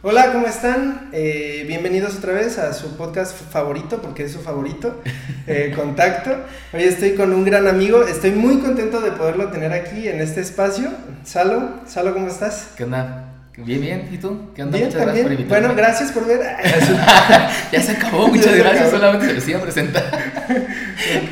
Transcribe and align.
Hola, 0.00 0.32
¿cómo 0.32 0.46
están? 0.46 1.08
Eh, 1.12 1.64
bienvenidos 1.66 2.14
otra 2.14 2.32
vez 2.32 2.56
a 2.58 2.72
su 2.72 2.96
podcast 2.96 3.36
favorito, 3.50 4.00
porque 4.00 4.22
es 4.22 4.32
su 4.32 4.38
favorito, 4.38 5.02
eh, 5.48 5.72
Contacto. 5.76 6.30
Hoy 6.72 6.84
estoy 6.84 7.14
con 7.14 7.32
un 7.32 7.44
gran 7.44 7.66
amigo, 7.66 8.06
estoy 8.06 8.30
muy 8.30 8.60
contento 8.60 9.00
de 9.00 9.10
poderlo 9.10 9.48
tener 9.48 9.72
aquí 9.72 10.06
en 10.06 10.20
este 10.20 10.40
espacio. 10.40 10.92
Salo, 11.24 11.80
Salo, 11.84 12.14
¿cómo 12.14 12.28
estás? 12.28 12.68
¿Qué 12.76 12.84
onda? 12.84 13.24
Bien, 13.56 13.80
bien. 13.80 14.08
¿Y 14.12 14.18
tú? 14.18 14.52
¿Qué 14.54 14.62
onda? 14.62 14.76
Bien, 14.76 14.88
muchas 14.88 15.04
también. 15.04 15.04
gracias 15.04 15.22
por 15.24 15.32
invitarme. 15.32 15.66
Bueno, 15.66 15.82
gracias 15.82 16.12
por 16.12 16.26
ver. 16.28 16.40
ya 17.72 17.82
se 17.82 17.90
acabó, 17.90 18.28
muchas 18.28 18.52
se 18.52 18.58
gracias. 18.58 18.82
acabó. 18.82 18.98
Solamente 18.98 19.26
se 19.26 19.34
los 19.34 19.48
iba 19.48 19.58
a 19.58 19.62
presentar. 19.62 20.04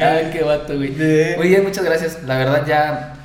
Ay, 0.00 0.30
qué 0.32 0.42
vato, 0.42 0.74
güey. 0.74 0.88
Bien. 0.90 1.36
Muy 1.36 1.48
bien, 1.50 1.62
muchas 1.62 1.84
gracias. 1.84 2.18
La 2.24 2.36
verdad, 2.36 2.66
ya 2.66 3.15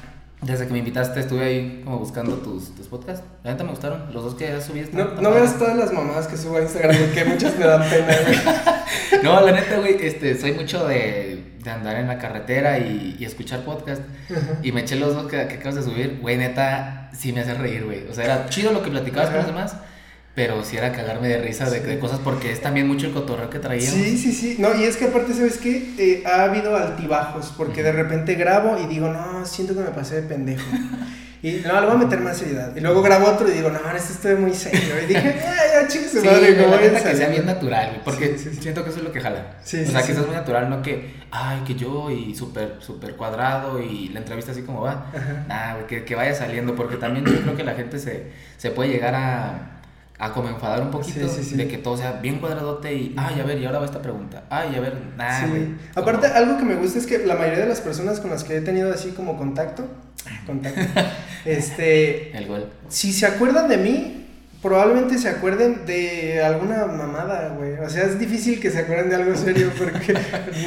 desde 0.41 0.65
que 0.65 0.73
me 0.73 0.79
invitaste 0.79 1.19
estuve 1.19 1.45
ahí 1.45 1.81
como 1.83 1.99
buscando 1.99 2.35
tus, 2.37 2.73
tus 2.75 2.87
podcasts. 2.87 3.23
La 3.43 3.51
neta 3.51 3.63
me 3.63 3.69
gustaron. 3.71 4.11
Los 4.13 4.23
dos 4.23 4.35
que 4.35 4.45
ya 4.47 4.59
subiste. 4.61 4.95
No, 4.97 5.05
no 5.21 5.31
veas 5.31 5.57
todas 5.57 5.77
las 5.77 5.93
mamadas 5.93 6.27
que 6.27 6.35
subo 6.37 6.57
a 6.57 6.61
Instagram, 6.61 6.95
porque 6.97 7.25
muchas 7.25 7.57
me 7.59 7.65
dan 7.65 7.87
pena, 7.89 8.15
güey. 8.25 8.39
No, 9.23 9.39
la 9.41 9.51
neta, 9.51 9.77
güey, 9.79 9.97
este, 10.01 10.39
soy 10.39 10.53
mucho 10.53 10.87
de, 10.87 11.53
de 11.63 11.69
andar 11.69 11.97
en 11.97 12.07
la 12.07 12.17
carretera 12.17 12.79
y, 12.79 13.17
y 13.19 13.25
escuchar 13.25 13.63
podcast. 13.63 14.01
Y 14.63 14.71
me 14.71 14.81
eché 14.81 14.95
los 14.95 15.13
dos 15.13 15.27
que, 15.29 15.47
que 15.47 15.55
acabas 15.55 15.75
de 15.75 15.83
subir. 15.83 16.19
Güey, 16.21 16.37
neta, 16.37 17.09
sí 17.13 17.31
me 17.33 17.41
hace 17.41 17.53
reír, 17.53 17.85
güey. 17.85 18.07
O 18.07 18.13
sea, 18.13 18.25
era 18.25 18.45
chido 18.47 18.71
lo 18.71 18.81
que 18.81 18.89
platicabas 18.89 19.29
con 19.29 19.39
Ajá. 19.39 19.47
los 19.47 19.55
demás. 19.55 19.75
Pero 20.33 20.63
sí 20.63 20.77
era 20.77 20.93
cagarme 20.93 21.27
de 21.27 21.39
risa 21.41 21.69
de, 21.69 21.81
de 21.81 21.99
cosas 21.99 22.19
porque 22.23 22.51
es 22.53 22.61
también 22.61 22.87
mucho 22.87 23.07
el 23.07 23.13
cotorreo 23.13 23.49
que 23.49 23.59
traíamos. 23.59 23.93
Sí, 23.99 24.17
sí, 24.17 24.31
sí. 24.31 24.55
No, 24.59 24.73
y 24.73 24.85
es 24.85 24.95
que 24.95 25.05
aparte, 25.05 25.33
¿sabes 25.33 25.57
qué? 25.57 25.93
Eh, 25.97 26.23
ha 26.25 26.43
habido 26.45 26.75
altibajos, 26.77 27.53
porque 27.57 27.83
de 27.83 27.91
repente 27.91 28.35
grabo 28.35 28.77
y 28.81 28.87
digo, 28.87 29.09
no, 29.09 29.45
siento 29.45 29.73
que 29.73 29.81
me 29.81 29.89
pasé 29.89 30.21
de 30.21 30.27
pendejo. 30.29 30.63
Y 31.43 31.53
no, 31.65 31.81
le 31.81 31.87
voy 31.87 31.95
a 31.95 31.99
meter 31.99 32.19
más 32.19 32.37
seriedad. 32.37 32.73
Y 32.75 32.79
luego 32.81 33.01
grabo 33.01 33.25
otro 33.27 33.49
y 33.49 33.53
digo, 33.53 33.69
no, 33.71 33.79
esto 33.95 34.13
estoy 34.13 34.35
muy 34.35 34.53
serio. 34.53 34.79
Y 35.03 35.07
dije, 35.07 35.35
ya, 35.43 35.81
ya, 35.81 35.87
chingue 35.87 36.07
su 36.07 36.21
Sí, 36.21 36.25
madre, 36.27 36.55
la 36.55 36.67
voy 36.67 36.75
a 36.75 36.79
que 36.93 36.99
sea 36.99 37.11
salir". 37.13 37.29
bien 37.29 37.45
natural, 37.47 38.01
porque 38.05 38.37
Sí, 38.37 38.43
sí, 38.43 38.49
sí. 38.55 38.61
siento 38.61 38.83
que 38.83 38.91
eso 38.91 38.99
es 38.99 39.05
lo 39.05 39.11
que 39.11 39.19
jala. 39.21 39.55
Sí, 39.63 39.81
o 39.81 39.89
sea, 39.91 40.01
que 40.03 40.13
seas 40.13 40.25
muy 40.27 40.35
natural, 40.35 40.69
no 40.69 40.81
que, 40.83 41.15
ay, 41.31 41.61
que 41.65 41.73
yo 41.75 42.11
y 42.11 42.35
súper, 42.35 42.75
súper 42.79 43.15
cuadrado 43.15 43.81
y 43.81 44.09
la 44.09 44.19
entrevista 44.19 44.51
así 44.51 44.61
como 44.61 44.81
va. 44.81 45.07
Ajá. 45.13 45.45
Nah, 45.47 45.87
que, 45.87 46.05
que 46.05 46.13
vaya 46.15 46.35
saliendo, 46.35 46.75
porque 46.75 46.97
también 46.97 47.25
yo 47.25 47.41
creo 47.41 47.57
que 47.57 47.63
la 47.63 47.73
gente 47.73 47.97
se, 47.97 48.27
se 48.57 48.69
puede 48.69 48.91
llegar 48.91 49.15
a, 49.15 49.80
a 50.23 50.31
como 50.33 50.49
enfadar 50.49 50.81
un 50.81 50.91
poquito 50.91 51.27
Sí, 51.27 51.35
sí, 51.43 51.49
sí. 51.49 51.55
de 51.57 51.67
que 51.67 51.77
todo 51.79 51.97
sea 51.97 52.13
bien 52.13 52.39
cuadradote 52.39 52.93
y, 52.93 53.15
ay, 53.17 53.39
a 53.39 53.43
ver, 53.43 53.59
y 53.59 53.65
ahora 53.65 53.79
va 53.79 53.85
esta 53.85 54.01
pregunta. 54.01 54.43
Ay, 54.49 54.75
a 54.75 54.79
ver, 54.79 54.93
güey. 55.49 55.67
Aparte, 55.95 56.27
algo 56.27 56.57
que 56.57 56.63
me 56.63 56.75
gusta 56.75 56.99
es 56.99 57.07
que 57.07 57.25
la 57.25 57.35
mayoría 57.35 57.59
de 57.61 57.69
las 57.69 57.81
personas 57.81 58.19
con 58.19 58.29
las 58.29 58.43
que 58.43 58.55
he 58.57 58.61
tenido 58.61 58.93
así 58.93 59.09
como 59.11 59.35
contacto, 59.37 59.83
contacto, 60.45 60.79
este, 61.45 62.35
El 62.37 62.47
gol. 62.47 62.67
si 62.87 63.11
se 63.13 63.25
acuerdan 63.25 63.67
de 63.67 63.77
mí, 63.77 64.20
probablemente 64.61 65.17
se 65.17 65.27
acuerden 65.29 65.85
de 65.85 66.41
alguna 66.43 66.85
mamada, 66.85 67.49
güey. 67.57 67.73
O 67.79 67.89
sea, 67.89 68.03
es 68.03 68.19
difícil 68.19 68.59
que 68.59 68.69
se 68.69 68.79
acuerden 68.79 69.09
de 69.09 69.15
algo 69.15 69.35
serio 69.35 69.71
porque 69.77 70.13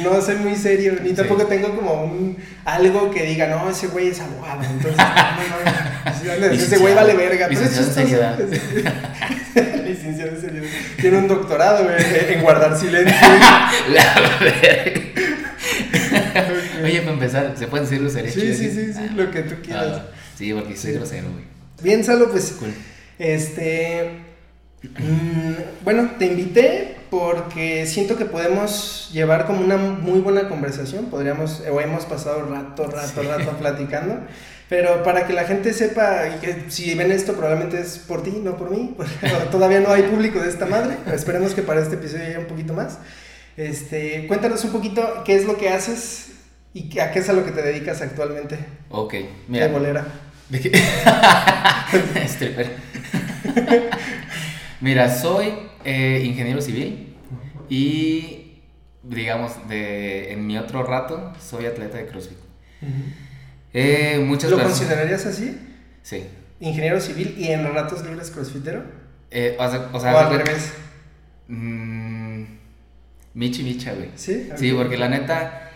no 0.03 0.21
soy 0.21 0.35
muy 0.35 0.55
serio, 0.55 0.93
ni 1.01 1.09
Sí. 1.09 1.15
tampoco 1.15 1.45
tengo 1.45 1.75
como 1.75 2.03
un 2.03 2.37
algo 2.65 3.09
que 3.11 3.23
diga, 3.23 3.47
no, 3.47 3.69
ese 3.69 3.87
güey 3.87 4.09
es 4.09 4.19
abogado. 4.19 4.61
Entonces, 4.63 4.97
no, 4.97 6.39
no, 6.39 6.47
no, 6.47 6.53
ese 6.53 6.77
güey 6.77 6.93
vale 6.93 7.13
verga. 7.15 7.47
Pero 7.47 7.61
es 7.61 7.77
chistoso. 7.77 8.01
Licenciado 9.85 10.31
en 10.31 10.41
seriedad. 10.41 10.67
Tiene 10.99 11.17
un 11.19 11.27
doctorado, 11.27 11.83
güey, 11.85 11.95
en 12.33 12.41
guardar 12.41 12.77
silencio. 12.77 13.15
La 13.93 14.13
verga. 14.41 15.01
Oye, 16.83 16.99
para 17.01 17.13
empezar, 17.13 17.53
¿se 17.57 17.67
pueden 17.67 17.85
decir 17.85 18.01
groserías? 18.01 18.33
Sí, 18.33 18.53
sí, 18.53 18.69
sí, 18.71 18.93
sí, 18.93 19.09
lo 19.15 19.31
que 19.31 19.41
tú 19.43 19.55
quieras. 19.63 20.01
Ah, 20.01 20.05
sí, 20.37 20.53
porque 20.53 20.75
soy 20.75 20.93
grosero, 20.93 21.29
güey. 21.31 21.45
Bien, 21.81 22.03
Salo, 22.03 22.29
pues 22.29 22.55
Cool. 22.59 22.73
Este. 23.19 24.09
mm, 24.83 25.83
bueno, 25.83 26.11
te 26.19 26.25
invité 26.27 26.95
porque 27.09 27.85
siento 27.85 28.17
que 28.17 28.25
podemos 28.25 29.09
llevar 29.13 29.45
como 29.45 29.61
una 29.61 29.77
muy 29.77 30.19
buena 30.19 30.49
conversación. 30.49 31.05
Podríamos, 31.05 31.61
o 31.71 31.79
hemos 31.81 32.05
pasado 32.05 32.45
rato, 32.45 32.87
rato, 32.87 33.21
Sí. 33.21 33.27
rato 33.27 33.51
platicando. 33.57 34.19
Pero 34.67 35.03
para 35.03 35.27
que 35.27 35.33
la 35.33 35.43
gente 35.43 35.73
sepa 35.73 36.23
y 36.35 36.39
que 36.39 36.65
si 36.69 36.95
ven 36.95 37.11
esto, 37.11 37.33
probablemente 37.33 37.79
es 37.79 37.99
por 37.99 38.23
ti, 38.23 38.31
no 38.43 38.57
por 38.57 38.71
mí. 38.71 38.95
Todavía 39.51 39.79
no 39.79 39.91
hay 39.91 40.01
público 40.03 40.39
de 40.39 40.49
esta 40.49 40.65
madre. 40.65 40.97
Esperemos 41.13 41.53
que 41.53 41.61
para 41.61 41.81
este 41.81 41.95
episodio 41.95 42.25
haya 42.25 42.39
un 42.39 42.47
poquito 42.47 42.73
más. 42.73 42.97
Este, 43.57 44.25
cuéntanos 44.27 44.63
un 44.65 44.71
poquito 44.71 45.23
qué 45.23 45.35
es 45.35 45.45
lo 45.45 45.55
que 45.57 45.69
haces 45.69 46.31
y 46.73 46.89
qué- 46.89 47.01
a 47.01 47.11
qué 47.11 47.19
es 47.19 47.29
a 47.29 47.33
lo 47.33 47.45
que 47.45 47.51
te 47.51 47.61
dedicas 47.61 48.01
actualmente. 48.01 48.57
Ok, 48.89 49.13
De 49.13 49.29
mira. 49.47 49.67
bolera. 49.67 50.03
¿De 50.49 50.59
qué? 50.59 50.71
Stripper. 52.27 52.75
Mira, 54.81 55.09
soy 55.15 55.53
eh, 55.83 56.23
ingeniero 56.25 56.61
civil 56.61 57.15
y, 57.69 58.61
digamos, 59.03 59.67
de, 59.67 60.31
en 60.33 60.45
mi 60.45 60.57
otro 60.57 60.83
rato 60.83 61.33
soy 61.39 61.65
atleta 61.65 61.97
de 61.97 62.05
CrossFit. 62.07 62.37
Eh, 63.73 64.23
muchas 64.25 64.51
¿Lo 64.51 64.57
personas- 64.57 64.79
considerarías 64.79 65.25
así? 65.25 65.57
Sí. 66.03 66.23
ingeniero 66.59 66.99
civil 67.01 67.35
y 67.37 67.47
en 67.49 67.65
ratos 67.73 68.05
libres 68.05 68.31
crossfitero? 68.31 68.83
Eh, 69.31 69.55
o 69.59 69.69
sea, 69.69 69.89
o 69.91 69.97
¿O 69.97 69.99
sea, 69.99 70.11
al 70.11 70.25
haz 70.27 70.31
de- 70.31 70.37
revés? 70.43 70.73
Mm, 71.47 72.43
michi 73.33 73.63
micha, 73.63 73.93
güey. 73.93 74.09
¿Sí? 74.15 74.49
Sí, 74.55 74.71
porque 74.71 74.97
la 74.97 75.09
neta, 75.09 75.71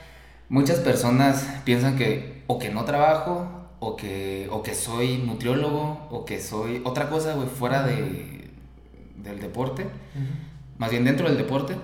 muchas 0.49 0.79
personas 0.79 1.45
piensan 1.65 1.97
que 1.97 2.43
o 2.47 2.57
que 2.59 2.69
no 2.69 2.85
trabajo, 2.85 3.58
o 3.79 3.95
que, 3.95 4.47
o 4.51 4.63
que 4.63 4.75
soy 4.75 5.17
nutriólogo, 5.17 6.07
o 6.09 6.25
que 6.25 6.41
soy 6.41 6.81
otra 6.83 7.09
cosa, 7.09 7.33
güey, 7.33 7.47
fuera 7.47 7.83
de, 7.83 8.49
del 9.15 9.39
deporte, 9.39 9.85
más 10.77 10.91
bien 10.91 11.05
dentro 11.05 11.27
del 11.27 11.37
deporte, 11.37 11.75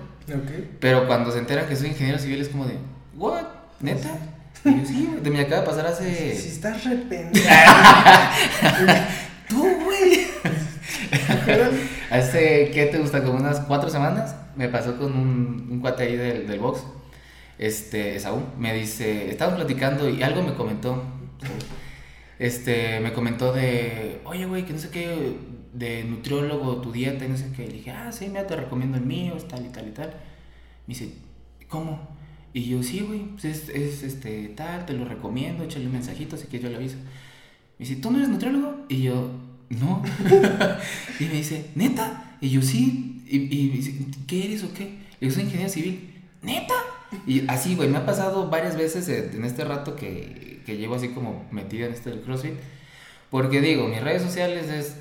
pero 0.80 1.06
cuando 1.06 1.30
se 1.30 1.38
enteran 1.38 1.68
que 1.68 1.76
soy 1.76 1.88
ingeniero 1.88 2.18
civil 2.18 2.40
es 2.40 2.48
como 2.48 2.66
de, 2.66 2.74
¿what? 3.16 3.44
¿Neta? 3.80 4.18
Y 4.64 4.80
yo, 4.80 4.86
sí, 4.86 5.08
güey, 5.20 5.32
me 5.32 5.40
acaba 5.40 5.60
de 5.60 5.66
pasar 5.66 5.86
hace... 5.86 6.34
Si 6.34 6.48
estás 6.48 6.82
re 6.84 6.96
pendejo. 6.96 7.48
Tú, 9.48 9.62
güey. 9.84 10.26
Hace, 12.10 12.70
¿qué 12.72 12.88
te 12.90 12.98
gusta? 12.98 13.22
Como 13.22 13.38
unas 13.38 13.60
cuatro 13.60 13.90
semanas 13.90 14.34
me 14.56 14.68
pasó 14.68 14.96
con 14.96 15.12
un, 15.12 15.68
un 15.70 15.80
cuate 15.80 16.04
ahí 16.04 16.16
del, 16.16 16.48
del 16.48 16.58
box, 16.58 16.80
este, 17.58 18.18
Saúl, 18.18 18.42
me 18.58 18.74
dice, 18.74 19.30
estábamos 19.30 19.60
platicando 19.60 20.08
y 20.08 20.22
algo 20.22 20.42
me 20.42 20.54
comentó, 20.54 21.02
este, 22.38 23.00
me 23.00 23.12
comentó 23.12 23.52
de, 23.52 24.20
oye, 24.24 24.46
güey, 24.46 24.64
que 24.64 24.72
no 24.72 24.78
sé 24.78 24.90
qué, 24.90 25.36
de 25.72 26.04
nutriólogo, 26.04 26.80
tu 26.80 26.92
dieta 26.92 27.24
y 27.24 27.28
no 27.28 27.36
sé 27.36 27.50
qué, 27.54 27.66
le 27.66 27.74
dije, 27.74 27.90
ah, 27.90 28.12
sí, 28.12 28.28
mira, 28.28 28.46
te 28.46 28.56
recomiendo 28.56 28.96
el 28.96 29.04
mío, 29.04 29.36
tal 29.48 29.66
y 29.66 29.68
tal 29.68 29.88
y 29.88 29.90
tal, 29.92 30.08
me 30.86 30.94
dice, 30.94 31.12
¿cómo? 31.68 32.16
Y 32.52 32.64
yo, 32.64 32.82
sí, 32.82 33.00
güey, 33.00 33.20
pues 33.32 33.44
es, 33.44 33.68
es, 33.68 34.02
este, 34.02 34.48
tal, 34.48 34.86
te 34.86 34.94
lo 34.94 35.04
recomiendo, 35.04 35.64
échale 35.64 35.86
un 35.86 35.92
mensajito, 35.92 36.36
así 36.36 36.46
que 36.46 36.58
yo 36.58 36.70
le 36.70 36.76
aviso. 36.76 36.96
Me 37.78 37.86
dice, 37.86 37.96
¿tú 37.96 38.10
no 38.10 38.16
eres 38.16 38.30
nutriólogo? 38.30 38.86
Y 38.88 39.02
yo, 39.02 39.30
no. 39.68 40.02
y 41.20 41.24
me 41.24 41.34
dice, 41.34 41.66
¿neta? 41.74 42.38
Y 42.40 42.48
yo, 42.48 42.62
sí. 42.62 43.22
Y, 43.28 43.36
y 43.36 43.68
me 43.68 43.76
dice, 43.76 43.94
¿qué 44.26 44.46
eres 44.46 44.64
o 44.64 44.72
qué? 44.72 44.84
Le 44.84 44.98
digo, 45.20 45.32
soy 45.32 45.42
ingeniero 45.44 45.70
civil. 45.70 46.14
¿Neta? 46.40 46.74
Y 47.26 47.44
así, 47.48 47.74
güey, 47.74 47.88
me 47.88 47.98
ha 47.98 48.06
pasado 48.06 48.48
varias 48.48 48.76
veces 48.76 49.08
en 49.08 49.44
este 49.44 49.64
rato 49.64 49.94
que, 49.96 50.62
que 50.66 50.76
llevo 50.76 50.94
así 50.96 51.08
como 51.08 51.46
metido 51.50 51.86
en 51.86 51.92
este 51.94 52.10
del 52.10 52.20
CrossFit. 52.20 52.54
Porque 53.30 53.60
digo, 53.60 53.88
mis 53.88 54.00
redes 54.02 54.22
sociales 54.22 54.68
es 54.68 54.94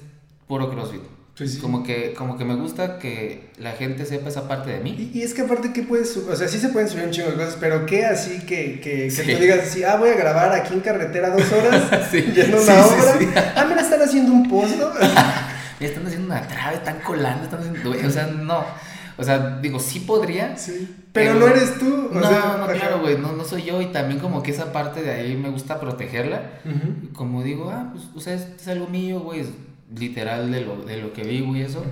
puro 0.47 0.69
CrossFit. 0.71 1.01
Sí. 1.35 1.57
Como 1.59 1.83
que, 1.83 2.13
como 2.13 2.37
que 2.37 2.45
me 2.45 2.55
gusta 2.55 2.97
que 2.97 3.49
la 3.57 3.73
gente 3.73 4.05
sepa 4.05 4.29
esa 4.29 4.47
parte 4.47 4.69
de 4.71 4.79
mí. 4.79 5.11
Y, 5.13 5.19
y 5.19 5.21
es 5.23 5.33
que 5.33 5.41
aparte, 5.41 5.73
¿qué 5.73 5.83
puedes 5.83 6.13
subir? 6.13 6.31
O 6.31 6.35
sea, 6.35 6.47
sí 6.47 6.57
se 6.59 6.69
pueden 6.69 6.87
subir 6.87 7.03
un 7.03 7.11
chingo 7.11 7.29
de 7.29 7.35
cosas, 7.35 7.57
pero 7.59 7.85
¿qué 7.85 8.05
así 8.05 8.39
que, 8.45 8.79
que, 8.79 9.03
que 9.05 9.11
Sí. 9.11 9.33
tú 9.33 9.41
digas 9.41 9.59
así, 9.67 9.83
ah, 9.83 9.97
voy 9.97 10.09
a 10.11 10.15
grabar 10.15 10.53
aquí 10.53 10.73
en 10.73 10.79
carretera 10.79 11.31
dos 11.31 11.51
horas, 11.51 12.09
yendo 12.13 12.61
una 12.61 12.85
obra? 12.85 13.53
Ah, 13.57 13.65
mira, 13.67 13.81
están 13.81 14.01
haciendo 14.01 14.31
un. 14.31 14.47
Me 15.79 15.87
están 15.87 16.05
haciendo 16.07 16.27
una 16.27 16.47
trave, 16.47 16.77
están 16.77 16.99
colando, 17.01 17.43
están 17.43 17.59
haciendo... 17.59 18.07
O 18.07 18.09
sea, 18.09 18.27
no. 18.27 18.63
O 19.17 19.23
sea, 19.23 19.59
digo, 19.61 19.79
sí 19.79 20.01
podría, 20.01 20.57
sí. 20.57 20.93
Pero 21.13 21.35
no 21.35 21.47
eres 21.47 21.79
tú. 21.79 22.09
O 22.11 22.13
no, 22.13 22.21
sea, 22.27 22.55
no, 22.57 22.63
ajá. 22.65 22.73
claro, 22.73 22.99
güey, 22.99 23.17
no, 23.17 23.31
no 23.33 23.43
soy 23.45 23.63
yo 23.63 23.81
y 23.81 23.85
también 23.87 24.19
como 24.19 24.43
que 24.43 24.51
esa 24.51 24.73
parte 24.73 25.01
de 25.01 25.11
ahí 25.11 25.35
me 25.37 25.49
gusta 25.49 25.79
protegerla. 25.79 26.59
Ujú. 26.65 27.13
Como 27.13 27.41
digo, 27.43 27.69
ah, 27.71 27.91
pues, 27.93 28.05
o 28.15 28.19
sea, 28.19 28.33
es, 28.33 28.47
es 28.59 28.67
algo 28.67 28.87
mío, 28.87 29.19
güey, 29.21 29.39
es 29.41 29.47
literal 29.97 30.51
de 30.51 30.61
lo, 30.61 30.77
de 30.83 30.97
lo 30.97 31.13
que 31.13 31.23
vivo 31.23 31.55
y 31.55 31.61
eso. 31.61 31.83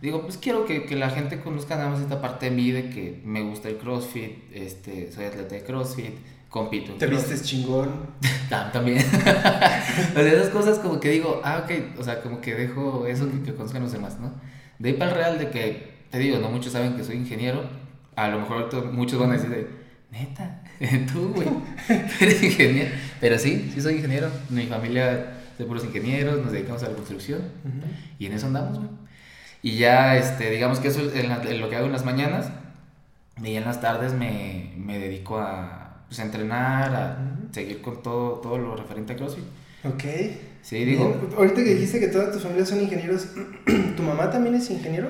Digo, 0.00 0.22
pues 0.22 0.36
quiero 0.38 0.64
que, 0.64 0.84
que 0.86 0.96
la 0.96 1.10
gente 1.10 1.40
conozca 1.40 1.76
nada 1.76 1.90
más 1.90 2.00
esta 2.00 2.20
parte 2.22 2.46
de 2.48 2.52
mí, 2.56 2.70
de 2.70 2.88
que 2.88 3.20
me 3.24 3.42
gusta 3.42 3.68
el 3.68 3.76
CrossFit, 3.76 4.50
este, 4.54 5.10
soy 5.12 5.24
atleta 5.26 5.56
de 5.56 5.62
CrossFit, 5.62 6.14
compito 6.48 6.92
en 6.92 6.98
Te 6.98 7.06
CrossFit. 7.06 7.30
vistes 7.32 7.48
chingón. 7.48 7.90
Tam- 8.48 8.70
También. 8.72 8.98
o 10.14 10.14
sea, 10.14 10.32
esas 10.32 10.48
cosas 10.50 10.78
como 10.78 11.00
que 11.00 11.10
digo, 11.10 11.40
ah, 11.44 11.64
ok, 11.64 11.98
o 12.00 12.04
sea, 12.04 12.22
como 12.22 12.40
que 12.40 12.54
dejo 12.54 13.06
eso 13.06 13.28
que, 13.30 13.42
que 13.42 13.54
conozcan 13.54 13.82
los 13.82 13.92
demás, 13.92 14.18
¿no? 14.20 14.32
De 14.78 14.90
ahí 14.90 14.94
para 14.94 15.10
el 15.10 15.16
real 15.18 15.38
de 15.38 15.50
que, 15.50 15.89
te 16.10 16.18
digo, 16.18 16.38
no 16.38 16.50
muchos 16.50 16.72
saben 16.72 16.96
que 16.96 17.04
soy 17.04 17.16
ingeniero, 17.16 17.62
a 18.16 18.28
lo 18.28 18.40
mejor 18.40 18.62
ahorita 18.62 18.90
muchos 18.90 19.18
van 19.18 19.30
a 19.30 19.34
decir 19.34 19.50
de, 19.50 19.68
neta, 20.10 20.62
tú, 21.12 21.32
güey, 21.34 21.48
eres 22.20 22.42
ingeniero. 22.42 22.90
Pero 23.20 23.38
sí, 23.38 23.70
sí 23.74 23.80
soy 23.80 23.96
ingeniero, 23.96 24.28
mi 24.48 24.66
familia 24.66 25.36
de 25.58 25.64
puros 25.64 25.84
ingenieros, 25.84 26.42
nos 26.42 26.52
dedicamos 26.52 26.82
a 26.82 26.88
la 26.88 26.94
construcción 26.94 27.42
y 28.18 28.26
en 28.26 28.32
eso 28.32 28.46
andamos, 28.46 28.78
güey. 28.78 28.90
Y 29.62 29.76
ya, 29.76 30.16
este, 30.16 30.50
digamos 30.50 30.80
que 30.80 30.88
eso 30.88 31.00
es 31.12 31.58
lo 31.58 31.68
que 31.68 31.76
hago 31.76 31.86
en 31.86 31.92
las 31.92 32.04
mañanas. 32.04 32.50
Y 33.42 33.56
en 33.56 33.64
las 33.64 33.80
tardes 33.80 34.12
me, 34.12 34.72
me 34.76 34.98
dedico 34.98 35.38
a, 35.38 36.04
pues, 36.08 36.20
a 36.20 36.24
entrenar, 36.24 36.94
a 36.94 37.18
seguir 37.52 37.80
con 37.80 38.02
todo, 38.02 38.34
todo 38.40 38.58
lo 38.58 38.76
referente 38.76 39.12
a 39.12 39.16
CrossFit. 39.16 39.44
Ok. 39.84 40.04
Sí, 40.62 40.84
digo. 40.84 41.30
Ahorita 41.36 41.56
que 41.56 41.74
dijiste 41.74 42.00
que 42.00 42.08
todas 42.08 42.32
tus 42.32 42.42
familias 42.42 42.68
son 42.68 42.80
ingenieros, 42.80 43.28
¿tu 43.96 44.02
mamá 44.02 44.30
también 44.30 44.54
es 44.54 44.70
ingeniero? 44.70 45.08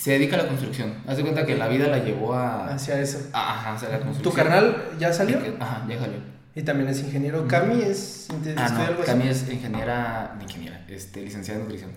Se 0.00 0.12
dedica 0.12 0.36
a 0.36 0.42
la 0.44 0.48
construcción. 0.48 0.94
Haz 1.06 1.18
de 1.18 1.22
cuenta 1.22 1.44
que 1.44 1.56
la 1.58 1.68
vida 1.68 1.86
la 1.88 1.98
llevó 1.98 2.32
a. 2.32 2.68
Hacia 2.72 2.98
eso. 3.02 3.18
Ajá, 3.34 3.74
hacia 3.74 3.90
la 3.90 4.00
construcción. 4.00 4.22
¿Tu 4.22 4.32
carnal 4.32 4.88
ya 4.98 5.12
salió? 5.12 5.38
Ajá, 5.60 5.84
ya 5.86 5.98
salió. 5.98 6.16
Y 6.54 6.62
también 6.62 6.88
es 6.88 7.00
ingeniero. 7.00 7.46
¿Cami 7.46 7.82
es. 7.82 8.28
Ah, 8.56 8.68
no, 8.96 9.04
Cami 9.04 9.28
es 9.28 9.50
ingeniera. 9.50 10.38
Ingeniera, 10.40 10.86
este, 10.88 11.20
licenciada 11.20 11.60
en 11.60 11.64
nutrición. 11.66 11.90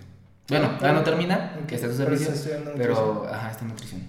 Bueno, 0.50 0.78
ya 0.78 0.92
no 0.92 1.02
termina, 1.02 1.56
que 1.66 1.76
está 1.76 1.86
en 1.86 1.92
su 1.92 1.98
servicio, 1.98 2.30
pero, 2.76 3.26
ajá, 3.32 3.50
está 3.50 3.62
en 3.62 3.70
nutrición. 3.70 4.02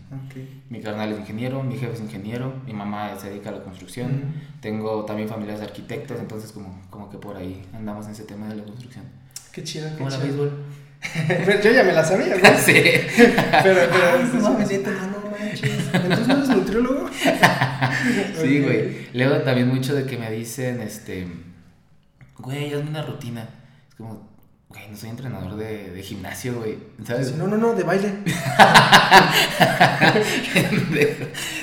Mi 0.70 0.82
carnal 0.82 1.14
es 1.14 1.20
ingeniero, 1.20 1.64
mi 1.64 1.78
jefe 1.78 1.94
es 1.94 2.02
ingeniero, 2.02 2.54
mi 2.66 2.74
mamá 2.74 3.18
se 3.18 3.30
dedica 3.30 3.52
a 3.52 3.54
la 3.54 3.64
construcción, 3.64 4.34
tengo 4.60 5.06
también 5.06 5.30
familias 5.30 5.60
de 5.60 5.68
arquitectos, 5.68 6.20
entonces 6.20 6.52
como, 6.52 6.82
como 6.90 7.10
que 7.10 7.18
por 7.18 7.38
ahí 7.38 7.66
andamos 7.74 8.08
en 8.08 8.12
ese 8.12 8.26
tema 8.26 8.50
de 8.50 8.58
la 8.58 8.64
construcción. 8.66 9.06
Qué 9.54 9.64
chido, 9.64 9.88
qué 9.92 9.96
Como 10.00 10.10
chido. 10.10 10.20
la 10.20 10.26
béisbol. 10.26 10.52
Yo 11.64 11.72
ya 11.72 11.84
me 11.84 11.94
la 11.94 12.04
sabía, 12.04 12.36
¿no? 12.36 12.58
sí. 12.60 12.74
pero, 13.64 13.82
pero, 13.92 14.42
no, 14.42 14.58
me 14.58 14.66
siento, 14.66 14.92
ah, 14.92 15.08
no 15.08 15.32
manches. 15.32 15.72
Entonces 15.94 16.28
no 16.28 16.36
eres 16.36 16.50
nutriólogo. 16.50 17.10
sí, 18.42 18.62
güey. 18.62 19.08
Luego 19.14 19.38
también 19.38 19.68
mucho 19.68 19.96
de 19.96 20.06
que 20.06 20.18
me 20.18 20.32
dicen, 20.32 20.82
este, 20.82 21.28
güey, 22.38 22.74
hazme 22.74 22.90
una 22.90 23.04
rutina. 23.04 23.50
Es 23.90 23.96
como, 23.96 24.35
Güey, 24.76 24.90
no 24.92 24.98
soy 24.98 25.10
entrenador 25.10 25.56
de, 25.56 25.92
de 25.92 26.04
gimnasio, 26.04 26.56
güey. 26.56 26.76
¿Sabes? 27.08 27.34
No, 27.38 27.48
no, 27.48 27.56
no, 27.56 27.76
de 27.76 27.84
baile. 27.84 28.10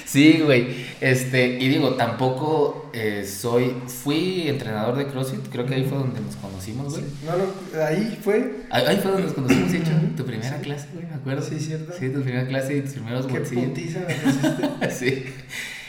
sí, 0.07 0.41
güey. 0.43 0.87
Este, 0.99 1.59
y 1.61 1.69
digo, 1.69 1.97
tampoco 1.97 2.91
eh, 2.95 3.27
soy. 3.27 3.77
Fui 3.87 4.49
entrenador 4.49 4.97
de 4.97 5.09
CrossFit. 5.09 5.47
Creo 5.51 5.67
que 5.67 5.75
ahí 5.75 5.85
fue 5.85 5.99
donde 5.99 6.23
nos 6.23 6.37
conocimos, 6.37 6.95
güey. 6.95 7.05
No, 7.27 7.37
no, 7.37 7.85
ahí 7.85 8.19
fue. 8.25 8.63
Ahí, 8.71 8.97
fue 9.03 9.11
donde 9.11 9.27
nos 9.27 9.35
conocimos, 9.35 9.75
hecho. 9.75 9.91
Tu 10.17 10.25
primera 10.25 10.57
clase, 10.61 10.89
güey, 10.95 11.05
me 11.05 11.15
acuerdo. 11.15 11.43
Sí, 11.43 11.61
cierto. 11.61 11.93
Sí, 11.93 12.09
tu 12.09 12.23
primera 12.23 12.47
clase 12.47 12.79
y 12.79 12.81
tus 12.81 12.95
primeros 12.95 13.27
Qué 13.27 13.45
Sí. 14.91 15.25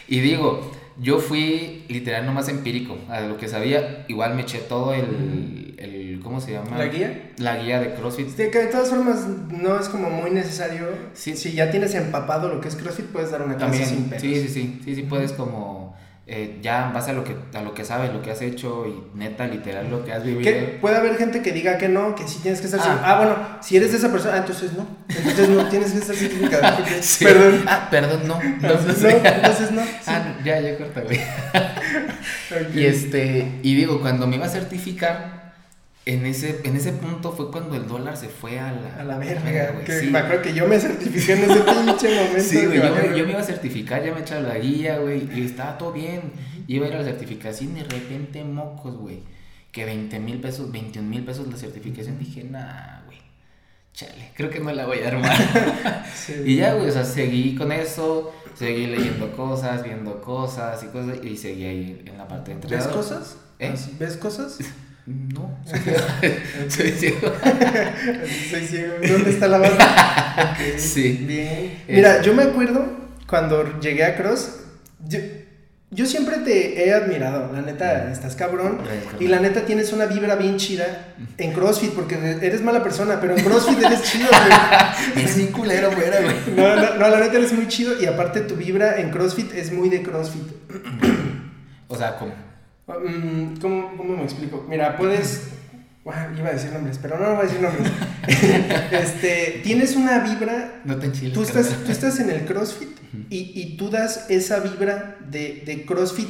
Y 0.10 0.20
digo, 0.20 0.74
yo 1.00 1.20
fui 1.20 1.86
literal 1.90 2.26
nomás 2.26 2.50
empírico 2.50 2.98
a 3.10 3.22
lo 3.22 3.38
que 3.38 3.48
sabía. 3.48 4.06
Igual 4.08 4.36
me 4.36 4.44
eché 4.44 4.60
todo 4.60 4.94
el, 4.94 5.76
el 5.78 6.20
¿cómo 6.24 6.40
se 6.40 6.54
llama? 6.54 6.78
¿La 6.78 6.86
guía? 6.86 7.32
La 7.38 7.58
guía 7.58 7.80
de 7.80 7.94
CrossFit. 7.94 8.30
Sí, 8.30 8.50
que 8.52 8.60
de 8.60 8.68
todas 8.68 8.90
formas 8.90 9.26
no 9.50 9.80
es 9.80 9.90
como 9.90 10.10
muy 10.10 10.32
necesario. 10.32 10.88
Si 11.14 11.34
ya 11.54 11.72
tienes 11.72 11.94
empapado 11.96 12.50
lo 12.50 12.62
que 12.62 12.68
es 12.68 12.76
CrossFit, 12.76 13.08
puedes 13.08 13.32
dar 13.32 13.42
una 13.42 13.58
clase 13.58 13.80
También, 13.80 13.90
sin 13.90 14.04
pelos. 14.06 14.22
Sí, 14.22 14.36
sí, 14.36 14.48
sí, 14.48 14.82
sí, 14.84 14.96
sí 14.96 15.02
puedes 15.04 15.32
como 15.34 15.96
eh, 16.26 16.60
ya 16.62 16.88
en 16.88 16.94
base 16.94 17.12
a 17.12 17.14
lo 17.14 17.26
que 17.26 17.36
a 17.54 17.62
lo 17.62 17.74
que 17.74 17.84
sabes, 17.84 18.14
lo 18.14 18.22
que 18.22 18.32
has 18.32 18.42
hecho 18.42 18.86
y 18.88 19.18
neta 19.18 19.46
literal 19.46 19.90
lo 19.92 20.06
que 20.06 20.14
has 20.14 20.24
vivido. 20.24 20.44
Que 20.44 20.78
puede 20.80 20.96
haber 20.96 21.18
gente 21.18 21.42
que 21.42 21.52
diga 21.52 21.78
que 21.78 21.90
no, 21.90 22.16
que 22.16 22.26
sí 22.26 22.40
tienes 22.42 22.62
que 22.62 22.68
estar 22.68 22.80
ah. 22.82 23.02
ah, 23.04 23.18
bueno, 23.18 23.36
si 23.62 23.76
eres 23.76 23.92
de 23.92 23.98
esa 23.98 24.10
persona, 24.10 24.36
ah, 24.36 24.38
entonces 24.38 24.72
no. 24.74 24.88
Entonces 25.10 25.50
no 25.50 25.68
tienes 25.68 25.92
que 25.92 26.00
estar 26.00 26.16
certificado. 26.16 26.64
Sí. 27.02 27.26
Perdón. 27.26 27.66
Ah, 27.68 27.88
perdón, 27.92 28.28
no, 28.28 28.42
entonces 28.42 29.72
no. 29.72 29.82
Ah, 30.08 30.36
ya, 30.46 30.62
ya 30.62 30.78
corta, 30.78 31.02
güey. 31.02 31.20
Y 32.74 32.86
este, 32.86 33.60
y 33.64 33.76
digo, 33.76 34.00
cuando 34.00 34.28
me 34.28 34.36
iba 34.36 34.46
a 34.46 34.50
certificar 34.50 35.43
en 36.06 36.26
ese, 36.26 36.60
en 36.66 36.76
ese 36.76 36.92
punto 36.92 37.32
fue 37.32 37.50
cuando 37.50 37.76
el 37.76 37.88
dólar 37.88 38.18
se 38.18 38.28
fue 38.28 38.60
a 38.60 38.74
la, 38.74 38.96
a 38.96 39.04
la 39.06 39.18
verga, 39.18 39.72
güey. 39.72 40.02
Sí. 40.02 40.08
Me 40.08 40.20
acuerdo 40.20 40.42
que 40.42 40.54
yo 40.54 40.68
me 40.68 40.78
certifiqué 40.78 41.34
en 41.34 41.50
ese 41.50 41.62
pinche 41.62 42.16
momento. 42.16 42.40
Sí, 42.42 42.66
güey, 42.66 42.78
yo, 42.78 43.16
yo, 43.16 43.26
me 43.26 43.32
iba 43.32 43.40
a 43.40 43.44
certificar, 43.44 44.04
ya 44.04 44.14
me 44.14 44.20
echaba 44.20 44.42
la 44.42 44.58
guía, 44.58 44.98
güey, 44.98 45.30
y 45.34 45.46
estaba 45.46 45.78
todo 45.78 45.94
bien. 45.94 46.34
Iba 46.68 46.86
a 46.86 46.90
ir 46.90 46.96
a 46.96 47.00
la 47.00 47.06
certificación 47.06 47.78
y 47.78 47.84
de 47.84 47.86
repente 47.86 48.44
mocos, 48.44 48.98
güey. 48.98 49.20
Que 49.72 49.86
20 49.86 50.20
mil 50.20 50.40
pesos, 50.42 50.72
21 50.72 51.08
mil 51.08 51.24
pesos 51.24 51.48
la 51.48 51.56
certificación. 51.56 52.20
Dije, 52.20 52.44
nah, 52.44 53.02
güey, 53.06 53.20
chale, 53.94 54.32
creo 54.36 54.50
que 54.50 54.60
no 54.60 54.74
la 54.74 54.86
voy 54.86 55.00
a 55.00 55.08
armar. 55.08 56.06
sí, 56.14 56.34
y 56.46 56.58
ya, 56.58 56.74
güey, 56.74 56.90
o 56.90 56.92
sea, 56.92 57.06
seguí 57.06 57.56
con 57.56 57.72
eso, 57.72 58.34
seguí 58.56 58.88
leyendo 58.88 59.32
cosas, 59.32 59.84
viendo 59.84 60.22
cosas 60.22 60.84
y 60.84 60.88
cosas, 60.88 61.24
y 61.24 61.38
seguí 61.38 61.64
ahí 61.64 62.04
en 62.06 62.18
la 62.18 62.28
parte 62.28 62.52
de 62.52 62.56
entrenador. 62.56 62.88
¿Ves 62.88 62.96
cosas? 62.96 63.38
¿Eh? 63.60 63.74
¿Ves 63.98 64.18
cosas? 64.18 64.60
No, 65.06 65.60
soy 66.70 66.92
ciego. 66.92 67.18
soy 68.50 68.66
ciego. 68.66 68.94
¿Dónde 69.06 69.30
está 69.32 69.48
la 69.48 69.58
banda? 69.58 70.58
Sí. 70.78 71.26
Bien. 71.28 71.84
Mira, 71.90 72.22
yo 72.22 72.34
me 72.34 72.44
acuerdo 72.44 72.86
cuando 73.28 73.80
llegué 73.82 74.06
a 74.06 74.16
Cross. 74.16 74.62
Yo, 75.06 75.20
yo 75.92 76.06
siempre 76.06 76.38
te 76.38 76.86
he 76.86 76.94
admirado, 76.94 77.52
la 77.52 77.62
neta, 77.62 78.12
estás 78.14 78.36
cabrón. 78.36 78.80
Y 79.20 79.28
la 79.28 79.42
neta 79.42 79.66
tienes 79.66 79.92
una 79.92 80.06
vibra 80.06 80.36
bien 80.36 80.56
chida 80.56 81.16
en 81.38 81.52
CrossFit, 81.52 81.92
porque 81.92 82.16
eres 82.42 82.62
mala 82.62 82.82
persona, 82.82 83.20
pero 83.20 83.36
en 83.36 83.44
CrossFit 83.44 83.84
eres 83.84 84.04
chido, 84.04 84.30
güey. 84.30 85.26
Es 85.26 85.36
bien 85.36 85.52
culero, 85.52 85.92
güey. 85.92 86.10
No, 86.56 86.76
no, 86.78 86.96
no, 86.96 87.10
la 87.10 87.20
neta 87.20 87.38
eres 87.38 87.52
muy 87.52 87.68
chido 87.68 88.02
y 88.02 88.06
aparte 88.06 88.40
tu 88.42 88.56
vibra 88.56 89.00
en 89.00 89.12
CrossFit 89.12 89.54
es 89.54 89.74
muy 89.74 89.90
de 89.90 90.02
CrossFit. 90.02 90.48
O 91.90 91.96
sea, 91.98 92.16
¿cómo? 92.18 92.53
Mm, 92.88 93.58
¿Cómo, 93.62 93.96
cómo 93.98 94.18
me 94.18 94.24
explico? 94.24 94.66
Mira, 94.68 94.98
puedes... 94.98 95.50
iba 96.06 96.50
a 96.50 96.54
decir 96.54 96.72
nombres, 96.72 97.00
pero 97.02 97.18
no, 97.18 97.28
no 97.28 97.36
voy 97.36 97.46
a 97.46 97.48
decir 97.48 97.62
nombres. 97.62 97.92
este, 98.92 99.62
tienes 99.64 99.96
una 99.96 100.20
vibra... 100.20 100.82
No 100.84 100.98
te 100.98 101.08
enchiles. 101.08 101.34
Tú 101.34 101.44
estás, 101.44 101.70
tú 101.86 101.92
estás 101.92 102.20
en 102.20 102.30
el 102.30 102.46
CrossFit 102.46 102.90
y, 103.30 103.52
y, 103.56 103.78
tú 103.78 103.90
das 103.90 104.30
esa 104.30 104.60
vibra 104.60 105.18
de, 105.30 105.64
de, 105.66 105.86
CrossFit. 105.86 106.28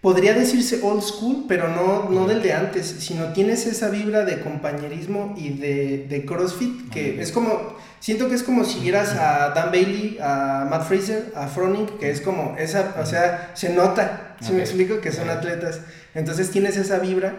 Podría 0.00 0.34
decirse 0.34 0.80
old 0.82 1.02
school, 1.02 1.44
pero 1.48 1.68
no, 1.68 2.08
no 2.10 2.26
del 2.26 2.42
de 2.42 2.52
antes, 2.52 2.86
sino 2.86 3.32
tienes 3.32 3.66
esa 3.66 3.88
vibra 3.88 4.24
de 4.24 4.40
compañerismo 4.40 5.34
y 5.36 5.50
de, 5.50 6.06
de 6.08 6.24
CrossFit, 6.24 6.90
que 6.90 7.20
es 7.20 7.32
como, 7.32 7.76
siento 7.98 8.28
que 8.28 8.36
es 8.36 8.42
como 8.42 8.64
si 8.64 8.78
vieras 8.80 9.16
a 9.16 9.50
Dan 9.50 9.72
Bailey, 9.72 10.18
a 10.20 10.66
Matt 10.70 10.86
Fraser, 10.86 11.32
a 11.34 11.48
Froning, 11.48 11.86
que 11.98 12.10
es 12.10 12.20
como 12.20 12.56
esa, 12.58 12.94
o 13.00 13.06
sea, 13.06 13.50
se 13.54 13.70
nota, 13.70 14.27
si 14.40 14.52
me 14.52 14.60
explico, 14.60 15.00
que 15.00 15.12
son 15.12 15.30
atletas. 15.30 15.80
Entonces 16.14 16.50
tienes 16.50 16.76
esa 16.76 16.98
vibra. 16.98 17.34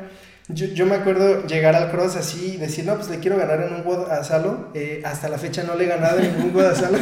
Yo, 0.48 0.66
yo, 0.66 0.88
me 0.88 0.96
acuerdo 0.96 1.46
llegar 1.46 1.76
al 1.76 1.92
cross 1.92 2.16
así 2.16 2.54
y 2.56 2.58
decir, 2.58 2.84
no, 2.84 2.96
pues 2.96 3.08
le 3.10 3.20
quiero 3.20 3.38
ganar 3.38 3.62
en 3.62 3.74
un 3.76 3.84
WOD 3.84 4.10
a 4.10 4.24
Salo. 4.24 4.72
Eh, 4.74 5.02
hasta 5.06 5.30
la 5.30 5.38
fecha 5.38 5.64
no 5.64 5.76
le 5.76 5.86
he 5.86 5.88
ganado 5.88 6.20
en 6.20 6.36
ningún 6.36 6.56
WOD 6.56 6.66
a 6.66 6.76
Salo. 6.76 6.98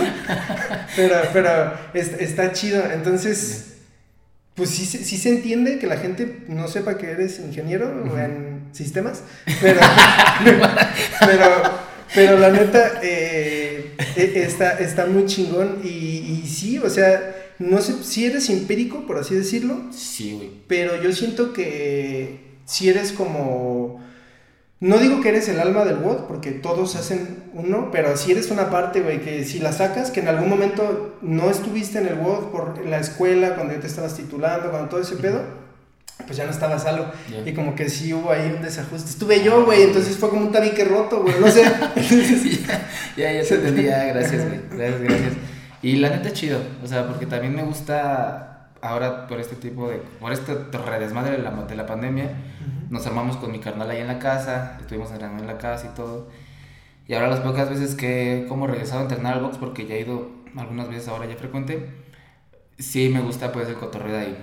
pero 0.97 1.15
pero 1.31 1.73
es, 1.93 2.09
está 2.19 2.51
chido. 2.51 2.83
Entonces, 2.91 3.75
pues 4.53 4.71
sí, 4.71 4.85
sí 4.85 5.17
se 5.17 5.29
entiende 5.29 5.79
que 5.79 5.87
la 5.87 5.97
gente 5.97 6.39
no 6.49 6.67
sepa 6.67 6.97
que 6.97 7.11
eres 7.11 7.39
ingeniero 7.39 7.87
en 8.17 8.67
sistemas. 8.73 9.21
Pero, 9.61 9.79
pero, 11.25 11.45
pero 12.13 12.39
la 12.39 12.49
neta 12.49 12.99
eh, 13.01 13.95
está, 14.17 14.79
está 14.79 15.05
muy 15.05 15.25
chingón. 15.25 15.79
Y, 15.83 16.41
y 16.43 16.47
sí, 16.47 16.79
o 16.79 16.89
sea, 16.89 17.33
no 17.59 17.81
sé 17.81 18.03
si 18.03 18.25
eres 18.25 18.49
empírico, 18.49 19.05
por 19.07 19.17
así 19.17 19.35
decirlo. 19.35 19.81
Sí, 19.91 20.33
güey. 20.33 20.51
Pero 20.67 21.01
yo 21.01 21.11
siento 21.11 21.53
que 21.53 22.39
si 22.65 22.89
eres 22.89 23.11
como... 23.11 24.05
No 24.79 24.99
digo 24.99 25.21
que 25.21 25.29
eres 25.29 25.49
el 25.49 25.59
alma 25.59 25.85
del 25.85 25.97
WOD, 25.97 26.27
porque 26.27 26.51
todos 26.51 26.95
hacen 26.95 27.45
uno, 27.53 27.89
pero 27.91 28.15
si 28.15 28.31
eres 28.31 28.51
una 28.51 28.69
parte, 28.69 29.01
güey, 29.01 29.21
que 29.21 29.43
si 29.43 29.57
la 29.57 29.71
sacas, 29.71 30.11
que 30.11 30.19
en 30.19 30.27
algún 30.27 30.49
momento 30.49 31.17
no 31.23 31.49
estuviste 31.49 31.97
en 31.97 32.05
el 32.05 32.19
WOD 32.19 32.51
por 32.51 32.85
la 32.85 32.99
escuela, 32.99 33.55
cuando 33.55 33.73
ya 33.73 33.79
te 33.79 33.87
estabas 33.87 34.15
titulando, 34.15 34.69
cuando 34.69 34.87
todo 34.87 35.01
ese 35.01 35.15
pedo, 35.15 35.41
pues 36.27 36.37
ya 36.37 36.45
no 36.45 36.51
estabas 36.51 36.83
solo. 36.83 37.11
Yeah. 37.27 37.49
Y 37.49 37.53
como 37.55 37.73
que 37.73 37.89
sí 37.89 38.13
hubo 38.13 38.29
ahí 38.31 38.53
un 38.55 38.61
desajuste. 38.61 39.09
Estuve 39.09 39.43
yo, 39.43 39.65
güey, 39.65 39.81
entonces 39.81 40.15
fue 40.15 40.29
como 40.29 40.45
un 40.45 40.51
tabique 40.51 40.83
roto, 40.83 41.23
güey, 41.23 41.33
no 41.39 41.49
sé. 41.49 41.63
ya, 43.17 43.31
ya, 43.31 43.43
se 43.43 43.55
entendía, 43.55 44.03
gracias, 44.05 44.45
güey, 44.45 44.61
gracias, 44.69 45.01
gracias. 45.01 45.33
Y 45.87 45.95
la 45.95 46.09
neta 46.09 46.33
chido, 46.33 46.59
o 46.83 46.85
sea, 46.85 47.07
porque 47.07 47.25
también 47.25 47.55
me 47.55 47.63
gusta 47.63 48.71
ahora 48.81 49.25
por 49.25 49.39
este 49.39 49.55
tipo 49.55 49.87
de, 49.87 49.99
por 50.19 50.33
este 50.33 50.53
redesmadre 50.53 51.37
de 51.37 51.37
la, 51.37 51.51
de 51.51 51.75
la 51.77 51.85
pandemia, 51.85 52.25
uh 52.25 52.27
-huh. 52.27 52.89
nos 52.89 53.07
armamos 53.07 53.37
con 53.37 53.53
mi 53.53 53.59
carnal 53.59 53.89
ahí 53.89 54.01
en 54.01 54.07
la 54.07 54.19
casa, 54.19 54.75
estuvimos 54.81 55.11
entrenando 55.11 55.43
en 55.43 55.47
la 55.47 55.57
casa 55.57 55.87
y 55.89 55.95
todo. 55.95 56.27
Y 57.07 57.13
ahora 57.13 57.29
las 57.29 57.39
pocas 57.39 57.69
veces 57.69 57.95
que 57.95 58.47
como 58.49 58.67
regresado 58.67 58.99
a 58.99 59.03
entrenar 59.03 59.35
al 59.35 59.41
box, 59.41 59.57
porque 59.59 59.87
ya 59.87 59.95
he 59.95 60.01
ido 60.01 60.29
algunas 60.57 60.89
veces 60.89 61.07
ahora 61.07 61.25
ya 61.25 61.37
frecuente, 61.37 61.89
sí 62.77 63.07
me 63.07 63.21
gusta 63.21 63.53
pues 63.53 63.69
el 63.69 63.75
cotorreo 63.75 64.11
de 64.11 64.19
ahí. 64.19 64.37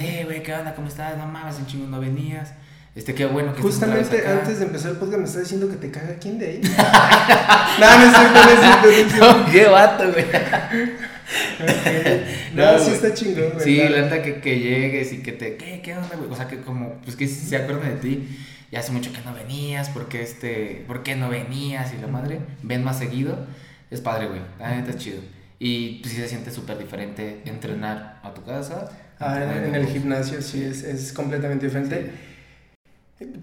Eh, 0.00 0.22
güey, 0.24 0.42
¿qué 0.42 0.54
onda? 0.54 0.74
¿Cómo 0.74 0.88
estás? 0.88 1.18
No 1.18 1.26
mames, 1.26 1.58
un 1.58 1.66
chingo 1.66 1.88
no 1.88 2.00
venías. 2.00 2.54
Este, 2.96 3.14
qué 3.14 3.26
bueno 3.26 3.54
que 3.54 3.60
Justamente 3.60 4.26
antes 4.26 4.58
de 4.58 4.64
empezar 4.64 4.92
el 4.92 4.96
podcast 4.96 5.18
me 5.18 5.26
está 5.26 5.40
diciendo 5.40 5.68
que 5.68 5.76
te 5.76 5.90
caga 5.90 6.14
quién 6.18 6.38
de 6.38 6.46
ahí. 6.46 6.60
no, 7.78 7.98
no 7.98 8.04
es 8.06 8.16
cierto, 8.16 8.42
no 8.42 8.48
es 8.88 9.12
cierto. 9.12 9.44
Qué 9.52 9.66
vato, 9.66 10.10
güey. 10.12 10.24
Okay. 10.24 10.94
No, 12.54 12.72
no, 12.72 12.78
sí 12.78 12.92
está 12.92 13.12
chingón, 13.12 13.50
güey. 13.52 13.64
Sí, 13.64 13.76
la 13.76 14.00
neta 14.00 14.22
que, 14.22 14.40
que 14.40 14.58
llegues 14.58 15.12
y 15.12 15.18
que 15.18 15.32
te, 15.32 15.56
¿qué, 15.56 15.82
qué 15.82 15.94
onda, 15.94 16.16
güey? 16.16 16.30
O 16.30 16.34
sea, 16.34 16.48
que 16.48 16.60
como, 16.60 16.94
pues 17.02 17.16
que 17.16 17.28
se 17.28 17.54
acuerdan 17.56 17.90
de 17.90 17.96
ti. 17.96 18.26
Ya 18.72 18.80
hace 18.80 18.92
mucho 18.92 19.12
que 19.12 19.20
no 19.20 19.34
venías, 19.34 19.90
¿por 19.90 20.08
qué, 20.08 20.22
este, 20.22 20.82
¿por 20.86 21.02
qué 21.02 21.16
no 21.16 21.28
venías? 21.28 21.92
Y 21.92 21.98
la 22.00 22.06
madre, 22.06 22.40
ven 22.62 22.82
más 22.82 22.98
seguido. 22.98 23.46
es 23.90 24.00
padre, 24.00 24.28
güey. 24.28 24.40
La 24.58 24.74
neta 24.74 24.88
es 24.90 24.96
chido. 24.96 25.20
Y 25.58 25.98
pues 26.00 26.14
sí 26.14 26.20
se 26.20 26.28
siente 26.28 26.50
súper 26.50 26.78
diferente 26.78 27.42
entrenar 27.44 28.20
a 28.22 28.32
tu 28.32 28.42
casa. 28.42 28.88
Ah, 29.18 29.38
en, 29.42 29.66
en 29.66 29.74
el 29.74 29.86
gimnasio 29.86 30.40
sí 30.40 30.64
es, 30.64 30.82
es 30.82 31.12
completamente 31.12 31.66
diferente. 31.66 32.10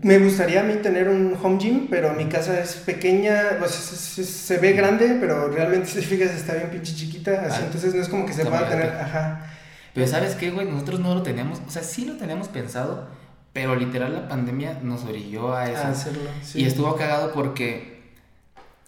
Me 0.03 0.19
gustaría 0.19 0.59
a 0.59 0.63
mí 0.63 0.75
tener 0.83 1.09
un 1.09 1.35
home 1.41 1.57
gym, 1.57 1.87
pero 1.89 2.13
mi 2.13 2.25
casa 2.25 2.59
es 2.59 2.75
pequeña, 2.75 3.57
pues, 3.57 3.71
se, 3.71 3.95
se- 3.95 4.23
se 4.23 4.57
ve 4.59 4.73
grande, 4.73 5.17
pero 5.19 5.47
realmente 5.49 5.87
si 5.89 5.95
te 5.95 6.01
fijas 6.03 6.31
está 6.31 6.53
bien 6.53 6.69
pinche 6.69 6.93
chiquita, 6.93 7.41
así, 7.47 7.59
Ah, 7.61 7.65
entonces 7.65 7.95
no 7.95 8.01
es 8.01 8.07
como 8.09 8.25
que 8.27 8.33
se 8.33 8.45
pueda 8.45 8.69
tener, 8.69 8.89
ajá. 8.89 9.47
Pero 9.95 10.05
¿sabes 10.07 10.35
qué, 10.35 10.51
güey? 10.51 10.67
Nosotros 10.69 10.99
no 10.99 11.15
lo 11.15 11.23
teníamos, 11.23 11.59
o 11.67 11.71
sea, 11.71 11.81
sí 11.83 12.05
lo 12.05 12.17
teníamos 12.17 12.49
pensado, 12.49 13.07
pero 13.51 13.75
literal 13.75 14.13
la 14.13 14.27
pandemia 14.27 14.79
nos 14.83 15.05
orilló 15.05 15.55
a 15.55 15.69
eso. 15.69 15.81
a 15.81 15.89
hacerlo, 15.89 16.29
sí. 16.43 16.61
Y 16.61 16.65
estuvo 16.65 16.95
cagado 16.95 17.31
porque 17.33 18.11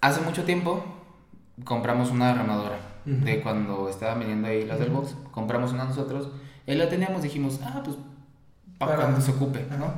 hace 0.02 0.22
mucho 0.22 0.44
tiempo 0.44 0.84
compramos 1.64 2.12
una 2.12 2.32
armadora. 2.32 2.78
De 3.06 3.40
cuando 3.42 3.88
estaban 3.88 4.20
viniendo 4.20 4.48
ahí 4.48 4.66
las 4.66 4.80
del 4.80 4.90
Ujú. 4.90 5.02
box, 5.02 5.16
compramos 5.32 5.72
una 5.74 5.84
nosotros. 5.86 6.30
Ahí 6.68 6.74
la 6.76 6.90
teníamos, 6.90 7.22
dijimos, 7.22 7.60
ah, 7.64 7.82
pues 7.86 7.98
para 8.80 8.94
Para- 8.96 9.04
cuando 9.04 9.22
se 9.24 9.30
ocupe. 9.32 9.64
¿no? 9.78 9.94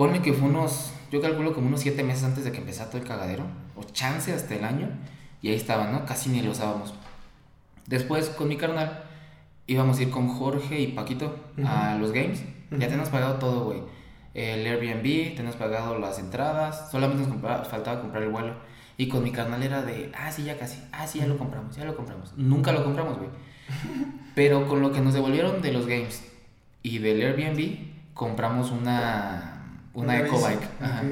Ponle 0.00 0.22
que 0.22 0.32
fue 0.32 0.48
unos, 0.48 0.94
yo 1.12 1.20
calculo 1.20 1.52
como 1.52 1.66
unos 1.66 1.80
siete 1.82 2.02
meses 2.02 2.24
antes 2.24 2.42
de 2.44 2.52
que 2.52 2.56
empezara 2.56 2.88
todo 2.88 3.02
el 3.02 3.06
cagadero, 3.06 3.44
o 3.76 3.84
chance 3.84 4.32
hasta 4.32 4.54
el 4.54 4.64
año, 4.64 4.88
y 5.42 5.50
ahí 5.50 5.56
estaban, 5.56 5.92
¿no? 5.92 6.06
Casi 6.06 6.30
ni 6.30 6.40
lo 6.40 6.52
usábamos. 6.52 6.94
Después, 7.86 8.30
con 8.30 8.48
mi 8.48 8.56
carnal, 8.56 9.04
íbamos 9.66 9.98
a 9.98 10.02
ir 10.02 10.08
con 10.08 10.26
Jorge 10.28 10.80
y 10.80 10.86
Paquito 10.86 11.36
a 11.66 11.98
los 12.00 12.12
games. 12.12 12.42
Ujú. 12.70 12.80
Ya 12.80 12.86
tenemos 12.88 13.10
pagado 13.10 13.34
todo, 13.34 13.64
güey. 13.64 13.82
El 14.32 14.66
Airbnb, 14.66 15.36
tenemos 15.36 15.56
pagado 15.56 15.98
las 15.98 16.18
entradas, 16.18 16.90
solamente 16.90 17.24
nos 17.24 17.28
compraba- 17.32 17.64
faltaba 17.66 18.00
comprar 18.00 18.22
el 18.22 18.30
vuelo. 18.30 18.54
Y 18.96 19.08
con 19.08 19.22
mi 19.22 19.32
carnal 19.32 19.62
era 19.62 19.82
de, 19.82 20.10
ah, 20.18 20.32
sí, 20.32 20.44
ya 20.44 20.56
casi, 20.56 20.82
ah, 20.92 21.06
sí, 21.06 21.18
ya 21.18 21.26
lo 21.26 21.36
compramos, 21.36 21.76
ya 21.76 21.84
lo 21.84 21.94
compramos. 21.94 22.32
Nunca 22.38 22.72
lo 22.72 22.84
compramos, 22.84 23.18
güey. 23.18 23.28
Pero 24.34 24.66
con 24.66 24.80
lo 24.80 24.92
que 24.92 25.02
nos 25.02 25.12
devolvieron 25.12 25.60
de 25.60 25.72
los 25.72 25.86
games 25.86 26.24
y 26.82 27.00
del 27.00 27.20
Airbnb, 27.20 28.14
compramos 28.14 28.70
una, 28.70 29.49
una, 29.94 30.14
bici, 30.22 30.26
EcoBike. 30.26 30.68
Ajá. 30.80 31.02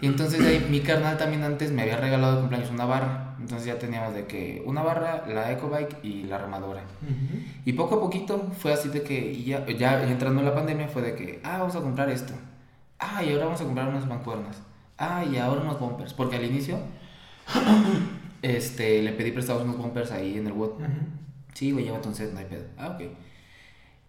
Y 0.00 0.06
entonces 0.06 0.40
ahí 0.40 0.66
mi 0.70 0.80
carnal 0.80 1.18
también 1.18 1.42
antes 1.42 1.72
me 1.72 1.82
había 1.82 1.96
regalado 1.96 2.34
de 2.34 2.40
cumpleaños 2.40 2.70
una 2.70 2.84
barra. 2.84 3.36
Entonces 3.40 3.66
ya 3.66 3.78
teníamos 3.78 4.14
de 4.14 4.26
que 4.26 4.62
una 4.66 4.82
barra, 4.82 5.24
la 5.26 5.50
EcoBike 5.52 6.04
y 6.04 6.24
la 6.24 6.36
armadora. 6.36 6.82
Ujú. 7.02 7.40
Y 7.64 7.72
poco 7.72 7.96
a 7.96 8.00
poquito 8.00 8.50
fue 8.58 8.72
así 8.72 8.88
de 8.88 9.02
que 9.02 9.42
ya, 9.42 9.66
ya 9.66 10.08
entrando 10.08 10.40
en 10.40 10.46
la 10.46 10.54
pandemia 10.54 10.88
fue 10.88 11.02
de 11.02 11.14
que, 11.14 11.40
ah, 11.42 11.58
vamos 11.58 11.74
a 11.76 11.80
comprar 11.80 12.08
esto. 12.10 12.32
Ah, 12.98 13.22
y 13.24 13.32
ahora 13.32 13.46
vamos 13.46 13.60
a 13.60 13.64
comprar 13.64 13.88
unas 13.88 14.06
mancuernas. 14.06 14.60
Ah, 14.98 15.24
y 15.24 15.36
ahora 15.36 15.62
unos 15.62 15.78
bumpers. 15.78 16.14
Porque 16.14 16.36
al 16.36 16.44
inicio 16.44 16.78
este, 18.42 19.02
le 19.02 19.12
pedí 19.12 19.32
prestados 19.32 19.62
unos 19.62 19.78
bumpers 19.78 20.12
ahí 20.12 20.36
en 20.38 20.46
el 20.46 20.52
WOT. 20.52 20.80
Sí, 21.54 21.72
güey, 21.72 21.86
llévate 21.86 22.08
un 22.08 22.14
set, 22.14 22.32
no 22.32 22.38
hay 22.38 22.46
pedo. 22.46 22.64
Ah, 22.76 22.88
ok. 22.88 23.02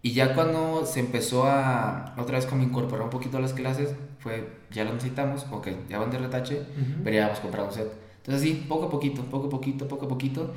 Y 0.02 0.12
ya 0.12 0.34
cuando 0.34 0.86
se 0.86 1.00
empezó 1.00 1.44
a, 1.44 2.14
otra 2.16 2.36
vez 2.36 2.46
como 2.46 2.62
incorporar 2.62 3.04
un 3.04 3.10
poquito 3.10 3.36
a 3.36 3.40
las 3.40 3.52
clases, 3.52 3.90
fue, 4.18 4.48
ya 4.70 4.84
lo 4.84 4.94
necesitamos, 4.94 5.46
ok, 5.50 5.68
ya 5.90 5.98
van 5.98 6.10
de 6.10 6.18
retache, 6.18 6.60
Ujú. 6.60 7.02
pero 7.04 7.16
ya 7.16 7.22
vamos 7.24 7.38
a 7.38 7.42
comprar 7.42 7.66
un 7.66 7.72
set. 7.72 7.92
Entonces 8.18 8.42
sí, 8.42 8.64
poco 8.68 8.86
a 8.86 8.90
poquito, 8.90 9.22
poco 9.24 9.46
a 9.48 9.50
poquito, 9.50 9.86
poco 9.88 10.06
a 10.06 10.08
poquito. 10.08 10.54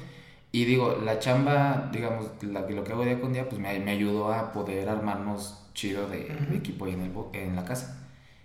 Y 0.52 0.66
digo, 0.66 0.98
la 1.04 1.20
chamba, 1.20 1.90
digamos, 1.92 2.28
la, 2.42 2.62
lo 2.62 2.84
que 2.84 2.92
hago 2.94 3.04
día 3.04 3.20
con 3.20 3.34
día, 3.34 3.50
pues 3.50 3.60
me, 3.60 3.78
me 3.80 3.92
ayudó 3.92 4.32
a 4.32 4.52
poder 4.54 4.88
armarnos 4.88 5.60
chido 5.74 6.08
de, 6.08 6.26
de 6.26 6.46
Ujú. 6.46 6.54
equipo 6.56 6.86
ahí 6.86 6.94
en, 6.94 7.02
el, 7.02 7.12
en 7.34 7.56
la 7.56 7.66
casa. 7.66 8.00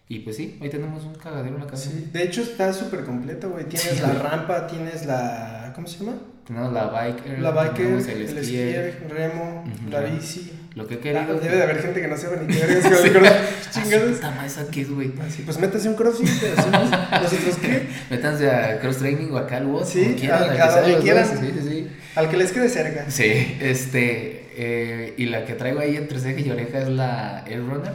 Y 0.09 0.21
pues 0.21 0.37
sí, 0.37 0.59
hoy 0.61 0.71
tenemos 0.71 1.05
un 1.05 1.15
cagadero 1.15 1.55
en 1.57 1.61
la 1.61 1.67
casa. 1.69 1.91
Sí, 1.91 2.09
de 2.13 2.23
hecho 2.25 2.41
está 2.41 2.73
súper 2.73 3.05
completo, 3.05 3.51
güey. 3.51 3.67
Tienes 3.67 3.91
Sí, 3.97 4.01
la 4.01 4.09
güey. 4.09 4.19
rampa, 4.23 4.67
tienes 4.67 5.05
la. 5.05 5.71
¿Cómo 5.75 5.87
se 5.87 6.03
llama? 6.03 6.17
Tenemos 6.47 6.73
la 6.73 6.87
biker, 6.87 7.39
La 7.41 7.51
biker, 7.51 7.87
el, 7.87 8.09
el, 8.23 8.45
skier, 8.45 9.07
remo, 9.11 9.65
Ujú, 9.67 9.91
la 9.91 10.01
remo. 10.01 10.17
bici. 10.17 10.53
Lo 10.75 10.87
que 10.87 10.95
he 10.95 10.99
Ah, 10.99 11.01
querido. 11.03 11.41
debe 11.41 11.57
de 11.57 11.63
haber 11.63 11.83
gente 11.83 12.01
que 12.01 12.09
no 12.09 12.17
sepa 12.17 12.37
ni 12.41 12.55
qué 12.55 12.65
vergas 12.67 12.85
con 12.85 13.07
el 13.07 13.13
crossfit, 13.13 13.33
Ah, 13.33 13.71
chingados. 13.83 14.21
madre, 14.23 14.47
¿esa 14.47 14.67
qué 14.71 14.81
es, 14.83 14.91
güey? 14.91 15.13
Así, 15.27 15.43
pues 15.43 15.59
métase 15.59 15.89
un 15.89 15.95
crossfit, 15.97 16.29
nosotros 17.23 17.57
qué, 17.61 17.89
Métanse 18.11 18.51
a 18.51 18.79
cross 18.81 18.99
training 18.99 19.31
o 19.33 19.39
acá 19.39 19.57
al 19.59 19.67
WOT, 19.67 19.87
Sí, 19.87 20.17
quieran, 20.19 20.43
a- 20.43 20.47
al 20.47 20.57
que 20.57 20.63
a 20.63 20.81
donde 20.81 20.99
quieran. 20.99 21.27
Sí, 21.27 21.53
sí, 21.61 21.69
sí. 21.69 21.89
al 22.15 22.29
que 22.31 22.37
les 22.37 22.53
quede 22.53 22.69
cerca. 22.69 23.11
Sí, 23.11 23.57
este, 23.61 24.47
eh, 24.57 25.15
y 25.17 25.27
la 25.27 25.45
que 25.45 25.55
traigo 25.55 25.81
ahí 25.81 25.97
entre 25.97 26.19
ceja 26.21 26.41
y 26.41 26.51
oreja 26.51 26.79
es 26.79 26.89
la 26.89 27.45
Air 27.47 27.61
Runner, 27.67 27.93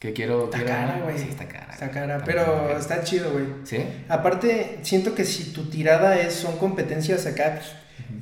que 0.00 0.12
quiero... 0.12 0.44
Está 0.44 0.58
quiero 0.58 0.72
cara, 0.72 1.00
güey. 1.02 1.18
Sí, 1.18 1.26
está 1.30 1.46
cara. 1.46 1.68
Está 1.72 1.90
cara, 1.90 2.14
Está 2.16 2.24
pero 2.24 2.44
cara. 2.66 2.78
está 2.78 3.04
chido, 3.04 3.30
güey. 3.32 3.44
¿Sí? 3.64 3.78
Aparte, 4.08 4.78
siento 4.82 5.14
que 5.14 5.24
si 5.24 5.52
tu 5.52 5.68
tirada 5.70 6.18
es, 6.18 6.34
son 6.34 6.58
competencias 6.58 7.26
acá, 7.26 7.54
pues, 7.60 7.66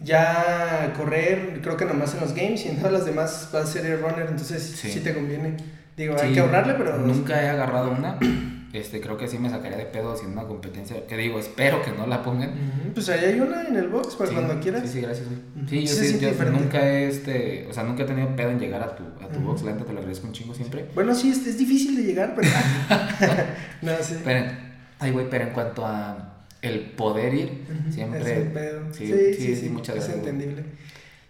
ya 0.02 0.92
correr, 0.96 1.60
creo 1.62 1.76
que 1.76 1.84
nomás 1.84 2.14
en 2.14 2.20
los 2.20 2.34
games 2.34 2.64
y 2.64 2.68
en 2.68 2.76
todas 2.76 2.92
las 2.92 3.04
demás 3.06 3.50
va 3.54 3.60
a 3.62 3.66
ser 3.66 3.86
el 3.86 4.00
runner, 4.00 4.26
entonces 4.28 4.62
sí, 4.62 4.90
Sí. 4.90 5.00
te 5.00 5.14
conviene. 5.14 5.56
Digo, 5.96 6.16
hay 6.20 6.32
que 6.32 6.40
ahorrarle, 6.40 6.74
pero... 6.74 6.96
Nunca 6.98 7.42
he 7.42 7.48
agarrado 7.48 7.90
una, 7.90 8.16
este, 8.72 9.00
creo 9.00 9.18
que 9.18 9.28
sí 9.28 9.38
me 9.38 9.50
sacaría 9.50 9.76
de 9.76 9.84
pedo 9.84 10.12
haciendo 10.12 10.40
una 10.40 10.48
competencia, 10.48 11.06
que 11.06 11.16
digo, 11.16 11.38
espero 11.38 11.82
que 11.82 11.90
no 11.90 12.06
la 12.06 12.22
pongan. 12.22 12.54
Pues 12.94 13.08
ahí 13.10 13.24
hay 13.24 13.40
una 13.40 13.66
en 13.66 13.76
el 13.76 13.88
box 13.88 14.14
para 14.16 14.30
Sí, 14.30 14.34
cuando 14.36 14.58
quieras. 14.60 14.82
Sí, 14.82 14.88
sí, 14.88 15.00
gracias, 15.02 15.26
güey. 15.28 15.68
Sí, 15.68 15.86
yo, 15.86 15.94
Sí 15.94 16.18
yo 16.18 16.44
nunca 16.50 16.88
he, 16.88 17.08
este, 17.08 17.66
o 17.68 17.72
sea, 17.74 17.82
nunca 17.82 18.04
he 18.04 18.06
tenido 18.06 18.34
pedo 18.34 18.50
en 18.50 18.58
llegar 18.60 18.82
a 18.82 18.96
tu, 18.96 19.02
a 19.22 19.28
tu 19.28 19.40
box, 19.40 19.62
la 19.62 19.72
neta 19.72 19.84
te 19.84 19.92
lo 19.92 19.98
agradezco 19.98 20.26
un 20.26 20.32
chingo 20.32 20.54
siempre. 20.54 20.86
Bueno, 20.94 21.14
sí, 21.14 21.30
es, 21.30 21.46
es 21.46 21.58
difícil 21.58 21.96
de 21.96 22.04
llegar, 22.04 22.32
pero... 22.34 22.48
no, 23.82 23.92
sí. 24.00 24.16
Pero, 24.24 24.52
ay, 25.00 25.10
güey, 25.10 25.28
pero 25.28 25.44
en 25.44 25.50
cuanto 25.50 25.84
a 25.84 26.29
el 26.62 26.80
poder 26.92 27.34
ir, 27.34 27.64
siempre... 27.92 28.20
es 28.20 28.46
un 28.46 28.52
pedo. 28.52 28.80
Sí, 28.92 29.06
Sí, 29.06 29.14
sí, 29.34 29.34
sí, 29.46 29.56
sí, 29.56 29.68
muchas 29.68 29.96
es 29.96 30.04
gracias, 30.04 30.18
entendible. 30.18 30.64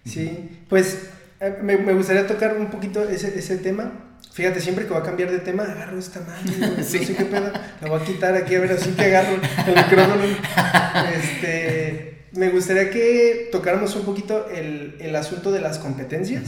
Sí, 0.04 0.50
pues 0.68 1.08
eh, 1.40 1.58
me, 1.62 1.76
me 1.76 1.92
gustaría 1.94 2.26
tocar 2.26 2.56
un 2.56 2.68
poquito 2.70 3.08
ese, 3.08 3.38
ese 3.38 3.58
tema. 3.58 3.92
Fíjate, 4.32 4.60
siempre 4.60 4.86
que 4.86 4.92
va 4.92 5.00
a 5.00 5.02
cambiar 5.02 5.30
de 5.30 5.40
tema, 5.40 5.64
agarro 5.64 5.98
esta 5.98 6.20
madre, 6.20 6.52
Sí. 6.84 6.98
no 7.00 7.04
sé 7.06 7.16
qué 7.16 7.24
pedo, 7.24 7.52
la 7.80 7.88
voy 7.88 8.00
a 8.00 8.04
quitar 8.04 8.34
aquí 8.34 8.54
a 8.54 8.60
ver 8.60 8.72
así 8.72 8.90
que 8.90 9.04
agarro 9.04 9.34
el 9.66 9.74
micrófono. 9.74 10.22
Este, 11.14 12.26
me 12.32 12.48
gustaría 12.50 12.90
que 12.90 13.48
tocáramos 13.52 13.94
un 13.96 14.04
poquito 14.04 14.48
el, 14.50 14.96
el 15.00 15.14
asunto 15.16 15.50
de 15.52 15.60
las 15.60 15.78
competencias. 15.78 16.44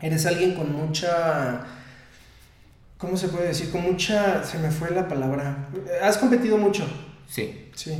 Eres 0.00 0.26
alguien 0.26 0.54
con 0.54 0.72
mucha... 0.72 1.62
¿Cómo 2.96 3.16
se 3.16 3.28
puede 3.28 3.48
decir? 3.48 3.70
Con 3.70 3.82
mucha... 3.82 4.44
Se 4.44 4.58
me 4.58 4.70
fue 4.70 4.90
la 4.90 5.06
palabra. 5.08 5.68
Has 6.02 6.18
competido 6.18 6.56
mucho. 6.58 6.84
Sí, 7.28 7.68
Sí. 7.74 7.92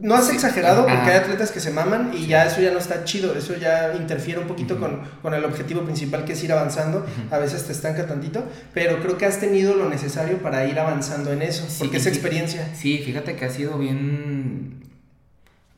No 0.00 0.14
has 0.14 0.28
Sí. 0.28 0.34
exagerado 0.36 0.82
porque 0.86 0.96
Ah. 0.96 1.06
hay 1.08 1.16
atletas 1.18 1.52
que 1.52 1.60
se 1.60 1.70
maman 1.70 2.12
y 2.16 2.26
ya 2.26 2.46
eso 2.46 2.60
ya 2.62 2.70
no 2.72 2.78
está 2.78 3.04
chido, 3.04 3.36
eso 3.36 3.54
ya 3.56 3.94
interfiere 3.94 4.40
un 4.40 4.46
poquito 4.46 4.78
con, 4.80 5.02
con 5.20 5.34
el 5.34 5.44
objetivo 5.44 5.82
principal 5.82 6.24
que 6.24 6.32
es 6.32 6.42
ir 6.42 6.52
avanzando, 6.52 7.04
a 7.30 7.38
veces 7.38 7.64
te 7.66 7.72
estanca 7.72 8.06
tantito, 8.06 8.44
pero 8.72 9.00
creo 9.02 9.18
que 9.18 9.26
has 9.26 9.38
tenido 9.40 9.74
lo 9.74 9.88
necesario 9.90 10.38
para 10.38 10.66
ir 10.66 10.78
avanzando 10.78 11.32
en 11.32 11.42
eso, 11.42 11.66
Sí, 11.68 11.76
porque 11.80 11.98
es 11.98 12.06
experiencia. 12.06 12.74
Sí, 12.74 12.98
fíjate 13.04 13.36
que 13.36 13.44
ha 13.44 13.50
sido 13.50 13.78
bien. 13.78 14.82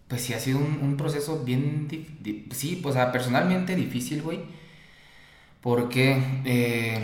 Pues 0.06 0.22
sí, 0.22 0.34
ha 0.34 0.38
sido 0.40 0.58
un, 0.58 0.78
un 0.82 0.96
proceso 0.96 1.42
bien. 1.44 1.88
sí, 2.54 2.78
pues 2.80 2.94
personalmente 3.12 3.74
difícil, 3.74 4.22
güey. 4.22 4.38
Porque, 5.60 6.22
eh, 6.44 7.00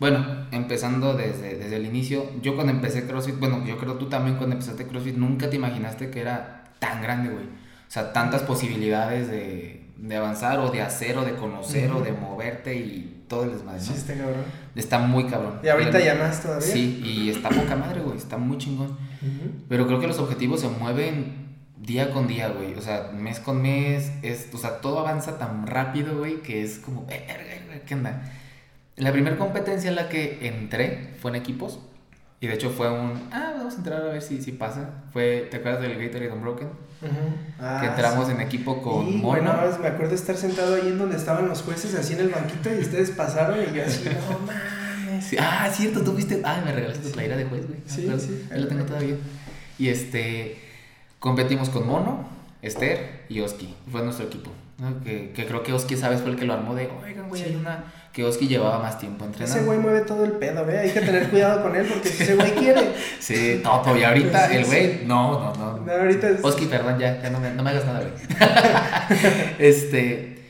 bueno, 0.00 0.24
empezando 0.52 1.14
desde, 1.14 1.56
desde 1.56 1.76
el 1.76 1.86
inicio, 1.86 2.30
yo 2.40 2.54
cuando 2.54 2.72
empecé 2.72 3.06
CrossFit, 3.06 3.38
bueno, 3.38 3.64
yo 3.66 3.78
creo 3.78 3.94
tú 3.94 4.08
también 4.08 4.36
cuando 4.36 4.54
empezaste 4.54 4.86
CrossFit, 4.86 5.16
nunca 5.16 5.50
te 5.50 5.56
imaginaste 5.56 6.10
que 6.10 6.20
era 6.20 6.64
tan 6.78 7.02
grande, 7.02 7.30
güey. 7.30 7.44
O 7.44 7.90
sea, 7.90 8.12
tantas 8.12 8.42
posibilidades 8.42 9.28
de, 9.28 9.86
de 9.96 10.16
avanzar 10.16 10.58
o 10.60 10.70
de 10.70 10.82
hacer 10.82 11.16
o 11.18 11.24
de 11.24 11.34
conocer 11.34 11.90
o 11.90 12.00
de 12.00 12.12
moverte 12.12 12.76
y 12.76 13.24
todo 13.28 13.44
el 13.44 13.52
desmadre, 13.52 13.80
Sí, 13.80 13.90
¿no? 13.90 13.96
está 13.96 14.14
cabrón. 14.14 14.44
Está 14.74 14.98
muy 14.98 15.24
cabrón. 15.26 15.60
Y 15.62 15.68
ahorita 15.68 15.98
ya 16.00 16.14
más 16.14 16.42
todavía. 16.42 16.66
Sí, 16.66 17.02
y 17.04 17.30
está 17.30 17.48
poca 17.48 17.76
madre, 17.76 18.00
güey, 18.00 18.16
está 18.16 18.36
muy 18.36 18.58
chingón. 18.58 18.96
Pero 19.68 19.86
creo 19.86 20.00
que 20.00 20.06
los 20.06 20.18
objetivos 20.18 20.60
se 20.60 20.68
mueven 20.68 21.48
día 21.76 22.10
con 22.12 22.26
día, 22.28 22.48
güey. 22.48 22.74
O 22.74 22.80
sea, 22.80 23.10
mes 23.14 23.40
con 23.40 23.60
mes. 23.62 24.12
Es, 24.22 24.48
o 24.52 24.58
sea, 24.58 24.80
todo 24.80 25.00
avanza 25.00 25.38
tan 25.38 25.66
rápido, 25.66 26.18
güey, 26.18 26.42
que 26.42 26.62
es 26.62 26.78
como, 26.78 27.04
verga, 27.06 27.64
güey, 27.66 27.84
¿qué 27.86 27.94
onda? 27.94 28.22
La 28.98 29.12
primera 29.12 29.36
competencia 29.36 29.88
en 29.90 29.96
la 29.96 30.08
que 30.08 30.46
entré 30.46 31.14
fue 31.20 31.30
en 31.30 31.36
equipos. 31.36 31.80
Y 32.40 32.46
de 32.46 32.54
hecho 32.54 32.70
fue 32.70 32.88
un, 32.90 33.20
ah, 33.32 33.54
vamos 33.56 33.74
a 33.74 33.78
entrar 33.78 34.00
a 34.00 34.04
ver 34.06 34.22
si, 34.22 34.40
si 34.40 34.52
pasa. 34.52 34.90
Fue, 35.12 35.48
¿te 35.50 35.56
acuerdas 35.56 35.82
del 35.82 35.98
Gatorade 35.98 36.30
Unbroken? 36.30 36.68
Ujú. 36.68 37.10
Ah, 37.60 37.78
que 37.80 37.88
entramos 37.88 38.26
sí. 38.26 38.32
en 38.32 38.40
equipo 38.40 38.80
con 38.80 39.08
Y, 39.08 39.12
Mono. 39.16 39.26
bueno, 39.28 39.54
me 39.80 39.88
acuerdo 39.88 40.14
estar 40.14 40.36
sentado 40.36 40.76
ahí 40.76 40.88
en 40.88 40.98
donde 40.98 41.16
estaban 41.16 41.48
los 41.48 41.62
jueces, 41.62 41.94
así 41.96 42.12
en 42.14 42.20
el 42.20 42.28
banquito, 42.28 42.70
y 42.72 42.78
ustedes 42.78 43.10
pasaron 43.10 43.58
y 43.60 43.74
yo 43.76 43.84
así, 43.84 44.04
no 44.30 44.38
mames. 44.46 45.24
Sí, 45.24 45.36
ah, 45.40 45.68
cierto, 45.72 46.02
tú 46.02 46.12
viste. 46.12 46.40
Ah, 46.44 46.62
me 46.64 46.70
regalaste 46.72 47.08
tu 47.08 47.12
playera 47.12 47.36
de 47.36 47.44
juez, 47.46 47.66
güey. 47.66 47.80
Sí, 47.86 48.02
acuerdo. 48.02 48.20
sí. 48.20 48.46
Ahí 48.52 48.60
la 48.60 48.68
tengo 48.68 48.84
todavía. 48.84 49.16
Y 49.78 49.88
este. 49.88 50.58
Competimos 51.18 51.70
con 51.70 51.86
Mono, 51.88 52.28
Esther 52.62 53.24
y 53.28 53.40
Oski. 53.40 53.74
Fue 53.90 54.02
nuestro 54.04 54.26
equipo. 54.26 54.52
¿no? 54.78 55.00
Que, 55.02 55.32
que 55.32 55.44
creo 55.46 55.64
que 55.64 55.72
Oski, 55.72 55.96
¿sabes? 55.96 56.20
Fue 56.20 56.30
el 56.30 56.36
que 56.36 56.44
lo 56.44 56.52
armó 56.54 56.76
de, 56.76 56.88
oigan, 57.04 57.28
güey, 57.28 57.42
Sí. 57.42 57.48
hay 57.48 57.56
una... 57.56 57.82
Que 58.12 58.24
Oski 58.24 58.48
llevaba 58.48 58.80
más 58.80 58.98
tiempo 58.98 59.24
entrenando. 59.24 59.56
Ese 59.56 59.64
güey 59.66 59.78
mueve 59.78 60.00
todo 60.00 60.24
el 60.24 60.32
pedo, 60.32 60.64
¿ve? 60.64 60.78
Hay 60.78 60.90
que 60.90 61.00
tener 61.00 61.28
cuidado 61.30 61.62
con 61.62 61.76
él 61.76 61.86
porque 61.86 62.08
si 62.08 62.22
ese 62.24 62.34
güey 62.34 62.52
quiere. 62.54 62.80
Sí, 63.20 63.60
todo. 63.62 63.96
Y 63.96 64.02
ahorita 64.02 64.48
Sí, 64.48 64.56
el 64.56 64.64
sí. 64.64 64.70
güey, 64.70 65.00
no, 65.06 65.32
no, 65.38 65.54
no. 65.54 65.78
No, 65.86 65.92
ahorita 65.92 66.30
es. 66.30 66.44
Oski, 66.44 66.66
perdón, 66.66 66.98
ya, 66.98 67.22
ya 67.22 67.30
no 67.30 67.38
me, 67.38 67.50
no 67.52 67.62
me 67.62 67.70
hagas 67.70 67.84
nada, 67.84 68.00
güey. 68.00 68.12
este, 69.58 70.42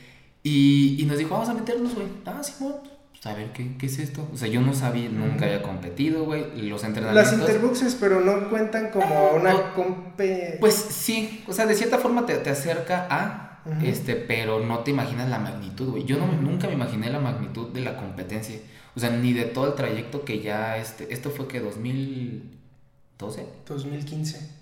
y, 0.43 0.97
y 1.01 1.05
nos 1.05 1.17
dijo, 1.17 1.31
vamos 1.31 1.49
a 1.49 1.53
meternos, 1.53 1.93
güey. 1.95 2.07
Ah, 2.25 2.41
Simón, 2.43 2.75
pues 3.11 3.25
a 3.25 3.35
ver, 3.37 3.51
¿qué, 3.51 3.75
¿qué 3.77 3.85
es 3.87 3.99
esto? 3.99 4.27
O 4.33 4.37
sea, 4.37 4.47
yo 4.47 4.61
no 4.61 4.73
sabía, 4.73 5.09
nunca 5.09 5.45
había 5.45 5.61
competido, 5.61 6.23
güey. 6.25 6.45
Los 6.69 6.83
entrenamientos. 6.83 7.31
Las 7.33 7.39
interboxes, 7.41 7.95
pero 7.99 8.21
no 8.21 8.49
cuentan 8.49 8.89
como 8.89 9.31
Ah, 9.33 9.35
una 9.35 9.51
no. 9.53 9.73
compe. 9.73 10.57
Pues 10.59 10.73
sí, 10.73 11.43
o 11.47 11.53
sea, 11.53 11.65
de 11.65 11.75
cierta 11.75 11.97
forma 11.97 12.25
te, 12.25 12.35
te 12.35 12.49
acerca 12.49 13.07
a, 13.09 13.48
Ujú. 13.77 13.85
este, 13.85 14.15
pero 14.15 14.59
no 14.65 14.79
te 14.79 14.91
imaginas 14.91 15.29
la 15.29 15.39
magnitud, 15.39 15.89
güey. 15.91 16.05
Yo 16.05 16.17
no, 16.17 16.27
nunca 16.31 16.67
me 16.67 16.73
imaginé 16.73 17.09
la 17.09 17.19
magnitud 17.19 17.69
de 17.73 17.81
la 17.81 17.95
competencia. 17.97 18.55
O 18.95 18.99
sea, 18.99 19.09
ni 19.11 19.33
de 19.33 19.45
todo 19.45 19.67
el 19.67 19.73
trayecto 19.75 20.25
que 20.25 20.41
ya, 20.41 20.77
este, 20.77 21.13
esto 21.13 21.29
fue 21.29 21.47
que 21.47 21.59
2012. 21.59 23.45
2015. 23.67 24.59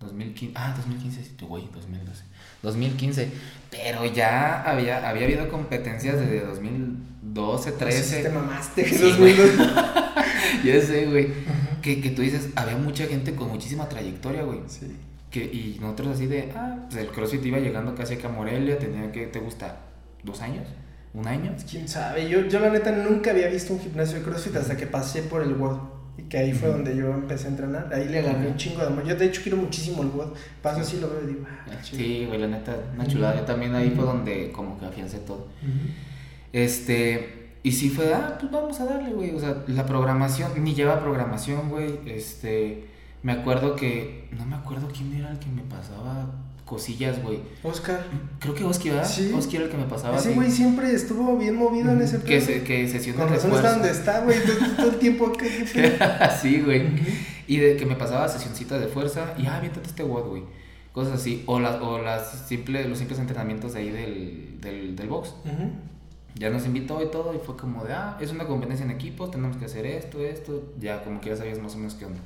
2015, 0.00 0.52
ah, 0.58 0.74
2015, 0.76 1.24
sí, 1.24 1.36
güey, 1.46 1.68
2012. 1.72 2.22
2015, 2.62 3.30
pero 3.70 4.04
ya 4.04 4.62
había, 4.62 5.08
había 5.08 5.24
habido 5.24 5.48
competencias 5.48 6.18
desde 6.20 6.40
2012, 6.44 7.70
Sí, 7.70 7.76
13. 7.78 8.22
te 8.24 8.28
mamaste. 8.28 8.84
Sí, 8.88 8.98
2002. 8.98 9.50
Ya 10.64 10.80
sé, 10.80 11.06
güey. 11.06 11.28
Que, 11.82 12.00
que 12.00 12.10
tú 12.10 12.22
dices, 12.22 12.48
había 12.56 12.76
mucha 12.76 13.06
gente 13.06 13.34
con 13.34 13.48
muchísima 13.48 13.88
trayectoria, 13.88 14.42
güey. 14.42 14.60
Sí. 14.68 14.96
Que, 15.30 15.44
y 15.44 15.78
nosotros 15.80 16.08
así 16.08 16.26
de, 16.26 16.52
ah, 16.54 16.86
pues 16.88 17.02
el 17.02 17.08
CrossFit 17.08 17.44
iba 17.44 17.58
llegando 17.58 17.94
casi 17.94 18.14
acá 18.14 18.28
a 18.28 18.32
Morelia, 18.32 18.78
tenía 18.78 19.10
que, 19.12 19.26
¿te 19.26 19.40
gusta? 19.40 19.80
¿Dos 20.22 20.40
años? 20.40 20.66
¿Un 21.14 21.26
año? 21.26 21.54
Quién 21.68 21.88
sabe. 21.88 22.28
Yo, 22.28 22.46
yo 22.46 22.60
la 22.60 22.70
neta 22.70 22.92
nunca 22.92 23.30
había 23.30 23.48
visto 23.48 23.72
un 23.72 23.80
gimnasio 23.80 24.18
de 24.18 24.24
CrossFit 24.24 24.56
hasta 24.56 24.76
que 24.76 24.86
pasé 24.86 25.22
por 25.22 25.42
el 25.42 25.54
WOD. 25.54 25.78
Y 26.18 26.22
que 26.24 26.38
ahí 26.38 26.52
fue 26.52 26.68
donde 26.68 26.96
yo 26.96 27.12
empecé 27.12 27.46
a 27.46 27.50
entrenar. 27.50 27.92
Ahí 27.92 28.08
le 28.08 28.20
agarré 28.20 28.48
un 28.48 28.56
chingo 28.56 28.80
de 28.80 28.86
amor. 28.86 29.04
Yo 29.04 29.16
de 29.16 29.26
hecho 29.26 29.42
quiero 29.42 29.58
muchísimo 29.58 30.02
el 30.02 30.08
WOD. 30.08 30.32
Paso 30.62 30.80
así 30.80 30.98
lo 30.98 31.10
veo 31.10 31.22
y 31.24 31.26
digo, 31.26 31.40
ah. 31.46 31.72
Sí, 31.82 32.24
güey, 32.26 32.38
la 32.38 32.48
neta, 32.48 32.76
una 32.94 33.06
chulada. 33.06 33.36
Yo 33.36 33.42
también 33.42 33.74
ahí 33.74 33.90
fue 33.90 34.04
donde 34.04 34.50
como 34.52 34.78
que 34.78 34.86
afiancé 34.86 35.18
todo. 35.18 35.48
Este, 36.52 37.58
y 37.62 37.72
sí 37.72 37.90
fue, 37.90 38.14
ah, 38.14 38.36
pues 38.38 38.50
vamos 38.50 38.78
a 38.80 38.86
darle, 38.86 39.10
güey. 39.10 39.34
O 39.34 39.40
sea, 39.40 39.62
la 39.66 39.84
programación, 39.84 40.52
ni 40.62 40.74
lleva 40.74 41.00
programación, 41.00 41.68
güey. 41.68 41.98
Este, 42.06 42.86
me 43.22 43.32
acuerdo 43.32 43.76
que, 43.76 44.28
no 44.32 44.44
me 44.46 44.56
acuerdo 44.56 44.88
quién 44.88 45.12
era 45.14 45.30
el 45.30 45.38
que 45.38 45.48
me 45.48 45.62
pasaba 45.62 46.26
cosillas, 46.66 47.22
güey. 47.22 47.38
Oscar. 47.62 48.04
Creo 48.40 48.54
que 48.54 48.64
Oski, 48.64 48.90
¿verdad? 48.90 49.08
Sí. 49.08 49.32
Oski 49.34 49.56
era 49.56 49.66
el 49.66 49.70
que 49.70 49.78
me 49.78 49.84
pasaba. 49.84 50.16
Así. 50.18 50.34
güey 50.34 50.50
siempre 50.50 50.92
estuvo 50.92 51.38
bien 51.38 51.56
movido 51.56 51.92
en 51.92 52.02
ese 52.02 52.20
que, 52.20 52.40
se, 52.40 52.64
que 52.64 52.86
sesión 52.88 53.16
de 53.16 53.26
razón 53.26 53.52
está 53.52 53.72
donde 53.72 53.90
está, 53.90 54.20
güey. 54.20 54.36
Todo, 54.44 54.76
todo 54.76 54.90
el 54.90 54.98
tiempo 54.98 55.32
sí, 56.42 56.60
güey. 56.60 56.88
Y 57.46 57.58
de 57.58 57.76
que 57.76 57.86
me 57.86 57.94
pasaba 57.94 58.28
sesioncitas 58.28 58.80
de 58.80 58.88
fuerza 58.88 59.34
y, 59.38 59.46
ah, 59.46 59.60
viéntate 59.60 59.86
este 59.86 60.02
WOD, 60.02 60.28
güey. 60.28 60.42
Cosas 60.92 61.14
así. 61.14 61.44
O, 61.46 61.60
las 61.60 61.80
o 61.80 61.98
las 61.98 62.48
simple, 62.48 62.86
los 62.88 62.98
simples 62.98 63.20
entrenamientos 63.20 63.74
de 63.74 63.80
ahí 63.80 63.90
del, 63.90 64.58
del, 64.60 64.96
del 64.96 65.08
box. 65.08 65.34
Ujú. 65.44 65.70
Ya 66.34 66.50
nos 66.50 66.66
invitó 66.66 67.00
y 67.02 67.10
todo 67.10 67.32
y 67.32 67.38
fue 67.38 67.56
como 67.56 67.84
de, 67.84 67.94
ah, 67.94 68.18
es 68.20 68.32
una 68.32 68.46
competencia 68.46 68.84
en 68.84 68.90
equipo, 68.90 69.30
tenemos 69.30 69.56
que 69.56 69.66
hacer 69.66 69.86
esto, 69.86 70.20
esto. 70.20 70.74
Ya 70.78 71.04
como 71.04 71.20
que 71.20 71.30
ya 71.30 71.36
sabías 71.36 71.60
más 71.60 71.74
o 71.74 71.78
menos 71.78 71.94
qué 71.94 72.06
onda. 72.06 72.20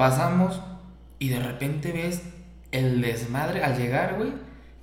Pasamos 0.00 0.62
y 1.18 1.28
de 1.28 1.40
repente 1.40 1.92
ves 1.92 2.22
el 2.72 3.02
desmadre 3.02 3.62
al 3.62 3.76
llegar, 3.76 4.16
güey. 4.16 4.32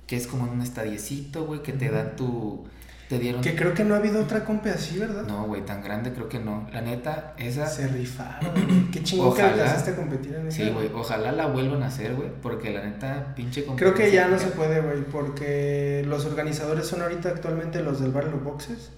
Que 0.06 0.14
es 0.14 0.28
como 0.28 0.46
en 0.46 0.52
un 0.52 0.62
estadiecito, 0.62 1.44
güey, 1.44 1.60
que 1.60 1.72
te 1.72 1.90
dan 1.90 2.14
tu... 2.14 2.68
Te 3.08 3.18
dieron... 3.18 3.40
Que 3.40 3.56
creo 3.56 3.74
que 3.74 3.82
no 3.82 3.94
ha 3.94 3.98
habido 3.98 4.22
otra 4.22 4.44
compe 4.44 4.70
así, 4.70 4.96
¿verdad? 4.96 5.24
No, 5.26 5.44
güey, 5.48 5.64
tan 5.64 5.82
grande 5.82 6.12
creo 6.12 6.28
que 6.28 6.38
no. 6.38 6.68
La 6.72 6.82
neta, 6.82 7.34
esa... 7.36 7.66
Se 7.66 7.88
rifaron, 7.88 8.52
güey. 8.52 8.90
Qué 8.92 9.02
chingón 9.02 9.34
que 9.34 9.42
alcanzaste 9.42 9.90
a 9.90 9.96
competir 9.96 10.36
en 10.36 10.46
esa. 10.46 10.56
Sí, 10.56 10.70
güey, 10.70 10.88
ojalá 10.94 11.32
la 11.32 11.46
vuelvan 11.46 11.82
a 11.82 11.88
hacer, 11.88 12.14
güey, 12.14 12.30
porque 12.40 12.70
la 12.70 12.84
neta, 12.84 13.34
pinche 13.34 13.66
Creo 13.74 13.94
que 13.94 14.12
ya 14.12 14.28
no 14.28 14.38
se 14.38 14.46
puede, 14.46 14.80
güey, 14.82 15.02
porque 15.02 16.04
los 16.06 16.26
organizadores 16.26 16.86
son 16.86 17.02
ahorita 17.02 17.30
actualmente 17.30 17.82
los 17.82 18.00
del 18.00 18.12
Barrio 18.12 18.38
Boxes. 18.38 18.92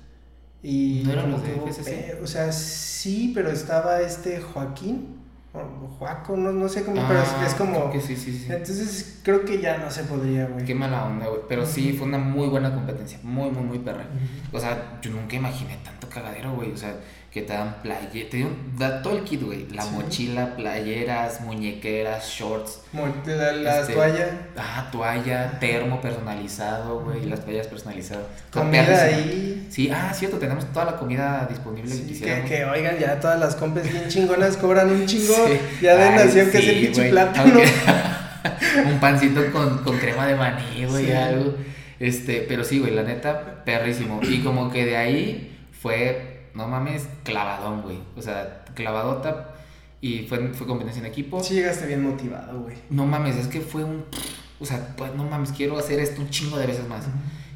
Y 0.62 1.02
¿No 1.06 1.12
eran 1.14 1.30
los 1.30 1.42
de 1.42 1.54
FCC? 1.54 2.22
O 2.22 2.26
sea, 2.26 2.52
sí, 2.52 3.32
pero 3.34 3.50
estaba 3.50 4.02
este 4.02 4.38
Joaquín, 4.42 5.19
o 5.52 5.88
Joaco, 5.98 6.36
no, 6.36 6.52
no 6.52 6.68
sé 6.68 6.84
cómo, 6.84 7.02
pero 7.08 7.20
es, 7.22 7.28
Ah, 7.28 7.44
es 7.46 7.54
como... 7.54 7.90
que 7.90 8.00
sí, 8.00 8.14
sí, 8.16 8.32
sí. 8.32 8.46
Entonces 8.48 9.20
creo 9.24 9.44
que 9.44 9.60
ya 9.60 9.78
no 9.78 9.90
se 9.90 10.04
podría, 10.04 10.46
güey. 10.46 10.64
Qué 10.64 10.74
mala 10.74 11.04
onda, 11.06 11.26
güey. 11.26 11.40
Pero 11.48 11.66
sí, 11.66 11.92
fue 11.92 12.06
una 12.06 12.18
muy 12.18 12.48
buena 12.48 12.72
competencia. 12.72 13.18
Muy, 13.24 13.50
muy, 13.50 13.64
muy 13.64 13.78
perra. 13.80 14.04
O 14.52 14.60
sea, 14.60 14.98
yo 15.02 15.10
nunca 15.10 15.34
imaginé 15.36 15.76
tanto 15.84 16.08
cagadero, 16.08 16.52
güey. 16.54 16.70
O 16.72 16.76
sea, 16.76 16.94
que 17.30 17.42
te 17.42 17.52
dan 17.52 17.76
playa, 17.82 18.08
te 18.10 18.38
dieron 18.38 18.56
da 18.76 19.02
todo 19.02 19.16
el 19.16 19.22
kit, 19.22 19.40
güey. 19.42 19.68
La 19.72 19.82
Sí. 19.84 19.90
mochila, 19.92 20.56
playeras, 20.56 21.40
muñequeras, 21.42 22.28
shorts. 22.28 22.80
La, 22.92 23.52
la 23.52 23.80
Este, 23.82 23.92
toalla, 23.92 24.26
Ah, 24.56 24.88
toalla, 24.90 25.58
termo 25.60 26.00
personalizado, 26.00 27.00
güey. 27.02 27.26
Las 27.26 27.44
toallas 27.44 27.68
personalizadas. 27.68 28.24
Comida 28.52 29.04
ahí. 29.04 29.68
Sí, 29.70 29.90
ah, 29.94 30.12
cierto, 30.12 30.38
tenemos 30.38 30.64
toda 30.72 30.86
la 30.86 30.96
comida 30.96 31.46
disponible 31.48 31.88
que 31.88 31.96
Sí, 31.96 32.02
que, 32.02 32.08
quisiéramos. 32.08 32.48
que 32.50 32.64
oigan, 32.64 32.98
ya 32.98 33.20
todas 33.20 33.38
las 33.38 33.54
compes 33.54 33.88
bien 33.88 34.08
chingonas 34.08 34.56
cobran 34.56 34.90
un 34.90 35.06
chingo. 35.06 35.32
Sí. 35.46 35.60
Ya 35.82 35.94
de 35.96 36.10
nación 36.10 36.50
que 36.50 36.58
es 36.58 36.64
el 36.68 36.74
sí, 36.74 36.80
pinche 36.86 37.00
güey. 37.02 37.10
plátano. 37.12 37.54
Aunque- 37.54 37.70
un 38.92 38.98
pancito 39.00 39.52
con, 39.52 39.78
con 39.84 39.98
crema 39.98 40.26
de 40.26 40.34
maní, 40.34 40.84
güey, 40.86 41.12
algo. 41.12 41.54
Este, 42.00 42.44
pero 42.48 42.64
sí, 42.64 42.78
güey, 42.80 42.92
la 42.92 43.02
neta, 43.02 43.62
perrísimo. 43.64 44.20
Y 44.22 44.40
como 44.40 44.70
que 44.72 44.84
de 44.86 44.96
ahí 44.96 45.58
fue, 45.80 46.29
no 46.54 46.68
mames, 46.68 47.08
clavadón, 47.24 47.82
güey. 47.82 47.98
O 48.16 48.22
sea, 48.22 48.64
clavadota. 48.74 49.54
Y 50.00 50.20
fue, 50.20 50.48
fue 50.54 50.66
competencia 50.66 51.00
en 51.00 51.06
equipo. 51.06 51.42
Sí 51.42 51.54
llegaste 51.54 51.86
bien 51.86 52.02
motivado, 52.02 52.60
güey. 52.62 52.76
No 52.88 53.06
mames, 53.06 53.36
es 53.36 53.46
que 53.48 53.60
fue 53.60 53.84
un. 53.84 54.04
O 54.58 54.64
sea, 54.64 54.94
pues 54.96 55.14
no 55.14 55.24
mames, 55.24 55.52
quiero 55.52 55.78
hacer 55.78 56.00
esto 56.00 56.20
un 56.22 56.30
chingo 56.30 56.58
de 56.58 56.66
veces 56.66 56.88
más. 56.88 57.04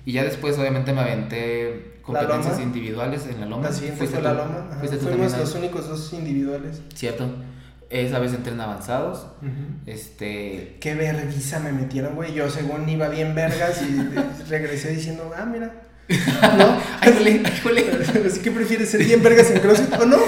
Y 0.06 0.12
ya 0.12 0.24
después, 0.24 0.58
obviamente, 0.58 0.92
me 0.92 1.00
aventé 1.00 1.98
competencias 2.02 2.60
individuales 2.60 3.26
en 3.26 3.40
la 3.40 3.46
loma. 3.46 3.64
La 3.68 3.72
siguiente 3.72 4.06
fue 4.06 4.20
la 4.20 4.34
loma. 4.34 4.66
Ajá, 4.70 4.80
Fuimos 4.80 5.00
también 5.00 5.22
los 5.40 5.54
ahí. 5.54 5.60
únicos 5.62 5.88
dos 5.88 6.12
individuales. 6.12 6.82
Cierto. 6.94 7.26
Esa 7.88 8.18
vez 8.18 8.34
entré 8.34 8.52
en 8.52 8.60
avanzados. 8.60 9.26
Este. 9.86 10.76
Qué 10.80 10.94
vergüenza 10.94 11.60
me 11.60 11.72
metieron, 11.72 12.14
güey. 12.14 12.34
Yo 12.34 12.50
según 12.50 12.88
iba 12.88 13.08
bien 13.08 13.34
vergas 13.34 13.82
y 13.82 14.48
regresé 14.50 14.90
diciendo, 14.90 15.30
ah, 15.36 15.46
mira. 15.46 15.82
¿No? 16.08 16.78
Ay, 17.00 17.42
jole, 17.62 17.82
que 18.42 18.50
prefieres 18.50 18.90
ser 18.90 19.04
bien 19.04 19.22
vergas 19.22 19.50
en 19.50 19.60
CrossFit 19.60 19.94
o 20.00 20.06
no? 20.06 20.16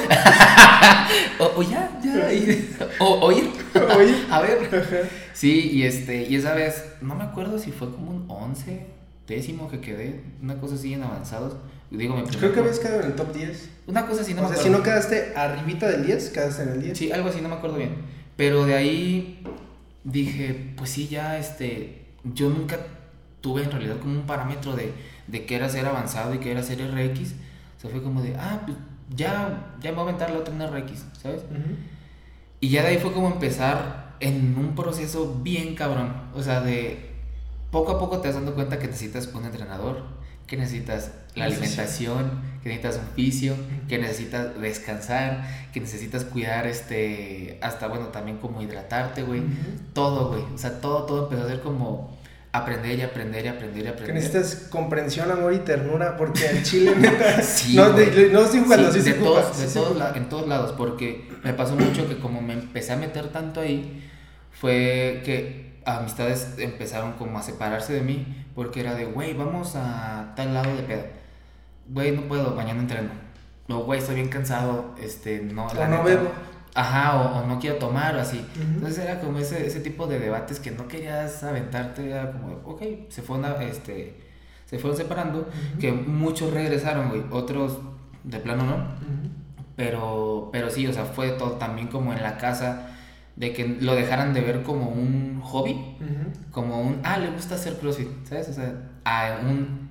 O, 1.39 1.61
o 1.61 1.63
ya, 1.63 1.91
ya. 2.03 2.33
y- 2.33 2.75
o, 2.99 3.05
o 3.27 3.33
ir. 3.33 3.51
Oye. 3.97 4.15
A 4.31 4.41
ver. 4.41 4.59
Ajá. 4.73 5.09
Sí, 5.35 5.71
y 5.73 5.83
este, 5.83 6.23
y 6.29 6.35
esa 6.37 6.55
vez, 6.55 6.83
no 7.03 7.15
me 7.15 7.25
acuerdo 7.25 7.59
si 7.59 7.73
fue 7.73 7.91
como 7.91 8.11
un 8.11 8.25
11, 8.29 8.87
décimo 9.27 9.69
que 9.71 9.81
quedé, 9.81 10.23
una 10.43 10.59
cosa 10.59 10.77
así 10.77 10.95
en 10.95 11.03
avanzados. 11.03 11.57
Digo, 11.91 12.23
Creo 12.39 12.53
que 12.53 12.61
habías 12.61 12.79
quedado 12.79 13.01
en 13.03 13.07
el 13.09 13.15
top 13.15 13.35
10. 13.35 13.69
Una 13.87 14.07
cosa 14.07 14.23
así, 14.23 14.35
no 14.35 14.43
o 14.47 14.49
me 14.49 14.55
sea, 14.55 14.63
si 14.65 14.71
no 14.71 14.83
quedaste 14.83 15.35
arribita 15.37 15.89
del 15.89 16.07
10, 16.07 16.31
quedaste 16.31 16.63
en 16.65 16.69
el 16.71 16.83
10. 16.83 16.99
Sí, 16.99 17.13
algo 17.13 17.29
así, 17.29 17.41
no 17.41 17.49
me 17.49 17.55
acuerdo 17.57 17.77
bien. 17.77 17.95
Pero 18.37 18.65
de 18.67 18.75
ahí 18.75 19.43
dije, 20.05 20.73
pues 20.77 20.91
sí, 20.91 21.07
ya, 21.09 21.39
este, 21.39 22.07
yo 22.25 22.49
nunca 22.49 22.79
tuve 23.41 23.63
en 23.63 23.71
realidad 23.71 23.97
como 24.01 24.15
un 24.21 24.27
parámetro 24.27 24.75
de, 24.75 24.93
de 25.27 25.47
qué 25.47 25.57
era 25.57 25.69
ser 25.69 25.87
avanzado 25.87 26.35
y 26.35 26.39
qué 26.39 26.53
era 26.53 26.63
ser 26.63 26.79
RX. 26.79 27.33
O 27.77 27.81
sea, 27.81 27.91
fue 27.91 28.03
como 28.03 28.23
de, 28.23 28.37
ah, 28.37 28.63
pues 28.65 28.77
ya, 29.15 29.75
ya 29.81 29.91
me 29.91 29.97
voy 29.97 30.07
a 30.07 30.09
aventar 30.09 30.31
la 30.31 30.39
otra 30.39 30.55
en 30.55 30.61
RX, 30.63 31.05
¿sabes? 31.21 31.43
Ujú. 31.43 31.77
Y 32.61 32.71
ya 32.71 32.83
de 32.83 32.89
ahí 32.89 32.99
fue 32.99 33.13
como 33.13 33.29
empezar 33.29 34.17
en 34.21 34.57
un 34.59 34.75
proceso 34.75 35.41
bien 35.43 35.75
cabrón. 35.75 36.13
O 36.35 36.43
sea, 36.43 36.61
de 36.61 37.11
poco 37.71 37.93
a 37.93 37.99
poco 37.99 38.21
te 38.21 38.29
vas 38.29 38.37
dando 38.37 38.55
cuenta 38.55 38.79
que 38.79 38.87
necesitas 38.87 39.27
un 39.35 39.45
entrenador, 39.45 40.05
que 40.47 40.57
necesitas 40.57 41.13
la 41.35 41.47
alimentación, 41.47 42.41
que 42.63 42.71
necesitas 42.71 43.01
un 43.03 43.15
fisio, 43.15 43.57
que 43.89 43.99
necesitas 43.99 44.59
descansar, 44.61 45.47
que 45.73 45.81
necesitas 45.81 46.25
cuidar 46.25 46.67
este, 46.67 47.59
hasta 47.61 47.89
bueno, 47.89 48.07
también 48.07 48.39
como 48.39 48.63
hidratarte, 48.63 49.23
güey. 49.23 49.41
Ujú. 49.41 49.53
Todo, 49.93 50.29
güey. 50.31 50.43
O 50.55 50.59
sea, 50.59 50.81
todo, 50.81 51.05
todo 51.05 51.25
empezó 51.25 51.45
a 51.45 51.49
ser 51.49 51.61
como 51.61 52.16
aprender 52.57 52.99
y 52.99 53.03
aprender 53.03 53.45
y 53.45 53.49
aprender 53.49 53.79
y 53.81 53.83
Que 53.85 53.89
aprender. 53.91 54.15
necesitas 54.17 54.69
comprensión, 54.71 55.31
amor 55.31 55.53
y 55.55 55.59
ternura, 55.59 56.17
porque 56.17 56.47
el 56.47 56.63
chile, 56.63 56.95
neta. 56.99 57.43
Sí, 57.43 57.75
no, 57.77 57.91
de- 57.93 58.31
no 58.33 58.41
estoy 58.41 58.61
jugando, 58.61 58.91
sí, 58.93 58.99
de, 58.99 59.05
se 59.05 59.15
todos, 59.15 59.55
sí 59.57 59.63
de 59.63 59.69
se 59.69 59.79
todos 59.79 59.97
la- 59.97 60.11
en 60.17 60.29
todos 60.29 60.47
lados, 60.49 60.73
porque 60.77 61.29
me 61.45 61.53
pasó 61.53 61.75
mucho 61.77 62.09
que 62.09 62.19
como 62.19 62.41
me 62.41 62.53
empecé 62.55 62.93
a 62.93 62.97
meter 62.97 63.29
tanto 63.29 63.61
ahí, 63.61 64.03
fue 64.53 65.23
que 65.25 65.81
amistades 65.85 66.55
empezaron 66.59 67.13
como 67.13 67.39
a 67.39 67.43
separarse 67.43 67.93
de 67.93 68.01
mí, 68.01 68.45
porque 68.55 68.81
era 68.81 68.95
de, 68.95 69.05
güey, 69.05 69.35
vamos 69.35 69.75
a 69.77 70.33
tal 70.37 70.55
lado 70.55 70.75
de 70.75 70.83
pedo. 70.83 71.05
Güey, 71.89 72.13
no 72.13 72.23
puedo, 72.23 72.53
mañana 72.55 72.81
entreno. 72.81 73.11
No, 73.69 73.81
güey, 73.85 74.01
estoy 74.01 74.17
bien 74.17 74.29
cansado, 74.29 74.95
este, 75.01 75.41
no, 75.41 75.67
la 75.75 75.87
no 75.89 75.99
neta, 75.99 76.03
bebo. 76.05 76.31
Ajá, 76.77 77.17
o, 77.17 77.47
no 77.47 77.59
quiero 77.59 77.77
tomar 77.77 78.15
o 78.17 78.21
así. 78.21 78.45
Entonces 78.61 78.99
era 79.03 79.19
como 79.19 79.39
ese, 79.39 79.67
ese 79.67 79.81
tipo 79.81 80.07
de 80.07 80.19
debates 80.19 80.61
que 80.61 80.71
no 80.71 80.87
querías 80.87 81.43
aventarte, 81.43 82.11
era 82.11 82.33
como, 82.33 82.61
ok, 82.67 82.83
se 83.09 83.23
fueron, 83.23 83.63
este, 83.63 84.15
se 84.67 84.79
fueron 84.79 84.95
separando, 84.95 85.49
que 85.81 85.91
muchos 85.91 86.53
regresaron, 86.53 87.09
güey, 87.09 87.23
otros 87.31 87.79
de 88.25 88.39
plano 88.41 88.65
no. 88.65 88.77
Pero, 89.75 90.51
pero 90.53 90.69
sí, 90.69 90.87
o 90.87 90.93
sea, 90.93 91.07
fue 91.07 91.31
todo 91.31 91.53
también 91.53 91.89
como 91.89 92.13
en 92.13 92.23
la 92.23 92.37
casa 92.37 92.91
de 93.37 93.55
que 93.55 93.79
lo 93.81 93.95
dejaran 93.95 94.35
de 94.35 94.43
ver 94.43 94.63
como 94.63 94.91
un 94.91 95.41
hobby, 95.41 95.97
como 96.51 96.83
un, 96.83 97.01
ah, 97.05 97.17
le 97.17 97.31
gusta 97.31 97.55
hacer 97.55 97.79
CrossFit, 97.79 98.09
¿sabes? 98.25 98.51
O 98.51 98.53
sea, 98.53 98.75
a 99.05 99.39
un... 99.43 99.89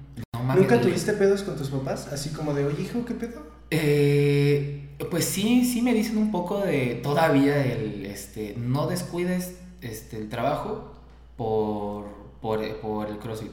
¿Nunca 0.56 0.80
tuviste 0.80 1.13
pedos 1.13 1.41
con 1.41 1.58
tus 1.58 1.71
papás? 1.71 2.10
Así 2.13 2.30
como 2.30 2.54
de, 2.54 2.63
oye, 2.65 2.84
hijo, 2.84 3.04
¿qué 3.06 3.15
pedo? 3.15 3.54
Eh, 3.71 4.95
pues 5.10 5.25
sí, 5.25 5.65
sí 5.65 5.82
me 5.82 5.93
dicen 5.93 6.17
un 6.17 6.32
poco 6.32 6.60
de 6.60 6.99
todavía 7.04 7.63
el, 7.65 8.06
este, 8.06 8.56
no 8.58 8.88
descuides 8.88 9.58
este, 9.82 10.17
el 10.17 10.30
trabajo 10.30 10.93
por, 11.38 12.06
por, 12.41 12.78
por 12.78 13.08
el 13.08 13.17
CrossFit. 13.17 13.51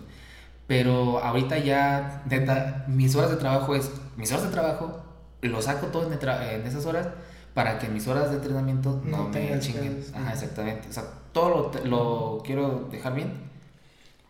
Pero 0.66 1.18
ahorita 1.18 1.58
ya, 1.58 2.22
neta, 2.28 2.84
mis 2.88 3.14
horas 3.16 3.30
de 3.30 3.36
trabajo 3.36 3.74
es, 3.74 3.90
mis 4.16 4.30
horas 4.32 4.44
de 4.44 4.50
trabajo, 4.50 5.02
lo 5.42 5.60
saco 5.60 5.88
todo 5.88 6.10
en, 6.10 6.18
en 6.18 6.66
esas 6.66 6.86
horas 6.86 7.08
para 7.54 7.78
que 7.78 7.88
mis 7.88 8.06
horas 8.08 8.30
de 8.30 8.36
entrenamiento 8.36 9.00
no, 9.04 9.28
me 9.28 9.58
chinguen. 9.60 10.02
Ajá, 10.14 10.32
exactamente. 10.32 10.88
O 10.88 10.92
sea, 10.92 11.04
todo 11.32 11.72
lo, 11.84 11.84
lo, 11.84 12.42
quiero 12.44 12.88
dejar 12.90 13.14
bien 13.14 13.32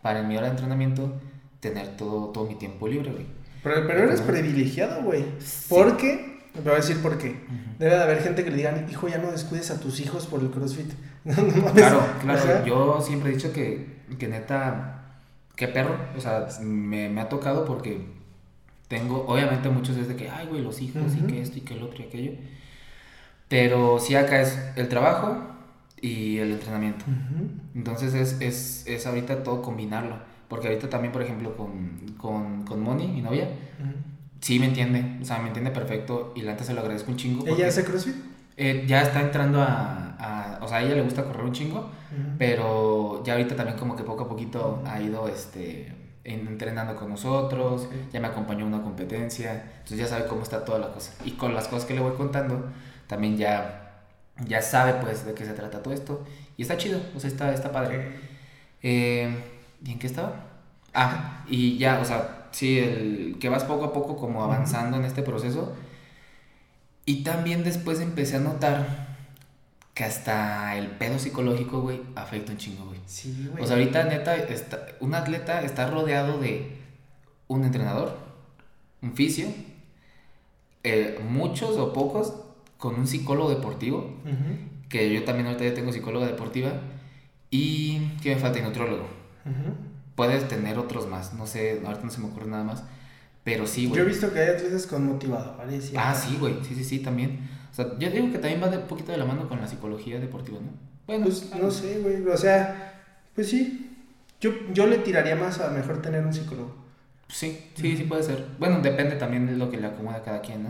para 0.01 0.19
en 0.19 0.27
mi 0.27 0.35
hora 0.35 0.47
de 0.47 0.51
entrenamiento 0.51 1.13
tener 1.59 1.95
todo, 1.95 2.29
todo 2.29 2.45
mi 2.45 2.55
tiempo 2.55 2.87
libre, 2.87 3.11
güey. 3.11 3.25
Pero, 3.63 3.87
pero 3.87 4.03
eres 4.03 4.21
privilegiado, 4.21 5.01
güey. 5.03 5.25
Porque, 5.69 6.41
me 6.55 6.61
voy 6.61 6.73
a 6.73 6.75
decir 6.75 7.01
por 7.01 7.17
qué. 7.17 7.35
Debe 7.79 7.95
de 7.95 8.01
haber 8.01 8.21
gente 8.21 8.43
que 8.43 8.51
le 8.51 8.57
digan, 8.57 8.85
hijo, 8.89 9.07
ya 9.07 9.17
no 9.17 9.31
descuides 9.31 9.71
a 9.71 9.79
tus 9.79 9.99
hijos 9.99 10.27
por 10.27 10.41
el 10.41 10.49
CrossFit. 10.49 10.91
claro, 11.73 12.05
claro. 12.21 12.65
Yo 12.65 13.01
siempre 13.01 13.31
he 13.31 13.35
dicho 13.35 13.53
que, 13.53 14.01
que 14.19 14.27
neta, 14.27 15.15
qué 15.55 15.67
perro. 15.67 15.97
O 16.17 16.21
sea, 16.21 16.47
me, 16.61 17.09
me 17.09 17.21
ha 17.21 17.29
tocado 17.29 17.65
porque 17.65 18.05
tengo, 18.87 19.25
obviamente 19.27 19.69
muchos 19.69 19.95
desde 19.95 20.15
que, 20.15 20.29
ay, 20.29 20.47
güey, 20.47 20.61
los 20.61 20.81
hijos 20.81 21.15
y 21.15 21.25
que 21.25 21.41
esto 21.41 21.57
y 21.57 21.61
que 21.61 21.73
el 21.73 21.83
otro 21.83 22.03
y 22.03 22.07
aquello. 22.07 22.33
Pero 23.47 23.99
sí 23.99 24.15
acá 24.15 24.41
es 24.41 24.59
el 24.75 24.87
trabajo 24.87 25.37
y 26.01 26.37
el 26.37 26.51
entrenamiento. 26.51 27.05
Entonces 27.73 28.13
es, 28.13 28.41
es, 28.41 28.83
es, 28.87 29.07
ahorita 29.07 29.43
todo 29.43 29.61
combinarlo. 29.61 30.17
Porque 30.53 30.67
ahorita 30.67 30.87
también, 30.87 31.11
por 31.11 31.23
ejemplo, 31.23 31.57
con, 31.57 32.13
con, 32.15 32.63
con 32.63 32.79
Moni, 32.79 33.07
mi 33.07 33.23
novia, 33.23 33.49
sí 34.39 34.59
me 34.59 34.67
entiende. 34.67 35.17
O 35.19 35.25
sea, 35.25 35.39
me 35.39 35.47
entiende 35.47 35.71
perfecto 35.71 36.31
y 36.35 36.43
la 36.43 36.51
antes 36.51 36.67
se 36.67 36.75
lo 36.75 36.81
agradezco 36.81 37.09
un 37.09 37.17
chingo. 37.17 37.47
¿Ella 37.47 37.69
hace 37.69 37.83
CrossFit? 37.83 38.13
Eh, 38.55 38.83
ya 38.85 39.01
está 39.01 39.21
entrando 39.21 39.59
a, 39.63 40.15
a, 40.19 40.59
O 40.61 40.67
sea, 40.67 40.77
a 40.77 40.83
ella 40.83 40.93
le 40.93 41.01
gusta 41.01 41.23
correr 41.23 41.43
un 41.43 41.53
chingo, 41.53 41.89
pero 42.37 43.23
ya 43.25 43.33
ahorita 43.33 43.55
también 43.55 43.79
como 43.79 43.95
que 43.95 44.03
poco 44.03 44.25
a 44.25 44.29
poquito 44.29 44.83
ha 44.85 45.01
ido 45.01 45.27
este, 45.27 45.91
entrenando 46.23 46.95
con 46.95 47.09
nosotros, 47.09 47.87
ya 48.11 48.19
me 48.19 48.27
acompañó 48.27 48.65
a 48.65 48.67
una 48.67 48.83
competencia, 48.83 49.53
entonces 49.79 49.97
ya 49.97 50.05
sabe 50.05 50.27
cómo 50.27 50.43
está 50.43 50.63
toda 50.63 50.77
la 50.77 50.91
cosa. 50.91 51.13
Y 51.25 51.31
con 51.31 51.55
las 51.55 51.67
cosas 51.67 51.85
que 51.85 51.95
le 51.95 52.01
voy 52.01 52.13
contando, 52.15 52.67
también 53.07 53.37
ya, 53.37 54.03
ya 54.45 54.61
sabe 54.61 55.01
pues 55.01 55.25
de 55.25 55.33
qué 55.33 55.45
se 55.45 55.53
trata 55.53 55.81
todo 55.81 55.95
esto. 55.95 56.23
Y 56.57 56.61
está 56.61 56.77
chido, 56.77 57.01
o 57.15 57.19
sea, 57.19 57.27
está, 57.31 57.51
está 57.51 57.71
padre. 57.71 58.19
Eh, 58.83 59.35
¿Y 59.83 59.91
en 59.91 59.99
qué 59.99 60.07
estaba? 60.07 60.45
Ah, 60.93 61.43
y 61.47 61.77
ya, 61.77 61.99
o 61.99 62.05
sea, 62.05 62.47
sí, 62.51 62.79
el, 62.79 63.37
que 63.39 63.49
vas 63.49 63.63
poco 63.63 63.85
a 63.85 63.93
poco 63.93 64.15
como 64.17 64.43
avanzando 64.43 64.97
en 64.97 65.05
este 65.05 65.23
proceso. 65.23 65.73
Y 67.05 67.23
también 67.23 67.63
después 67.63 67.99
empecé 67.99 68.37
a 68.37 68.39
notar 68.39 69.13
que 69.93 70.03
hasta 70.03 70.77
el 70.77 70.87
pedo 70.87 71.19
psicológico, 71.19 71.81
güey, 71.81 72.01
afecta 72.15 72.51
un 72.51 72.57
chingo, 72.57 72.85
güey. 72.85 72.99
Sí, 73.05 73.47
güey. 73.51 73.63
O 73.63 73.67
sea, 73.67 73.75
ahorita, 73.75 74.05
neta, 74.05 74.35
está, 74.35 74.87
un 74.99 75.13
atleta 75.13 75.61
está 75.61 75.87
rodeado 75.89 76.39
de 76.39 76.77
un 77.47 77.63
entrenador, 77.63 78.17
un 79.01 79.13
fisio, 79.13 79.47
eh, 80.83 81.19
muchos 81.27 81.77
o 81.77 81.93
pocos 81.93 82.33
con 82.77 82.95
un 82.95 83.07
psicólogo 83.07 83.49
deportivo, 83.49 84.13
que 84.89 85.13
yo 85.13 85.23
también 85.23 85.47
ahorita 85.47 85.65
ya 85.65 85.73
tengo 85.73 85.91
psicóloga 85.91 86.25
deportiva, 86.25 86.73
y 87.49 88.07
que 88.21 88.35
me 88.35 88.41
falta 88.41 88.59
nutrólogo. 88.59 89.22
Puedes 90.15 90.47
tener 90.47 90.77
otros 90.77 91.07
más, 91.07 91.33
no 91.33 91.47
sé, 91.47 91.81
ahorita 91.83 92.05
no 92.05 92.11
se 92.11 92.21
me 92.21 92.27
ocurre 92.27 92.47
nada 92.47 92.63
más, 92.63 92.83
pero 93.43 93.65
sí, 93.65 93.87
güey. 93.87 93.97
Yo 93.97 94.03
he 94.05 94.07
visto 94.07 94.31
que 94.31 94.39
hay 94.39 94.49
atletas 94.49 94.85
con 94.85 95.05
motivadores. 95.05 95.91
Ah, 95.97 96.13
sí, 96.15 96.37
güey, 96.39 96.55
sí, 96.63 96.75
sí, 96.75 96.83
sí, 96.83 96.99
también. 96.99 97.49
O 97.71 97.75
sea, 97.75 97.97
yo 97.97 98.09
digo 98.11 98.31
que 98.31 98.37
también 98.37 98.61
va 98.61 98.69
de 98.69 98.77
un 98.77 98.87
poquito 98.87 99.11
de 99.11 99.17
la 99.17 99.25
mano 99.25 99.49
con 99.49 99.59
la 99.59 99.67
psicología 99.67 100.19
deportiva, 100.19 100.59
¿no? 100.59 100.69
Bueno, 101.07 101.25
pues 101.25 101.49
no 101.59 101.71
sé, 101.71 101.99
güey, 101.99 102.25
o 102.25 102.37
sea, 102.37 103.01
pues 103.33 103.49
sí, 103.49 103.89
yo, 104.39 104.51
yo 104.73 104.87
le 104.87 104.99
tiraría 104.99 105.35
más 105.35 105.59
a 105.59 105.69
mejor 105.69 106.01
tener 106.01 106.23
un 106.23 106.33
psicólogo. 106.33 106.75
Sí, 107.27 107.71
sí, 107.73 107.97
sí 107.97 108.03
puede 108.03 108.23
ser. 108.23 108.45
Bueno, 108.59 108.79
depende 108.81 109.15
también 109.15 109.47
de 109.47 109.57
lo 109.57 109.71
que 109.71 109.77
le 109.77 109.87
acomoda 109.87 110.17
a 110.17 110.23
cada 110.23 110.41
quien, 110.41 110.63
¿no? 110.63 110.69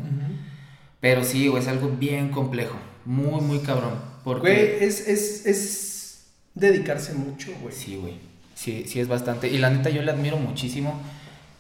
Pero 1.02 1.24
sí, 1.24 1.48
güey, 1.50 1.62
es 1.62 1.68
algo 1.68 1.90
bien 1.90 2.30
complejo. 2.30 2.78
Muy, 3.04 3.42
muy 3.42 3.60
cabrón. 3.60 3.96
Porque... 4.24 4.42
Güey, 4.42 4.84
es, 4.84 5.06
es, 5.08 5.46
es 5.46 6.28
dedicarse 6.54 7.14
mucho, 7.14 7.52
güey. 7.62 7.74
Sí, 7.76 7.98
güey. 7.98 8.33
Sí, 8.64 8.86
sí 8.88 9.02
es 9.02 9.10
bastante. 9.10 9.50
Y 9.50 9.58
la 9.58 9.70
neta 9.70 9.90
yo 9.90 10.02
le 10.04 10.12
admiro 10.12 10.38
muchísimo 10.38 10.98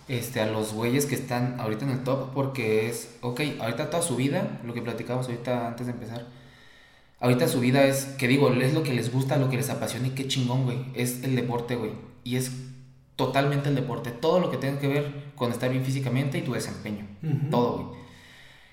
este, 0.08 0.40
a 0.40 0.46
los 0.46 0.72
güeyes 0.74 1.06
que 1.06 1.16
están 1.16 1.60
ahorita 1.60 1.84
en 1.84 1.92
el 1.92 2.04
top 2.06 2.32
porque 2.34 2.88
es, 2.88 3.18
ok, 3.20 3.42
ahorita 3.60 3.90
toda 3.90 4.02
su 4.02 4.16
vida, 4.16 4.62
lo 4.64 4.74
que 4.74 4.82
platicamos 4.82 5.26
ahorita 5.28 5.68
antes 5.68 5.88
de 5.88 5.92
empezar, 5.92 6.26
ahorita 7.20 7.50
su 7.50 7.60
vida 7.60 7.84
es, 7.84 8.06
que 8.06 8.30
digo, 8.30 8.50
es 8.54 8.74
lo 8.74 8.84
que 8.84 8.94
les 8.94 9.12
gusta, 9.12 9.36
lo 9.36 9.50
que 9.50 9.58
les 9.58 9.70
apasiona 9.70 10.08
y 10.08 10.12
qué 10.12 10.30
chingón, 10.30 10.64
güey. 10.64 10.78
Es 10.94 11.26
el 11.26 11.36
deporte, 11.36 11.76
güey. 11.76 11.92
Y 12.24 12.38
es 12.38 12.54
totalmente 13.18 13.68
el 13.68 13.76
deporte. 13.76 14.12
Todo 14.12 14.40
lo 14.40 14.50
que 14.50 14.56
tenga 14.56 14.80
que 14.80 14.88
ver 14.88 15.34
con 15.36 15.52
estar 15.52 15.70
bien 15.70 15.84
físicamente 15.84 16.38
y 16.38 16.44
tu 16.44 16.54
desempeño. 16.54 17.06
Todo, 17.52 17.80
güey. 17.80 18.02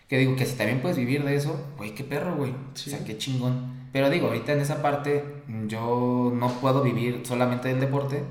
Que 0.06 0.18
digo 0.18 0.36
que 0.36 0.46
si 0.46 0.54
también 0.54 0.80
puedes 0.82 0.96
vivir 0.96 1.24
de 1.24 1.34
eso, 1.34 1.60
güey, 1.76 1.96
qué 1.96 2.04
perro, 2.04 2.36
güey. 2.36 2.52
O 2.52 2.76
sea, 2.76 3.04
qué 3.04 3.18
chingón. 3.18 3.79
Pero 3.92 4.10
digo, 4.10 4.28
ahorita 4.28 4.52
en 4.52 4.60
esa 4.60 4.82
parte 4.82 5.42
yo 5.66 6.32
no 6.34 6.48
puedo 6.60 6.82
vivir 6.82 7.22
solamente 7.24 7.68
del 7.68 7.80
deporte 7.80 8.22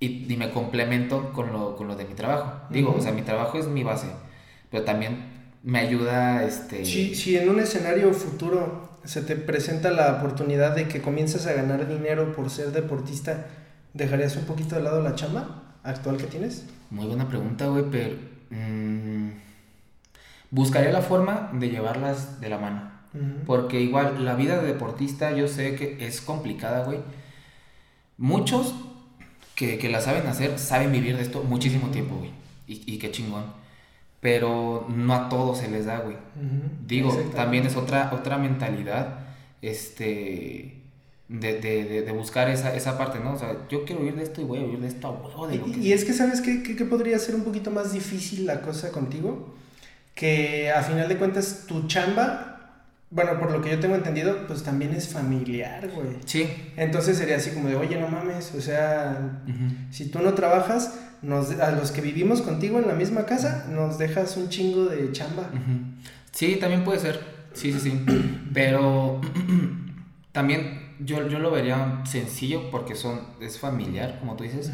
y, 0.00 0.32
y 0.32 0.36
me 0.36 0.50
complemento 0.50 1.32
con 1.32 1.52
lo, 1.52 1.76
con 1.76 1.88
lo 1.88 1.96
de 1.96 2.04
mi 2.04 2.14
trabajo. 2.14 2.52
Digo, 2.70 2.94
o 2.96 3.00
sea, 3.00 3.12
mi 3.12 3.22
trabajo 3.22 3.58
es 3.58 3.66
mi 3.68 3.84
base, 3.84 4.08
pero 4.70 4.84
también 4.84 5.30
me 5.62 5.78
ayuda, 5.78 6.44
este... 6.44 6.84
Si, 6.84 7.14
si 7.14 7.36
en 7.36 7.48
un 7.48 7.60
escenario 7.60 8.12
futuro 8.12 8.98
se 9.04 9.22
te 9.22 9.36
presenta 9.36 9.90
la 9.90 10.14
oportunidad 10.14 10.74
de 10.74 10.88
que 10.88 11.00
comiences 11.00 11.46
a 11.46 11.52
ganar 11.52 11.88
dinero 11.88 12.32
por 12.32 12.50
ser 12.50 12.72
deportista, 12.72 13.46
¿dejarías 13.94 14.36
un 14.36 14.44
poquito 14.44 14.74
de 14.74 14.82
lado 14.82 15.00
la 15.02 15.14
chamba 15.14 15.76
actual 15.84 16.16
que 16.16 16.26
tienes? 16.26 16.66
Muy 16.90 17.06
buena 17.06 17.28
pregunta, 17.28 17.66
güey, 17.68 17.84
pero... 17.90 18.16
Mmm 18.50 19.30
buscaría 20.52 20.92
la 20.92 21.00
forma 21.00 21.50
de 21.54 21.70
llevarlas 21.70 22.40
de 22.40 22.48
la 22.48 22.58
mano. 22.58 22.91
Porque 23.46 23.80
igual 23.80 24.24
la 24.24 24.34
vida 24.34 24.60
de 24.60 24.68
deportista 24.68 25.32
yo 25.32 25.46
sé 25.46 25.74
que 25.74 26.06
es 26.06 26.20
complicada, 26.20 26.84
güey. 26.84 26.98
Muchos 28.16 28.74
que, 29.54 29.78
que, 29.78 29.90
la 29.90 30.00
saben 30.00 30.26
hacer 30.26 30.58
saben 30.58 30.92
vivir 30.92 31.16
de 31.16 31.22
esto 31.22 31.42
muchísimo 31.42 31.88
tiempo, 31.88 32.16
güey. 32.16 32.30
Y, 32.66 32.94
y, 32.94 32.98
qué 32.98 33.10
chingón. 33.10 33.44
Pero 34.20 34.86
no 34.88 35.14
a 35.14 35.28
todos 35.28 35.58
se 35.58 35.70
les 35.70 35.84
da, 35.84 35.98
güey. 35.98 36.16
Digo, 36.86 37.12
también 37.34 37.66
es 37.66 37.76
otra, 37.76 38.10
otra 38.14 38.38
mentalidad 38.38 39.18
este, 39.60 40.80
de, 41.28 41.60
de, 41.60 42.02
de, 42.02 42.12
buscar 42.12 42.48
esa, 42.48 42.74
esa 42.74 42.96
parte, 42.96 43.18
¿no? 43.18 43.34
O 43.34 43.38
sea, 43.38 43.68
yo 43.68 43.84
quiero 43.84 44.00
vivir 44.00 44.16
de 44.16 44.22
esto 44.22 44.40
y 44.40 44.44
voy 44.44 44.60
a 44.60 44.62
vivir 44.62 44.80
de 44.80 44.88
esto 44.88 45.50
y, 45.80 45.92
es 45.92 46.04
que, 46.04 46.12
¿sabes 46.12 46.40
qué, 46.40 46.62
qué, 46.62 46.76
qué 46.76 46.84
podría 46.84 47.18
ser 47.18 47.34
un 47.34 47.42
poquito 47.42 47.70
más 47.70 47.92
difícil 47.92 48.46
la 48.46 48.62
cosa 48.62 48.90
contigo? 48.90 49.54
que 50.14 50.70
a 50.70 50.82
final 50.82 51.08
de 51.08 51.16
cuentas 51.16 51.64
tu 51.66 51.86
chamba, 51.86 52.51
bueno, 53.12 53.38
por 53.38 53.52
lo 53.52 53.60
que 53.60 53.70
yo 53.70 53.78
tengo 53.78 53.94
entendido, 53.94 54.46
pues 54.46 54.62
también 54.62 54.94
es 54.94 55.08
familiar, 55.08 55.86
güey. 55.94 56.16
Sí. 56.24 56.48
Entonces 56.76 57.18
sería 57.18 57.36
así 57.36 57.50
como 57.50 57.68
de, 57.68 57.76
oye, 57.76 58.00
no 58.00 58.08
mames, 58.08 58.54
o 58.54 58.60
sea, 58.60 59.42
si 59.90 60.08
tú 60.08 60.20
no 60.20 60.32
trabajas, 60.32 60.98
nos, 61.20 61.50
a 61.60 61.72
los 61.72 61.92
que 61.92 62.00
vivimos 62.00 62.40
contigo 62.40 62.78
en 62.78 62.88
la 62.88 62.94
misma 62.94 63.26
casa, 63.26 63.66
nos 63.70 63.98
dejas 63.98 64.38
un 64.38 64.48
chingo 64.48 64.86
de 64.86 65.12
chamba. 65.12 65.50
Sí, 66.30 66.56
también 66.56 66.84
puede 66.84 67.00
ser, 67.00 67.20
sí, 67.52 67.70
sí, 67.74 67.80
sí. 67.80 68.06
Pero 68.54 69.20
también 70.32 70.96
yo, 70.98 71.28
yo 71.28 71.38
lo 71.38 71.50
vería 71.50 72.00
sencillo 72.06 72.70
porque 72.70 72.94
son, 72.94 73.20
es 73.42 73.58
familiar, 73.58 74.16
como 74.20 74.36
tú 74.36 74.44
dices. 74.44 74.70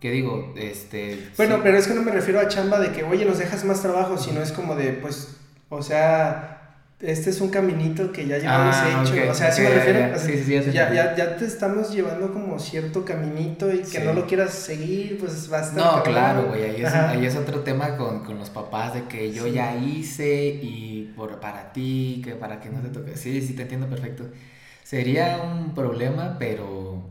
¿Qué 0.00 0.10
digo? 0.10 0.54
Este. 0.56 1.28
Bueno, 1.36 1.58
pero 1.62 1.76
es 1.76 1.88
que 1.88 1.94
no 1.94 2.02
me 2.02 2.12
refiero 2.12 2.38
a 2.38 2.46
chamba 2.46 2.78
de 2.78 2.92
que, 2.92 3.02
oye, 3.02 3.24
nos 3.24 3.38
dejas 3.38 3.64
más 3.64 3.82
trabajo, 3.82 4.16
sino 4.16 4.40
es 4.40 4.52
como 4.52 4.76
de, 4.76 4.92
pues, 4.92 5.36
o 5.70 5.82
sea, 5.82 6.57
este 7.00 7.30
es 7.30 7.40
un 7.40 7.50
caminito 7.50 8.10
que 8.10 8.26
ya 8.26 8.38
llevamos 8.38 8.74
Ah, 8.76 9.02
hecho. 9.04 9.12
ok, 9.14 9.30
o 9.30 9.34
sea, 9.34 9.46
a 9.46 9.50
eso 9.50 9.62
me 9.62 9.70
refiero. 9.70 9.98
O 10.14 10.18
sea, 10.18 10.18
Sí, 10.18 10.32
sí, 10.38 10.44
sí, 10.44 10.52
ya 10.72 10.88
te 10.88 10.94
ya, 10.96 11.14
ya, 11.16 11.36
te 11.36 11.44
estamos 11.44 11.92
llevando 11.92 12.32
como 12.32 12.58
cierto 12.58 13.04
caminito 13.04 13.72
y 13.72 13.80
que 13.82 14.00
no 14.00 14.12
lo 14.12 14.26
quieras 14.26 14.52
seguir, 14.54 15.18
pues 15.18 15.52
va 15.52 15.58
a 15.58 15.62
estar. 15.62 15.76
No, 15.76 16.02
claro, 16.02 16.48
güey, 16.48 16.64
ahí 16.64 16.82
es, 16.82 16.92
ahí 16.92 17.24
es 17.24 17.36
otro 17.36 17.60
tema 17.60 17.96
con, 17.96 18.24
con 18.24 18.38
los 18.38 18.50
papás 18.50 18.94
de 18.94 19.04
que 19.04 19.32
yo 19.32 19.46
ya 19.46 19.76
hice 19.76 20.46
y 20.60 21.12
por, 21.16 21.38
para 21.40 21.72
ti, 21.72 22.20
que 22.24 22.32
para 22.32 22.60
que 22.60 22.68
no 22.70 22.80
te 22.80 22.88
toque. 22.88 23.16
Sí, 23.16 23.40
sí, 23.42 23.54
te 23.54 23.62
entiendo 23.62 23.86
perfecto. 23.86 24.24
Sería 24.82 25.38
un 25.44 25.74
problema, 25.74 26.36
pero 26.38 27.02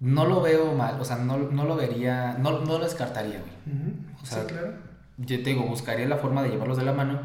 no 0.00 0.26
lo 0.26 0.42
veo 0.42 0.74
mal, 0.74 1.00
o 1.00 1.04
sea, 1.04 1.16
no, 1.16 1.38
no 1.38 1.64
lo 1.64 1.76
vería, 1.76 2.36
no, 2.38 2.60
no 2.60 2.78
lo 2.78 2.84
descartaría, 2.84 3.38
güey. 3.40 3.76
Ujú, 3.76 4.20
O 4.22 4.26
sea, 4.26 4.40
sí, 4.42 4.46
claro. 4.48 4.72
Yo 5.16 5.36
te 5.42 5.50
digo, 5.50 5.62
buscaría 5.62 6.06
la 6.08 6.16
forma 6.18 6.42
de 6.42 6.50
llevarlos 6.50 6.76
de 6.76 6.84
la 6.84 6.92
mano. 6.92 7.20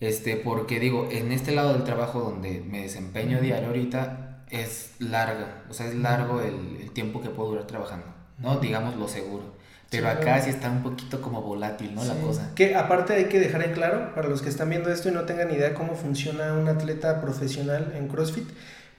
Este, 0.00 0.36
porque 0.36 0.78
digo, 0.78 1.08
en 1.10 1.32
este 1.32 1.52
lado 1.52 1.72
del 1.72 1.82
trabajo 1.84 2.20
donde 2.20 2.60
me 2.60 2.82
desempeño 2.82 3.40
diario 3.40 3.68
ahorita 3.68 4.44
es 4.50 4.92
larga, 5.00 5.62
o 5.68 5.74
sea, 5.74 5.86
es 5.86 5.94
largo 5.96 6.40
el, 6.40 6.78
el 6.80 6.90
tiempo 6.92 7.20
que 7.20 7.28
puedo 7.30 7.50
durar 7.50 7.66
trabajando, 7.66 8.06
¿no? 8.38 8.58
Digamos 8.60 8.96
lo 8.96 9.08
seguro. 9.08 9.56
Pero 9.90 10.04
Sí, 10.04 10.10
acá 10.10 10.20
claro. 10.20 10.44
sí 10.44 10.50
está 10.50 10.70
un 10.70 10.82
poquito 10.82 11.20
como 11.22 11.42
volátil, 11.42 11.94
¿no? 11.94 12.04
La 12.04 12.14
Sí. 12.14 12.20
cosa. 12.22 12.50
Que 12.54 12.74
aparte 12.76 13.14
hay 13.14 13.24
que 13.24 13.40
dejar 13.40 13.62
en 13.64 13.72
claro, 13.72 14.14
para 14.14 14.28
los 14.28 14.42
que 14.42 14.50
están 14.50 14.68
viendo 14.70 14.90
esto 14.92 15.08
y 15.08 15.12
no 15.12 15.22
tengan 15.22 15.50
idea 15.50 15.74
cómo 15.74 15.94
funciona 15.94 16.52
un 16.52 16.68
atleta 16.68 17.20
profesional 17.20 17.92
en 17.96 18.06
CrossFit, 18.08 18.46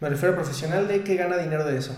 me 0.01 0.09
refiero 0.09 0.33
a 0.33 0.35
profesional 0.35 0.87
de 0.87 1.03
que 1.03 1.15
gana 1.15 1.37
dinero 1.37 1.63
de 1.65 1.77
eso. 1.77 1.95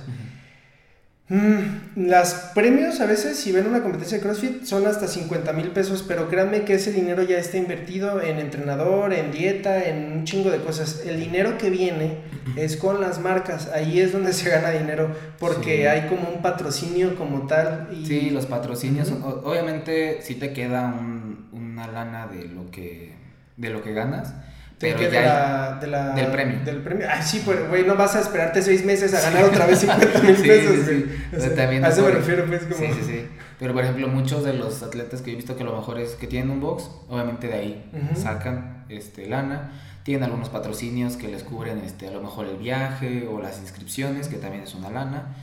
Mm, 1.34 2.10
las 2.10 2.52
premios 2.54 3.00
a 3.00 3.06
veces, 3.06 3.38
si 3.40 3.54
ven 3.54 3.66
una 3.66 3.82
competencia 3.82 4.18
de 4.18 4.22
CrossFit, 4.24 4.66
son 4.66 4.86
hasta 4.86 5.08
50 5.08 5.54
mil 5.54 5.70
pesos, 5.70 6.04
pero 6.06 6.28
créanme 6.28 6.64
que 6.64 6.74
ese 6.74 6.92
dinero 6.92 7.24
ya 7.24 7.38
está 7.38 7.56
invertido 7.56 8.22
en 8.22 8.38
entrenador, 8.38 9.14
en 9.14 9.32
dieta, 9.32 9.82
en 9.88 10.12
un 10.12 10.24
chingo 10.26 10.52
de 10.52 10.58
cosas. 10.58 11.04
El 11.06 11.18
dinero 11.22 11.58
que 11.58 11.70
viene 11.70 12.18
es 12.58 12.76
con 12.76 13.00
las 13.00 13.20
marcas, 13.22 13.70
ahí 13.74 14.02
es 14.02 14.12
donde 14.12 14.34
se 14.34 14.50
gana 14.50 14.72
dinero, 14.72 15.16
porque 15.40 15.78
Sí. 15.78 15.86
hay 15.86 16.10
como 16.10 16.28
un 16.28 16.42
patrocinio 16.42 17.16
como 17.16 17.48
tal. 17.48 17.88
Y... 17.98 18.06
Sí, 18.06 18.30
los 18.32 18.46
patrocinios, 18.46 19.10
obviamente 19.24 20.20
sí 20.24 20.36
te 20.36 20.52
queda 20.52 20.88
un- 20.88 21.48
una 21.54 21.88
lana 21.88 22.28
de 22.28 22.44
lo 22.50 22.70
que, 22.72 23.14
de 23.56 23.70
lo 23.70 23.82
que 23.82 23.94
ganas, 23.94 24.34
pero 24.82 24.98
que 24.98 25.04
ya 25.06 25.10
de 25.12 25.18
hay- 25.18 25.26
la, 25.26 25.78
de 25.82 25.88
la- 25.88 26.10
del 26.14 26.28
premio. 26.28 26.60
Del 26.66 26.78
premio. 26.82 27.08
Ay, 27.10 27.22
sí, 27.24 27.42
pero 27.46 27.68
güey, 27.70 27.86
no 27.86 27.96
vas 27.96 28.16
a 28.16 28.20
esperarte 28.22 28.62
seis 28.62 28.84
meses 28.86 29.14
a 29.14 29.22
ganar 29.22 29.44
otra 29.46 29.66
vez 29.66 29.80
50 29.82 30.20
mil 30.22 30.36
Sí, 30.38 30.44
pesos. 30.48 30.76
sí. 30.88 31.06
O 31.36 31.40
sea, 31.40 31.56
también 31.56 31.86
a 31.86 31.90
eso 31.90 32.02
me 32.04 32.12
refiero, 32.12 32.46
pues, 32.46 32.64
como. 32.64 32.76
Sí, 32.76 32.88
sí, 32.94 33.02
sí. 33.06 33.28
Pero 33.60 33.74
por 33.74 33.84
ejemplo, 33.84 34.08
muchos 34.08 34.44
de 34.44 34.54
los 34.54 34.82
atletas 34.82 35.22
que 35.22 35.32
yo 35.32 35.34
he 35.34 35.38
visto 35.38 35.56
que 35.56 35.62
a 35.64 35.66
lo 35.68 35.76
mejor 35.76 36.00
es 36.00 36.16
que 36.16 36.26
tienen 36.28 36.50
un 36.50 36.60
box, 36.62 36.90
obviamente 37.10 37.48
de 37.48 37.54
ahí 37.54 37.92
sacan 38.16 38.86
este 38.90 39.28
lana, 39.28 39.72
tienen 40.04 40.24
algunos 40.24 40.50
patrocinios 40.50 41.16
que 41.16 41.28
les 41.28 41.44
cubren 41.44 41.78
este 41.80 42.08
a 42.08 42.12
lo 42.12 42.22
mejor 42.22 42.48
el 42.48 42.58
viaje 42.58 43.28
o 43.32 43.40
las 43.40 43.60
inscripciones, 43.60 44.28
que 44.30 44.38
también 44.38 44.64
es 44.64 44.74
una 44.74 44.90
lana. 44.90 45.36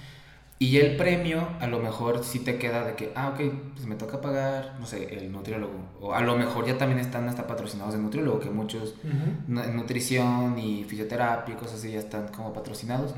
Y 0.61 0.79
el 0.79 0.97
premio, 0.97 1.47
a 1.61 1.69
lo 1.69 1.79
mejor 1.79 2.25
sí 2.25 2.41
te 2.41 2.59
queda 2.59 2.85
de 2.85 2.95
que, 2.95 3.13
ah, 3.15 3.29
ok, 3.29 3.53
pues 3.75 3.87
me 3.87 3.95
toca 3.95 4.21
pagar, 4.21 4.77
no 4.81 4.87
sé, 4.87 5.15
el 5.15 5.31
nutriólogo. 5.31 5.79
O 6.01 6.15
a 6.15 6.21
lo 6.21 6.37
mejor 6.37 6.67
ya 6.67 6.77
también 6.77 6.99
están 6.99 7.29
hasta 7.29 7.47
patrocinados 7.47 7.95
de 7.95 8.01
nutriólogo, 8.01 8.41
que 8.41 8.51
muchos 8.51 8.95
en 9.05 9.77
nutrición 9.77 10.59
y 10.59 10.83
fisioterapia 10.83 11.55
y 11.55 11.57
cosas 11.57 11.79
así 11.79 11.93
ya 11.93 12.01
están 12.01 12.29
como 12.29 12.53
patrocinados. 12.53 13.15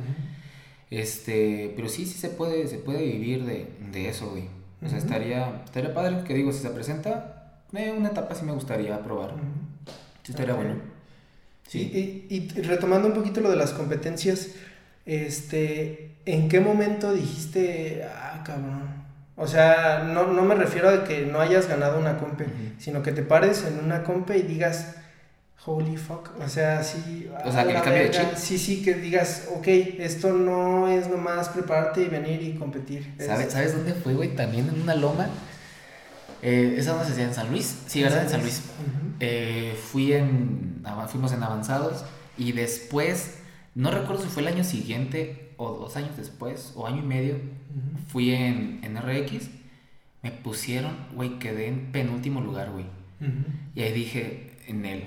Este, 0.90 1.72
pero 1.76 1.88
sí, 1.88 2.04
sí 2.04 2.18
se 2.18 2.28
puede, 2.28 2.66
se 2.66 2.76
puede 2.78 3.04
vivir 3.04 3.44
de, 3.46 3.72
de 3.90 4.08
eso, 4.08 4.28
güey. 4.30 4.44
O 4.84 4.88
sea, 4.88 4.98
estaría, 4.98 5.62
estaría 5.64 5.94
padre, 5.94 6.24
que 6.24 6.34
digo, 6.34 6.52
si 6.52 6.58
se 6.58 6.70
presenta, 6.70 7.62
eh, 7.72 7.94
una 7.96 8.08
etapa 8.08 8.34
sí 8.34 8.44
me 8.44 8.52
gustaría 8.52 9.02
probar. 9.02 9.34
Sí, 10.24 10.32
estaría 10.32 10.54
bueno. 10.54 10.74
Sí, 11.66 12.26
y, 12.28 12.34
y 12.34 12.48
retomando 12.62 13.08
un 13.08 13.14
poquito 13.14 13.40
lo 13.40 13.50
de 13.50 13.56
las 13.56 13.72
competencias, 13.72 14.50
este, 15.06 16.12
¿en 16.26 16.48
qué 16.48 16.60
momento 16.60 17.12
dijiste, 17.12 18.04
ah, 18.14 18.42
cabrón? 18.44 19.00
O 19.36 19.46
sea, 19.46 20.04
no, 20.12 20.26
no 20.26 20.42
me 20.42 20.54
refiero 20.54 20.90
a 20.90 21.04
que 21.04 21.22
no 21.26 21.40
hayas 21.40 21.66
ganado 21.68 21.98
una 21.98 22.18
compe, 22.18 22.44
Ujú. 22.44 22.54
sino 22.78 23.02
que 23.02 23.12
te 23.12 23.22
pares 23.22 23.64
en 23.64 23.82
una 23.84 24.02
compe 24.04 24.36
y 24.36 24.42
digas, 24.42 24.96
holy 25.64 25.96
fuck, 25.96 26.30
o 26.44 26.48
sea, 26.48 26.82
sí. 26.82 27.28
O 27.44 27.50
sea, 27.50 27.62
a 27.62 27.82
que 27.82 27.90
de 27.90 28.10
chip. 28.10 28.34
Sí, 28.36 28.58
sí, 28.58 28.82
que 28.82 28.94
digas, 28.94 29.48
ok, 29.56 29.66
esto 29.98 30.32
no 30.32 30.88
es 30.88 31.08
nomás 31.08 31.48
prepararte 31.48 32.02
y 32.02 32.06
venir 32.08 32.42
y 32.42 32.54
competir. 32.54 33.14
es- 33.18 33.26
¿Sabes, 33.26 33.52
¿Sabes 33.52 33.74
dónde 33.74 33.94
fue, 33.94 34.12
güey? 34.14 34.34
También 34.36 34.68
en 34.68 34.82
una 34.82 34.94
loma. 34.94 35.28
Eh, 36.42 36.76
¿Esa 36.78 36.92
dónde 36.92 37.06
se 37.06 37.12
hacía? 37.12 37.24
¿En 37.24 37.34
San 37.34 37.50
Luis? 37.50 37.78
Sí, 37.86 38.02
¿verdad? 38.02 38.22
En 38.24 38.30
San 38.30 38.40
Luis. 38.42 38.62
Eh, 39.20 39.74
fui 39.90 40.12
en, 40.14 40.82
fuimos 41.08 41.32
en 41.32 41.42
avanzados 41.42 42.04
y 42.38 42.52
después, 42.52 43.39
no 43.74 43.90
recuerdo 43.90 44.22
si 44.22 44.28
fue 44.28 44.42
el 44.42 44.48
año 44.48 44.64
siguiente 44.64 45.52
o 45.56 45.72
dos 45.74 45.96
años 45.96 46.16
después 46.16 46.72
o 46.76 46.86
año 46.86 47.02
y 47.02 47.06
medio, 47.06 47.36
fui 48.08 48.32
en, 48.32 48.80
en 48.82 48.96
RX, 48.96 49.50
me 50.22 50.30
pusieron, 50.30 50.96
güey, 51.14 51.38
quedé 51.38 51.68
en 51.68 51.92
penúltimo 51.92 52.40
lugar, 52.40 52.70
güey. 52.70 52.86
Y 53.74 53.82
ahí 53.82 53.92
dije, 53.92 54.56
en 54.66 54.84
él, 54.86 55.04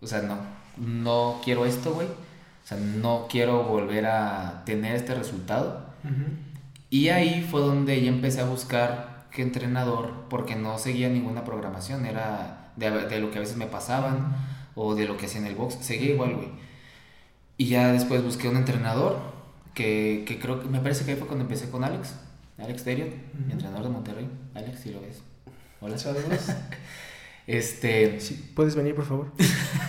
o 0.00 0.06
sea, 0.06 0.22
no, 0.22 0.38
no 0.76 1.40
quiero 1.44 1.64
esto, 1.64 1.94
güey. 1.94 2.08
O 2.08 2.66
sea, 2.66 2.76
no 2.78 3.26
quiero 3.28 3.64
volver 3.64 4.06
a 4.06 4.62
tener 4.64 4.96
este 4.96 5.14
resultado. 5.14 5.86
Y 6.90 7.08
ahí 7.08 7.46
fue 7.48 7.60
donde 7.60 8.00
ya 8.02 8.08
empecé 8.08 8.40
a 8.40 8.44
buscar 8.44 9.26
qué 9.30 9.42
entrenador, 9.42 10.26
porque 10.28 10.56
no 10.56 10.78
seguía 10.78 11.08
ninguna 11.08 11.44
programación, 11.44 12.04
era 12.06 12.72
de, 12.76 12.90
de 12.90 13.20
lo 13.20 13.30
que 13.30 13.38
a 13.38 13.40
veces 13.40 13.56
me 13.56 13.66
pasaban 13.66 14.36
o 14.74 14.94
de 14.94 15.06
lo 15.06 15.16
que 15.16 15.26
hacía 15.26 15.40
en 15.40 15.46
el 15.46 15.54
box, 15.54 15.76
seguía 15.80 16.10
igual, 16.10 16.34
güey. 16.34 16.48
Y 17.62 17.66
ya 17.66 17.92
después 17.92 18.24
busqué 18.24 18.48
un 18.48 18.56
entrenador, 18.56 19.20
que, 19.72 20.24
que 20.26 20.40
creo 20.40 20.60
que 20.60 20.68
me 20.68 20.80
parece 20.80 21.04
que 21.04 21.12
ahí 21.12 21.16
fue 21.16 21.28
cuando 21.28 21.44
empecé 21.44 21.70
con 21.70 21.84
Alex, 21.84 22.14
Alex 22.58 22.82
Teriot, 22.82 23.08
mi 23.08 23.42
Ujú. 23.44 23.52
entrenador 23.52 23.84
de 23.84 23.88
Monterrey. 23.90 24.28
Alex, 24.52 24.80
si 24.80 24.90
lo 24.90 25.00
ves. 25.00 25.22
Hola. 25.80 25.96
Saludos. 25.96 26.26
Este, 27.46 28.18
Sí, 28.20 28.50
¿Puedes 28.56 28.74
venir, 28.74 28.94
por 28.96 29.04
favor? 29.04 29.32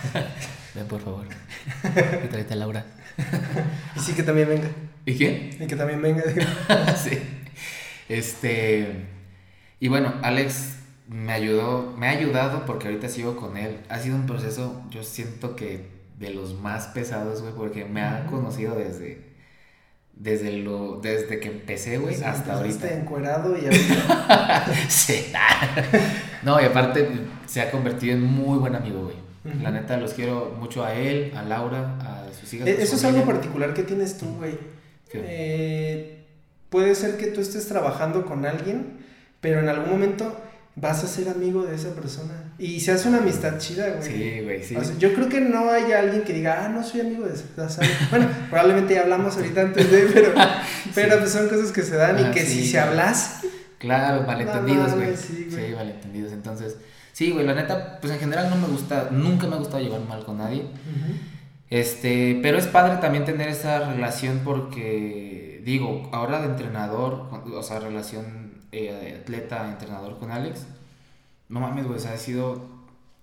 ven 0.74 0.86
por 0.86 1.00
favor. 1.00 1.26
Y 2.24 2.28
tráete 2.28 2.52
a 2.54 2.56
Laura. 2.56 2.84
Y 3.96 4.00
sí, 4.00 4.12
que 4.12 4.22
también 4.22 4.48
venga. 4.48 4.68
¿Y 5.06 5.14
quién? 5.16 5.50
Y 5.60 5.66
que 5.66 5.74
también 5.76 6.00
venga. 6.02 6.22
sí. 6.96 7.18
Este. 8.08 9.06
Y 9.80 9.88
bueno, 9.88 10.14
Alex 10.22 10.76
me 11.08 11.32
ayudó, 11.32 11.92
me 11.96 12.06
ha 12.08 12.10
ayudado 12.10 12.66
porque 12.66 12.88
ahorita 12.88 13.08
sigo 13.08 13.36
con 13.36 13.56
él. 13.56 13.78
Ha 13.88 13.98
sido 14.00 14.16
un 14.16 14.26
proceso, 14.26 14.82
yo 14.90 15.02
siento 15.04 15.54
que 15.56 15.93
de 16.18 16.30
los 16.30 16.54
más 16.60 16.86
pesados, 16.88 17.42
güey, 17.42 17.54
porque 17.54 17.84
me 17.84 18.00
ha 18.02 18.24
Ujú. 18.26 18.36
conocido 18.36 18.74
desde. 18.76 19.32
Desde 20.12 20.52
lo. 20.58 21.00
Desde 21.00 21.40
que 21.40 21.48
empecé, 21.48 21.98
güey, 21.98 22.14
Sí, 22.14 22.22
hasta 22.24 22.54
ahorita. 22.54 22.88
encuerado 22.94 23.56
y 23.58 23.64
ahorita. 23.64 24.64
sí. 24.88 25.32
no, 26.44 26.60
y 26.60 26.64
aparte 26.64 27.08
se 27.46 27.60
ha 27.60 27.70
convertido 27.70 28.14
en 28.14 28.22
muy 28.22 28.58
buen 28.58 28.74
amigo, 28.76 29.02
güey. 29.04 29.16
La 29.62 29.70
neta 29.70 29.98
los 29.98 30.14
quiero 30.14 30.56
mucho 30.58 30.82
a 30.84 30.94
él, 30.94 31.30
a 31.36 31.42
Laura, 31.42 31.98
a 32.00 32.32
sus 32.32 32.54
hijas. 32.54 32.66
Eh, 32.66 32.76
Eso 32.80 32.96
es 32.96 33.04
algo 33.04 33.24
particular 33.26 33.74
que 33.74 33.82
tienes 33.82 34.16
tú, 34.16 34.26
güey. 34.36 34.56
Eh, 35.12 36.24
puede 36.70 36.94
ser 36.94 37.16
que 37.18 37.26
tú 37.26 37.40
estés 37.40 37.68
trabajando 37.68 38.24
con 38.24 38.46
alguien, 38.46 38.98
pero 39.40 39.60
en 39.60 39.68
algún 39.68 39.90
momento 39.90 40.34
vas 40.76 41.04
a 41.04 41.08
ser 41.08 41.28
amigo 41.28 41.62
de 41.64 41.74
esa 41.74 41.94
persona. 41.94 42.43
Y 42.58 42.80
se 42.80 42.92
hace 42.92 43.08
una 43.08 43.18
amistad 43.18 43.58
chida, 43.58 43.88
güey. 43.96 44.02
Sí, 44.02 44.40
güey, 44.44 44.62
sí. 44.62 44.76
O 44.76 44.84
sea, 44.84 44.96
yo 44.96 45.12
creo 45.12 45.28
que 45.28 45.40
no 45.40 45.70
haya 45.70 45.98
alguien 45.98 46.22
que 46.22 46.32
diga, 46.32 46.64
ah, 46.64 46.68
no 46.68 46.84
soy 46.84 47.00
amigo 47.00 47.26
de 47.26 47.34
esa. 47.34 47.44
esa". 47.66 47.82
Bueno, 48.10 48.28
probablemente 48.48 48.94
ya 48.94 49.02
hablamos 49.02 49.36
ahorita 49.36 49.60
antes 49.62 49.90
de, 49.90 50.02
pero, 50.12 50.32
pero 50.94 51.18
pues 51.18 51.32
son 51.32 51.48
cosas 51.48 51.72
que 51.72 51.82
se 51.82 51.96
dan 51.96 52.18
y 52.18 52.22
Ah, 52.24 52.30
que 52.30 52.40
sí, 52.44 52.60
si 52.62 52.66
se 52.70 52.80
hablas, 52.80 53.40
Claro, 53.78 54.22
malentendidos, 54.22 54.90
No 54.90 54.96
güey. 54.96 55.16
sí, 55.16 55.48
malentendidos. 55.74 56.32
Entonces, 56.32 56.76
sí, 57.12 57.32
güey, 57.32 57.44
la 57.44 57.54
neta, 57.54 57.98
pues 58.00 58.12
en 58.12 58.18
general 58.20 58.48
no 58.48 58.56
me 58.56 58.68
gusta, 58.68 59.08
nunca 59.10 59.46
me 59.46 59.56
ha 59.56 59.58
gustado 59.58 59.82
llevar 59.82 60.00
mal 60.08 60.24
con 60.24 60.38
nadie. 60.38 60.62
Este, 61.70 62.38
pero 62.42 62.58
es 62.58 62.66
padre 62.66 62.98
también 63.00 63.24
tener 63.24 63.48
esa 63.48 63.80
relación 63.90 64.40
porque, 64.44 65.60
digo, 65.64 66.08
ahora 66.12 66.40
de 66.40 66.46
entrenador, 66.46 67.28
o 67.52 67.62
sea, 67.62 67.80
relación 67.80 68.62
eh, 68.72 69.18
atleta-entrenador 69.22 70.18
con 70.18 70.30
Alex, 70.30 70.60
no 71.54 71.60
mames, 71.60 71.86
güey, 71.86 71.98
o 71.98 72.00
sea, 72.00 72.14
ha 72.14 72.16
sido, 72.16 72.66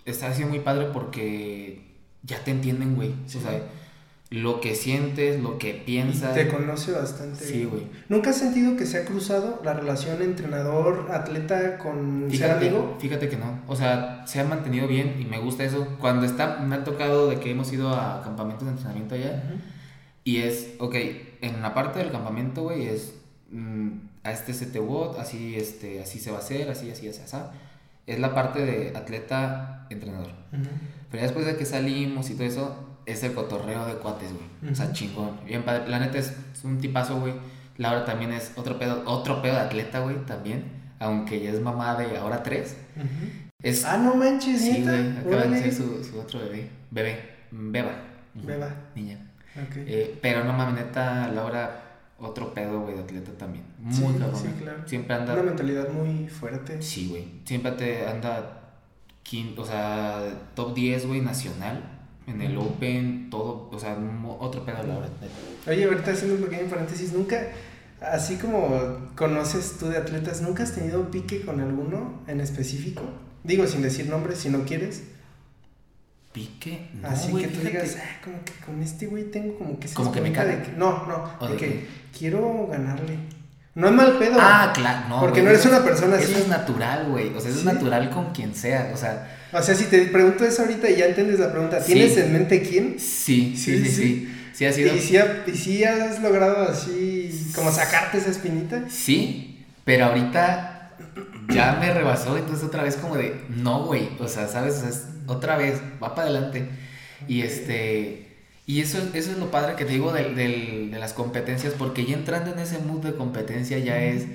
está, 0.06 0.30
ha 0.30 0.34
sido 0.34 0.48
muy 0.48 0.62
padre 0.62 0.88
porque 0.94 1.82
ya 2.24 2.42
te 2.42 2.52
entienden, 2.52 2.96
güey. 2.96 3.14
Sí. 3.28 3.40
O 3.40 3.42
sea, 3.42 3.62
lo 4.30 4.62
que 4.62 4.74
sientes, 4.74 5.42
lo 5.42 5.58
que 5.58 5.72
y 5.72 5.80
piensas. 5.82 6.34
te 6.34 6.48
conoce 6.48 6.94
bastante. 6.94 7.44
Sí, 7.44 7.66
güey. 7.66 7.88
¿Nunca 8.08 8.30
has 8.30 8.38
sentido 8.38 8.78
que 8.78 8.86
se 8.86 9.00
ha 9.00 9.06
cruzado 9.06 9.60
la 9.66 9.74
relación 9.74 10.22
entrenador-atleta 10.22 11.78
con 11.78 12.28
ser 12.30 12.32
Fíjate, 12.32 12.70
amigo? 12.70 12.98
fíjate 13.02 13.28
que 13.28 13.36
no. 13.36 13.60
O 13.68 13.76
sea, 13.76 14.26
se 14.26 14.40
ha 14.40 14.46
mantenido 14.46 14.88
bien 14.88 15.18
y 15.20 15.26
me 15.26 15.38
gusta 15.38 15.66
eso. 15.66 15.86
Cuando 16.00 16.26
está, 16.26 16.60
me 16.60 16.76
ha 16.76 16.86
tocado 16.86 17.30
de 17.30 17.38
que 17.38 17.52
hemos 17.52 17.74
ido 17.74 17.90
a 17.90 18.22
campamentos 18.24 18.64
de 18.64 18.72
entrenamiento 18.72 19.16
allá. 19.16 19.44
Y 20.24 20.38
es, 20.38 20.76
ok, 20.80 20.96
en 21.42 21.62
la 21.62 21.74
parte 21.74 22.00
del 22.00 22.14
campamento, 22.14 22.64
güey, 22.64 22.86
es 22.88 23.14
mm, 23.52 23.90
a 24.24 24.32
este 24.32 24.54
CT 24.54 24.78
WOD, 24.78 25.20
así, 25.20 25.58
este, 25.58 26.02
así 26.02 26.18
se 26.18 26.32
va 26.32 26.38
a 26.38 26.40
hacer, 26.40 26.70
así, 26.70 26.90
así, 26.90 27.10
así, 27.10 27.20
así. 27.22 27.36
Es 28.12 28.20
la 28.20 28.34
parte 28.34 28.66
de 28.66 28.96
atleta-entrenador. 28.96 30.32
Pero 30.52 31.22
ya 31.22 31.24
después 31.24 31.46
de 31.46 31.56
que 31.56 31.66
salimos 31.66 32.30
y 32.30 32.34
todo 32.36 32.46
eso, 32.46 32.92
es 33.06 33.24
el 33.24 33.34
cotorreo 33.34 33.86
de 33.86 33.96
cuates, 33.96 34.32
güey. 34.34 34.72
O 34.72 34.76
sea, 34.76 34.92
chingón. 34.92 35.40
Bien 35.46 35.64
padre. 35.64 35.88
La 35.88 36.00
neta 36.00 36.18
es, 36.18 36.36
un 36.64 36.80
tipazo, 36.80 37.20
güey. 37.20 37.34
Laura 37.78 38.06
también 38.06 38.32
es 38.32 38.52
otro 38.56 38.78
pedo, 38.78 39.04
otro 39.06 39.42
pedo 39.42 39.56
de 39.56 39.62
atleta, 39.62 40.00
güey, 40.00 40.18
también. 40.26 40.64
Aunque 41.00 41.42
ya 41.42 41.52
es 41.52 41.60
mamá 41.60 41.96
de 41.96 42.18
ahora 42.18 42.44
tres. 42.44 42.78
es, 43.62 43.86
ah, 43.86 43.98
no 43.98 44.16
manches, 44.16 44.62
Sí, 44.62 44.84
güey. 44.84 45.18
Acaba 45.18 45.44
de 45.46 45.62
ser 45.62 45.74
su, 45.74 46.04
su, 46.04 46.20
otro 46.20 46.40
bebé. 46.40 46.70
Bebé. 46.92 47.20
Beba. 47.52 47.92
Beba. 48.34 48.70
Niña. 48.96 49.18
Okay. 49.68 49.84
Eh, 49.88 50.20
pero 50.22 50.44
no 50.44 50.54
mames, 50.54 50.86
neta, 50.86 51.28
Laura, 51.28 51.91
otro 52.22 52.54
pedo, 52.54 52.82
güey, 52.82 52.96
de 52.96 53.02
atleta 53.02 53.32
también. 53.38 53.66
Muy 53.80 54.14
cabrón. 54.14 54.40
Sí, 54.42 54.48
claro. 54.60 54.84
Siempre 54.86 55.16
anda. 55.16 55.34
Una 55.34 55.44
mentalidad 55.44 55.90
muy 55.90 56.28
fuerte. 56.28 56.82
Sí, 56.82 57.08
güey. 57.10 57.28
Siempre 57.46 57.72
te 57.74 58.08
anda. 58.08 58.58
O 59.58 59.66
sea, 59.66 60.50
top 60.56 60.74
10, 60.74 61.08
güey, 61.08 61.22
nacional 61.22 62.02
en 62.28 62.42
el 62.42 62.58
Open, 62.58 63.30
todo, 63.30 63.70
o 63.72 63.80
sea, 63.80 63.98
otro 64.40 64.66
pedo 64.66 64.84
la 64.84 64.98
hora. 64.98 65.10
Oye, 65.68 65.86
ahorita 65.86 66.12
haciendo 66.12 66.36
un 66.36 66.44
pequeño 66.50 66.70
paréntesis, 66.70 67.14
nunca, 67.14 67.48
así 68.02 68.36
como 68.36 69.10
conoces 69.16 69.78
tú 69.80 69.88
de 69.88 69.98
atletas, 69.98 70.42
¿nunca 70.42 70.64
has 70.64 70.74
tenido 70.74 71.10
pique 71.12 71.42
con 71.46 71.60
alguno 71.62 72.22
en 72.28 72.42
específico? 72.42 73.04
Digo, 73.44 73.66
sin 73.68 73.82
decir 73.82 74.08
nombres, 74.08 74.40
si 74.40 74.50
no 74.50 74.66
quieres. 74.66 75.04
¿Pique? 76.32 76.90
No, 77.02 77.10
así 77.10 77.34
que 77.34 77.48
tú 77.48 77.60
digas, 77.60 77.98
ah, 78.00 78.22
como 78.24 78.44
que 78.44 78.54
con 78.66 78.82
este 78.82 79.08
güey 79.08 79.26
tengo 79.26 79.58
como 79.58 79.80
que... 79.80 79.90
Como 79.90 80.12
que 80.12 80.22
me 80.22 80.32
cae. 80.32 80.48
De 80.48 80.64
que, 80.64 80.72
no, 80.72 81.06
no, 81.06 81.48
de, 81.48 81.58
que 81.58 81.88
quiero 82.18 82.68
ganarle. 82.68 83.18
No 83.74 83.88
es 83.88 83.94
mal 83.94 84.18
pedo. 84.18 84.38
Ah, 84.40 84.72
claro, 84.74 85.10
no. 85.10 85.20
Porque 85.20 85.42
no 85.42 85.50
eres 85.50 85.66
una 85.66 85.84
persona 85.84 86.18
así. 86.18 86.32
Eso 86.32 86.40
es 86.40 86.48
natural, 86.48 87.08
güey. 87.10 87.34
O 87.34 87.40
sea, 87.40 87.52
eso 87.52 87.60
es 87.60 87.66
natural 87.66 88.10
con 88.10 88.32
quien 88.32 88.54
sea. 88.54 88.92
O 88.94 88.98
sea. 88.98 89.38
O 89.54 89.62
sea, 89.62 89.76
si 89.76 89.86
te 89.86 90.06
pregunto 90.06 90.46
eso 90.46 90.62
ahorita 90.62 90.90
y 90.90 90.98
ya 90.98 91.06
entiendes 91.06 91.40
la 91.40 91.52
pregunta, 91.52 91.82
¿tienes 91.82 92.18
en 92.18 92.34
mente 92.34 92.62
quién? 92.62 93.00
Sí, 93.00 93.56
sí, 93.56 93.84
sí, 93.84 93.92
sí. 93.92 94.38
Sí, 94.54 94.66
ha 94.66 94.74
sido. 94.74 94.94
¿Y 94.96 95.00
si, 95.00 95.84
has 95.84 96.22
logrado 96.22 96.70
así, 96.70 97.52
como 97.56 97.72
sacarte 97.72 98.18
esa 98.18 98.32
espinita? 98.32 98.84
Sí, 98.90 99.66
pero 99.86 100.06
ahorita 100.06 100.92
ya 101.50 101.78
me 101.80 101.94
rebasó, 101.94 102.38
entonces 102.38 102.66
otra 102.66 102.84
vez 102.84 102.98
como 102.98 103.16
de, 103.16 103.42
no, 103.50 103.86
güey. 103.86 104.10
O 104.20 104.28
sea, 104.28 104.48
¿sabes? 104.48 104.76
O 104.76 104.82
sea, 104.82 104.92
otra 105.32 105.58
vez, 105.58 105.82
va 106.02 106.16
para 106.16 106.30
adelante. 106.30 106.68
Y 107.28 107.42
este. 107.42 108.28
Y 108.66 108.82
eso, 108.82 109.00
eso 109.14 109.32
es 109.32 109.38
lo 109.38 109.52
padre 109.52 109.76
que 109.76 109.86
te 109.86 109.94
digo 109.94 110.14
de, 110.14 110.34
de, 110.34 110.98
las 111.00 111.14
competencias, 111.14 111.74
porque 111.78 112.06
ya 112.06 112.14
entrando 112.14 112.52
en 112.54 112.60
ese 112.60 112.80
mood 112.80 113.04
de 113.04 113.16
competencia 113.16 113.80
ya 113.80 114.02
es. 114.02 114.26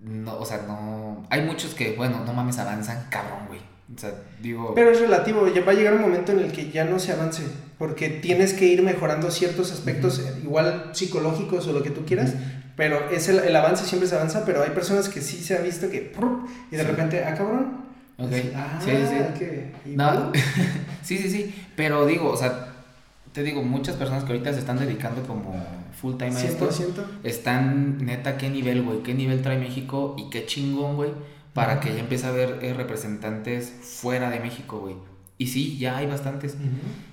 No, 0.00 0.38
o 0.38 0.46
sea, 0.46 0.62
no. 0.66 1.26
Hay 1.30 1.42
muchos 1.42 1.74
que, 1.74 1.92
bueno, 1.92 2.24
no 2.24 2.32
mames, 2.32 2.58
avanzan 2.58 3.06
cabrón, 3.10 3.48
güey. 3.48 3.60
O 3.94 3.98
sea, 3.98 4.14
digo. 4.40 4.72
Pero 4.74 4.90
es 4.90 5.00
relativo, 5.00 5.48
ya 5.52 5.64
va 5.64 5.72
a 5.72 5.74
llegar 5.74 5.94
un 5.94 6.02
momento 6.02 6.32
en 6.32 6.38
el 6.40 6.52
que 6.52 6.70
ya 6.70 6.84
no 6.84 6.98
se 6.98 7.12
avance, 7.12 7.42
porque 7.76 8.08
tienes 8.08 8.54
que 8.54 8.66
ir 8.66 8.82
mejorando 8.82 9.30
ciertos 9.30 9.72
aspectos, 9.72 10.24
igual 10.42 10.90
psicológicos 10.92 11.66
o 11.66 11.72
lo 11.72 11.82
que 11.82 11.90
tú 11.90 12.04
quieras, 12.04 12.34
pero 12.76 13.10
es 13.10 13.28
el, 13.28 13.40
el, 13.40 13.54
avance 13.56 13.84
siempre 13.84 14.08
se 14.08 14.14
avanza, 14.14 14.44
pero 14.46 14.62
hay 14.62 14.70
personas 14.70 15.08
que 15.08 15.20
sí 15.20 15.42
se 15.42 15.56
ha 15.56 15.60
visto 15.60 15.90
que. 15.90 16.12
Y 16.70 16.76
de 16.76 16.84
repente, 16.84 17.24
ah, 17.24 17.34
cabrón. 17.34 17.89
Ok. 18.20 18.32
Ah, 18.54 18.78
sí, 18.82 18.90
sí. 19.38 19.94
no. 19.96 20.32
sí, 21.02 21.18
sí, 21.18 21.30
sí. 21.30 21.54
Pero 21.76 22.06
digo, 22.06 22.30
o 22.30 22.36
sea, 22.36 22.68
te 23.32 23.42
digo, 23.42 23.62
muchas 23.62 23.96
personas 23.96 24.24
que 24.24 24.32
ahorita 24.32 24.52
se 24.52 24.58
están 24.58 24.78
dedicando 24.78 25.22
como 25.22 25.54
full 26.00 26.16
time 26.16 26.36
a 26.36 26.44
esto, 26.44 26.68
están 27.24 28.04
neta, 28.04 28.36
qué 28.36 28.50
nivel, 28.50 28.82
güey, 28.82 29.02
qué 29.02 29.14
nivel 29.14 29.42
trae 29.42 29.58
México 29.58 30.16
y 30.18 30.30
qué 30.30 30.46
chingón, 30.46 30.96
güey, 30.96 31.10
para 31.54 31.80
que 31.80 31.94
ya 31.94 32.00
empiece 32.00 32.26
a 32.26 32.30
haber 32.30 32.58
eh, 32.62 32.74
representantes 32.74 33.72
fuera 33.82 34.30
de 34.30 34.40
México, 34.40 34.80
güey. 34.80 34.96
Y 35.38 35.46
sí, 35.46 35.78
ya 35.78 35.96
hay 35.96 36.06
bastantes. 36.06 36.54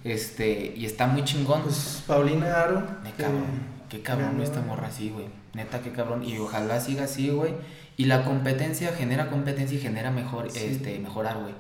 Este, 0.04 0.74
y 0.76 0.86
está 0.86 1.08
muy 1.08 1.24
chingón. 1.24 1.62
Pues 1.62 2.04
Paulina 2.06 2.62
Aro. 2.62 2.84
Me 3.02 3.12
cabrón. 3.12 3.46
qué 3.88 4.02
cabrón 4.02 4.42
esta 4.42 4.62
morra 4.62 4.88
así, 4.88 5.10
güey. 5.12 5.28
Neta, 5.54 5.80
qué 5.80 5.94
cabrón. 5.94 6.26
Y 6.26 6.38
ojalá 6.38 6.82
siga 6.82 7.06
así, 7.06 7.30
güey. 7.30 7.54
Y 7.98 8.06
la 8.06 8.24
competencia 8.24 8.94
genera 8.94 9.30
competencia 9.30 9.78
y 9.78 9.82
genera 9.82 10.12
mejor, 10.12 10.48
este, 10.48 11.00
mejorar, 11.00 11.40
güey. 11.42 11.56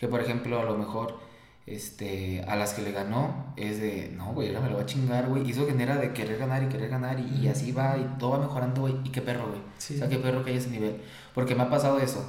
Que 0.00 0.08
por 0.08 0.20
ejemplo, 0.20 0.58
a 0.58 0.64
lo 0.64 0.76
mejor 0.76 1.20
este, 1.66 2.42
a 2.48 2.56
las 2.56 2.72
que 2.72 2.82
le 2.82 2.92
ganó, 2.92 3.52
es 3.56 3.80
de, 3.80 4.10
no, 4.16 4.32
güey, 4.32 4.48
ahora 4.48 4.62
me 4.62 4.70
lo 4.70 4.76
va 4.76 4.82
a 4.82 4.86
chingar, 4.86 5.28
güey. 5.28 5.46
Y 5.46 5.52
eso 5.52 5.66
genera 5.66 5.96
de 5.96 6.12
querer 6.12 6.38
ganar 6.38 6.62
y 6.62 6.66
querer 6.66 6.88
ganar 6.88 7.20
y, 7.20 7.46
así 7.48 7.72
va 7.72 7.96
y 7.98 8.18
todo 8.18 8.30
va 8.30 8.38
mejorando, 8.38 8.80
güey. 8.80 8.94
Y 9.04 9.10
qué 9.10 9.20
perro, 9.20 9.48
güey. 9.48 9.60
O 9.60 9.98
sea, 9.98 10.08
qué 10.08 10.18
perro 10.18 10.44
que 10.44 10.50
hay 10.50 10.56
ese 10.56 10.70
nivel. 10.70 10.96
Porque 11.34 11.54
me 11.54 11.62
ha 11.62 11.70
pasado 11.70 11.98
eso, 11.98 12.26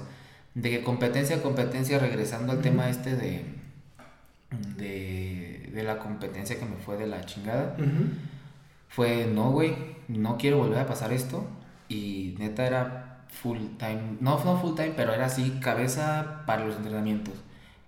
de 0.53 0.69
que 0.69 0.83
competencia 0.83 1.37
a 1.37 1.41
competencia, 1.41 1.99
regresando 1.99 2.51
al 2.51 2.61
tema 2.61 2.89
este 2.89 3.15
de, 3.15 3.45
de, 4.77 5.69
de, 5.73 5.83
la 5.83 5.97
competencia 5.99 6.59
que 6.59 6.65
me 6.65 6.75
fue 6.75 6.97
de 6.97 7.07
la 7.07 7.25
chingada, 7.25 7.75
fue, 8.87 9.25
no, 9.25 9.51
güey, 9.51 9.75
no 10.07 10.37
quiero 10.37 10.57
volver 10.57 10.79
a 10.79 10.85
pasar 10.85 11.11
esto. 11.11 11.47
Y 11.89 12.35
neta 12.39 12.65
era 12.65 13.02
full 13.41 13.59
time, 13.77 14.17
no, 14.19 14.43
no 14.43 14.57
full 14.57 14.75
time, 14.75 14.93
pero 14.95 15.13
era 15.13 15.25
así, 15.25 15.59
cabeza 15.61 16.43
para 16.45 16.65
los 16.65 16.75
entrenamientos 16.75 17.35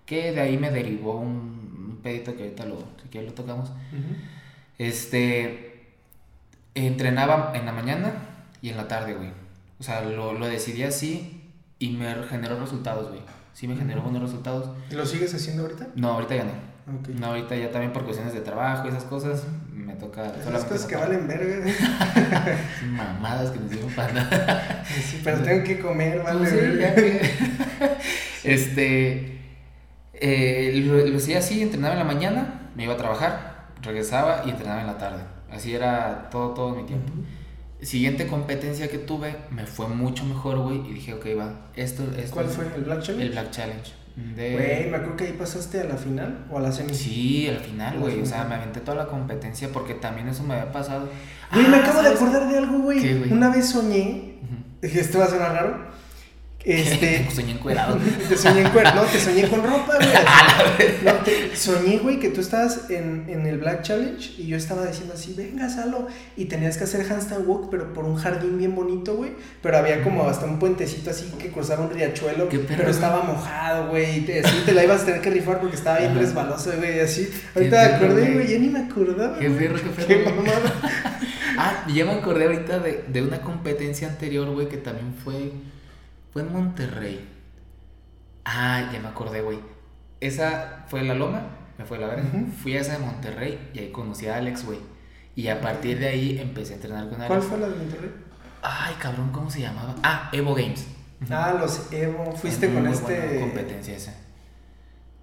que 0.06 0.32
de 0.32 0.40
ahí 0.40 0.56
me 0.56 0.70
derivó 0.70 1.18
un, 1.18 1.98
pedito 2.02 2.36
que 2.36 2.44
ahorita 2.44 2.64
lo, 2.66 2.78
si 3.10 3.20
lo 3.20 3.32
tocamos. 3.32 3.72
Este, 4.78 5.96
entrenaba 6.74 7.52
en 7.54 7.66
la 7.66 7.72
mañana 7.72 8.12
y 8.62 8.70
en 8.70 8.76
la 8.76 8.86
tarde, 8.86 9.14
güey. 9.14 9.30
O 9.80 9.82
sea, 9.82 10.02
lo, 10.02 10.32
lo 10.32 10.46
decidí 10.46 10.84
así 10.84 11.50
y 11.80 11.90
me 11.90 12.14
generó 12.28 12.60
resultados, 12.60 13.08
güey. 13.08 13.20
Sí 13.52 13.66
me 13.66 13.76
generó 13.76 14.02
buenos 14.02 14.22
resultados. 14.22 14.70
¿Lo 14.90 15.04
sigues 15.04 15.34
haciendo 15.34 15.62
ahorita? 15.62 15.88
No, 15.96 16.12
ahorita 16.12 16.36
ya 16.36 16.44
no. 16.44 16.52
No, 17.18 17.26
ahorita 17.26 17.56
ya 17.56 17.72
también 17.72 17.92
por 17.92 18.04
cuestiones 18.04 18.32
de 18.32 18.40
trabajo 18.40 18.86
y 18.86 18.90
esas 18.90 19.04
cosas 19.04 19.44
me 19.86 19.94
toca... 19.94 20.26
Esas 20.26 20.64
cosas 20.64 20.86
que 20.86 20.96
valen 20.96 21.28
verga. 21.28 21.64
Mamadas 22.90 23.52
que 23.52 23.60
nos 23.60 23.70
dieron 23.70 23.90
para 23.92 24.12
nada. 24.12 24.84
Sí, 24.84 25.20
pero 25.22 25.38
tengo 25.42 25.64
que 25.64 25.78
comer, 25.78 26.22
vale. 26.22 26.46
Sí, 28.42 28.48
este... 28.48 29.36
Eh, 30.14 30.82
lo, 30.84 31.16
hacía 31.16 31.38
así, 31.38 31.60
entrenaba 31.60 31.94
en 31.94 31.98
la 31.98 32.04
mañana, 32.04 32.70
me 32.74 32.84
iba 32.84 32.94
a 32.94 32.96
trabajar, 32.96 33.68
regresaba 33.82 34.42
y 34.46 34.50
entrenaba 34.50 34.80
en 34.80 34.86
la 34.86 34.98
tarde. 34.98 35.22
Así 35.50 35.74
era 35.74 36.28
todo, 36.30 36.54
todo 36.54 36.74
mi 36.74 36.84
tiempo. 36.84 37.12
Siguiente 37.82 38.26
competencia 38.26 38.88
que 38.88 38.98
tuve, 38.98 39.36
me 39.50 39.66
fue 39.66 39.88
mucho 39.88 40.24
mejor, 40.24 40.58
güey, 40.60 40.80
y 40.88 40.94
dije, 40.94 41.14
ok, 41.14 41.26
va, 41.38 41.66
esto, 41.76 42.02
es 42.16 42.30
¿Cuál 42.30 42.46
fue? 42.46 42.64
¿El 42.74 42.84
Black 42.84 43.02
Challenge? 43.02 43.26
El 43.26 43.32
Black 43.32 43.50
Challenge. 43.50 43.92
Güey, 44.16 44.88
me 44.88 44.96
acuerdo 44.96 45.16
que 45.16 45.24
ahí 45.24 45.32
pasaste 45.34 45.80
a 45.80 45.84
la 45.84 45.96
final 45.96 46.46
o 46.50 46.56
a 46.56 46.60
la 46.62 46.72
semi. 46.72 46.94
Sí, 46.94 47.48
al 47.48 47.58
final, 47.58 47.98
güey. 47.98 48.20
O 48.22 48.26
sea, 48.26 48.44
me 48.44 48.54
aventé 48.54 48.80
toda 48.80 48.96
la 48.96 49.06
competencia 49.06 49.68
porque 49.70 49.92
también 49.92 50.28
eso 50.28 50.42
me 50.42 50.54
había 50.54 50.72
pasado. 50.72 51.10
Güey, 51.52 51.68
me 51.68 51.76
ah, 51.76 51.80
acabo 51.80 52.02
de 52.02 52.08
acordar 52.08 52.48
de 52.48 52.56
algo, 52.56 52.78
güey. 52.78 53.30
Una 53.30 53.50
vez 53.50 53.68
soñé, 53.68 54.38
esto 54.82 55.18
va 55.18 55.26
a 55.26 55.28
sonar 55.28 55.52
raro, 55.52 55.78
este, 56.66 57.30
soñé 57.34 57.52
encuerado. 57.52 57.96
te 58.28 58.36
soñé 58.36 58.62
encuerado, 58.62 59.04
no, 59.04 59.08
te 59.08 59.20
soñé 59.20 59.48
con 59.48 59.62
ropa, 59.62 59.98
güey. 59.98 60.08
no, 61.04 61.12
soñé, 61.54 61.98
güey, 61.98 62.18
que 62.18 62.30
tú 62.30 62.40
estabas 62.40 62.90
en, 62.90 63.26
en, 63.28 63.46
el 63.46 63.58
Black 63.58 63.82
Challenge 63.82 64.34
y 64.36 64.48
yo 64.48 64.56
estaba 64.56 64.84
diciendo 64.84 65.14
así, 65.14 65.32
venga, 65.34 65.68
Salo. 65.68 66.08
Y 66.36 66.46
tenías 66.46 66.76
que 66.76 66.82
hacer 66.82 67.06
handstand 67.08 67.46
walk, 67.46 67.68
pero 67.70 67.94
por 67.94 68.04
un 68.04 68.16
jardín 68.16 68.58
bien 68.58 68.74
bonito, 68.74 69.14
güey. 69.14 69.30
Pero 69.62 69.78
había 69.78 70.02
como 70.02 70.28
hasta 70.28 70.44
un 70.44 70.58
puentecito 70.58 71.10
así 71.10 71.32
que 71.38 71.52
cruzaba 71.52 71.84
un 71.84 71.92
riachuelo, 71.92 72.48
pero 72.48 72.90
estaba 72.90 73.22
mojado, 73.22 73.90
güey. 73.90 74.18
Y 74.18 74.20
te, 74.22 74.40
así 74.40 74.62
te 74.66 74.72
la 74.72 74.82
ibas 74.82 75.02
a 75.02 75.06
tener 75.06 75.20
que 75.20 75.30
rifar 75.30 75.60
porque 75.60 75.76
estaba 75.76 76.00
bien 76.00 76.16
resbaloso, 76.16 76.72
güey, 76.78 76.98
así. 76.98 77.30
Ahorita 77.54 77.76
me 77.76 77.94
acordé, 77.94 78.32
güey, 78.32 78.48
ya 78.48 78.58
ni 78.58 78.70
me 78.70 78.80
acordaba. 78.80 79.38
Qué 79.38 79.50
perro, 79.50 79.76
qué 79.76 80.04
perro. 80.04 80.34
ah, 81.58 81.86
ya 81.94 82.04
me 82.04 82.12
acordé 82.12 82.46
ahorita 82.46 82.80
de, 82.80 83.04
de 83.06 83.22
una 83.22 83.40
competencia 83.40 84.08
anterior, 84.08 84.50
güey, 84.50 84.68
que 84.68 84.78
también 84.78 85.14
fue 85.22 85.52
fue 86.36 86.42
en 86.42 86.52
Monterrey. 86.52 87.26
Ah, 88.44 88.90
ya 88.92 89.00
me 89.00 89.08
acordé, 89.08 89.40
güey. 89.40 89.58
Esa 90.20 90.84
fue 90.86 91.02
la 91.02 91.14
Loma, 91.14 91.40
me 91.78 91.86
fue 91.86 91.96
la 91.96 92.08
verdad. 92.08 92.24
Fui 92.62 92.76
a 92.76 92.82
esa 92.82 92.92
de 92.92 92.98
Monterrey 92.98 93.70
y 93.72 93.78
ahí 93.78 93.90
conocí 93.90 94.26
a 94.26 94.36
Alex, 94.36 94.66
güey. 94.66 94.78
Y 95.34 95.48
a 95.48 95.62
partir 95.62 95.98
de 95.98 96.08
ahí 96.08 96.38
empecé 96.38 96.74
a 96.74 96.76
entrenar 96.76 97.08
con 97.08 97.22
Alex. 97.22 97.28
¿Cuál 97.28 97.40
fue 97.40 97.58
la 97.58 97.68
de 97.70 97.76
Monterrey? 97.76 98.10
Ay, 98.60 98.94
cabrón, 98.98 99.30
¿cómo 99.32 99.48
se 99.48 99.62
llamaba? 99.62 99.94
Ah, 100.02 100.28
Evo 100.30 100.54
Games. 100.54 100.86
Ah, 101.30 101.56
los 101.58 101.90
Evo. 101.90 102.30
Fuiste 102.32 102.70
con 102.70 102.86
este. 102.86 103.40
Competencia 103.40 103.96
esa. 103.96 104.12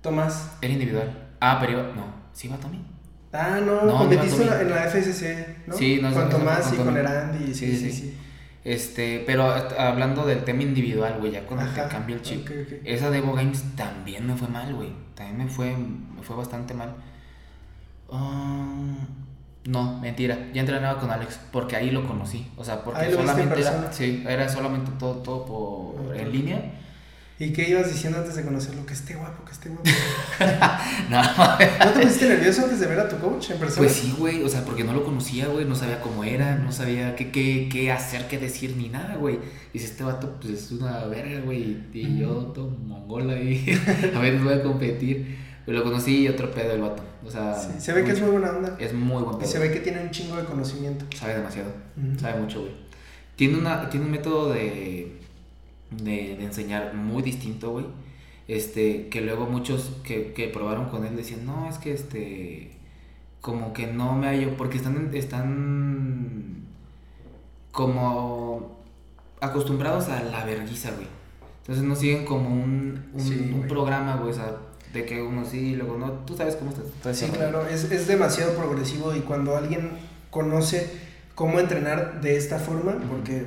Tomás. 0.01 0.57
Era 0.63 0.73
individual. 0.73 1.29
Ah, 1.39 1.59
pero 1.61 1.73
iba. 1.73 1.83
No. 1.93 2.11
¿Sí 2.31 2.47
iba 2.47 2.57
Tommy? 2.57 2.83
Ah, 3.31 3.59
no, 3.63 3.83
no 3.83 3.99
competiste 3.99 4.41
en 4.41 4.69
la, 4.71 4.89
FSC, 4.89 5.67
¿no? 5.67 5.77
Sí, 5.77 5.99
no 6.01 6.11
Con 6.11 6.27
Tomás 6.29 6.73
y 6.73 6.77
con 6.77 6.97
Erandi. 6.97 7.53
sí, 7.53 7.77
sí. 7.77 7.91
sí. 7.91 8.17
Este, 8.65 9.23
pero 9.25 9.43
hablando 9.77 10.25
del 10.25 10.43
tema 10.45 10.63
individual, 10.63 11.17
güey, 11.19 11.33
ya 11.33 11.45
cuando 11.45 11.69
te 11.73 11.87
cambia 11.89 12.15
el 12.15 12.21
chip. 12.21 12.49
Esa 12.85 13.09
de 13.09 13.17
Evo 13.17 13.33
Games 13.33 13.63
también 13.75 14.25
me 14.25 14.35
fue 14.35 14.47
mal, 14.47 14.73
güey. 14.73 14.89
También 15.15 15.37
me 15.37 15.47
fue, 15.47 15.75
me 15.75 16.21
fue 16.21 16.35
bastante 16.35 16.73
mal. 16.73 16.93
Um, 18.09 18.97
no, 19.65 19.99
mentira. 19.99 20.37
Ya 20.53 20.61
entrenaba 20.61 20.99
con 20.99 21.11
Alex 21.11 21.39
porque 21.51 21.75
ahí 21.75 21.91
lo 21.91 22.07
conocí. 22.07 22.49
O 22.55 22.63
sea, 22.63 22.83
porque 22.83 23.11
solamente 23.11 23.59
era, 23.59 23.91
sí, 23.91 24.23
era 24.27 24.47
solamente 24.47 24.91
todo, 24.97 25.15
todo 25.15 25.45
por, 25.45 26.15
en 26.15 26.31
línea. 26.31 26.61
¿Y 27.43 27.51
qué 27.51 27.69
ibas 27.69 27.91
diciendo 27.91 28.19
antes 28.19 28.35
de 28.35 28.43
conocerlo? 28.43 28.85
Que 28.85 28.93
esté 28.93 29.15
guapo, 29.15 29.43
que 29.43 29.51
esté 29.51 29.67
guapo. 29.67 29.83
no, 31.09 31.21
¿No 31.21 31.91
te 31.91 31.99
pusiste 32.01 32.29
nervioso 32.29 32.63
antes 32.63 32.79
de 32.79 32.87
ver 32.87 32.99
a 33.01 33.09
tu 33.09 33.17
coach 33.17 33.51
en 33.51 33.59
persona? 33.59 33.85
Pues 33.85 33.97
sí, 33.97 34.15
güey, 34.17 34.43
o 34.43 34.47
sea, 34.47 34.63
porque 34.63 34.85
no 34.85 34.93
lo 34.93 35.03
conocía, 35.03 35.47
güey, 35.47 35.65
no 35.65 35.75
sabía 35.75 35.99
cómo 35.99 36.23
era, 36.23 36.55
no 36.55 36.71
sabía 36.71 37.17
qué, 37.17 37.31
qué, 37.31 37.67
qué 37.69 37.91
hacer, 37.91 38.27
qué 38.29 38.37
decir, 38.37 38.75
ni 38.77 38.87
nada, 38.87 39.15
güey. 39.15 39.39
Y 39.73 39.79
si 39.79 39.85
este 39.85 40.05
vato, 40.05 40.37
pues 40.39 40.53
es 40.53 40.71
una 40.71 41.05
verga, 41.05 41.41
güey, 41.41 41.83
y 41.93 42.19
yo, 42.19 42.29
todo 42.53 42.69
mongola 42.69 43.33
ahí, 43.33 43.77
a 44.15 44.19
ver, 44.19 44.39
voy 44.39 44.53
a 44.53 44.63
competir. 44.63 45.43
Pero 45.65 45.79
lo 45.79 45.83
conocí 45.83 46.23
y 46.23 46.27
otro 46.29 46.51
pedo 46.51 46.73
el 46.73 46.81
vato, 46.81 47.03
o 47.25 47.31
sea... 47.31 47.55
Sí, 47.57 47.71
se 47.77 47.93
ve 47.93 48.03
que 48.03 48.11
es 48.11 48.21
muy 48.21 48.31
buena 48.31 48.51
onda. 48.51 48.75
Es 48.79 48.93
muy 48.93 49.21
buen 49.23 49.35
Y 49.35 49.39
pedo. 49.39 49.49
se 49.49 49.59
ve 49.59 49.71
que 49.71 49.79
tiene 49.79 50.01
un 50.01 50.11
chingo 50.11 50.37
de 50.37 50.43
conocimiento. 50.43 51.05
Sabe 51.15 51.35
demasiado, 51.35 51.71
sabe 52.19 52.41
mucho, 52.41 52.61
güey. 52.61 52.73
Tiene, 53.35 53.57
una, 53.57 53.89
tiene 53.89 54.05
un 54.05 54.11
método 54.11 54.53
de, 54.53 55.22
de, 55.97 56.35
de 56.37 56.43
enseñar 56.43 56.93
muy 56.93 57.21
distinto, 57.23 57.71
güey. 57.71 57.85
Este, 58.47 59.07
que 59.09 59.21
luego 59.21 59.45
muchos 59.45 59.91
que, 60.03 60.33
que 60.33 60.47
probaron 60.49 60.89
con 60.89 61.05
él 61.05 61.15
decían, 61.15 61.45
no, 61.45 61.69
es 61.69 61.77
que 61.77 61.93
este, 61.93 62.71
como 63.41 63.71
que 63.73 63.87
no 63.87 64.15
me 64.15 64.27
hallo, 64.27 64.57
porque 64.57 64.77
están, 64.77 65.11
están 65.13 66.65
como 67.71 68.79
acostumbrados 69.41 70.09
a 70.09 70.23
la 70.23 70.45
verguiza, 70.45 70.91
güey. 70.91 71.07
Entonces 71.61 71.83
no 71.85 71.95
siguen 71.95 72.25
como 72.25 72.49
un, 72.49 73.09
un, 73.13 73.19
Sí, 73.21 73.35
un 73.39 73.57
güey. 73.59 73.67
programa, 73.69 74.17
güey, 74.17 74.31
o 74.31 74.33
sea, 74.33 74.57
de 74.93 75.05
que 75.05 75.21
uno 75.21 75.45
sí 75.45 75.57
y 75.71 75.75
luego 75.75 75.97
no. 75.97 76.11
Tú 76.25 76.35
sabes 76.35 76.55
cómo 76.57 76.71
estás. 76.71 77.17
Sí, 77.17 77.25
claro, 77.27 77.65
es, 77.67 77.85
es 77.91 78.07
demasiado 78.07 78.55
progresivo 78.55 79.15
y 79.15 79.21
cuando 79.21 79.55
alguien 79.55 79.91
conoce 80.29 80.91
cómo 81.35 81.59
entrenar 81.59 82.21
de 82.21 82.35
esta 82.37 82.59
forma, 82.59 82.97
porque 83.09 83.45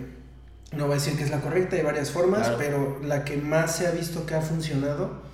no 0.73 0.85
voy 0.87 0.93
a 0.93 0.95
decir 0.97 1.17
que 1.17 1.25
es 1.25 1.31
la 1.31 1.41
correcta, 1.41 1.77
hay 1.77 1.83
varias 1.83 2.11
formas, 2.11 2.41
Claro. 2.43 2.57
pero 2.59 3.01
la 3.05 3.25
que 3.25 3.37
más 3.37 3.77
se 3.77 3.87
ha 3.87 3.91
visto 3.93 4.27
que 4.27 4.35
ha 4.35 4.41
funcionado, 4.41 5.25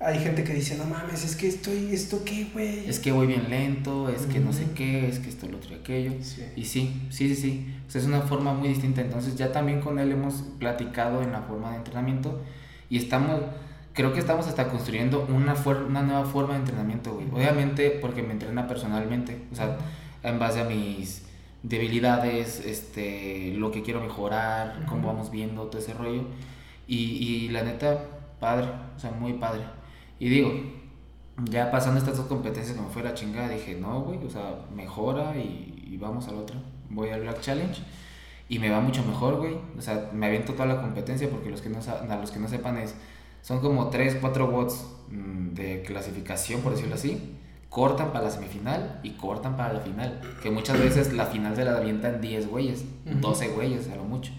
hay 0.00 0.20
gente 0.20 0.44
que 0.44 0.54
dice, 0.54 0.76
no 0.76 0.84
mames, 0.84 1.24
es 1.24 1.34
que 1.34 1.48
estoy, 1.48 1.92
¿esto 1.92 2.22
qué, 2.24 2.48
güey? 2.52 2.88
Es 2.88 3.00
que 3.00 3.10
voy 3.10 3.26
bien 3.26 3.50
lento, 3.50 4.08
es 4.08 4.26
que 4.26 4.38
no 4.38 4.52
sé 4.52 4.66
qué, 4.74 5.08
es 5.08 5.18
que 5.18 5.28
esto, 5.28 5.48
lo 5.48 5.56
otro 5.56 5.70
y 5.72 5.74
aquello. 5.74 6.12
Sí. 6.22 6.42
Y 6.54 6.64
sí, 6.66 7.02
sí, 7.10 7.34
sí, 7.34 7.34
sí. 7.34 7.74
O 7.86 7.90
sea, 7.90 8.00
es 8.00 8.06
una 8.06 8.20
forma 8.20 8.54
muy 8.54 8.68
distinta. 8.68 9.00
Entonces 9.00 9.34
ya 9.34 9.50
también 9.50 9.80
con 9.80 9.98
él 9.98 10.12
hemos 10.12 10.34
platicado 10.60 11.22
en 11.22 11.32
la 11.32 11.42
forma 11.42 11.72
de 11.72 11.78
entrenamiento 11.78 12.40
y 12.88 12.96
estamos, 12.98 13.40
creo 13.92 14.12
que 14.12 14.20
estamos 14.20 14.46
hasta 14.46 14.68
construyendo 14.68 15.26
una, 15.34 15.54
una 15.88 16.02
nueva 16.02 16.24
forma 16.26 16.54
de 16.54 16.60
entrenamiento, 16.60 17.14
güey. 17.14 17.28
Obviamente 17.32 17.90
porque 18.00 18.22
me 18.22 18.32
entrena 18.34 18.68
personalmente, 18.68 19.46
o 19.52 19.56
sea, 19.56 19.78
en 20.22 20.38
base 20.38 20.60
a 20.60 20.64
mis 20.64 21.22
debilidades, 21.68 22.60
este, 22.64 23.52
lo 23.56 23.70
que 23.70 23.82
quiero 23.82 24.00
mejorar, 24.00 24.84
cómo 24.86 25.00
Ujú. 25.00 25.08
vamos 25.08 25.30
viendo 25.30 25.64
todo 25.64 25.80
ese 25.80 25.94
rollo. 25.94 26.22
Y, 26.86 26.96
y 26.96 27.48
la 27.50 27.62
neta, 27.62 28.04
padre, 28.40 28.68
o 28.96 28.98
sea, 28.98 29.10
muy 29.12 29.34
padre. 29.34 29.62
Y 30.18 30.28
digo, 30.28 30.52
ya 31.44 31.70
pasando 31.70 31.98
estas 31.98 32.16
dos 32.16 32.26
competencias 32.26 32.76
que 32.76 32.82
me 32.82 32.88
fue 32.88 33.02
la 33.02 33.14
chingada, 33.14 33.48
dije, 33.48 33.74
no, 33.74 34.02
güey, 34.02 34.18
o 34.24 34.30
sea, 34.30 34.66
mejora 34.74 35.36
y, 35.36 35.84
y 35.86 35.96
vamos 35.98 36.28
al 36.28 36.36
otro. 36.36 36.56
Voy 36.90 37.10
al 37.10 37.20
Black 37.20 37.40
Challenge 37.40 37.80
y 38.48 38.58
me 38.58 38.70
va 38.70 38.80
mucho 38.80 39.04
mejor, 39.04 39.36
güey. 39.36 39.56
O 39.76 39.82
sea, 39.82 40.10
me 40.12 40.26
aviento 40.26 40.54
toda 40.54 40.66
la 40.66 40.80
competencia 40.80 41.28
porque 41.30 41.50
los 41.50 41.60
que 41.60 41.68
no, 41.68 41.78
a 41.78 42.16
los 42.16 42.30
que 42.30 42.38
no 42.38 42.48
sepan 42.48 42.78
es, 42.78 42.94
son 43.42 43.60
como 43.60 43.88
3, 43.88 44.18
4 44.20 44.46
watts 44.46 44.86
mm, 45.10 45.54
de 45.54 45.82
clasificación, 45.82 46.62
por 46.62 46.72
decirlo 46.72 46.94
así. 46.94 47.37
Cortan 47.68 48.12
para 48.12 48.24
la 48.24 48.30
semifinal 48.30 48.98
y 49.02 49.10
cortan 49.10 49.56
para 49.56 49.74
la 49.74 49.80
final. 49.80 50.20
Que 50.42 50.50
muchas 50.50 50.78
veces 50.78 51.12
la 51.12 51.26
final 51.26 51.54
se 51.54 51.64
la 51.64 51.76
avientan 51.76 52.20
10 52.20 52.48
güeyes, 52.48 52.84
Ujú. 53.06 53.18
12 53.20 53.48
güeyes 53.48 53.88
a 53.92 53.96
lo 53.96 54.04
mucho. 54.04 54.32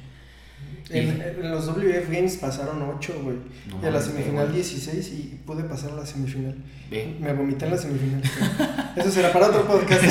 En, 0.92 1.22
en 1.22 1.52
los 1.52 1.68
WF 1.68 2.10
Games 2.12 2.38
pasaron 2.38 2.82
8, 2.82 3.22
güey. 3.24 3.36
No 3.70 3.80
y 3.84 3.86
a 3.86 3.92
la 3.92 4.02
semifinal 4.02 4.46
güey. 4.46 4.56
16 4.56 5.08
y 5.14 5.40
pude 5.46 5.64
pasar 5.66 5.92
a 5.92 5.98
la 5.98 6.06
semifinal. 6.08 6.56
Ve. 6.90 7.16
Me 7.20 7.32
vomité 7.34 7.66
en 7.66 7.72
la 7.72 7.78
semifinal. 7.78 8.24
Eso 8.96 9.12
será 9.12 9.32
para 9.32 9.50
otro 9.50 9.68
podcast. 9.68 10.04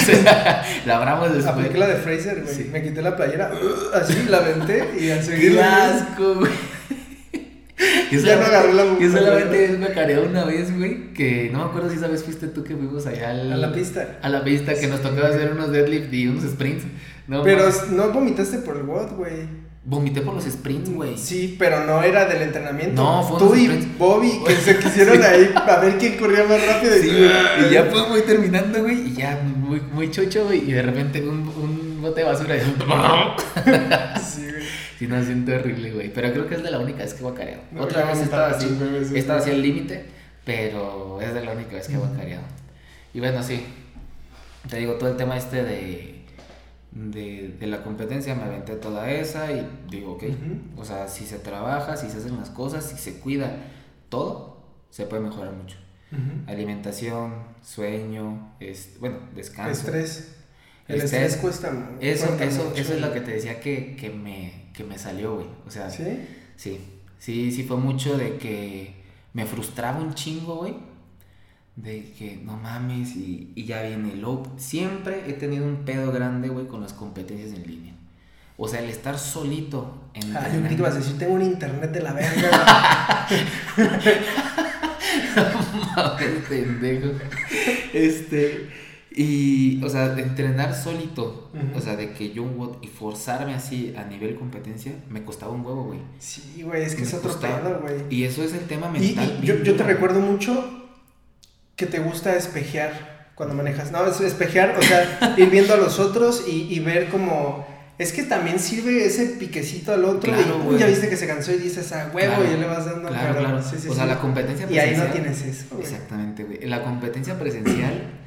la 0.87 0.99
hablamos 0.99 1.33
después. 1.35 1.47
Apliqué 1.57 1.79
la 1.79 1.89
de 1.89 1.97
Fraser, 1.97 2.43
güey. 2.45 2.55
Sí. 2.55 2.69
Me 2.73 2.81
quité 2.81 3.03
la 3.03 3.16
playera, 3.16 3.51
así 3.93 4.23
la 4.29 4.37
aventé 4.39 4.95
y 5.01 5.11
al 5.11 5.19
¡Qué 5.19 5.25
seguir. 5.25 5.59
asco, 5.61 6.37
güey! 6.37 6.53
Yo 8.11 8.20
Ya 8.20 8.37
no 8.37 8.47
agarré 8.47 8.72
la- 8.74 8.99
Yo 8.99 9.11
solamente 9.11 9.68
me 9.79 9.89
careé 9.89 10.18
una 10.20 10.45
vez, 10.45 10.76
güey, 10.76 11.12
que 11.12 11.51
no 11.53 11.59
me 11.59 11.64
acuerdo 11.66 11.91
si 11.91 11.97
esa 11.97 12.09
vez 12.09 12.24
fuiste 12.24 12.49
tú 12.49 12.64
que 12.64 12.74
fuimos 12.74 13.07
allá 13.07 13.31
al- 13.31 13.53
A 13.53 13.57
la 13.57 13.72
pista. 13.72 14.18
A 14.22 14.29
la 14.29 14.43
pista, 14.45 14.74
que 14.74 14.87
nos 14.89 15.01
tocaba 15.01 15.29
hacer 15.29 15.53
unos 15.53 15.70
deadlift 15.70 16.12
y 16.12 16.26
unos 16.29 16.45
sprints. 16.45 16.85
No, 17.26 17.43
Pero 17.43 17.68
no 17.91 18.11
vomitaste 18.11 18.59
por 18.59 18.76
el 18.79 18.83
WOD, 18.85 19.12
güey. 19.16 19.68
Vomité 19.85 20.20
por 20.22 20.35
los 20.35 20.45
sprints, 20.45 20.91
güey. 20.91 21.16
Sí, 21.16 21.57
pero 21.59 21.85
no 21.85 22.03
era 22.03 22.26
del 22.26 22.43
entrenamiento. 22.43 23.03
No, 23.03 23.22
fue 23.22 23.39
Tú 23.39 23.55
y 23.55 23.66
sprints. 23.66 23.99
Bobby 23.99 24.33
que 24.47 24.55
se 24.57 24.76
quisieron 24.81 25.22
ahí 25.22 25.51
a 25.55 25.76
ver 25.81 25.97
quién 25.99 26.18
corría 26.18 26.45
más 26.45 26.66
rápido. 26.66 26.95
Sí, 27.01 27.09
güey. 27.09 27.68
Y 27.70 27.72
ya 27.74 27.89
pues 27.89 28.09
voy 28.09 28.22
terminando, 28.22 28.83
güey. 28.83 29.09
Y 29.09 29.14
ya 29.14 29.41
muy, 29.43 29.81
muy 29.93 30.11
chocho, 30.11 30.45
güey. 30.47 30.68
Y 30.68 30.72
de 30.72 30.83
repente 30.83 31.22
un, 31.22 31.41
un 31.49 31.99
bote 32.03 32.20
de 32.20 32.26
basura. 32.26 32.57
Y... 33.66 34.38
Sí, 34.99 35.07
no, 35.07 35.22
siento 35.24 35.53
horrible, 35.55 35.92
güey. 35.92 36.12
Pero 36.12 36.32
creo 36.32 36.46
que 36.49 36.57
es 36.57 36.62
de 36.62 36.70
la 36.70 36.78
única 36.80 36.99
vez 36.99 37.14
que 37.14 37.20
he 37.20 37.22
guacareado. 37.22 37.62
No, 37.70 37.82
Otra 37.82 38.05
vez 38.07 38.18
estado 38.20 38.46
así. 38.57 38.66
veces, 38.66 39.11
güey. 39.11 39.30
así 39.30 39.51
al 39.51 39.62
límite. 39.62 40.05
Pero 40.44 41.20
es 41.20 41.32
de 41.34 41.44
la 41.44 41.53
única 41.53 41.74
vez 41.76 41.86
que 41.86 41.94
he 41.94 41.99
guacareado. 41.99 42.42
Y 43.14 43.20
bueno, 43.20 43.42
sí. 43.42 43.64
Te 44.68 44.76
digo, 44.78 44.94
todo 44.94 45.11
el 45.11 45.16
tema 45.16 45.36
este 45.36 45.62
de. 45.62 46.14
De, 46.90 47.55
de 47.61 47.66
la 47.66 47.82
competencia 47.84 48.34
me 48.34 48.42
aventé 48.44 48.74
toda 48.74 49.11
esa 49.11 49.53
y 49.53 49.68
digo, 49.90 50.12
ok, 50.12 50.24
o 50.78 50.84
sea, 50.86 51.07
si 51.07 51.26
se 51.26 51.38
trabaja, 51.38 51.96
si 51.99 52.09
se 52.09 52.16
hacen 52.16 52.36
las 52.38 52.49
cosas, 52.49 52.82
si 52.88 52.96
se 52.96 53.20
cuida 53.20 53.57
todo, 54.09 54.64
se 54.90 55.05
puede 55.05 55.22
mejorar 55.22 55.53
mucho. 55.53 55.76
Alimentación, 56.46 57.34
sueño, 57.62 58.55
es, 58.59 58.96
bueno, 59.01 59.18
descanso. 59.34 59.70
Estrés. 59.82 60.34
El 60.88 61.03
Estrés. 61.03 61.12
estrés 61.24 61.36
cuesta 61.42 61.68
Eso, 62.01 62.26
cuesta 62.28 62.44
eso, 62.46 62.64
mucho. 62.64 62.80
eso 62.80 62.94
es 62.94 63.01
lo 63.03 63.12
que 63.12 63.20
te 63.20 63.32
decía 63.32 63.61
que, 63.61 63.94
que, 63.94 64.09
me, 64.09 64.57
que 64.79 64.85
me 64.85 64.97
salió, 64.97 65.35
güey. 65.35 65.47
O 65.66 65.70
sea, 65.72 65.91
¿Sí? 65.91 66.05
sí, 66.55 66.79
sí, 67.18 67.51
sí 67.51 67.64
fue 67.64 67.76
mucho 67.79 68.16
de 68.16 68.37
que 68.37 68.95
me 69.33 69.45
frustraba 69.45 69.99
un 69.99 70.14
chingo, 70.14 70.55
güey. 70.59 70.76
De 71.74 72.12
que 72.16 72.37
no 72.45 72.57
mames 72.57 73.16
y, 73.16 73.53
y 73.57 73.64
ya 73.64 73.83
viene 73.83 74.12
el. 74.12 74.24
Siempre 74.57 75.24
he 75.29 75.33
tenido 75.33 75.66
un 75.66 75.85
pedo 75.85 76.12
grande, 76.12 76.49
güey, 76.49 76.68
con 76.68 76.81
las 76.81 76.93
competencias 76.93 77.59
en 77.59 77.66
línea. 77.66 77.95
O 78.57 78.68
sea, 78.68 78.81
el 78.81 78.89
estar 78.89 79.18
solito 79.18 80.11
en 80.14 80.37
Ah, 80.37 80.49
yo 80.49 80.62
que 80.68 80.74
ibas 80.74 80.95
a 80.95 80.99
decir, 80.99 81.18
tengo 81.18 81.35
un 81.35 81.43
internet 81.43 81.91
de 81.91 82.01
la 82.01 82.12
verga. 82.12 83.26
Mames, 85.97 86.45
pendejo. 86.49 87.09
Este. 87.93 88.68
Y, 89.21 89.83
o 89.83 89.89
sea, 89.89 90.11
de 90.11 90.23
entrenar 90.23 90.73
solito, 90.77 91.51
o 91.75 91.81
sea, 91.81 91.97
de 91.97 92.12
que 92.12 92.31
yo 92.31 92.79
y 92.83 92.87
forzarme 92.87 93.53
así 93.53 93.93
a 93.99 94.05
nivel 94.05 94.37
competencia, 94.37 94.93
me 95.11 95.25
costaba 95.25 95.51
un 95.51 95.66
huevo, 95.66 95.87
güey. 95.87 95.99
sí, 96.21 96.62
güey, 96.62 96.85
es 96.85 96.95
que 96.95 97.03
es 97.03 97.14
otro 97.14 97.35
pedo, 97.41 97.81
güey. 97.83 97.97
Y 98.11 98.23
eso 98.23 98.45
es 98.45 98.53
el 98.53 98.61
tema 98.69 98.89
mental. 98.89 99.41
y 99.43 99.47
yo, 99.47 99.75
te 99.75 99.83
recuerdo 99.83 100.21
mucho 100.21 100.87
que 101.75 101.87
te 101.87 101.99
gusta 101.99 102.37
espejear 102.37 103.33
cuando 103.35 103.57
manejas. 103.57 103.91
No, 103.91 104.07
es 104.07 104.21
espejear, 104.21 104.77
o 104.79 104.83
sea, 104.83 105.35
ir 105.37 105.51
viendo 105.51 105.75
a 105.75 105.79
los 105.79 105.99
otros 105.99 106.45
y, 106.47 106.73
y 106.73 106.79
ver 106.79 107.09
como... 107.09 107.66
Es 107.99 108.12
que 108.12 108.23
también 108.23 108.61
sirve 108.61 109.05
ese 109.05 109.27
piquecito 109.41 109.93
al 109.93 110.05
otro 110.05 110.33
Claro, 110.33 110.73
y 110.73 110.79
ya 110.79 110.87
viste 110.87 111.09
que 111.09 111.16
se 111.16 111.27
cansó 111.27 111.51
y 111.53 111.57
dices, 111.57 111.91
ah, 111.91 112.12
huevo, 112.14 112.35
Claro, 112.37 112.45
y 112.45 112.51
ya 112.53 112.57
le 112.57 112.66
vas 112.69 112.87
dando. 112.87 113.09
Claro, 113.09 113.37
claro. 113.41 113.61
sí, 113.61 113.75
sí, 113.81 113.89
o 113.89 113.95
sea, 113.95 114.07
la 114.07 114.21
competencia 114.21 114.69
Y 114.71 114.79
ahí 114.79 114.97
no 114.97 115.03
presencial- 115.03 115.12
tienes 115.12 115.43
eso, 115.43 115.64
güey. 115.73 115.83
Exactamente, 115.83 116.45
güey. 116.45 116.61
La 116.66 116.85
competencia 116.85 117.37
presencial 117.37 118.18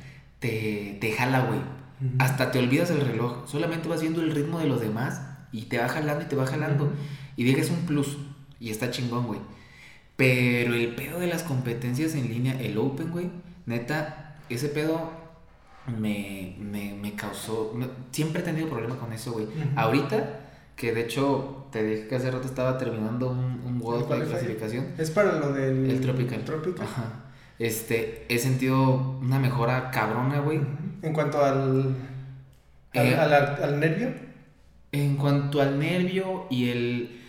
te, 0.42 0.98
te 1.00 1.12
jala, 1.14 1.46
güey. 1.46 1.60
Hasta 2.20 2.52
te 2.52 2.60
olvidas 2.60 2.89
el 2.89 3.00
reloj. 3.02 3.48
Solamente 3.48 3.88
vas 3.88 4.02
viendo 4.02 4.22
el 4.22 4.32
ritmo 4.32 4.60
de 4.60 4.66
los 4.68 4.82
demás 4.82 5.22
y 5.54 5.64
te 5.68 5.78
va 5.78 5.88
jalando 5.88 6.26
y 6.26 6.28
te 6.28 6.36
va 6.36 6.46
jalando. 6.48 6.86
Ujú. 6.86 6.94
Y 7.38 7.44
digas 7.46 7.70
un 7.70 7.86
plus. 7.86 8.18
Y 8.60 8.72
está 8.72 8.89
chingón, 8.92 9.28
güey. 9.28 9.39
Pero 10.18 10.74
el 10.74 10.96
pedo 10.96 11.20
de 11.20 11.28
las 11.28 11.44
competencias 11.44 12.16
en 12.16 12.28
línea, 12.30 12.60
el 12.60 12.78
Open, 12.78 13.12
güey, 13.12 13.30
neta, 13.68 14.36
ese 14.50 14.68
pedo 14.70 15.12
me, 16.00 16.56
me, 16.60 16.94
me 17.02 17.14
causó. 17.14 17.74
me- 17.76 17.88
siempre 18.12 18.42
he 18.42 18.46
tenido 18.46 18.68
problema 18.68 18.98
con 18.98 19.14
eso, 19.14 19.32
güey. 19.34 19.48
Ahorita, 19.76 20.39
que 20.76 20.94
de 20.94 21.02
hecho 21.02 21.68
te 21.72 21.84
dije 21.84 22.08
que 22.08 22.16
hace 22.16 22.32
rato 22.32 22.48
estaba 22.48 22.78
terminando 22.78 23.30
un, 23.32 23.62
un 23.66 23.80
World 23.82 24.12
¿El 24.12 24.20
de 24.22 24.26
clasificación. 24.26 24.88
Es 24.98 25.12
para 25.12 25.39
lo 25.39 25.54
del... 25.54 25.89
El 25.89 26.02
Tropical. 26.02 26.44
Tropical. 26.46 26.86
Ajá. 26.86 27.14
Este, 27.62 28.26
he 28.30 28.39
sentido 28.39 29.20
una 29.22 29.38
mejora 29.39 29.91
cabrona, 29.91 30.39
güey. 30.39 30.59
En 31.01 31.14
cuanto 31.14 31.43
al... 31.43 31.95
Al, 32.93 33.05
Eh, 33.07 33.16
al- 33.16 33.34
al 33.34 33.80
nervio. 33.80 34.09
En 34.91 35.16
cuanto 35.16 35.62
al 35.62 35.80
nervio 35.80 36.47
y 36.49 36.70
el. 36.70 37.22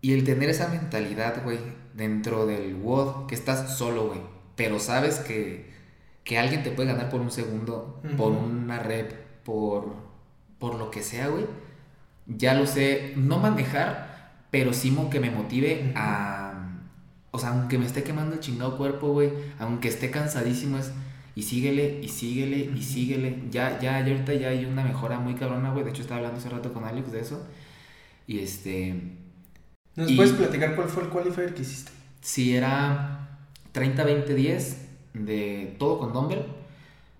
Y 0.00 0.14
el 0.14 0.24
tener 0.24 0.48
esa 0.48 0.68
mentalidad, 0.68 1.44
güey, 1.44 1.58
dentro 1.94 2.46
del 2.46 2.74
WOD, 2.74 3.26
que 3.26 3.34
estás 3.34 3.76
solo, 3.76 4.08
güey. 4.08 4.20
Pero 4.56 4.78
sabes 4.80 5.18
que, 5.18 5.70
que 6.24 6.38
alguien 6.38 6.62
te 6.62 6.70
puede 6.70 6.88
ganar 6.92 7.10
por 7.10 7.20
un 7.20 7.30
segundo, 7.30 8.00
por 8.16 8.32
una 8.32 8.78
rep, 8.78 9.12
por, 9.44 9.94
por 10.58 10.74
lo 10.76 10.90
que 10.90 11.02
sea, 11.02 11.28
güey. 11.28 11.44
Ya 12.26 12.54
lo 12.54 12.66
sé, 12.66 13.12
no 13.16 13.38
manejar, 13.38 14.32
pero 14.50 14.72
sí 14.72 14.96
que 15.10 15.20
me 15.20 15.30
motive 15.30 15.92
a, 15.94 16.39
o 17.30 17.38
sea, 17.38 17.50
aunque 17.50 17.78
me 17.78 17.86
esté 17.86 18.02
quemando 18.02 18.34
el 18.34 18.40
chingado 18.40 18.76
cuerpo, 18.76 19.12
güey, 19.12 19.30
aunque 19.58 19.88
esté 19.88 20.10
cansadísimo, 20.10 20.78
es 20.78 20.92
y 21.34 21.42
síguele, 21.42 22.00
y 22.02 22.08
síguele, 22.08 22.70
y 22.76 22.82
síguele. 22.82 23.44
Ya, 23.50 23.78
ya, 23.80 23.98
ahorita 23.98 24.34
ya 24.34 24.48
hay 24.48 24.64
una 24.64 24.84
mejora 24.84 25.18
muy 25.20 25.34
cabrona, 25.34 25.70
güey. 25.72 25.84
De 25.84 25.90
hecho, 25.90 26.02
estaba 26.02 26.18
hablando 26.18 26.38
hace 26.38 26.48
rato 26.48 26.72
con 26.72 26.84
Alex 26.84 27.12
de 27.12 27.20
eso. 27.20 27.46
Y 28.26 28.40
este. 28.40 29.16
¿Nos 29.96 30.12
puedes 30.12 30.32
platicar 30.32 30.74
cuál 30.76 30.88
fue 30.88 31.04
el 31.04 31.08
qualifier 31.08 31.54
que 31.54 31.62
hiciste? 31.62 31.92
Sí, 32.20 32.56
era 32.56 33.38
30-20-10 33.72 34.76
de 35.14 35.76
todo 35.78 35.98
con 35.98 36.12
dumbbell, 36.12 36.44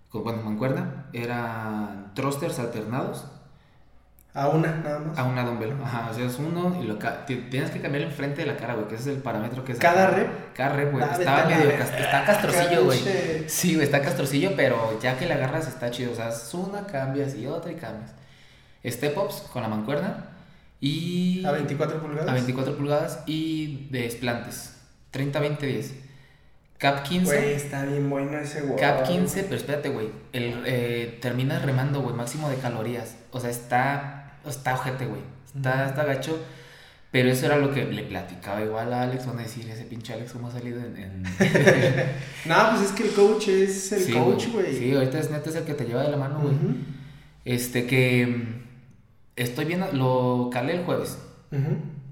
con, 0.08 0.24
bueno, 0.24 0.42
mancuerna. 0.42 1.06
Era 1.12 2.12
thrusters 2.14 2.58
alternados 2.58 3.24
a 4.32 4.48
una, 4.48 4.76
nada 4.76 5.00
más. 5.00 5.18
A 5.18 5.24
una 5.24 5.44
dumbbell. 5.44 5.72
Ajá, 5.82 6.08
o 6.10 6.14
sea, 6.14 6.24
es 6.24 6.38
uno 6.38 6.80
y 6.80 6.86
lo 6.86 6.98
tienes 7.26 7.70
que 7.70 7.80
cambiar 7.80 8.04
enfrente 8.04 8.42
de 8.42 8.46
la 8.46 8.56
cara, 8.56 8.74
güey, 8.74 8.86
que 8.86 8.94
ese 8.94 9.10
es 9.10 9.16
el 9.16 9.22
parámetro 9.22 9.64
que 9.64 9.72
es. 9.72 9.78
¿Cada 9.78 10.08
rep? 10.08 10.54
Cada 10.54 10.76
rep, 10.76 10.92
güey. 10.92 11.04
Estaba 11.04 11.46
medio. 11.46 11.70
está 11.70 12.24
castrocillo, 12.24 12.84
güey. 12.84 13.00
Sí, 13.48 13.74
güey, 13.74 13.84
está 13.84 14.00
castrocillo, 14.02 14.52
pero 14.54 15.00
ya 15.00 15.18
que 15.18 15.26
la 15.26 15.34
agarras 15.34 15.66
está 15.66 15.90
chido. 15.90 16.12
O 16.12 16.14
sea, 16.14 16.28
es 16.28 16.54
una, 16.54 16.86
cambias 16.86 17.34
y 17.34 17.46
otra 17.46 17.72
y 17.72 17.74
cambias. 17.74 18.12
Step 18.84 19.18
ups 19.18 19.42
con 19.52 19.62
la 19.62 19.68
mancuerna 19.68 20.26
y. 20.80 21.44
A 21.44 21.50
24 21.50 22.00
pulgadas. 22.00 22.28
A 22.28 22.32
24 22.32 22.76
pulgadas 22.76 23.20
y 23.26 23.88
de 23.90 24.02
desplantes. 24.02 24.76
30, 25.10 25.40
20, 25.40 25.66
10. 25.66 25.94
Cap 26.78 27.02
15. 27.02 27.24
Güey, 27.26 27.52
está 27.52 27.84
bien 27.84 28.08
bueno 28.08 28.38
ese 28.38 28.62
güey. 28.62 28.78
Cap 28.78 29.02
15, 29.02 29.42
pero 29.42 29.56
espérate, 29.56 29.90
güey. 29.90 30.08
El, 30.32 30.62
eh, 30.64 31.18
terminas 31.20 31.62
remando, 31.62 32.00
güey, 32.00 32.14
máximo 32.14 32.48
de 32.48 32.56
calorías. 32.56 33.16
O 33.32 33.40
sea, 33.40 33.50
está 33.50 34.19
está 34.46 34.74
ojete, 34.74 35.06
güey. 35.06 35.22
Está, 35.54 35.86
está 35.86 36.04
gacho. 36.04 36.38
Pero 37.10 37.28
eso 37.28 37.46
era 37.46 37.56
lo 37.56 37.72
que 37.72 37.84
le 37.84 38.04
platicaba 38.04 38.62
igual 38.62 38.92
a 38.92 39.02
Alex, 39.02 39.26
van 39.26 39.40
a 39.40 39.42
decir, 39.42 39.68
ese 39.68 39.84
pinche 39.84 40.12
Alex, 40.12 40.32
¿cómo 40.32 40.46
ha 40.46 40.52
salido 40.52 40.78
en...? 40.78 41.22
no, 42.46 42.70
pues 42.70 42.82
es 42.82 42.92
que 42.92 43.08
el 43.08 43.14
coach 43.14 43.48
es 43.48 43.90
el 43.90 44.14
coach, 44.14 44.46
güey. 44.52 44.72
Sí, 44.76 44.94
ahorita 44.94 45.18
es 45.18 45.30
neta 45.30 45.50
es 45.50 45.56
el 45.56 45.64
que 45.64 45.74
te 45.74 45.86
lleva 45.86 46.02
de 46.02 46.10
la 46.10 46.16
mano, 46.16 46.38
güey. 46.40 46.54
Este, 47.44 47.86
que 47.86 48.26
mm, 48.28 48.62
estoy 49.34 49.64
viendo, 49.64 49.90
lo 49.92 50.50
calé 50.52 50.74
el 50.74 50.84
jueves. 50.84 51.18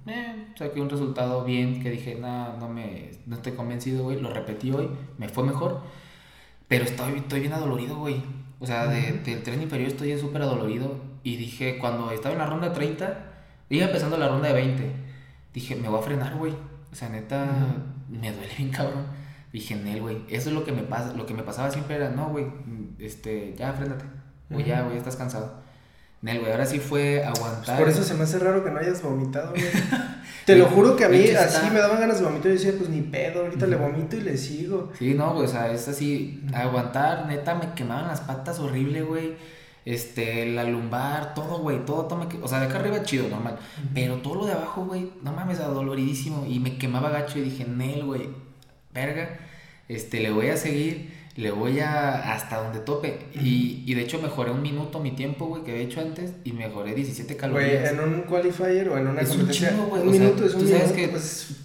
eh, 0.09 0.47
saqué 0.57 0.81
un 0.81 0.91
resultado 0.91 1.45
bien, 1.45 1.81
que 1.81 1.93
dije, 1.93 2.16
no, 2.16 2.57
no 2.57 2.68
me, 2.68 3.12
no 3.26 3.37
estoy 3.37 3.53
convencido, 3.53 4.03
güey. 4.03 4.20
Lo 4.20 4.35
repetí 4.35 4.72
hoy, 4.72 4.91
me 5.16 5.29
fue 5.29 5.45
mejor. 5.45 5.81
Pero 6.66 6.85
estoy, 6.85 7.18
estoy 7.18 7.39
bien 7.39 7.53
adolorido, 7.53 7.97
güey. 7.99 8.20
O 8.59 8.66
sea, 8.66 8.89
de, 8.89 9.12
del 9.12 9.45
tren 9.45 9.62
inferior 9.62 9.89
estoy 9.89 10.18
súper 10.18 10.43
adolorido. 10.43 10.97
Y 11.23 11.37
dije, 11.37 11.79
cuando 11.79 12.11
estaba 12.11 12.33
en 12.33 12.39
la 12.39 12.47
ronda 12.47 12.73
30, 12.73 13.19
iba 13.71 13.87
empezando 13.87 14.16
la 14.16 14.29
ronda 14.29 14.49
de 14.49 14.55
20. 14.55 14.93
Dije, 15.53 15.77
me 15.77 15.89
voy 15.89 16.01
a 16.01 16.03
frenar, 16.03 16.37
güey. 16.37 16.53
O 16.91 16.95
sea, 16.95 17.09
neta, 17.09 17.47
me 18.09 18.33
duele 18.33 18.55
bien 18.57 18.71
cabrón. 18.71 19.07
Dije, 19.53 19.77
Nel, 19.77 20.01
güey, 20.01 20.19
eso 20.29 20.51
es 20.51 20.55
lo 20.55 20.64
que 20.64 20.73
me 20.73 20.83
pasa, 20.83 21.14
lo 21.14 21.25
que 21.25 21.35
me 21.35 21.43
pasaba 21.43 21.71
siempre 21.71 21.97
era, 21.97 22.11
no, 22.11 22.29
güey, 22.29 22.47
este, 22.99 23.55
ya, 23.57 23.73
frénate. 23.73 24.05
O 24.55 24.61
ya, 24.61 24.83
güey, 24.83 24.99
estás 24.99 25.16
cansado. 25.16 25.55
Nel, 26.21 26.41
güey, 26.41 26.53
ahora 26.53 26.66
sí 26.66 26.81
fue 26.81 27.25
aguantar. 27.25 27.79
Por 27.79 27.89
eso 27.89 28.03
se 28.03 28.14
me 28.14 28.25
hace 28.25 28.39
raro 28.39 28.62
que 28.62 28.71
no 28.71 28.79
hayas 28.79 29.03
vomitado, 29.03 29.51
güey. 29.51 29.64
Te 30.45 30.57
lo 30.57 30.66
juro 30.66 30.97
que 30.97 31.05
a 31.05 31.09
mí 31.09 31.29
así 31.31 31.71
me 31.71 31.79
daban 31.79 32.01
ganas 32.01 32.19
de 32.19 32.25
vomitar 32.25 32.51
y 32.51 32.55
decía, 32.55 32.73
pues 32.77 32.89
ni 32.89 33.03
pedo, 33.03 33.43
ahorita 33.43 33.66
le 33.66 33.77
vomito 33.77 34.16
y 34.16 34.21
le 34.21 34.37
sigo. 34.37 34.93
Sí, 34.99 35.14
no, 35.14 35.35
güey, 35.35 35.47
o 35.47 35.49
sea, 35.49 35.71
es 35.71 35.89
así, 35.89 36.43
aguantar, 36.55 37.27
neta, 37.27 37.55
me 37.55 37.73
quemaban 37.75 38.09
las 38.09 38.23
patas 38.23 38.59
horrible, 38.59 39.03
güey. 39.03 39.37
Este, 39.89 40.45
la 40.45 40.64
lumbar, 40.64 41.32
todo, 41.32 41.61
güey, 41.61 41.84
todo, 41.86 42.05
todo 42.05 42.18
me, 42.18 42.26
O 42.43 42.47
sea, 42.49 42.61
de 42.61 42.66
acá 42.66 42.78
arriba 42.78 43.03
chido, 43.05 43.26
normal. 43.28 43.59
Pero 43.95 44.16
todo 44.16 44.34
lo 44.34 44.47
de 44.47 44.53
abajo, 44.53 44.84
güey, 44.84 45.12
no 45.22 45.32
mames, 45.32 45.61
adoloridísimo. 45.61 46.45
Y 46.47 46.59
me 46.61 46.76
quemaba 46.76 47.09
gacho 47.09 47.39
y 47.39 47.43
dije, 47.43 47.64
Nel, 47.64 48.05
güey, 48.05 48.28
verga, 48.93 49.39
este, 49.89 50.20
le 50.20 50.30
voy 50.30 50.49
a 50.49 50.59
seguir 50.59 51.16
le 51.39 51.53
voy 51.53 51.78
a 51.78 52.34
hasta 52.34 52.61
donde 52.61 52.80
tope. 52.80 53.16
y, 53.32 53.84
y, 53.86 53.95
de 53.95 54.03
hecho 54.03 54.20
mejoré 54.20 54.51
un 54.51 54.61
minuto 54.61 54.99
mi 54.99 55.12
tiempo, 55.12 55.47
güey, 55.47 55.62
que 55.62 55.70
había 55.70 55.84
hecho 55.84 56.01
antes 56.01 56.32
y 56.43 56.53
mejoré 56.53 56.95
17 56.97 57.36
calorías. 57.36 57.95
Güey, 57.95 58.07
en 58.07 58.14
un 58.14 58.22
qualifier 58.22 58.89
o 58.89 58.99
en 58.99 59.07
una 59.07 59.20
es 59.20 59.28
competencia. 59.28 59.70
Un, 59.70 60.01
un 60.01 60.11
minuto 60.11 60.45
es 60.45 60.55
un 60.55 60.62
tú 60.62 60.68
sabes 60.68 60.91
que 60.91 61.07
pues, 61.07 61.61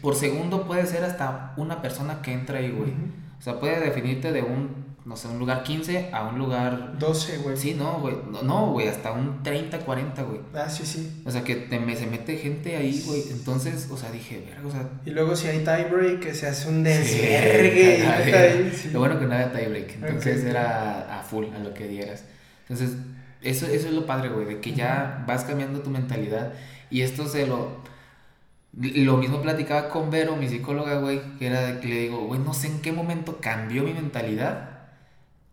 por 0.00 0.16
segundo 0.16 0.66
puede 0.66 0.86
ser 0.86 1.04
hasta 1.04 1.52
una 1.58 1.82
persona 1.82 2.22
que 2.22 2.32
entra 2.32 2.58
ahí, 2.58 2.70
güey. 2.70 2.90
O 3.38 3.42
sea, 3.42 3.60
puede 3.60 3.78
definirte 3.80 4.32
de 4.32 4.40
un 4.40 4.77
no 5.08 5.16
sé, 5.16 5.26
un 5.26 5.38
lugar 5.38 5.62
15 5.62 6.10
a 6.12 6.28
un 6.28 6.38
lugar... 6.38 6.98
12, 6.98 7.38
güey. 7.38 7.56
Sí, 7.56 7.72
no, 7.72 7.98
güey. 7.98 8.14
No, 8.42 8.72
güey, 8.72 8.88
hasta 8.88 9.10
un 9.12 9.42
30, 9.42 9.78
40, 9.78 10.22
güey. 10.22 10.40
Ah, 10.52 10.68
sí, 10.68 10.84
sí. 10.84 11.22
O 11.24 11.30
sea, 11.30 11.42
que 11.44 11.56
te, 11.56 11.96
se 11.96 12.06
mete 12.06 12.36
gente 12.36 12.76
ahí, 12.76 13.02
güey. 13.06 13.22
Entonces, 13.30 13.88
o 13.90 13.96
sea, 13.96 14.10
dije, 14.10 14.44
verga, 14.46 14.68
o 14.68 14.70
sea... 14.70 14.86
Y 15.06 15.10
luego 15.10 15.34
si 15.34 15.48
hay 15.48 15.64
tiebreak, 15.64 16.20
que 16.20 16.34
se 16.34 16.46
hace 16.46 16.68
un 16.68 16.82
desvergue. 16.84 18.70
Sí, 18.74 18.90
Lo 18.90 18.98
bueno 18.98 19.18
que 19.18 19.24
no 19.24 19.32
había 19.32 19.50
tiebreak. 19.50 19.94
Entonces 19.94 20.44
era 20.44 21.18
a 21.18 21.22
full, 21.22 21.46
a 21.56 21.58
lo 21.58 21.72
que 21.72 21.88
dieras. 21.88 22.24
Entonces, 22.68 22.98
eso, 23.40 23.64
eso 23.64 23.88
es 23.88 23.94
lo 23.94 24.04
padre, 24.04 24.28
güey, 24.28 24.44
de 24.44 24.60
que 24.60 24.74
ya 24.74 25.24
vas 25.26 25.44
cambiando 25.44 25.80
tu 25.80 25.88
mentalidad. 25.88 26.52
Y 26.90 27.00
esto 27.00 27.26
se 27.26 27.46
lo... 27.46 27.78
Lo 28.78 29.16
mismo 29.16 29.40
platicaba 29.40 29.88
con 29.88 30.10
Vero, 30.10 30.36
mi 30.36 30.48
psicóloga, 30.48 31.00
güey, 31.00 31.22
que 31.38 31.46
era 31.46 31.62
de 31.62 31.80
que 31.80 31.88
le 31.88 32.00
digo, 32.00 32.26
güey, 32.26 32.38
no 32.38 32.52
sé 32.52 32.66
en 32.66 32.82
qué 32.82 32.92
momento 32.92 33.38
cambió 33.40 33.84
mi 33.84 33.94
mentalidad 33.94 34.77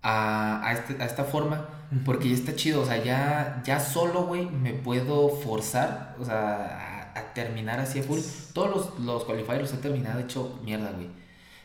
a, 0.08 0.62
a, 0.64 0.74
este, 0.74 1.01
a 1.01 1.06
esta 1.08 1.24
forma, 1.24 1.68
porque 2.06 2.30
ya 2.30 2.36
está 2.36 2.56
chido, 2.56 2.84
o 2.84 2.86
sea, 2.86 3.03
ya, 3.03 3.64
ya 3.66 3.80
solo, 3.80 4.28
güey, 4.28 4.45
me 4.45 4.72
puedo 4.72 5.30
forzar, 5.30 6.16
o 6.20 6.24
sea, 6.24 7.12
a, 7.16 7.34
terminar 7.34 7.80
así 7.80 7.99
a 7.99 8.03
full. 8.03 8.20
Todos 8.53 8.70
los, 8.70 8.99
los 8.99 9.24
qualifiers 9.26 9.62
los 9.62 9.74
he 9.74 9.78
terminado 9.78 10.20
hecho 10.20 10.60
mierda, 10.64 10.91
güey. 10.91 11.08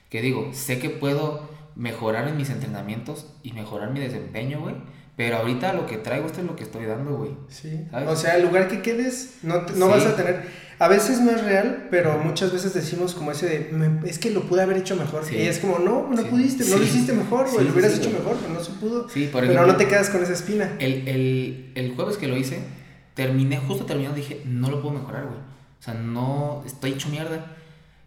Que 0.09 0.23
digo, 0.23 0.51
sé 0.53 0.79
que 0.79 0.89
puedo 0.89 1.51
mejorar 1.77 2.27
en 2.29 2.37
mis 2.39 2.49
entrenamientos 2.49 3.27
y 3.43 3.53
mejorar 3.53 3.91
mi 3.91 4.01
desempeño, 4.01 4.61
güey. 4.61 4.75
Pero 5.17 5.37
ahorita 5.37 5.75
lo 5.75 5.87
que 5.87 5.99
traigo, 5.99 6.27
esto 6.27 6.41
es 6.41 6.47
lo 6.47 6.57
que 6.57 6.65
estoy 6.65 6.87
dando, 6.87 7.19
güey. 7.19 7.33
Sí. 7.49 7.87
O 8.07 8.17
sea, 8.17 8.37
el 8.37 8.43
lugar 8.43 8.69
que 8.69 8.81
quedes, 8.81 9.41
no, 9.43 9.61
no 9.77 9.89
vas 9.89 10.07
a 10.07 10.17
tener 10.17 10.49
a 10.81 10.89
veces 10.89 11.21
no 11.21 11.31
es 11.31 11.45
real, 11.45 11.89
pero 11.91 12.17
muchas 12.17 12.55
veces 12.55 12.73
decimos 12.73 13.15
como 13.15 13.33
ese 13.33 13.47
de, 13.47 14.09
es 14.09 14.19
que 14.19 14.31
lo 14.31 14.45
pude 14.45 14.63
haber 14.63 14.79
hecho 14.79 14.97
mejor. 14.97 15.23
Y 15.31 15.43
es 15.43 15.59
como, 15.59 15.79
no, 15.79 16.09
no 16.09 16.23
pudiste, 16.23 16.65
no 16.65 16.79
lo 16.79 16.83
hiciste 16.83 17.13
mejor, 17.13 17.51
güey, 17.51 17.67
lo 17.67 17.73
hubieras 17.73 17.99
hecho 17.99 18.09
mejor, 18.09 18.39
pero 18.41 18.55
no 18.55 18.61
se 18.65 18.73
pudo. 18.73 19.07
pero 19.31 19.67
no 19.67 19.77
te 19.77 19.87
quedas 19.87 20.09
con 20.09 20.23
esa 20.23 20.33
espina. 20.33 20.73
El, 20.79 21.07
el, 21.07 21.73
el 21.75 21.95
jueves 21.95 22.17
que 22.17 22.29
lo 22.29 22.37
hice, 22.39 22.63
terminé, 23.13 23.59
justo 23.59 23.85
terminando, 23.85 24.17
dije, 24.17 24.41
no 24.47 24.71
lo 24.71 24.81
puedo 24.81 24.95
mejorar, 24.95 25.27
güey. 25.27 25.39
O 25.39 25.83
sea, 25.83 25.93
no, 25.93 26.63
estoy 26.65 26.93
hecho 26.93 27.11
mierda. 27.11 27.57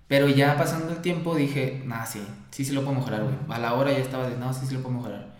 Pero 0.07 0.27
ya 0.27 0.57
pasando 0.57 0.93
el 0.93 1.01
tiempo 1.01 1.35
dije, 1.35 1.83
nah, 1.85 2.05
sí, 2.05 2.25
sí, 2.49 2.65
sí 2.65 2.71
lo 2.71 2.83
puedo 2.83 2.97
mejorar, 2.97 3.21
güey. 3.21 3.35
A 3.49 3.59
la 3.59 3.75
hora 3.75 3.91
ya 3.91 3.99
estaba 3.99 4.27
de, 4.27 4.35
no, 4.35 4.51
sí, 4.51 4.65
sí 4.67 4.73
lo 4.73 4.81
puedo 4.81 4.95
mejorar. 4.95 5.35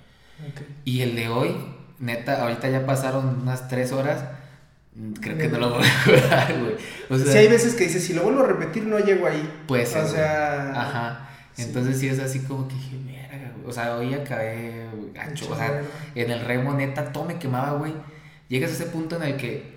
Y 0.85 1.01
el 1.01 1.15
de 1.15 1.29
hoy, 1.29 1.55
neta, 1.97 2.43
ahorita 2.43 2.69
ya 2.69 2.85
pasaron 2.85 3.41
unas 3.41 3.67
tres 3.69 3.91
horas 3.91 4.23
Creo 5.21 5.37
que 5.37 5.47
no 5.47 5.57
lo 5.57 5.69
voy 5.71 5.83
a 5.83 6.07
mejorar, 6.11 6.59
güey. 6.59 6.75
O 7.09 7.17
sea, 7.17 7.31
sí, 7.31 7.37
hay 7.39 7.47
veces 7.47 7.73
que 7.73 7.85
dices, 7.85 8.03
si 8.03 8.13
lo 8.13 8.23
vuelvo 8.23 8.43
a 8.43 8.47
repetir, 8.47 8.83
no 8.83 8.99
llego 8.99 9.25
ahí. 9.25 9.51
Pues, 9.67 9.95
o 9.95 10.07
sea. 10.07 10.71
Ajá. 10.71 11.29
Entonces 11.57 11.99
sí. 11.99 12.07
es 12.07 12.19
así 12.19 12.39
como 12.39 12.67
que 12.67 12.75
dije, 12.75 12.97
mierda, 12.97 13.51
güey. 13.55 13.67
O 13.67 13.71
sea, 13.71 13.95
hoy 13.95 14.13
acabé 14.13 14.87
gacho. 15.13 15.51
O 15.51 15.55
sea, 15.55 15.81
en 16.13 16.31
el 16.31 16.41
remo, 16.41 16.73
neta, 16.73 17.11
todo 17.11 17.25
me 17.25 17.39
quemaba, 17.39 17.77
güey. 17.77 17.93
Llegas 18.49 18.71
a 18.71 18.73
ese 18.75 18.85
punto 18.85 19.15
en 19.15 19.23
el 19.23 19.37
que 19.37 19.73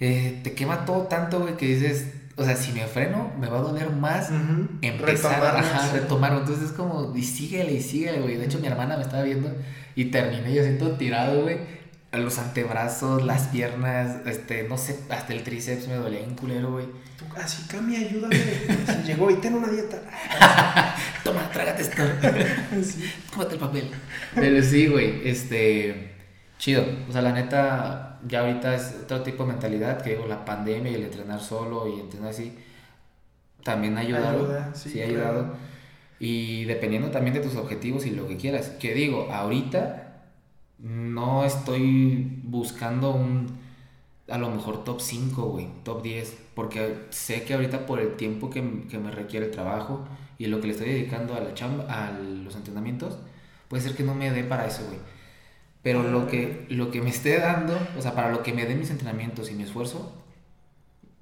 eh, 0.00 0.40
te 0.42 0.54
quema 0.54 0.86
todo 0.86 1.02
tanto, 1.02 1.40
güey, 1.40 1.56
que 1.58 1.66
dices, 1.66 2.08
o 2.36 2.44
sea, 2.44 2.56
si 2.56 2.72
me 2.72 2.86
freno, 2.86 3.32
me 3.38 3.48
va 3.48 3.58
a 3.58 3.62
doler 3.62 3.90
más 3.90 4.30
empezar 4.80 5.44
a 5.44 5.58
ajá, 5.58 5.92
retomarlo. 5.92 6.40
Entonces 6.40 6.70
es 6.70 6.72
como, 6.72 7.14
y 7.14 7.22
síguele, 7.22 7.72
y 7.72 7.82
síguele, 7.82 8.20
güey. 8.20 8.36
De 8.36 8.46
hecho, 8.46 8.60
mi 8.60 8.66
hermana 8.66 8.96
me 8.96 9.02
estaba 9.02 9.24
viendo 9.24 9.54
y 9.94 10.06
terminé 10.06 10.54
yo 10.54 10.62
así 10.62 10.78
todo 10.78 10.92
tirado, 10.92 11.42
güey 11.42 11.83
los 12.16 12.38
antebrazos, 12.38 13.24
las 13.24 13.48
piernas, 13.48 14.26
este, 14.26 14.68
no 14.68 14.76
sé, 14.78 15.00
hasta 15.10 15.32
el 15.32 15.42
tríceps 15.42 15.88
me 15.88 15.94
dolía 15.94 16.20
en 16.20 16.34
culero, 16.34 16.72
güey. 16.72 16.86
Así, 17.36 17.66
Cami, 17.68 17.96
ayúdame. 17.96 18.36
Se 18.36 19.02
llegó 19.04 19.30
y 19.30 19.34
ten 19.34 19.54
una 19.54 19.68
dieta. 19.68 20.00
Toma, 21.24 21.50
trágate 21.50 21.82
esto. 21.82 22.02
Tómate 23.32 23.54
el 23.54 23.60
papel. 23.60 23.90
Pero 24.34 24.62
sí, 24.62 24.86
güey, 24.86 25.28
este, 25.28 26.14
chido. 26.58 26.84
O 27.08 27.12
sea, 27.12 27.22
la 27.22 27.32
neta, 27.32 28.20
ya 28.26 28.40
ahorita 28.40 28.74
es 28.74 28.94
otro 29.04 29.22
tipo 29.22 29.44
de 29.44 29.52
mentalidad, 29.52 30.02
que 30.02 30.10
digo, 30.10 30.26
la 30.26 30.44
pandemia 30.44 30.92
y 30.92 30.94
el 30.94 31.04
entrenar 31.04 31.40
solo 31.40 31.88
y 31.88 32.00
entrenar 32.00 32.30
así, 32.30 32.56
también 33.62 33.96
ha 33.98 34.00
ayudado. 34.00 34.74
sí, 34.74 35.00
ha 35.00 35.06
ayudado. 35.06 35.56
Y 36.20 36.64
dependiendo 36.64 37.10
también 37.10 37.34
de 37.34 37.40
tus 37.40 37.56
objetivos 37.56 38.06
y 38.06 38.10
lo 38.10 38.28
que 38.28 38.36
quieras. 38.36 38.68
Que 38.78 38.94
digo, 38.94 39.28
ahorita 39.32 40.03
no 40.84 41.44
estoy 41.46 42.40
buscando 42.44 43.12
un, 43.12 43.58
a 44.28 44.38
lo 44.38 44.50
mejor 44.50 44.84
top 44.84 45.00
5, 45.00 45.42
güey, 45.44 45.68
top 45.82 46.02
10, 46.02 46.36
porque 46.54 47.06
sé 47.10 47.44
que 47.44 47.54
ahorita 47.54 47.86
por 47.86 48.00
el 48.00 48.16
tiempo 48.16 48.50
que, 48.50 48.60
me 48.62 49.10
requiere 49.10 49.46
el 49.46 49.52
trabajo 49.52 50.06
y 50.38 50.46
lo 50.46 50.60
que 50.60 50.66
le 50.66 50.72
estoy 50.74 50.88
dedicando 50.90 51.34
a 51.34 51.40
la 51.40 51.54
chamba, 51.54 51.84
a 51.88 52.12
los 52.12 52.54
entrenamientos, 52.54 53.18
puede 53.68 53.82
ser 53.82 53.96
que 53.96 54.02
no 54.02 54.14
me 54.14 54.30
dé 54.30 54.44
para 54.44 54.66
eso, 54.66 54.84
güey. 54.86 54.98
Pero 55.82 56.02
lo 56.02 56.26
que, 56.26 56.66
lo 56.70 56.90
que 56.90 57.00
me 57.02 57.10
esté 57.10 57.38
dando, 57.38 57.78
o 57.98 58.02
sea, 58.02 58.14
para 58.14 58.30
lo 58.30 58.42
que 58.42 58.52
me 58.52 58.66
dé 58.66 58.74
mis 58.74 58.90
entrenamientos 58.90 59.50
y 59.50 59.54
mi 59.54 59.62
esfuerzo, 59.64 60.12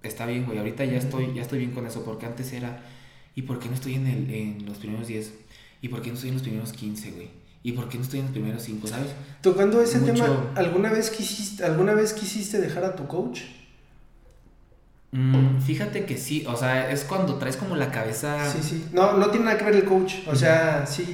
está 0.03 0.27
bien, 0.27 0.45
güey, 0.45 0.59
ahorita 0.59 0.85
ya 0.85 0.99
estoy, 0.99 1.35
ya 1.35 1.43
estoy 1.43 1.61
bien 1.61 1.73
con 1.73 1.87
eso, 1.87 2.05
porque 2.05 2.27
antes 2.27 2.53
era, 2.53 2.83
¿y 3.37 3.43
por 3.43 3.61
qué 3.61 3.69
no 3.69 3.75
estoy 3.75 3.95
en, 3.95 4.07
el, 4.09 4.31
en 4.35 4.67
los 4.67 4.79
primeros 4.79 5.07
10? 5.07 5.35
¿Y 5.83 5.89
por 5.89 6.03
qué 6.03 6.09
no 6.11 6.15
estoy 6.15 6.31
en 6.31 6.35
los 6.37 6.43
primeros 6.43 6.73
15, 6.73 7.11
güey? 7.13 7.42
¿Y 7.65 7.73
por 7.73 7.89
qué 7.89 7.97
no 7.99 8.03
estoy 8.05 8.19
en 8.21 8.27
los 8.27 8.33
primeros 8.33 8.63
5, 8.63 8.87
sabes? 8.89 9.09
Tocando 9.41 9.81
ese 9.81 9.99
Mucho- 9.99 10.25
tema, 10.25 10.51
¿alguna 10.57 10.91
vez, 10.91 11.11
quisiste, 11.11 11.65
¿alguna 11.65 11.95
vez 11.95 12.13
quisiste 12.13 12.61
dejar 12.61 12.85
a 12.85 12.97
tu 12.97 13.07
coach? 13.07 13.43
Mm, 15.13 15.61
fíjate 15.61 16.07
que 16.07 16.17
sí, 16.17 16.45
o 16.49 16.57
sea, 16.57 16.91
es 16.91 17.05
cuando 17.05 17.35
traes 17.37 17.57
como 17.57 17.77
la 17.77 17.91
cabeza... 17.91 18.51
Sí, 18.51 18.59
sí. 18.63 18.89
No, 18.93 19.17
no 19.19 19.29
tiene 19.31 19.45
nada 19.45 19.59
que 19.59 19.65
ver 19.65 19.77
el 19.77 19.85
coach. 19.85 20.15
O 20.27 20.35
sea, 20.35 20.87
sí. 20.87 21.05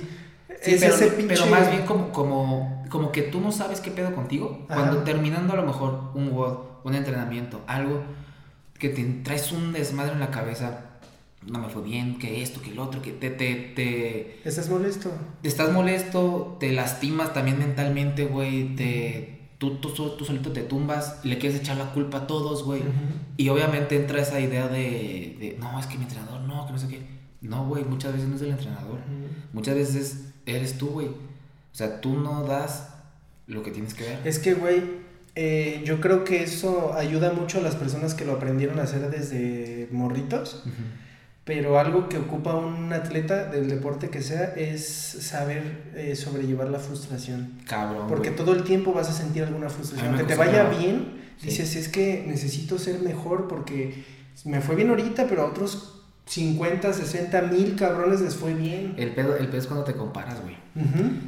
Sí, 0.62 0.74
es 0.74 0.80
pero, 0.80 0.94
ese 0.94 1.08
pinche... 1.08 1.34
pero 1.34 1.46
más 1.46 1.70
bien 1.70 1.84
como, 1.84 2.12
como, 2.12 2.84
como 2.88 3.12
que 3.12 3.22
tú 3.22 3.40
no 3.40 3.50
sabes 3.52 3.80
qué 3.80 3.90
pedo 3.90 4.14
contigo. 4.14 4.64
Ajá. 4.68 4.80
Cuando 4.80 5.02
terminando 5.02 5.52
a 5.52 5.56
lo 5.56 5.64
mejor 5.66 6.12
un 6.14 6.30
WOD, 6.30 6.58
un 6.84 6.94
entrenamiento, 6.94 7.60
algo 7.66 8.02
que 8.78 8.88
te 8.88 9.02
traes 9.24 9.50
un 9.52 9.72
desmadre 9.72 10.12
en 10.12 10.20
la 10.20 10.30
cabeza, 10.30 10.87
no 11.50 11.58
me 11.58 11.68
fue 11.68 11.82
bien, 11.82 12.18
que 12.18 12.42
esto, 12.42 12.60
que 12.60 12.70
el 12.70 12.78
otro, 12.78 13.02
que 13.02 13.12
te, 13.12 13.30
te, 13.30 13.54
te, 13.74 14.40
¿Estás 14.44 14.68
molesto? 14.68 15.10
estás 15.42 15.72
molesto, 15.72 16.56
te 16.60 16.72
lastimas 16.72 17.32
también 17.32 17.58
mentalmente, 17.58 18.26
güey, 18.26 18.76
te, 18.76 19.38
tú, 19.58 19.76
tú, 19.76 19.90
tú, 19.90 20.24
solito 20.24 20.52
te 20.52 20.62
tumbas, 20.62 21.20
le 21.24 21.38
quieres 21.38 21.60
echar 21.60 21.76
la 21.76 21.92
culpa 21.92 22.18
a 22.18 22.26
todos, 22.26 22.64
güey. 22.64 22.82
Y 23.36 23.48
obviamente 23.48 23.96
entra 23.96 24.20
esa 24.20 24.40
idea 24.40 24.68
de, 24.68 25.36
de, 25.40 25.56
no, 25.58 25.78
es 25.78 25.86
que 25.86 25.96
mi 25.96 26.04
entrenador, 26.04 26.40
no, 26.42 26.66
que 26.66 26.72
no 26.72 26.78
sé 26.78 26.88
qué. 26.88 27.18
No, 27.40 27.66
güey, 27.66 27.84
muchas 27.84 28.12
veces 28.12 28.28
no 28.28 28.36
es 28.36 28.42
el 28.42 28.50
entrenador. 28.50 28.98
Muchas 29.52 29.74
veces 29.74 30.32
eres 30.46 30.76
tú, 30.76 30.88
güey. 30.88 31.06
O 31.08 31.74
sea, 31.78 32.00
tú 32.00 32.14
no 32.14 32.44
das 32.44 32.94
lo 33.46 33.62
que 33.62 33.70
tienes 33.70 33.94
que 33.94 34.04
dar. 34.04 34.26
Es 34.26 34.38
que, 34.38 34.54
güey, 34.54 34.82
eh, 35.34 35.82
yo 35.84 36.00
creo 36.00 36.24
que 36.24 36.42
eso 36.42 36.94
ayuda 36.94 37.32
mucho 37.32 37.58
a 37.58 37.62
las 37.62 37.76
personas 37.76 38.14
que 38.14 38.24
lo 38.24 38.32
aprendieron 38.32 38.80
a 38.80 38.82
hacer 38.82 39.08
desde 39.10 39.88
morritos. 39.92 40.64
Pero 41.48 41.78
algo 41.78 42.10
que 42.10 42.18
ocupa 42.18 42.54
un 42.54 42.92
atleta 42.92 43.46
del 43.46 43.70
deporte 43.70 44.10
que 44.10 44.20
sea 44.20 44.52
es 44.54 44.86
saber 44.86 45.62
eh, 45.96 46.14
sobrellevar 46.14 46.68
la 46.68 46.78
frustración. 46.78 47.54
Cabrón. 47.66 48.06
Porque 48.06 48.28
güey. 48.28 48.36
todo 48.38 48.52
el 48.52 48.64
tiempo 48.64 48.92
vas 48.92 49.08
a 49.08 49.12
sentir 49.14 49.42
alguna 49.44 49.70
frustración. 49.70 50.10
Aunque 50.10 50.24
te 50.24 50.34
vaya 50.36 50.64
bien, 50.68 51.16
Sí. 51.38 51.46
dices, 51.46 51.74
es 51.76 51.88
que 51.88 52.22
necesito 52.26 52.78
ser 52.78 53.00
mejor 53.00 53.48
porque 53.48 54.04
me 54.44 54.60
fue 54.60 54.74
bien 54.76 54.90
ahorita, 54.90 55.26
pero 55.26 55.42
a 55.42 55.46
otros 55.46 56.02
50, 56.26 56.92
60 56.92 57.40
mil 57.42 57.76
cabrones 57.76 58.20
les 58.20 58.34
fue 58.34 58.52
bien. 58.52 58.94
El 58.98 59.14
pedo, 59.14 59.34
el 59.36 59.46
pedo 59.48 59.58
es 59.60 59.66
cuando 59.68 59.84
te 59.84 59.94
comparas, 59.94 60.42
güey. 60.42 60.56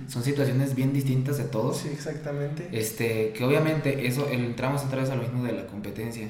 Son 0.08 0.22
situaciones 0.22 0.74
bien 0.74 0.92
distintas 0.92 1.38
de 1.38 1.44
todos. 1.44 1.78
Sí, 1.78 1.88
exactamente. 1.90 2.68
Este, 2.72 3.32
que 3.32 3.42
obviamente 3.44 4.06
eso, 4.06 4.28
el- 4.30 4.44
entramos 4.44 4.84
otra 4.84 5.00
vez 5.00 5.08
a 5.10 5.14
lo 5.16 5.22
mismo 5.22 5.42
de 5.44 5.52
la 5.52 5.66
competencia. 5.66 6.28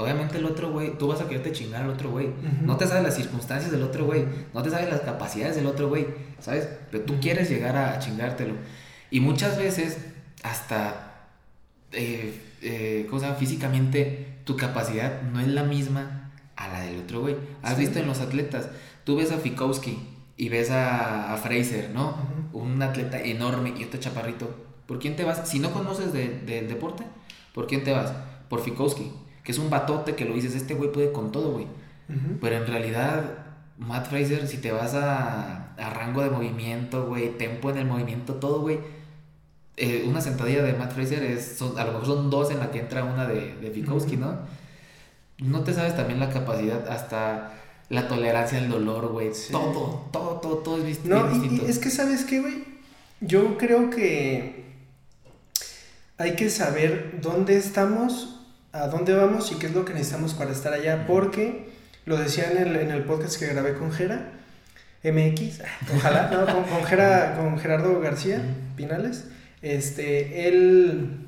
Obviamente 0.00 0.38
el 0.38 0.44
otro 0.44 0.70
güey, 0.70 0.96
tú 0.98 1.08
vas 1.08 1.20
a 1.20 1.28
quererte 1.28 1.52
chingar 1.52 1.82
al 1.82 1.90
otro 1.90 2.10
güey. 2.10 2.28
No 2.62 2.76
te 2.76 2.86
sabes 2.86 3.02
las 3.02 3.14
circunstancias 3.16 3.70
del 3.70 3.82
otro 3.82 4.06
güey. 4.06 4.24
No 4.54 4.62
te 4.62 4.70
sabes 4.70 4.88
las 4.90 5.00
capacidades 5.00 5.56
del 5.56 5.66
otro 5.66 5.88
güey. 5.88 6.06
¿Sabes? 6.40 6.68
Pero 6.90 7.04
tú 7.04 7.20
quieres 7.20 7.48
llegar 7.50 7.76
a 7.76 7.98
chingártelo. 7.98 8.54
Y 9.10 9.20
muchas 9.20 9.58
veces, 9.58 9.98
hasta, 10.42 11.26
eh, 11.92 12.40
eh, 12.62 13.06
¿cómo 13.08 13.20
se 13.20 13.26
llama? 13.26 13.38
Físicamente, 13.38 14.38
tu 14.44 14.56
capacidad 14.56 15.22
no 15.22 15.40
es 15.40 15.48
la 15.48 15.64
misma 15.64 16.32
a 16.56 16.68
la 16.68 16.80
del 16.82 17.00
otro 17.00 17.20
güey. 17.20 17.36
Has 17.62 17.74
Sí. 17.74 17.80
visto 17.80 17.98
en 17.98 18.06
los 18.06 18.20
atletas, 18.20 18.68
tú 19.04 19.16
ves 19.16 19.32
a 19.32 19.38
Fikowski 19.38 19.98
y 20.36 20.48
ves 20.48 20.70
a, 20.70 21.32
a 21.32 21.36
Fraser, 21.36 21.90
¿no? 21.90 22.16
Un 22.52 22.80
atleta 22.82 23.20
enorme 23.20 23.74
y 23.78 23.84
otro 23.84 24.00
chaparrito. 24.00 24.48
¿Por 24.86 24.98
quién 24.98 25.16
te 25.16 25.24
vas? 25.24 25.48
Si 25.48 25.58
no 25.58 25.70
conoces 25.72 26.12
de- 26.12 26.40
del 26.40 26.68
deporte, 26.68 27.04
¿por 27.54 27.66
quién 27.66 27.84
te 27.84 27.92
vas? 27.92 28.12
Por 28.48 28.62
Fikowski, 28.62 29.12
que 29.44 29.52
es 29.52 29.58
un 29.58 29.70
batote 29.70 30.14
que 30.14 30.24
lo 30.24 30.34
dices, 30.34 30.54
este 30.54 30.74
güey 30.74 30.92
puede 30.92 31.12
con 31.12 31.32
todo, 31.32 31.52
güey. 31.52 31.64
Ujú. 32.08 32.38
Pero 32.40 32.56
en 32.56 32.66
realidad, 32.66 33.24
Matt 33.78 34.08
Fraser, 34.08 34.46
si 34.48 34.58
te 34.58 34.72
vas 34.72 34.94
a, 34.94 35.72
a 35.76 35.90
rango 35.90 36.22
de 36.22 36.30
movimiento, 36.30 37.06
güey, 37.06 37.36
tempo 37.38 37.70
en 37.70 37.78
el 37.78 37.86
movimiento, 37.86 38.34
todo, 38.34 38.60
güey. 38.60 38.78
eh, 39.76 40.04
una 40.06 40.20
sentadilla 40.20 40.62
de 40.62 40.74
Matt 40.74 40.92
Fraser 40.92 41.22
es, 41.22 41.56
son- 41.56 41.78
a 41.78 41.84
lo 41.84 41.92
mejor 41.92 42.06
son 42.06 42.28
dos 42.30 42.50
en 42.50 42.58
la 42.58 42.70
que 42.70 42.80
entra 42.80 43.02
una 43.04 43.26
de, 43.26 43.54
de 43.56 43.70
Fikowski. 43.70 44.16
¿no? 44.18 44.34
No 45.38 45.60
te 45.64 45.72
sabes 45.72 45.96
también 45.96 46.20
la 46.20 46.28
capacidad, 46.28 46.86
hasta 46.88 47.54
la 47.88 48.06
tolerancia 48.06 48.58
al 48.58 48.68
dolor, 48.68 49.08
güey. 49.08 49.32
Sí. 49.32 49.52
Todo, 49.52 50.06
todo, 50.12 50.34
todo, 50.40 50.56
todo 50.58 50.76
es 50.78 50.84
dist- 50.84 51.04
No, 51.04 51.22
bien 51.28 51.32
y- 51.34 51.38
y, 51.38 51.40
distinto. 51.48 51.66
es 51.66 51.78
que 51.78 51.88
sabes 51.90 52.24
qué, 52.26 52.40
güey. 52.40 52.64
Yo 53.22 53.56
creo 53.56 53.88
que 53.88 54.64
hay 56.18 56.36
que 56.36 56.50
saber 56.50 57.18
dónde 57.22 57.56
estamos, 57.56 58.39
a 58.72 58.86
dónde 58.88 59.14
vamos 59.14 59.50
y 59.52 59.56
qué 59.56 59.66
es 59.66 59.74
lo 59.74 59.84
que 59.84 59.92
necesitamos 59.94 60.34
para 60.34 60.52
estar 60.52 60.72
allá. 60.72 61.06
Porque 61.06 61.68
lo 62.06 62.16
decía 62.16 62.50
en 62.50 62.58
el, 62.58 62.76
en 62.76 62.90
el 62.90 63.02
podcast 63.04 63.38
que 63.38 63.46
grabé 63.46 63.74
con 63.74 63.92
Jera, 63.92 64.32
MX, 65.02 65.60
ojalá, 65.96 66.30
no, 66.30 66.44
con, 66.52 66.64
con, 66.64 66.82
Jera- 66.84 67.36
con 67.36 67.58
Gerardo 67.58 68.00
García 68.00 68.40
Pinales. 68.76 69.24
Este, 69.62 70.48
él, 70.48 71.26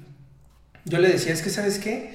yo 0.84 0.98
le 0.98 1.08
decía, 1.08 1.32
es 1.32 1.42
que 1.42 1.50
sabes 1.50 1.78
qué, 1.78 2.14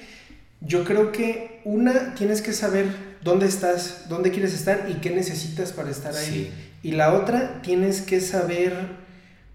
yo 0.62 0.84
creo 0.84 1.12
que 1.12 1.62
una, 1.64 2.16
tienes 2.16 2.42
que 2.42 2.54
saber 2.54 2.86
dónde 3.24 3.46
estás, 3.48 4.06
dónde 4.10 4.32
quieres 4.32 4.54
estar 4.54 4.88
y 4.90 4.96
qué 4.96 5.10
necesitas 5.12 5.72
para 5.74 5.92
estar 5.92 6.16
ahí. 6.16 6.26
Sí. 6.26 6.52
Y 6.84 6.92
la 6.92 7.14
otra, 7.14 7.62
tienes 7.62 8.02
que 8.02 8.22
saber, 8.22 8.74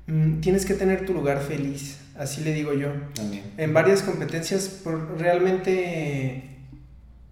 mm, 0.06 0.40
tienes 0.40 0.66
que 0.66 0.74
tener 0.74 1.06
tu 1.06 1.14
lugar 1.14 1.40
feliz, 1.40 1.96
así 2.22 2.42
le 2.42 2.54
digo 2.54 2.72
yo. 2.72 2.92
También. 3.14 3.52
En 3.56 3.74
varias 3.74 4.02
competencias, 4.02 4.68
por, 4.68 5.18
realmente, 5.18 6.58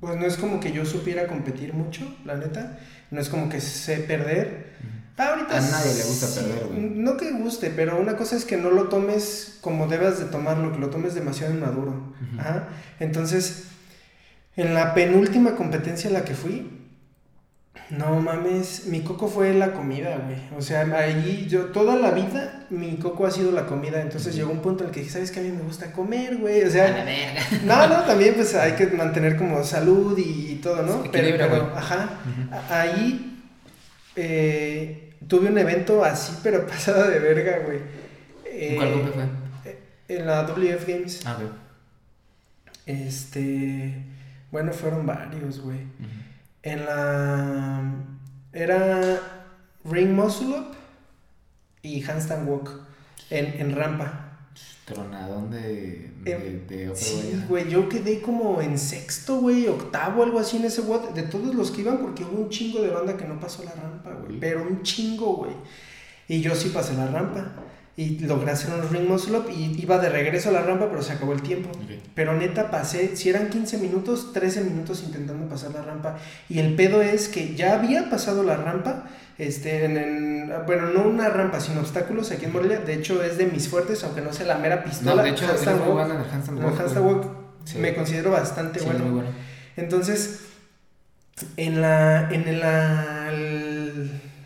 pues 0.00 0.16
no 0.16 0.26
es 0.26 0.36
como 0.36 0.60
que 0.60 0.72
yo 0.72 0.84
supiera 0.84 1.26
competir 1.26 1.74
mucho, 1.74 2.16
la 2.24 2.36
neta. 2.36 2.78
No 3.10 3.20
es 3.20 3.28
como 3.28 3.48
que 3.48 3.60
sé 3.60 3.98
perder. 3.98 4.70
Ahorita 5.16 5.58
A 5.58 5.60
nadie 5.60 5.94
le 5.94 6.04
gusta 6.04 6.26
sí, 6.26 6.40
perder, 6.40 6.66
güey. 6.66 6.80
No 6.80 7.16
que 7.18 7.30
guste, 7.32 7.70
pero 7.70 8.00
una 8.00 8.16
cosa 8.16 8.36
es 8.36 8.46
que 8.46 8.56
no 8.56 8.70
lo 8.70 8.88
tomes 8.88 9.58
como 9.60 9.86
debas 9.86 10.18
de 10.18 10.24
tomarlo, 10.26 10.72
que 10.72 10.78
lo 10.78 10.88
tomes 10.88 11.14
demasiado 11.14 11.52
inmaduro. 11.52 12.14
Entonces, 13.00 13.64
en 14.56 14.72
la 14.72 14.94
penúltima 14.94 15.56
competencia 15.56 16.08
a 16.08 16.12
la 16.12 16.24
que 16.24 16.34
fui, 16.34 16.79
no 17.90 18.20
mames, 18.20 18.86
mi 18.86 19.00
coco 19.02 19.26
fue 19.28 19.52
la 19.54 19.72
comida, 19.72 20.16
güey. 20.24 20.38
O 20.56 20.62
sea, 20.62 20.82
ahí 20.96 21.46
yo 21.48 21.66
toda 21.66 21.96
la 21.96 22.12
vida 22.12 22.66
mi 22.70 22.96
coco 22.96 23.26
ha 23.26 23.30
sido 23.30 23.50
la 23.50 23.66
comida. 23.66 24.00
Entonces 24.00 24.34
llegó 24.34 24.52
un 24.52 24.60
punto 24.60 24.84
en 24.84 24.88
el 24.90 24.94
que 24.94 25.00
dije, 25.00 25.12
¿sabes 25.12 25.30
qué? 25.32 25.40
A 25.40 25.42
mí 25.42 25.50
me 25.50 25.62
gusta 25.62 25.92
comer, 25.92 26.36
güey. 26.36 26.60
O 26.60 26.64
A 26.64 26.66
la 26.66 26.70
sea, 26.70 27.04
verga. 27.04 27.42
no, 27.64 27.86
no, 27.88 28.04
también 28.04 28.34
pues 28.34 28.54
hay 28.54 28.72
que 28.72 28.86
mantener 28.88 29.36
como 29.36 29.62
salud 29.64 30.16
y, 30.18 30.54
todo, 30.62 30.82
¿no? 30.82 31.02
Pero, 31.10 31.36
pero, 31.36 31.48
güey. 31.48 31.62
ajá. 31.76 32.10
Ahí 32.68 33.42
eh, 34.14 35.14
tuve 35.26 35.48
un 35.48 35.58
evento 35.58 36.04
así, 36.04 36.38
pero 36.42 36.66
pasada 36.68 37.08
de 37.08 37.18
verga, 37.18 37.58
güey. 37.64 37.78
Eh, 38.44 38.74
¿Cuál 38.76 39.10
fue? 39.12 40.16
En 40.16 40.26
la 40.26 40.42
WF 40.42 40.86
Games. 40.86 41.20
Ah, 41.24 41.38
ok. 41.40 41.50
Este. 42.86 43.94
Bueno, 44.50 44.72
fueron 44.72 45.06
varios, 45.06 45.60
güey. 45.60 45.78
Ujú. 45.78 46.19
En 46.62 46.84
la. 46.84 47.82
Era 48.52 49.20
Ring 49.84 50.12
Muscle 50.12 50.48
Up 50.58 50.74
y 51.82 52.02
Handstand 52.02 52.48
Walk 52.48 52.70
en, 53.30 53.60
en 53.60 53.76
rampa. 53.76 54.26
Tronadón 54.84 55.50
de, 55.52 56.10
de, 56.22 56.32
Em, 56.32 56.66
de 56.66 56.88
otro 56.90 57.00
Sí, 57.00 57.44
güey. 57.48 57.70
yo 57.70 57.88
quedé 57.88 58.20
como 58.20 58.60
en 58.60 58.76
sexto, 58.76 59.36
güey, 59.36 59.68
octavo, 59.68 60.24
algo 60.24 60.40
así 60.40 60.56
en 60.56 60.64
ese 60.64 60.80
WOD, 60.80 61.10
de 61.10 61.22
todos 61.22 61.54
los 61.54 61.70
que 61.70 61.82
iban, 61.82 61.98
porque 61.98 62.24
hubo 62.24 62.42
un 62.42 62.48
chingo 62.50 62.82
de 62.82 62.90
banda 62.90 63.16
que 63.16 63.24
no 63.24 63.38
pasó 63.38 63.62
la 63.62 63.70
rampa, 63.72 64.12
güey, 64.14 64.40
pero 64.40 64.62
un 64.64 64.82
chingo, 64.82 65.36
güey. 65.36 65.52
Y 66.26 66.40
yo 66.40 66.56
sí 66.56 66.70
pasé 66.70 66.94
la 66.94 67.06
rampa, 67.06 67.52
y 67.96 68.20
logré 68.20 68.52
hacer 68.52 68.72
un 68.72 68.88
ring 68.90 69.06
muscle 69.08 69.38
up, 69.38 69.50
y 69.50 69.80
iba 69.82 69.98
de 69.98 70.08
regreso 70.08 70.48
a 70.48 70.52
la 70.52 70.62
rampa, 70.62 70.88
pero 70.88 71.02
se 71.02 71.12
acabó 71.12 71.32
el 71.32 71.42
tiempo. 71.42 71.68
Pero 72.14 72.34
neta 72.34 72.70
pasé, 72.70 73.16
si 73.16 73.28
eran 73.28 73.50
15 73.50 73.78
minutos, 73.78 74.32
13 74.32 74.62
minutos 74.64 75.02
intentando 75.04 75.46
pasar 75.48 75.72
la 75.72 75.82
rampa. 75.82 76.16
Y 76.48 76.58
el 76.60 76.74
pedo 76.76 77.02
es 77.02 77.28
que 77.28 77.54
ya 77.54 77.74
había 77.74 78.08
pasado 78.08 78.42
la 78.42 78.56
rampa, 78.56 79.04
este, 79.38 79.84
en, 79.84 79.96
en- 79.96 80.52
bueno, 80.66 80.86
no 80.90 81.02
una 81.08 81.28
rampa, 81.28 81.60
sino 81.60 81.80
obstáculos 81.80 82.30
aquí 82.30 82.46
en 82.46 82.52
Morelia. 82.52 82.78
De 82.80 82.94
hecho, 82.94 83.22
es 83.22 83.36
de 83.38 83.46
mis 83.46 83.68
fuertes, 83.68 84.02
aunque 84.04 84.20
no 84.22 84.32
sea 84.32 84.46
la 84.46 84.56
mera 84.58 84.82
pistola. 84.84 85.16
No, 85.16 85.22
de 85.22 85.30
hecho, 85.30 85.46
handstand 85.46 85.80
walk. 85.88 86.10
en 86.10 86.16
handstand 86.16 86.62
walk. 86.64 86.80
handstand 86.80 87.06
walk 87.06 87.26
Sí. 87.64 87.78
me 87.78 87.94
considero 87.94 88.30
bastante 88.30 88.78
Sí, 88.80 88.86
bueno. 88.86 89.04
muy 89.04 89.12
bueno. 89.20 89.28
Entonces, 89.76 90.40
en 91.58 91.80
la, 91.82 92.30
en 92.30 92.60
la, 92.60 93.30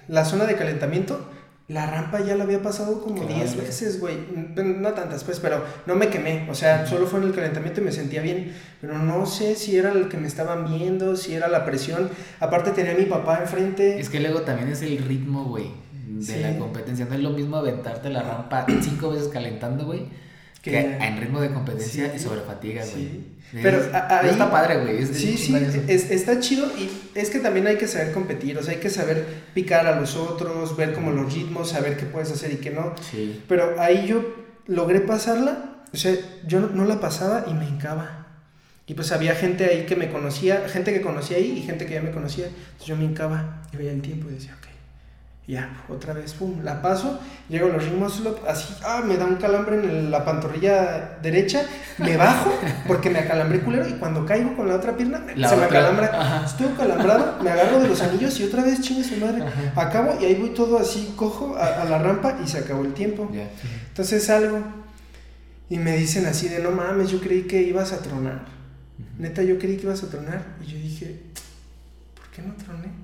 la 0.08 0.24
zona 0.24 0.44
de 0.44 0.56
calentamiento, 0.56 1.28
la 1.68 1.86
rampa 1.86 2.20
ya 2.20 2.36
la 2.36 2.44
había 2.44 2.60
pasado 2.60 3.00
como 3.00 3.22
Claro. 3.22 3.34
10 3.36 3.56
veces, 3.56 3.98
güey. 4.00 4.16
No 4.54 4.92
tantas, 4.92 5.24
pues, 5.24 5.40
pero 5.40 5.62
no 5.86 5.94
me 5.94 6.08
quemé. 6.08 6.46
O 6.50 6.54
sea, 6.54 6.86
solo 6.86 7.06
fue 7.06 7.20
en 7.20 7.26
el 7.26 7.34
calentamiento 7.34 7.80
y 7.80 7.84
me 7.84 7.92
sentía 7.92 8.20
bien. 8.20 8.54
Pero 8.82 8.98
no 8.98 9.24
sé 9.24 9.54
si 9.54 9.76
era 9.78 9.90
el 9.92 10.08
que 10.08 10.18
me 10.18 10.26
estaban 10.26 10.66
viendo, 10.66 11.16
si 11.16 11.34
era 11.34 11.48
la 11.48 11.64
presión. 11.64 12.10
Aparte 12.40 12.72
tenía 12.72 12.92
a 12.92 12.96
mi 12.98 13.06
papá 13.06 13.38
enfrente. 13.40 13.98
Es 13.98 14.10
que 14.10 14.20
luego 14.20 14.42
también 14.42 14.68
es 14.68 14.82
el 14.82 14.98
ritmo, 14.98 15.44
güey, 15.44 15.70
de 16.06 16.22
Sí. 16.22 16.40
la 16.40 16.58
competencia. 16.58 17.06
No 17.06 17.14
es 17.14 17.20
lo 17.22 17.30
mismo 17.30 17.56
aventarte 17.56 18.10
la 18.10 18.22
rampa 18.22 18.66
cinco 18.82 19.10
veces 19.10 19.28
calentando, 19.28 19.86
güey, 19.86 20.02
que, 20.64 20.78
en 20.78 21.20
ritmo 21.20 21.40
de 21.40 21.50
competencia 21.50 22.14
y 22.14 22.18
sobre 22.18 22.40
fatiga, 22.40 22.82
güey. 22.84 23.04
Sí. 23.04 23.30
Pero 23.62 23.78
ahí, 23.92 24.30
está 24.30 24.50
padre, 24.50 24.80
güey. 24.80 25.06
sí, 25.06 25.36
sí, 25.36 25.54
está 25.86 26.40
chido 26.40 26.66
y 26.78 26.90
es 27.14 27.28
que 27.28 27.38
también 27.38 27.66
hay 27.66 27.76
que 27.76 27.86
saber 27.86 28.12
competir, 28.12 28.56
o 28.58 28.62
sea, 28.62 28.72
hay 28.72 28.80
que 28.80 28.88
saber 28.88 29.24
picar 29.52 29.86
a 29.86 30.00
los 30.00 30.16
otros, 30.16 30.74
ver 30.76 30.94
como 30.94 31.12
los 31.12 31.32
ritmos, 31.32 31.70
saber 31.70 31.96
qué 31.98 32.06
puedes 32.06 32.32
hacer 32.32 32.52
y 32.52 32.56
qué 32.56 32.70
no. 32.70 32.94
Sí. 33.10 33.42
Pero 33.46 33.78
ahí 33.78 34.06
yo 34.06 34.24
logré 34.66 35.00
pasarla, 35.00 35.82
o 35.92 35.96
sea, 35.96 36.14
yo 36.46 36.60
no, 36.60 36.84
la 36.86 36.98
pasaba 36.98 37.44
y 37.46 37.52
me 37.52 37.68
hincaba. 37.68 38.26
Y 38.86 38.94
pues 38.94 39.12
había 39.12 39.34
gente 39.34 39.66
ahí 39.66 39.84
que 39.86 39.96
me 39.96 40.10
conocía, 40.10 40.66
gente 40.68 40.92
que 40.92 41.02
conocía 41.02 41.36
ahí 41.36 41.58
y 41.58 41.62
gente 41.62 41.86
que 41.86 41.94
ya 41.94 42.02
me 42.02 42.10
conocía. 42.10 42.46
Entonces 42.46 42.86
yo 42.86 42.96
me 42.96 43.04
hincaba 43.04 43.62
y 43.72 43.76
veía 43.76 43.92
el 43.92 44.02
tiempo 44.02 44.28
y 44.30 44.34
decía, 44.34 44.56
ok, 44.58 44.73
ya, 45.46 45.84
otra 45.90 46.14
vez, 46.14 46.32
pum, 46.32 46.62
la 46.62 46.80
paso, 46.80 47.20
llego 47.50 47.66
a 47.66 47.72
los 47.74 47.84
ritmos 47.84 48.22
así, 48.48 48.74
ah, 48.82 49.02
me 49.06 49.18
da 49.18 49.26
un 49.26 49.36
calambre 49.36 49.76
en 49.76 50.10
la 50.10 50.24
pantorrilla 50.24 51.18
derecha, 51.20 51.66
me 51.98 52.16
bajo 52.16 52.50
porque 52.86 53.10
me 53.10 53.18
acalambré 53.18 53.60
culero 53.60 53.86
y 53.86 53.92
cuando 53.92 54.24
caigo 54.24 54.56
con 54.56 54.68
la 54.68 54.76
otra 54.76 54.96
pierna 54.96 55.22
se 55.26 55.56
me 55.56 55.64
acalambra, 55.64 56.44
estoy 56.46 56.68
calambrado, 56.68 57.42
me 57.42 57.50
agarro 57.50 57.78
de 57.80 57.88
los 57.88 58.00
anillos 58.00 58.40
y 58.40 58.44
otra 58.44 58.64
vez 58.64 58.80
chingue 58.80 59.04
su 59.04 59.16
madre, 59.16 59.44
acabo 59.76 60.16
y 60.18 60.24
ahí 60.24 60.34
voy 60.34 60.50
todo 60.50 60.78
así 60.78 61.12
cojo 61.14 61.56
a, 61.58 61.84
la 61.84 61.98
rampa 61.98 62.38
y 62.42 62.48
se 62.48 62.58
acabó 62.58 62.82
el 62.82 62.94
tiempo. 62.94 63.30
Entonces 63.88 64.24
salgo 64.24 64.60
y 65.68 65.76
me 65.76 65.94
dicen 65.98 66.24
así 66.24 66.48
de 66.48 66.60
no 66.60 66.70
mames, 66.70 67.10
yo 67.10 67.20
creí 67.20 67.42
que 67.42 67.60
ibas 67.60 67.92
a 67.92 67.98
tronar. 67.98 68.46
Neta, 69.18 69.42
yo 69.42 69.58
creí 69.58 69.76
que 69.76 69.82
ibas 69.82 70.02
a 70.04 70.08
tronar 70.08 70.42
y 70.62 70.72
yo 70.72 70.78
dije, 70.78 71.20
¿por 72.14 72.28
qué 72.30 72.40
no 72.40 72.54
troné? 72.54 73.03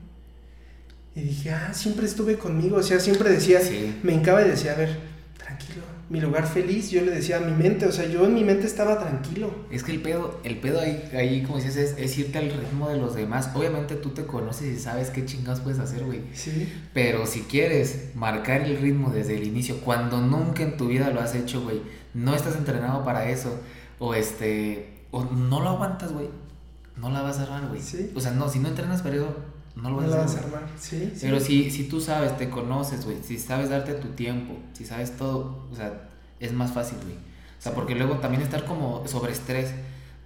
Y 1.14 1.22
dije, 1.22 1.50
ah, 1.50 1.74
siempre 1.74 2.06
estuve 2.06 2.38
conmigo, 2.38 2.76
o 2.76 2.82
sea, 2.82 3.00
siempre 3.00 3.30
decía, 3.30 3.60
me 4.02 4.12
hincaba 4.12 4.42
y 4.42 4.48
decía, 4.48 4.72
a 4.72 4.76
ver, 4.76 4.96
tranquilo, 5.36 5.82
mi 6.08 6.20
lugar 6.20 6.46
feliz, 6.46 6.90
yo 6.90 7.02
le 7.02 7.10
decía 7.10 7.38
a 7.38 7.40
mi 7.40 7.52
mente, 7.52 7.86
o 7.86 7.92
sea, 7.92 8.06
yo 8.06 8.24
en 8.24 8.34
mi 8.34 8.44
mente 8.44 8.66
estaba 8.66 8.98
tranquilo. 8.98 9.52
Es 9.70 9.84
que 9.84 9.92
el 9.92 10.02
pedo, 10.02 10.40
el 10.44 10.58
pedo 10.58 10.80
ahí, 10.80 11.08
ahí 11.12 11.42
como 11.42 11.58
dices, 11.58 11.76
es, 11.76 11.94
es 11.98 12.18
irte 12.18 12.38
al 12.38 12.50
ritmo 12.50 12.88
de 12.88 12.96
los 12.96 13.14
demás. 13.14 13.50
Obviamente 13.54 13.94
tú 13.94 14.10
te 14.10 14.24
conoces 14.24 14.76
y 14.76 14.80
sabes 14.80 15.10
qué 15.10 15.24
chingados 15.24 15.60
puedes 15.60 15.78
hacer, 15.78 16.04
güey. 16.04 16.22
Sí. 16.34 16.72
Pero 16.92 17.26
si 17.26 17.42
quieres 17.42 18.10
marcar 18.16 18.62
el 18.62 18.78
ritmo 18.78 19.10
desde 19.10 19.36
el 19.36 19.44
inicio, 19.44 19.80
cuando 19.80 20.20
nunca 20.20 20.64
en 20.64 20.76
tu 20.76 20.88
vida 20.88 21.10
lo 21.10 21.20
has 21.20 21.36
hecho, 21.36 21.62
güey, 21.62 21.80
no 22.12 22.34
estás 22.34 22.56
entrenado 22.56 23.04
para 23.04 23.30
eso, 23.30 23.60
o 24.00 24.14
este, 24.14 25.04
o 25.12 25.24
no 25.24 25.60
lo 25.60 25.70
aguantas, 25.70 26.12
güey, 26.12 26.28
no 26.96 27.10
la 27.10 27.22
vas 27.22 27.38
a 27.38 27.44
armar, 27.44 27.68
güey. 27.68 27.80
Sí. 27.80 28.10
O 28.16 28.20
sea, 28.20 28.32
no, 28.32 28.48
si 28.48 28.58
no 28.58 28.68
entrenas 28.68 29.02
para 29.02 29.14
eso 29.14 29.49
no 29.82 29.90
lo 29.90 29.96
vas, 29.96 30.36
a, 30.36 30.38
armar. 30.40 30.66
Sí, 30.78 31.12
Pero 31.20 31.40
Si, 31.40 31.70
si 31.70 31.84
tú 31.84 32.00
sabes, 32.00 32.36
te 32.36 32.50
conoces, 32.50 33.04
güey, 33.04 33.18
si 33.22 33.38
sabes 33.38 33.70
darte 33.70 33.94
tu 33.94 34.08
tiempo, 34.08 34.54
si 34.72 34.84
sabes 34.84 35.16
todo, 35.16 35.66
o 35.70 35.74
sea, 35.74 36.08
es 36.38 36.52
más 36.52 36.72
fácil, 36.72 36.98
güey. 37.02 37.14
O 37.14 37.62
sea, 37.62 37.72
porque 37.72 37.94
luego 37.94 38.16
también 38.16 38.42
estar 38.42 38.64
como 38.64 39.06
sobre 39.06 39.32
estrés 39.32 39.72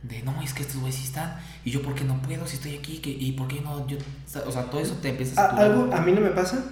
de 0.03 0.23
no, 0.23 0.41
es 0.43 0.53
que 0.53 0.63
estos 0.63 0.77
güeyes 0.77 0.97
sí 0.97 1.07
están 1.07 1.39
y 1.65 1.71
yo 1.71 1.81
por 1.83 1.95
qué 1.95 2.05
no 2.05 2.21
puedo 2.21 2.47
si 2.47 2.57
estoy 2.57 2.77
aquí 2.77 3.01
y 3.03 3.33
por 3.33 3.49
qué 3.49 3.63
no 3.63 3.87
yo 3.87 3.97
o 4.47 4.53
sea, 4.53 4.65
todo 4.65 4.81
eso 4.81 4.99
te 5.01 5.09
empieza 5.09 5.43
a 5.43 5.57
algo 5.57 5.93
a 5.95 6.03
mí 6.03 6.13
no 6.13 6.21
me 6.21 6.29
pasa, 6.29 6.63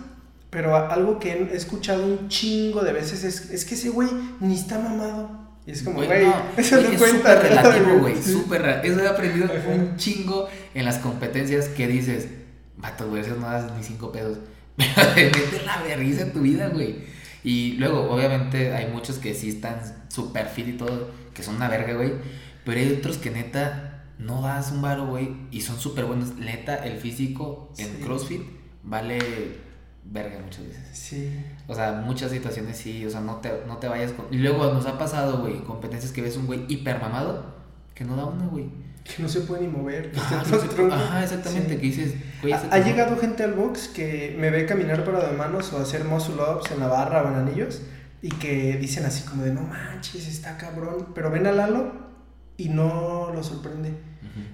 pero 0.51 0.77
algo 0.77 1.19
que 1.19 1.33
he 1.33 1.57
escuchado 1.57 2.05
un 2.05 2.29
chingo 2.29 2.83
de 2.83 2.93
veces 2.93 3.25
es, 3.25 3.51
es 3.51 3.65
que 3.65 3.75
ese 3.75 3.89
güey 3.89 4.09
ni 4.41 4.55
está 4.55 4.79
mamado. 4.79 5.41
Y 5.67 5.71
es 5.71 5.83
como, 5.83 6.03
güey, 6.03 6.27
no, 6.27 6.35
eso 6.59 6.77
no 6.81 6.89
es 6.89 6.99
cuenta. 6.99 7.37
relativo, 7.37 8.01
güey, 8.01 8.21
súper 8.23 8.81
Eso 8.85 9.01
he 9.01 9.09
aprendido 9.09 9.49
un 9.73 9.97
chingo 9.97 10.49
en 10.75 10.85
las 10.85 10.99
competencias 10.99 11.69
que 11.69 11.87
dices, 11.87 12.29
Vato, 12.83 13.09
güey, 13.09 13.23
eso 13.23 13.37
no 13.37 13.47
das 13.47 13.73
ni 13.77 13.83
cinco 13.83 14.11
pedos. 14.13 14.39
Mete 14.77 15.63
la 15.65 15.83
vergüenza 15.83 16.23
en 16.23 16.33
tu 16.33 16.41
vida, 16.41 16.69
güey. 16.69 16.97
Y 17.45 17.73
luego, 17.75 18.11
obviamente, 18.11 18.75
hay 18.75 18.91
muchos 18.93 19.19
que 19.19 19.35
sí 19.35 19.49
están 19.49 19.81
súper 20.09 20.47
fit 20.47 20.69
y 20.69 20.73
todo, 20.73 21.11
que 21.33 21.43
son 21.43 21.57
una 21.57 21.69
verga, 21.69 21.95
güey. 21.95 22.13
Pero 22.65 22.81
hay 22.81 22.93
otros 22.93 23.19
que 23.19 23.31
neta 23.31 24.05
no 24.19 24.43
das 24.43 24.73
un 24.73 24.83
varo, 24.83 25.07
güey, 25.07 25.37
y 25.51 25.61
son 25.61 25.79
súper 25.79 26.05
buenos. 26.05 26.37
Neta, 26.37 26.77
el 26.85 26.99
físico 26.99 27.73
en 27.79 28.01
CrossFit 28.01 28.43
vale 28.83 29.19
verga 30.05 30.41
muchas 30.41 30.67
veces. 30.67 30.89
Sí. 30.93 31.31
O 31.69 31.75
sea, 31.75 32.03
muchas 32.05 32.31
situaciones 32.31 32.77
sí, 32.77 33.05
o 33.07 33.11
sea, 33.11 33.21
no 33.21 33.37
te, 33.37 33.51
no 33.67 33.79
te 33.79 33.89
vayas 33.89 34.13
con... 34.13 34.27
Y 34.31 34.39
luego 34.39 34.73
nos 34.73 34.87
ha 34.87 34.99
pasado, 34.99 35.39
güey, 35.39 35.63
competencias 35.63 36.13
que 36.13 36.23
ves 36.23 36.37
un 36.37 36.47
güey 36.47 36.65
hiper 36.69 37.01
mamado 37.01 37.55
que 37.95 38.05
no 38.05 38.17
da 38.17 38.27
una, 38.27 38.47
güey. 38.47 38.69
Que 39.05 39.23
no 39.23 39.29
se 39.29 39.41
puede 39.41 39.63
ni 39.63 39.69
mover. 39.69 40.13
Ajá, 40.17 41.23
exactamente, 41.23 41.77
que 41.77 41.87
dices, 41.87 42.15
ha, 42.71 42.79
llegado 42.79 43.17
gente 43.17 43.43
al 43.43 43.55
box 43.55 43.89
que 43.89 44.37
me 44.39 44.51
ve 44.51 44.65
caminar 44.65 45.05
para 45.05 45.27
de 45.27 45.37
manos 45.37 45.73
o 45.73 45.79
hacer 45.79 46.05
muscle 46.05 46.37
ups 46.37 46.71
en 46.71 46.81
la 46.81 46.87
barra 46.87 47.23
o 47.23 47.29
en 47.29 47.35
anillos 47.35 47.83
y 48.23 48.29
que 48.29 48.77
dicen 48.77 49.05
así 49.05 49.25
como 49.25 49.43
de 49.43 49.53
no 49.53 49.63
manches, 49.63 50.29
está 50.29 50.57
cabrón. 50.57 51.09
Pero 51.15 51.31
ven 51.31 51.47
a 51.49 51.53
Lalo 51.53 51.93
y 52.57 52.69
no 52.69 53.33
lo 53.35 53.43
sorprende. 53.43 53.93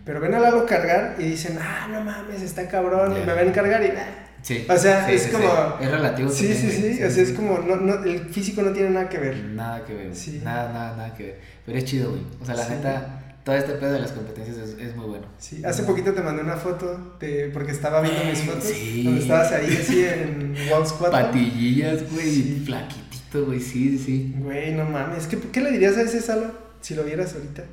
Pero 0.05 0.20
ven 0.20 0.34
a 0.34 0.40
Lalo 0.40 0.64
cargar 0.64 1.16
y 1.18 1.24
dicen, 1.24 1.59
ah, 1.61 1.86
no 1.92 2.01
mames, 2.01 2.40
está 2.40 2.66
cabrón. 2.66 3.14
Y 3.16 3.26
me 3.26 3.34
ven 3.34 3.53
cargar 3.53 3.82
y. 3.84 3.92
Sí. 4.40 4.66
O 4.68 4.76
sea, 4.76 5.11
es 5.11 5.26
como. 5.26 5.76
Es 5.80 5.90
relativo. 5.90 6.30
Sí, 6.30 6.55
sí, 6.55 6.70
sí, 6.70 7.03
O 7.03 7.11
sea, 7.11 7.22
es 7.22 7.32
como. 7.32 7.59
No, 7.59 7.76
no, 7.76 8.03
el 8.05 8.20
físico 8.30 8.62
no 8.62 8.72
tiene 8.72 8.90
nada 8.90 9.09
que 9.09 9.18
ver. 9.18 9.36
Nada 9.36 9.84
que 9.84 9.94
ver. 9.94 10.12
Nada, 10.42 10.72
nada, 10.72 10.96
nada 10.96 11.14
que 11.14 11.24
ver. 11.24 11.40
Pero 11.66 11.78
es 11.78 11.84
chido, 11.84 12.11
güey. 12.11 12.22
O 12.40 12.46
sea, 12.46 12.55
la 12.55 12.68
neta 12.68 13.17
todo 13.49 13.57
este 13.57 13.72
pedo 13.76 13.92
de 13.94 14.01
las 14.01 14.12
competencias 14.12 14.59
es, 14.59 14.78
es, 14.78 14.94
muy 14.94 15.07
bueno. 15.07 15.26
Sí, 15.38 15.64
hace 15.64 15.84
poquito 15.84 16.12
te 16.12 16.20
mandé 16.20 16.42
una 16.42 16.59
foto 16.59 17.16
de, 17.18 17.49
porque 17.51 17.72
estaba 17.72 18.03
viendo 18.03 18.22
mis 18.24 18.42
fotos. 18.42 18.64
Sí. 18.64 19.05
Donde 19.05 19.22
estabas 19.22 19.51
ahí 19.53 19.74
así 19.74 20.05
en 20.05 20.55
Wall 20.70 20.86
Squad. 20.86 21.11
Patillillas, 21.11 22.12
güey, 22.12 22.30
sí. 22.30 22.62
flaquitito, 22.66 23.46
güey, 23.46 23.59
sí, 23.59 23.99
sí. 23.99 24.34
Güey, 24.36 24.74
no 24.74 24.84
mames. 24.84 25.26
¿Qué, 25.28 25.38
¿Qué 25.38 25.62
le 25.62 25.70
dirías 25.70 25.96
a 25.96 26.03
ese 26.03 26.20
Salo 26.20 26.53
si 26.82 26.94
lo 26.94 27.05
vieras 27.05 27.34
ahorita? 27.36 27.64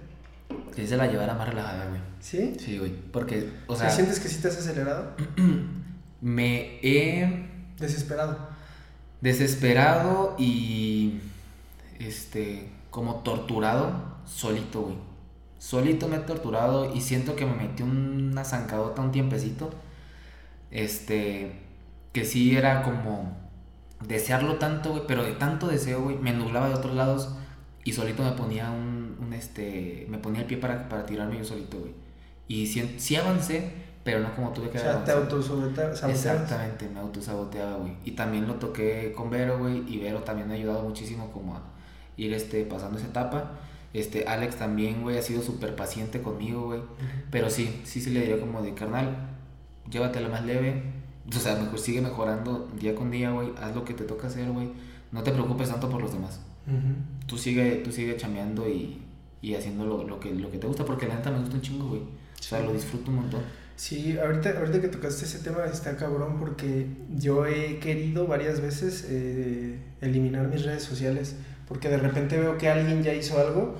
Que 0.73 0.87
se 0.87 0.95
la 0.95 1.07
llevara 1.07 1.33
más 1.33 1.49
relajada, 1.49 1.87
güey. 1.89 1.99
¿Sí? 2.21 2.53
Sí, 2.57 2.77
güey. 2.77 2.93
Porque, 3.11 3.49
o 3.67 3.75
sea. 3.75 3.89
¿Sientes 3.89 4.21
que 4.21 4.29
sí 4.29 4.41
te 4.41 4.47
has 4.47 4.57
acelerado? 4.57 5.11
me 6.21 6.79
he. 6.83 7.49
Desesperado. 7.81 8.47
Desesperado 9.19 10.37
y. 10.39 11.19
Este. 11.99 12.69
Como 12.91 13.15
torturado 13.15 14.15
solito, 14.25 14.83
güey 14.83 15.14
solito 15.65 16.07
me 16.07 16.17
he 16.17 16.19
torturado 16.19 16.93
y 16.93 17.01
siento 17.01 17.35
que 17.35 17.43
me 17.43 17.55
metí 17.55 17.81
una 17.81 18.43
zancadota 18.43 19.01
un 19.01 19.11
tiempecito. 19.11 19.71
Este, 20.69 21.59
que 22.13 22.23
sí 22.23 22.55
era 22.55 22.83
como 22.83 23.35
desearlo 24.07 24.57
tanto, 24.57 24.91
güey, 24.91 25.03
pero 25.07 25.23
de 25.23 25.31
tanto 25.31 25.67
deseo, 25.67 26.03
güey, 26.03 26.17
me 26.19 26.33
nublaba 26.33 26.67
de 26.69 26.75
otros 26.75 26.93
lados 26.93 27.35
y 27.83 27.93
solito 27.93 28.21
me 28.21 28.33
ponía 28.33 28.69
un, 28.69 29.17
un 29.19 29.33
este, 29.33 30.05
me 30.07 30.19
ponía 30.19 30.41
el 30.41 30.45
pie 30.45 30.57
para, 30.57 30.87
para 30.87 31.03
tirarme 31.07 31.39
yo 31.39 31.43
solito, 31.43 31.79
güey. 31.79 31.93
Y 32.47 32.67
sí, 32.67 32.97
sí, 32.99 33.15
avancé, 33.15 33.71
pero 34.03 34.19
no 34.19 34.35
como 34.35 34.51
tuve 34.51 34.69
que 34.69 34.77
O 34.77 34.81
sea, 34.81 35.03
te 35.03 35.13
autosaboteabas. 35.13 36.03
Exactamente, 36.03 36.87
me 36.89 36.99
autosaboteaba, 36.99 37.77
güey. 37.77 37.93
Y 38.05 38.11
también 38.11 38.45
lo 38.47 38.53
toqué 38.55 39.13
con 39.17 39.31
Vero, 39.31 39.57
güey, 39.57 39.83
y 39.91 39.97
Vero 39.97 40.19
también 40.19 40.47
me 40.47 40.53
ha 40.53 40.57
ayudado 40.57 40.83
muchísimo 40.83 41.31
como 41.31 41.55
a 41.55 41.63
ir 42.17 42.31
este, 42.35 42.65
pasando 42.65 42.99
esa 42.99 43.07
etapa. 43.07 43.51
Este, 43.95 44.25
Alex 44.27 44.57
también, 44.57 45.03
güey, 45.03 45.17
ha 45.17 45.21
sido 45.21 45.41
súper 45.41 45.73
paciente 45.73 46.21
conmigo, 46.21 46.65
güey. 46.65 46.81
Pero 47.31 47.49
sí, 47.49 47.79
sí 47.85 48.01
se 48.01 48.09
le 48.09 48.19
diría 48.19 48.41
como 48.41 48.61
de 48.61 48.73
carnal, 48.73 49.29
llévatela 49.89 50.27
más 50.27 50.43
leve. 50.43 50.83
O 51.33 51.39
sea, 51.39 51.55
mejor 51.55 51.79
sigue 51.79 52.01
mejorando 52.01 52.69
día 52.77 52.93
con 52.93 53.09
día, 53.09 53.31
güey. 53.31 53.53
Haz 53.57 53.73
lo 53.73 53.85
que 53.85 53.93
te 53.93 54.03
toca 54.03 54.27
hacer, 54.27 54.51
güey. 54.51 54.69
No 55.13 55.23
te 55.23 55.31
preocupes 55.31 55.69
tanto 55.69 55.89
por 55.89 56.01
los 56.01 56.11
demás. 56.11 56.41
Tú 57.25 57.37
sigue, 57.37 57.77
tú 57.85 57.93
sigue 57.93 58.17
chameando 58.17 58.67
y, 58.67 59.01
y 59.41 59.55
haciendo 59.55 59.85
lo, 59.85 60.19
que, 60.19 60.35
lo 60.35 60.51
que 60.51 60.57
te 60.57 60.67
gusta, 60.67 60.83
porque 60.83 61.07
la 61.07 61.15
neta 61.15 61.31
me 61.31 61.39
gusta 61.39 61.55
un 61.55 61.61
chingo, 61.61 61.87
güey. 61.87 62.01
O 62.01 62.43
sea, 62.43 62.59
lo 62.59 62.73
disfruto 62.73 63.11
un 63.11 63.15
montón. 63.15 63.43
Sí, 63.77 64.17
ahorita, 64.17 64.57
ahorita 64.59 64.81
que 64.81 64.89
tocaste 64.89 65.23
ese 65.23 65.39
tema 65.39 65.63
está 65.71 65.95
cabrón 65.95 66.37
porque 66.37 66.87
yo 67.15 67.45
he 67.45 67.79
querido 67.79 68.27
varias 68.27 68.59
veces 68.59 69.07
eh, 69.09 69.79
eliminar 70.01 70.49
mis 70.49 70.65
redes 70.65 70.83
sociales 70.83 71.37
porque 71.67 71.89
de 71.89 71.97
repente 71.97 72.37
veo 72.37 72.57
que 72.57 72.69
alguien 72.69 73.03
ya 73.03 73.13
hizo 73.13 73.39
algo 73.39 73.75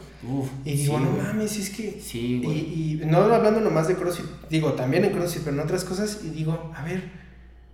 y 0.64 0.74
digo, 0.74 1.00
no 1.00 1.12
mames, 1.12 1.58
es 1.58 1.70
que... 1.70 2.02
Sí, 2.02 2.42
y, 2.44 3.02
y, 3.02 3.06
no 3.06 3.20
hablando 3.20 3.62
nomás 3.62 3.88
de 3.88 3.96
CrossFit, 3.96 4.26
digo, 4.50 4.74
también 4.74 5.06
en 5.06 5.12
CrossFit, 5.12 5.44
pero 5.44 5.56
en 5.56 5.62
otras 5.62 5.84
cosas, 5.84 6.22
y 6.24 6.30
digo, 6.30 6.72
a 6.76 6.84
ver, 6.84 7.04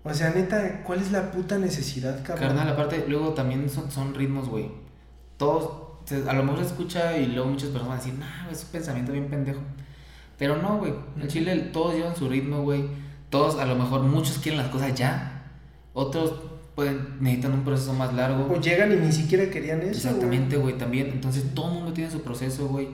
o 0.03 0.13
sea, 0.13 0.31
neta, 0.31 0.81
¿cuál 0.83 0.99
es 0.99 1.11
la 1.11 1.31
puta 1.31 1.57
necesidad, 1.57 2.23
cabrón? 2.23 2.49
Carnal, 2.49 2.69
aparte, 2.69 3.05
luego 3.07 3.33
también 3.33 3.69
son, 3.69 3.91
son 3.91 4.13
ritmos, 4.13 4.49
güey. 4.49 4.69
Todos, 5.37 5.71
a 6.27 6.33
lo 6.33 6.43
mejor 6.43 6.59
se 6.59 6.65
escucha 6.65 7.17
y 7.17 7.27
luego 7.27 7.49
muchas 7.49 7.69
personas 7.69 8.03
dicen, 8.03 8.19
nah, 8.19 8.49
es 8.51 8.63
un 8.63 8.69
pensamiento 8.71 9.11
bien 9.11 9.29
pendejo. 9.29 9.61
Pero 10.37 10.57
no, 10.57 10.79
güey, 10.79 10.93
en 11.19 11.27
Chile 11.27 11.55
todos 11.71 11.93
llevan 11.93 12.15
su 12.15 12.27
ritmo, 12.27 12.63
güey. 12.63 12.85
Todos, 13.29 13.59
a 13.59 13.65
lo 13.65 13.75
mejor, 13.75 14.01
muchos 14.01 14.39
quieren 14.39 14.59
las 14.59 14.71
cosas 14.71 14.95
ya. 14.95 15.51
Otros 15.93 16.33
pueden, 16.75 17.17
necesitan 17.19 17.53
un 17.53 17.63
proceso 17.63 17.93
más 17.93 18.13
largo. 18.13 18.51
O 18.51 18.59
llegan 18.59 18.91
y 18.91 18.95
ni 18.95 19.11
siquiera 19.11 19.49
querían 19.49 19.81
eso. 19.81 20.09
Exactamente, 20.09 20.57
güey, 20.57 20.77
también. 20.77 21.07
Entonces 21.07 21.43
todo 21.53 21.67
el 21.69 21.73
mundo 21.75 21.93
tiene 21.93 22.11
su 22.11 22.21
proceso, 22.21 22.67
güey. 22.67 22.89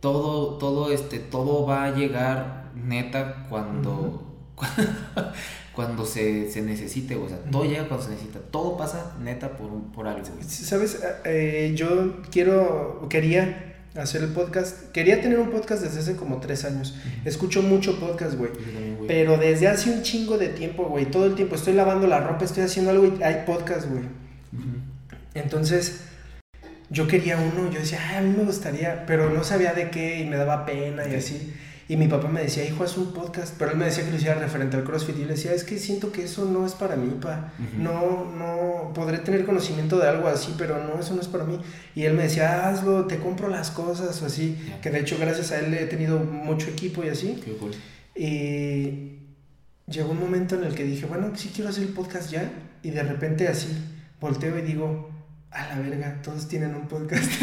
Todo, 0.00 0.58
todo, 0.58 0.92
este, 0.92 1.18
todo 1.18 1.66
va 1.66 1.84
a 1.84 1.94
llegar 1.94 2.70
neta 2.74 3.46
cuando, 3.48 4.36
cuando 5.72 6.04
se, 6.04 6.50
se 6.50 6.62
necesite, 6.62 7.16
o 7.16 7.28
sea, 7.28 7.38
todo 7.50 7.64
llega 7.64 7.88
cuando 7.88 8.04
se 8.04 8.12
necesita, 8.12 8.38
todo 8.38 8.76
pasa 8.76 9.16
neta 9.20 9.56
por, 9.56 9.70
por 9.92 10.06
algo, 10.06 10.28
güey. 10.34 10.44
¿Sabes? 10.44 11.02
Eh, 11.24 11.72
yo 11.76 12.20
quiero, 12.30 13.06
quería 13.08 13.76
hacer 13.96 14.22
el 14.22 14.30
podcast, 14.30 14.90
quería 14.92 15.20
tener 15.20 15.38
un 15.38 15.50
podcast 15.50 15.82
desde 15.82 16.00
hace 16.00 16.16
como 16.16 16.38
tres 16.40 16.64
años. 16.64 16.94
Escucho 17.24 17.62
mucho 17.62 17.98
podcast, 17.98 18.36
güey. 18.36 18.50
Güey. 19.06 19.18
Pero 19.18 19.38
desde 19.38 19.68
hace 19.68 19.90
un 19.90 20.02
chingo 20.02 20.38
de 20.38 20.48
tiempo, 20.48 20.84
güey, 20.84 21.06
todo 21.06 21.26
el 21.26 21.34
tiempo 21.34 21.54
estoy 21.54 21.74
lavando 21.74 22.06
la 22.06 22.20
ropa, 22.20 22.44
estoy 22.44 22.64
haciendo 22.64 22.90
algo 22.90 23.06
y 23.06 23.22
hay 23.22 23.44
podcast, 23.46 23.88
güey. 23.88 24.04
Entonces, 25.34 26.02
yo 26.90 27.06
quería 27.06 27.36
uno, 27.36 27.70
yo 27.70 27.80
decía, 27.80 28.00
"Ay, 28.08 28.16
a 28.16 28.20
mí 28.22 28.34
me 28.36 28.44
gustaría, 28.44 29.04
pero 29.06 29.30
no 29.30 29.44
sabía 29.44 29.72
de 29.74 29.90
qué 29.90 30.20
y 30.20 30.26
me 30.26 30.36
daba 30.36 30.64
pena 30.64 31.06
y 31.06 31.14
así. 31.14 31.52
Y 31.88 31.96
mi 31.96 32.08
papá 32.08 32.26
me 32.26 32.42
decía, 32.42 32.64
hijo, 32.64 32.82
haz 32.82 32.96
un 32.96 33.12
podcast, 33.12 33.54
pero 33.56 33.70
él 33.70 33.76
me 33.76 33.84
decía 33.84 34.04
que 34.04 34.10
lo 34.10 34.16
hiciera 34.16 34.34
referente 34.34 34.76
al 34.76 34.82
CrossFit 34.82 35.18
y 35.18 35.20
yo 35.20 35.26
le 35.26 35.34
decía, 35.34 35.52
es 35.52 35.62
que 35.62 35.78
siento 35.78 36.10
que 36.10 36.24
eso 36.24 36.44
no 36.44 36.66
es 36.66 36.72
para 36.72 36.96
mí, 36.96 37.16
pa. 37.20 37.52
No, 37.78 38.24
no, 38.36 38.92
podré 38.92 39.18
tener 39.18 39.44
conocimiento 39.44 39.96
de 39.98 40.08
algo 40.08 40.26
así, 40.26 40.52
pero 40.58 40.82
no, 40.82 40.98
eso 40.98 41.14
no 41.14 41.20
es 41.20 41.28
para 41.28 41.44
mí. 41.44 41.60
Y 41.94 42.02
él 42.02 42.14
me 42.14 42.24
decía, 42.24 42.68
hazlo, 42.68 43.04
te 43.04 43.18
compro 43.18 43.48
las 43.48 43.70
cosas 43.70 44.20
o 44.20 44.26
así. 44.26 44.56
Que 44.82 44.90
de 44.90 44.98
hecho, 44.98 45.16
gracias 45.20 45.52
a 45.52 45.60
él 45.60 45.72
he 45.74 45.86
tenido 45.86 46.18
mucho 46.18 46.70
equipo 46.70 47.04
y 47.04 47.08
así. 47.08 47.40
Qué 47.44 47.52
cool. 47.52 47.70
Y 48.16 49.18
llegó 49.86 50.10
un 50.12 50.20
momento 50.20 50.54
en 50.56 50.64
el 50.64 50.74
que 50.74 50.84
dije, 50.84 51.06
bueno, 51.06 51.30
sí 51.34 51.50
quiero 51.54 51.70
hacer 51.70 51.84
el 51.84 51.90
podcast 51.90 52.30
ya. 52.30 52.50
Y 52.82 52.90
de 52.90 53.02
repente 53.02 53.48
así, 53.48 53.68
volteo 54.20 54.58
y 54.58 54.62
digo, 54.62 55.10
a 55.50 55.66
la 55.68 55.78
verga, 55.80 56.20
todos 56.22 56.48
tienen 56.48 56.74
un 56.74 56.88
podcast. 56.88 57.30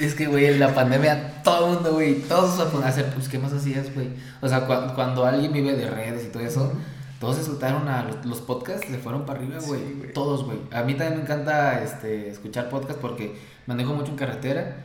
Es 0.00 0.14
que, 0.14 0.26
güey, 0.26 0.46
en 0.46 0.58
la 0.58 0.74
pandemia, 0.74 1.40
todo 1.44 1.68
el 1.68 1.74
mundo, 1.74 1.92
güey, 1.92 2.16
todos 2.22 2.58
a 2.58 2.88
hacer, 2.88 3.06
pues, 3.14 3.28
¿qué 3.28 3.38
más 3.38 3.52
hacías, 3.52 3.94
güey? 3.94 4.08
O 4.40 4.48
sea, 4.48 4.66
cua- 4.66 4.92
cuando, 4.92 5.24
alguien 5.24 5.52
vive 5.52 5.72
de 5.76 5.88
redes 5.88 6.24
y 6.24 6.28
todo 6.28 6.42
eso, 6.42 6.72
todos 7.20 7.36
se 7.36 7.44
soltaron 7.44 7.86
a 7.86 8.02
los, 8.02 8.26
los 8.26 8.40
podcasts, 8.40 8.88
se 8.88 8.98
fueron 8.98 9.24
para 9.24 9.38
arriba, 9.38 9.58
güey. 9.64 9.80
Sí, 9.80 9.94
güey. 9.98 10.12
todos, 10.12 10.44
güey. 10.44 10.58
A 10.72 10.82
mí 10.82 10.94
también 10.94 11.18
me 11.18 11.22
encanta 11.22 11.80
este, 11.84 12.28
escuchar 12.28 12.68
podcasts 12.70 12.98
porque 13.00 13.36
manejo 13.66 13.94
mucho 13.94 14.10
en 14.10 14.16
carretera. 14.16 14.84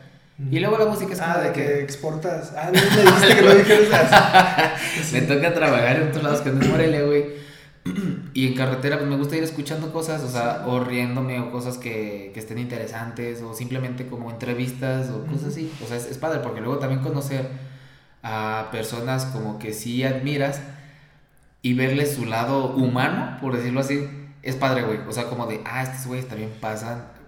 Y 0.51 0.59
luego 0.59 0.77
la 0.77 0.85
música 0.85 1.13
es 1.13 1.19
como 1.19 1.33
ah, 1.33 1.41
de 1.41 1.51
que, 1.51 1.81
exportas. 1.81 2.53
Ah, 2.55 2.71
no 2.73 2.79
me 2.79 3.01
dijiste 3.01 3.35
que 3.35 3.41
no 3.41 3.55
dijeras 3.55 5.11
me 5.11 5.21
toca 5.21 5.53
trabajar 5.53 5.97
en 5.97 6.07
otros 6.07 6.23
lados 6.23 6.41
que 6.41 6.51
no 6.51 6.61
es 6.61 6.69
Morelia, 6.69 7.03
güey. 7.03 7.25
Y 8.33 8.47
en 8.47 8.55
carretera, 8.55 8.97
pues 8.97 9.09
me 9.09 9.17
gusta 9.17 9.35
ir 9.35 9.43
escuchando 9.43 9.91
cosas, 9.91 10.21
o 10.23 10.29
sea, 10.29 10.63
o 10.65 10.79
riéndome, 10.79 11.39
o 11.41 11.51
cosas 11.51 11.77
que, 11.77 12.31
que 12.33 12.39
estén 12.39 12.57
interesantes, 12.57 13.41
o 13.41 13.53
simplemente 13.53 14.07
como 14.07 14.31
entrevistas, 14.31 15.09
o 15.09 15.25
cosas 15.25 15.49
así. 15.49 15.71
O 15.83 15.87
sea, 15.87 15.97
es, 15.97 16.05
es 16.05 16.17
padre, 16.17 16.39
porque 16.41 16.61
luego 16.61 16.77
también 16.77 17.01
conocer 17.01 17.49
a 18.23 18.69
personas 18.71 19.25
como 19.25 19.59
que 19.59 19.73
sí 19.73 20.03
admiras 20.03 20.61
y 21.61 21.73
verles 21.73 22.13
su 22.13 22.25
lado 22.25 22.75
humano, 22.75 23.37
por 23.41 23.57
decirlo 23.57 23.81
así, 23.81 24.07
es 24.41 24.55
padre, 24.55 24.83
güey. 24.83 24.99
O 25.07 25.11
sea, 25.11 25.25
como 25.25 25.47
de, 25.47 25.59
ah, 25.65 25.83
estos 25.83 26.07
güeyes 26.07 26.29
también 26.29 26.51
pasan 26.61 27.18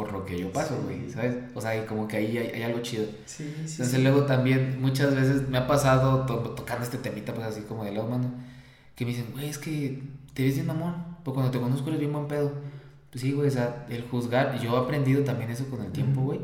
por 0.00 0.12
lo 0.12 0.24
que 0.24 0.38
yo 0.38 0.50
paso, 0.50 0.74
Sí. 0.76 0.82
güey, 0.84 1.10
¿sabes? 1.10 1.36
O 1.54 1.60
sea, 1.60 1.76
y 1.76 1.84
como 1.86 2.08
que 2.08 2.16
ahí 2.16 2.38
hay, 2.38 2.46
hay 2.48 2.62
algo 2.62 2.80
chido. 2.80 3.04
Sí, 3.26 3.44
sí, 3.44 3.44
Entonces 3.72 3.90
sí. 3.90 4.02
luego 4.02 4.22
también 4.24 4.80
muchas 4.80 5.14
veces 5.14 5.46
me 5.48 5.58
ha 5.58 5.66
pasado 5.66 6.24
to- 6.24 6.50
tocando 6.56 6.84
este 6.84 6.96
temita 6.96 7.34
pues 7.34 7.46
así 7.46 7.60
como 7.62 7.84
de 7.84 7.92
lado 7.92 8.08
mano 8.08 8.30
que 8.96 9.04
me 9.04 9.10
dicen, 9.10 9.26
güey, 9.32 9.48
es 9.50 9.58
que 9.58 10.02
te 10.32 10.44
ves 10.44 10.54
bien 10.54 10.66
mamón, 10.68 10.94
pero 11.22 11.34
cuando 11.34 11.50
te 11.52 11.60
conozco 11.60 11.88
eres 11.88 12.00
bien 12.00 12.12
buen 12.14 12.26
pedo. 12.28 12.52
Pues 13.10 13.20
sí, 13.22 13.32
güey, 13.32 13.48
o 13.48 13.50
sea, 13.50 13.84
el 13.90 14.02
juzgar, 14.08 14.58
yo 14.60 14.74
he 14.76 14.78
aprendido 14.78 15.22
también 15.24 15.50
eso 15.50 15.68
con 15.68 15.82
el 15.84 15.92
tiempo, 15.92 16.22
güey, 16.22 16.40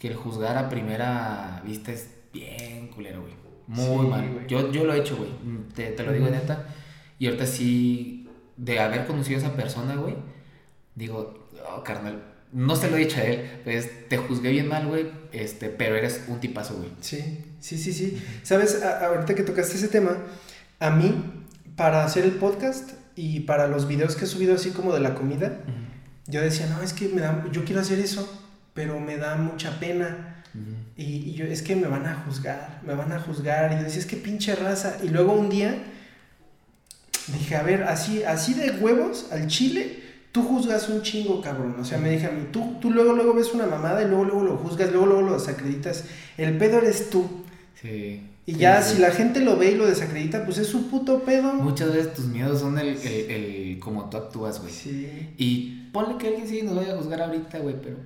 que 0.00 0.08
el 0.08 0.14
juzgar 0.16 0.56
a 0.58 0.68
primera 0.68 1.62
vista 1.64 1.92
es 1.92 2.10
bien 2.32 2.88
culero, 2.88 3.20
güey. 3.22 3.34
Muy 3.68 4.04
Sí, 4.06 4.10
mal. 4.10 4.32
güey. 4.32 4.46
Yo, 4.48 4.72
yo 4.72 4.84
lo 4.84 4.94
he 4.94 4.98
hecho, 5.00 5.16
güey, 5.16 5.30
mm, 5.30 5.72
te, 5.74 5.88
te 5.92 6.02
lo 6.02 6.12
digo 6.12 6.26
neta. 6.28 6.66
Y 7.18 7.26
ahorita 7.26 7.46
sí, 7.46 8.28
de 8.56 8.78
haber 8.80 9.06
conocido 9.06 9.38
a 9.38 9.42
esa 9.42 9.54
persona, 9.54 9.96
güey, 9.96 10.14
digo, 10.94 11.48
oh, 11.76 11.82
carnal, 11.82 12.22
no 12.56 12.74
se 12.74 12.90
lo 12.90 12.96
he 12.96 13.00
dicho 13.00 13.18
a 13.18 13.24
él, 13.24 13.60
pues 13.64 14.08
te 14.08 14.16
juzgué 14.16 14.50
bien 14.50 14.66
mal, 14.68 14.86
güey, 14.86 15.06
este, 15.32 15.68
pero 15.68 15.94
eres 15.94 16.22
un 16.28 16.40
tipazo, 16.40 16.76
güey. 16.76 16.88
Sí, 17.00 17.44
sí, 17.60 17.76
sí, 17.76 17.92
sí. 17.92 18.22
Sabes, 18.42 18.82
A- 18.82 19.06
ahorita 19.06 19.34
que 19.34 19.42
tocaste 19.42 19.76
ese 19.76 19.88
tema, 19.88 20.16
a 20.80 20.90
mí, 20.90 21.14
para 21.76 22.04
hacer 22.04 22.24
el 22.24 22.32
podcast 22.32 22.92
y 23.14 23.40
para 23.40 23.66
los 23.68 23.86
videos 23.86 24.16
que 24.16 24.24
he 24.24 24.28
subido 24.28 24.54
así 24.54 24.70
como 24.70 24.94
de 24.94 25.00
la 25.00 25.14
comida, 25.14 25.58
yo 26.26 26.40
decía, 26.40 26.66
no, 26.68 26.80
es 26.82 26.92
que 26.94 27.08
me 27.08 27.20
da, 27.20 27.44
yo 27.52 27.64
quiero 27.64 27.82
hacer 27.82 27.98
eso, 27.98 28.26
pero 28.74 28.98
me 29.00 29.16
da 29.18 29.36
mucha 29.36 29.78
pena. 29.78 30.32
Y, 30.96 31.04
y 31.30 31.34
yo, 31.34 31.44
es 31.44 31.60
que 31.60 31.76
me 31.76 31.86
van 31.86 32.06
a 32.06 32.14
juzgar, 32.26 32.80
me 32.86 32.94
van 32.94 33.12
a 33.12 33.20
juzgar. 33.20 33.70
Y 33.72 33.76
yo 33.76 33.82
decía, 33.82 34.00
es 34.00 34.06
que 34.06 34.16
pinche 34.16 34.54
raza. 34.56 34.96
Y 35.02 35.08
luego 35.10 35.34
un 35.34 35.50
día 35.50 35.76
dije, 37.28 37.56
a 37.56 37.62
ver, 37.62 37.82
así, 37.84 38.22
así 38.24 38.54
de 38.54 38.70
huevos 38.70 39.26
al 39.30 39.46
chile, 39.48 40.02
tú 40.36 40.42
juzgas 40.42 40.90
un 40.90 41.00
chingo, 41.00 41.40
cabrón. 41.40 41.74
O 41.80 41.84
sea, 41.84 41.96
me 41.96 42.10
dije 42.10 42.26
a 42.26 42.30
mí, 42.30 42.48
tú, 42.52 42.74
tú 42.78 42.90
luego, 42.90 43.14
luego 43.14 43.32
ves 43.32 43.54
una 43.54 43.66
mamada 43.66 44.02
y 44.02 44.06
luego, 44.06 44.24
luego 44.24 44.42
lo 44.44 44.56
juzgas, 44.58 44.90
luego, 44.92 45.06
luego 45.06 45.22
lo 45.22 45.32
desacreditas. 45.32 46.04
El 46.36 46.58
pedo 46.58 46.76
eres 46.78 47.08
tú. 47.08 47.24
Sí. 47.80 48.20
Y 48.44 48.52
Sí, 48.52 48.58
ya, 48.58 48.82
sí. 48.82 48.96
si 48.96 49.00
la 49.00 49.10
gente 49.12 49.40
lo 49.40 49.56
ve 49.56 49.70
y 49.72 49.74
lo 49.76 49.86
desacredita, 49.86 50.44
pues 50.44 50.58
es 50.58 50.66
su 50.66 50.88
puto 50.90 51.20
pedo. 51.22 51.54
Muchas 51.54 51.92
veces 51.94 52.12
tus 52.12 52.26
miedos 52.26 52.60
son 52.60 52.78
el, 52.78 52.88
el, 52.98 53.30
el 53.30 53.78
cómo 53.80 54.10
tú 54.10 54.18
actúas, 54.18 54.60
güey. 54.60 54.72
Sí, 54.72 55.30
Y 55.38 55.88
ponle 55.92 56.18
que 56.18 56.28
alguien 56.28 56.46
sí 56.46 56.60
nos 56.62 56.76
vaya 56.76 56.92
a 56.92 56.96
juzgar 56.98 57.22
ahorita, 57.22 57.58
güey, 57.60 57.74
pero 57.82 57.96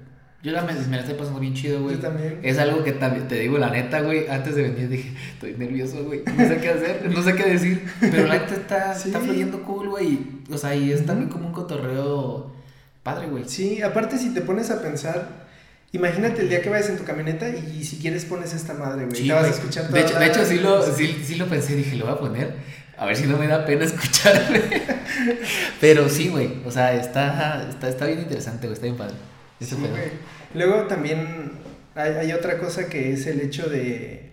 yo 0.43 0.53
la 0.53 0.62
me, 0.62 0.72
me 0.72 0.97
la 0.97 1.03
estoy 1.03 1.14
pasando 1.16 1.38
bien 1.38 1.53
chido, 1.55 1.82
güey. 1.82 1.97
yo 1.97 2.01
también. 2.01 2.41
Es 2.43 2.59
algo 2.59 2.82
que 2.82 2.93
también, 2.93 3.28
te 3.28 3.38
digo 3.38 3.59
la 3.59 3.70
neta, 3.70 4.01
güey, 4.01 4.26
antes 4.28 4.55
de 4.55 4.62
venir 4.62 4.88
dije, 4.88 5.12
estoy 5.34 5.55
nervioso, 5.55 6.03
güey, 6.05 6.22
no 6.24 6.49
sé 6.49 6.57
qué 6.57 6.70
hacer, 6.70 7.11
no 7.12 7.22
sé 7.22 7.34
qué 7.34 7.45
decir, 7.45 7.86
pero 8.01 8.26
la 8.26 8.38
neta 8.38 8.55
está, 8.55 8.95
Sí. 8.99 9.09
está 9.09 9.20
fluyendo 9.20 9.62
cool, 9.62 9.91
güey, 9.91 10.18
o 10.51 10.57
sea, 10.57 10.74
y 10.74 10.93
es 10.93 11.05
también 11.05 11.28
como 11.28 11.47
un 11.49 11.53
cotorreo 11.53 12.53
padre, 13.03 13.26
güey. 13.26 13.45
Sí, 13.47 13.82
aparte 13.82 14.16
si 14.16 14.32
te 14.32 14.41
pones 14.41 14.70
a 14.70 14.80
pensar, 14.80 15.47
imagínate 15.93 16.41
el 16.41 16.49
día 16.49 16.62
que 16.62 16.70
vayas 16.70 16.88
en 16.88 16.97
tu 16.97 17.05
camioneta 17.05 17.49
y 17.51 17.84
si 17.84 17.99
quieres 17.99 18.24
pones 18.24 18.55
esta 18.55 18.72
madre, 18.72 19.05
güey. 19.05 19.16
Sí, 19.16 19.26
te 19.26 19.34
vas 19.34 19.45
a 19.45 19.82
de, 19.88 20.01
hecho, 20.01 20.41
de 20.41 20.47
sí 20.47 20.59
lo, 20.59 20.82
sí, 20.82 21.22
sí 21.22 21.36
lo 21.36 21.47
pensé, 21.49 21.76
dije, 21.76 21.97
lo 21.97 22.07
voy 22.07 22.14
a 22.14 22.18
poner, 22.18 22.55
a 22.97 23.05
ver 23.05 23.14
si 23.14 23.26
no 23.26 23.36
me 23.36 23.47
da 23.47 23.66
pena 23.66 23.84
escucharme. 23.84 24.62
Pero 25.82 26.09
sí, 26.09 26.28
güey, 26.28 26.62
o 26.64 26.70
sea, 26.70 26.95
está, 26.95 27.68
está, 27.68 27.91
está 27.91 28.07
bien 28.07 28.20
interesante, 28.20 28.66
güey, 28.66 28.72
está 28.72 28.86
bien 28.86 28.97
padre. 28.97 29.14
Ese 29.61 29.77
Sí, 29.77 29.77
pedo. 29.77 29.91
güey. 29.91 30.11
Luego 30.55 30.87
también 30.87 31.53
hay, 31.95 32.13
hay 32.15 32.33
otra 32.33 32.59
cosa 32.59 32.89
que 32.89 33.13
es 33.13 33.27
el 33.27 33.41
hecho 33.41 33.69
de 33.69 34.31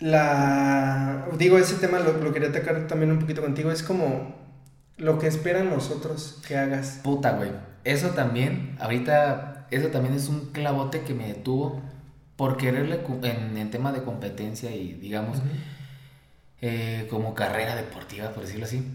la 0.00 1.26
digo 1.38 1.58
ese 1.58 1.76
tema 1.76 1.98
lo, 2.00 2.12
lo 2.18 2.32
quería 2.32 2.48
atacar 2.48 2.86
también 2.86 3.12
un 3.12 3.18
poquito 3.20 3.42
contigo 3.42 3.70
es 3.70 3.82
como 3.82 4.34
lo 4.96 5.18
que 5.18 5.26
esperan 5.26 5.70
nosotros 5.70 6.40
que 6.46 6.56
hagas 6.56 7.00
Puta, 7.02 7.32
güey. 7.32 7.50
Eso 7.84 8.10
también, 8.10 8.76
ahorita, 8.80 9.66
eso 9.70 9.88
también 9.88 10.14
es 10.14 10.28
un 10.28 10.52
clavote 10.52 11.00
que 11.02 11.14
me 11.14 11.26
detuvo 11.28 11.82
por 12.36 12.56
quererle 12.56 13.00
en, 13.22 13.56
en 13.56 13.70
tema 13.70 13.92
de 13.92 14.02
competencia 14.02 14.70
y, 14.74 14.94
digamos, 14.94 15.38
eh, 16.62 17.06
como 17.10 17.34
carrera 17.34 17.74
deportiva, 17.76 18.30
por 18.30 18.44
decirlo 18.44 18.64
así. 18.66 18.86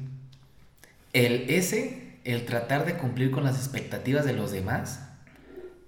El 1.14 1.50
ese, 1.50 2.09
el 2.24 2.46
tratar 2.46 2.86
de 2.86 2.96
cumplir 2.96 3.32
con 3.32 3.44
las 3.44 3.56
expectativas 3.58 4.26
de 4.26 4.34
los 4.34 4.52
demás, 4.52 5.02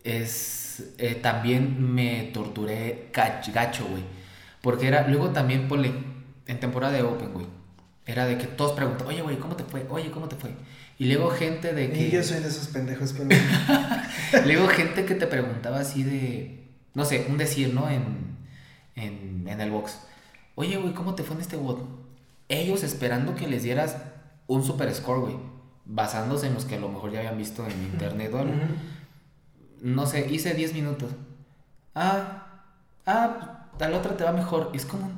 es, 0.04 0.94
eh, 0.98 1.16
también 1.16 1.94
me 1.94 2.24
torturé 2.34 3.10
gach- 3.14 3.52
gacho, 3.54 3.86
güey. 3.88 4.04
Porque 4.62 4.88
era, 4.88 5.08
luego 5.08 5.30
también, 5.30 5.68
ponle, 5.68 5.92
en 6.48 6.60
temporada 6.60 6.94
de 6.94 7.04
Open, 7.04 7.34
güey. 7.34 7.46
Era 8.06 8.26
de 8.26 8.38
que 8.38 8.48
todos 8.48 8.74
preguntan, 8.74 9.08
oye, 9.08 9.22
güey, 9.22 9.38
¿cómo 9.38 9.56
te 9.56 9.64
fue? 9.64 9.86
Oye, 9.90 10.10
¿cómo 10.12 10.28
te 10.28 10.36
fue? 10.36 10.52
Y 10.98 11.06
luego 11.06 11.30
gente 11.32 11.74
de 11.74 11.92
que... 11.92 12.08
y 12.08 12.12
yo 12.12 12.24
soy 12.24 12.40
de 12.40 12.48
esos 12.48 12.68
pendejos 12.68 13.14
con 13.14 13.30
Luego 14.46 14.68
gente 14.68 15.06
que 15.06 15.16
te 15.16 15.28
preguntaba 15.28 15.80
así 15.80 16.04
de, 16.04 16.68
no 16.94 17.06
sé, 17.06 17.26
un 17.30 17.38
decir, 17.38 17.74
¿no? 17.74 17.90
En, 17.90 18.38
en, 18.96 19.48
en 19.48 19.62
el 19.62 19.72
box. 19.72 20.00
Oye, 20.56 20.78
güey, 20.78 20.94
¿cómo 20.94 21.16
te 21.16 21.24
fue 21.24 21.36
en 21.36 21.42
este 21.42 21.56
bot? 21.56 21.80
Ellos 22.50 22.84
esperando 22.84 23.36
que 23.36 23.48
les 23.48 23.64
dieras 23.64 23.98
un 24.48 24.64
super 24.64 24.94
score, 24.94 25.22
güey. 25.22 25.36
Basándose 25.86 26.48
en 26.48 26.54
los 26.54 26.66
que 26.66 26.76
a 26.76 26.80
lo 26.80 26.90
mejor 26.90 27.12
ya 27.12 27.20
habían 27.20 27.38
visto 27.38 27.66
en 27.66 27.84
internet 27.84 28.32
o 28.34 28.40
algo. 28.40 28.54
Ujú. 28.54 28.66
No 29.82 30.06
sé, 30.06 30.28
hice 30.30 30.54
10 30.54 30.74
minutos. 30.74 31.12
Ah, 31.96 32.48
ah, 33.06 33.68
la 33.80 33.98
otra 33.98 34.16
te 34.16 34.24
va 34.24 34.32
mejor. 34.32 34.70
Y 34.74 34.78
es 34.78 34.86
como, 34.86 35.12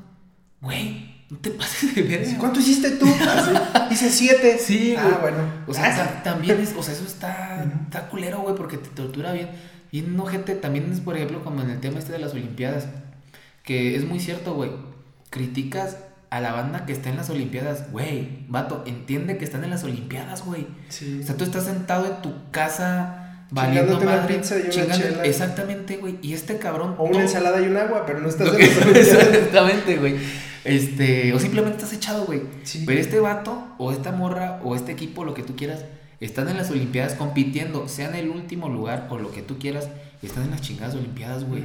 güey, 0.61 1.25
no 1.29 1.37
te 1.37 1.49
pases 1.51 1.93
de 1.95 2.01
verga. 2.03 2.37
¿Cuánto 2.39 2.59
hiciste 2.59 2.91
tú? 2.91 3.05
Ah, 3.21 3.43
sí. 3.89 3.93
Hice 3.93 4.09
siete. 4.09 4.57
Sí, 4.57 4.95
Ah, 4.97 5.03
güey. 5.03 5.21
bueno. 5.33 5.37
O 5.67 5.73
sea, 5.73 5.93
Ah, 5.93 5.97
ta- 5.97 6.23
también 6.23 6.59
es, 6.59 6.73
o 6.77 6.81
sea, 6.81 6.93
eso 6.93 7.05
está, 7.05 7.63
está 7.83 8.07
culero, 8.09 8.39
güey, 8.41 8.55
porque 8.55 8.77
te 8.77 8.89
tortura 8.89 9.33
bien. 9.33 9.49
Y 9.91 10.01
no, 10.01 10.25
gente, 10.25 10.55
también 10.55 10.91
es, 10.91 11.01
por 11.01 11.15
ejemplo, 11.17 11.43
como 11.43 11.61
en 11.61 11.69
el 11.69 11.79
tema 11.79 11.99
este 11.99 12.13
de 12.13 12.19
las 12.19 12.31
Olimpiadas, 12.33 12.87
que 13.63 13.95
es 13.95 14.05
muy 14.07 14.19
cierto, 14.19 14.55
güey. 14.55 14.71
Criticas 15.29 15.97
a 16.35 16.41
la 16.41 16.51
banda 16.51 16.85
que 16.87 16.93
está 16.93 17.09
en 17.09 17.17
las 17.17 17.29
Olimpiadas, 17.29 17.91
güey, 17.91 18.45
vato, 18.47 18.83
entiende 18.87 19.37
que 19.37 19.45
están 19.45 19.63
en 19.63 19.69
las 19.69 19.83
Olimpiadas, 19.83 20.43
güey. 20.43 20.65
sí. 20.89 21.19
O 21.21 21.25
sea, 21.25 21.37
tú 21.37 21.43
estás 21.43 21.65
sentado 21.65 22.07
en 22.07 22.21
tu 22.23 22.49
casa, 22.49 23.45
valiendo 23.51 23.99
madre, 24.01 24.35
pizza 24.35 24.57
y 24.57 24.61
una 24.61 24.69
chingando- 24.71 24.97
chela. 24.97 25.23
Exactamente, 25.25 25.97
güey. 25.97 26.17
Y 26.23 26.33
este 26.33 26.57
cabrón. 26.57 26.95
O 26.97 27.03
una 27.03 27.11
todo- 27.11 27.21
ensalada 27.21 27.61
y 27.61 27.67
un 27.67 27.77
agua, 27.77 28.03
pero 28.07 28.19
no 28.19 28.29
estás 28.29 28.47
en 28.47 28.53
los 28.59 28.77
Olimpiadas. 28.77 29.27
Exactamente, 29.27 29.97
güey. 29.97 30.15
Este, 30.63 31.33
o 31.33 31.39
simplemente 31.39 31.77
estás 31.77 31.93
echado, 31.93 32.25
güey. 32.25 32.41
Sí. 32.63 32.83
Pero 32.85 32.99
este 32.99 33.19
vato, 33.19 33.67
o 33.77 33.91
esta 33.91 34.11
morra, 34.11 34.59
o 34.63 34.75
este 34.75 34.91
equipo, 34.91 35.25
lo 35.25 35.33
que 35.35 35.43
tú 35.43 35.55
quieras, 35.55 35.85
están 36.19 36.47
en 36.49 36.57
las 36.57 36.71
Olimpiadas 36.71 37.13
compitiendo, 37.13 37.87
sea 37.87 38.09
en 38.09 38.15
el 38.15 38.29
último 38.29 38.69
lugar 38.69 39.07
o 39.11 39.17
lo 39.19 39.31
que 39.31 39.41
tú 39.43 39.59
quieras, 39.59 39.87
están 40.23 40.45
en 40.45 40.51
las 40.51 40.61
chingadas 40.61 40.95
Olimpiadas, 40.95 41.43
güey. 41.43 41.61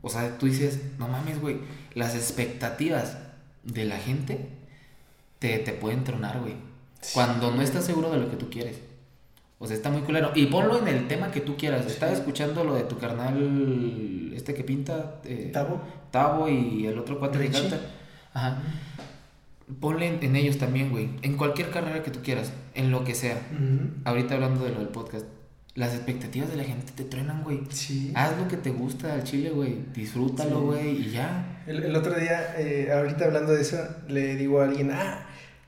O 0.00 0.08
sea, 0.08 0.38
tú 0.38 0.46
dices, 0.46 0.78
no 0.98 1.08
mames, 1.08 1.40
güey, 1.40 1.58
las 1.94 2.14
expectativas 2.14 3.18
de 3.64 3.84
la 3.84 3.98
gente 3.98 4.48
te, 5.38 5.58
te 5.58 5.72
pueden 5.72 6.04
tronar, 6.04 6.40
güey. 6.40 6.54
Sí. 7.00 7.12
Cuando 7.14 7.50
no 7.50 7.62
estás 7.62 7.84
seguro 7.84 8.10
de 8.10 8.18
lo 8.18 8.30
que 8.30 8.36
tú 8.36 8.50
quieres. 8.50 8.80
O 9.58 9.66
sea, 9.66 9.76
está 9.76 9.90
muy 9.90 10.02
culero. 10.02 10.32
Y 10.34 10.46
ponlo 10.46 10.78
en 10.78 10.88
el 10.88 11.06
tema 11.08 11.30
que 11.30 11.40
tú 11.40 11.56
quieras. 11.56 11.84
Sí. 11.86 11.92
Estaba 11.92 12.12
escuchando 12.12 12.64
lo 12.64 12.74
de 12.74 12.84
tu 12.84 12.98
carnal, 12.98 14.32
este 14.34 14.54
que 14.54 14.64
pinta. 14.64 15.20
eh, 15.24 15.50
Tabo. 15.52 15.80
Tavo 16.10 16.48
y 16.48 16.86
el 16.86 16.98
otro 16.98 17.18
cuate 17.18 17.38
que 17.38 17.46
Richie. 17.46 17.60
canta. 17.68 17.80
Ajá. 18.32 18.62
Ponle 19.80 20.08
en, 20.08 20.22
en 20.24 20.36
ellos 20.36 20.58
también, 20.58 20.90
güey. 20.90 21.10
En 21.22 21.36
cualquier 21.36 21.70
carrera 21.70 22.02
que 22.02 22.10
tú 22.10 22.20
quieras, 22.22 22.52
en 22.74 22.90
lo 22.90 23.04
que 23.04 23.14
sea. 23.14 23.40
Ujú. 23.52 23.90
Ahorita 24.04 24.34
hablando 24.34 24.64
de 24.64 24.72
lo 24.72 24.78
del 24.80 24.88
podcast, 24.88 25.26
las 25.74 25.94
expectativas 25.94 26.50
de 26.50 26.56
la 26.56 26.64
gente 26.64 26.92
te 26.94 27.04
truenan, 27.04 27.42
güey. 27.42 27.60
Sí. 27.70 28.12
Haz 28.14 28.36
lo 28.36 28.48
que 28.48 28.56
te 28.56 28.70
gusta 28.70 29.14
al 29.14 29.24
chile, 29.24 29.50
güey. 29.50 29.78
Disfrútalo, 29.94 30.58
Sí. 30.58 30.64
güey, 30.66 30.88
y 31.06 31.10
ya. 31.10 31.62
El, 31.66 31.82
el 31.84 31.94
otro 31.96 32.14
día, 32.18 32.54
eh, 32.58 32.90
ahorita 32.92 33.24
hablando 33.26 33.52
de 33.52 33.62
eso, 33.62 33.78
le 34.08 34.34
digo 34.36 34.60
a 34.60 34.64
alguien, 34.64 34.90
ah, 34.92 35.26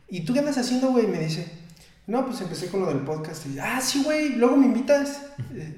¿y 0.09 0.23
tú 0.23 0.33
qué 0.33 0.41
andas 0.41 0.59
haciendo, 0.59 0.91
güey? 0.91 1.07
Me 1.07 1.21
dice, 1.21 1.47
no, 2.09 2.27
pues 2.27 2.41
empecé 2.41 2.67
con 2.69 2.81
lo 2.81 2.87
del 2.89 2.99
podcast. 3.01 3.47
Y, 3.47 3.59
ah, 3.61 3.81
sí, 3.81 4.03
güey, 4.05 4.31
luego 4.31 4.57
me 4.57 4.67
invitas. 4.67 5.21
Eh, 5.55 5.77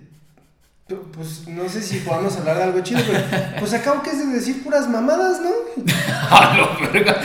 pu- 0.89 1.03
pues 1.12 1.47
no 1.47 1.68
sé 1.68 1.83
si 1.83 1.99
podamos 1.99 2.35
hablar 2.39 2.57
de 2.57 2.62
algo 2.64 2.81
chido, 2.81 3.01
pero 3.07 3.20
pues 3.61 3.75
acabo 3.75 4.03
que 4.03 4.11
es 4.11 4.18
de 4.18 4.27
decir 4.33 4.62
puras 4.64 4.89
mamadas, 4.89 5.41
¿no? 5.43 5.51
¡A 6.31 6.57
la 6.57 6.89
verga! 6.91 7.20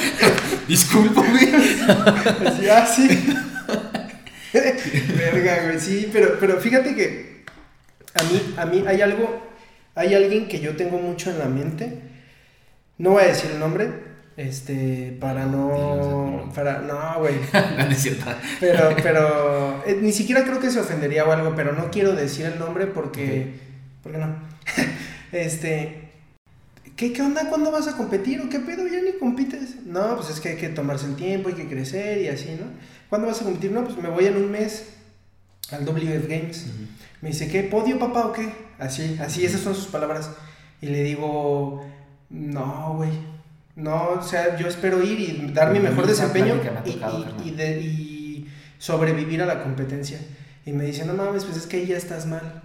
Discúlpame. 0.68 1.40
Así, 2.46 2.68
ah, 2.70 2.86
sí. 2.86 3.08
Verga, 5.18 5.64
güey, 5.66 5.80
sí, 5.80 6.10
pero, 6.12 6.38
pero 6.40 6.60
fíjate 6.60 6.96
que 6.96 7.44
a 8.14 8.24
mí, 8.24 8.54
a 8.58 8.66
mí 8.66 8.84
hay 8.88 9.02
algo, 9.02 9.42
hay 9.96 10.14
alguien 10.16 10.48
que 10.48 10.60
yo 10.60 10.76
tengo 10.76 10.98
mucho 10.98 11.30
en 11.30 11.40
la 11.40 11.46
mente. 11.46 12.02
No 12.98 13.12
voy 13.12 13.24
a 13.24 13.28
decir 13.28 13.52
el 13.52 13.60
nombre, 13.60 13.90
este, 14.36 15.16
para 15.20 15.46
no, 15.46 16.52
para, 16.56 16.80
no, 16.80 17.20
güey. 17.20 17.36
no, 17.54 17.86
no 17.86 17.92
es 17.92 18.02
cierto. 18.02 18.26
Pero, 18.60 18.96
pero, 19.04 19.84
eh, 19.86 20.00
ni 20.02 20.12
siquiera 20.12 20.44
creo 20.44 20.60
que 20.60 20.72
se 20.72 20.80
ofendería 20.80 21.26
o 21.26 21.32
algo, 21.32 21.56
pero 21.56 21.74
no 21.74 21.92
quiero 21.92 22.14
decir 22.14 22.46
el 22.46 22.58
nombre 22.58 22.88
porque, 22.88 23.54
¿por 24.02 24.12
qué 24.12 24.18
no? 24.18 24.36
Este, 25.32 26.10
¿qué, 26.96 27.14
¿qué 27.14 27.22
onda? 27.22 27.50
¿Cuándo 27.50 27.70
vas 27.72 27.88
a 27.88 27.96
competir? 27.96 28.42
¿O 28.42 28.50
qué 28.50 28.60
pedo? 28.60 28.88
Ya 28.88 29.00
ni 29.00 29.12
compites. 29.20 29.86
No, 29.86 30.16
pues 30.16 30.32
es 30.32 30.40
que 30.40 30.50
hay 30.50 30.56
que 30.56 30.70
tomarse 30.70 31.06
el 31.06 31.16
tiempo, 31.16 31.50
hay 31.50 31.56
que 31.56 31.68
crecer 31.68 32.20
y 32.20 32.30
así, 32.30 32.58
¿no? 32.60 32.66
¿Cuándo 33.10 33.28
vas 33.28 33.42
a 33.42 33.44
competir? 33.46 33.72
No, 33.72 33.84
pues 33.84 33.98
me 33.98 34.10
voy 34.10 34.26
en 34.26 34.38
un 34.38 34.52
mes 34.52 34.86
al 35.72 35.86
WF 35.86 36.28
Games. 36.28 36.66
Me 37.22 37.30
dice, 37.30 37.48
¿qué? 37.50 37.64
¿Podio, 37.64 37.98
papá, 38.00 38.26
o 38.28 38.34
qué? 38.34 38.54
Así, 38.78 39.18
así, 39.22 39.44
esas 39.46 39.62
son 39.62 39.76
sus 39.76 39.88
palabras. 39.88 40.30
Y 40.82 40.88
le 40.88 41.04
digo, 41.04 41.86
no, 42.30 42.94
güey. 42.96 43.12
No, 43.76 44.10
o 44.20 44.22
sea, 44.22 44.58
yo 44.58 44.68
espero 44.68 45.02
ir 45.04 45.20
y 45.20 45.52
dar 45.54 45.72
mi 45.72 45.80
mejor 45.80 46.06
desempeño 46.06 46.56
y, 46.86 46.92
tocado, 46.92 47.20
y- 47.20 47.24
carnal. 47.24 47.48
y 47.48 47.52
de- 47.52 47.82
y 47.82 48.48
sobrevivir 48.78 49.42
a 49.42 49.46
la 49.46 49.64
competencia. 49.64 50.20
Y 50.66 50.72
me 50.74 50.84
dice, 50.86 51.06
no 51.06 51.14
mames, 51.14 51.46
pues 51.46 51.58
es 51.58 51.66
que 51.66 51.78
ahí 51.78 51.88
ya 51.88 51.98
estás 51.98 52.26
mal. 52.26 52.62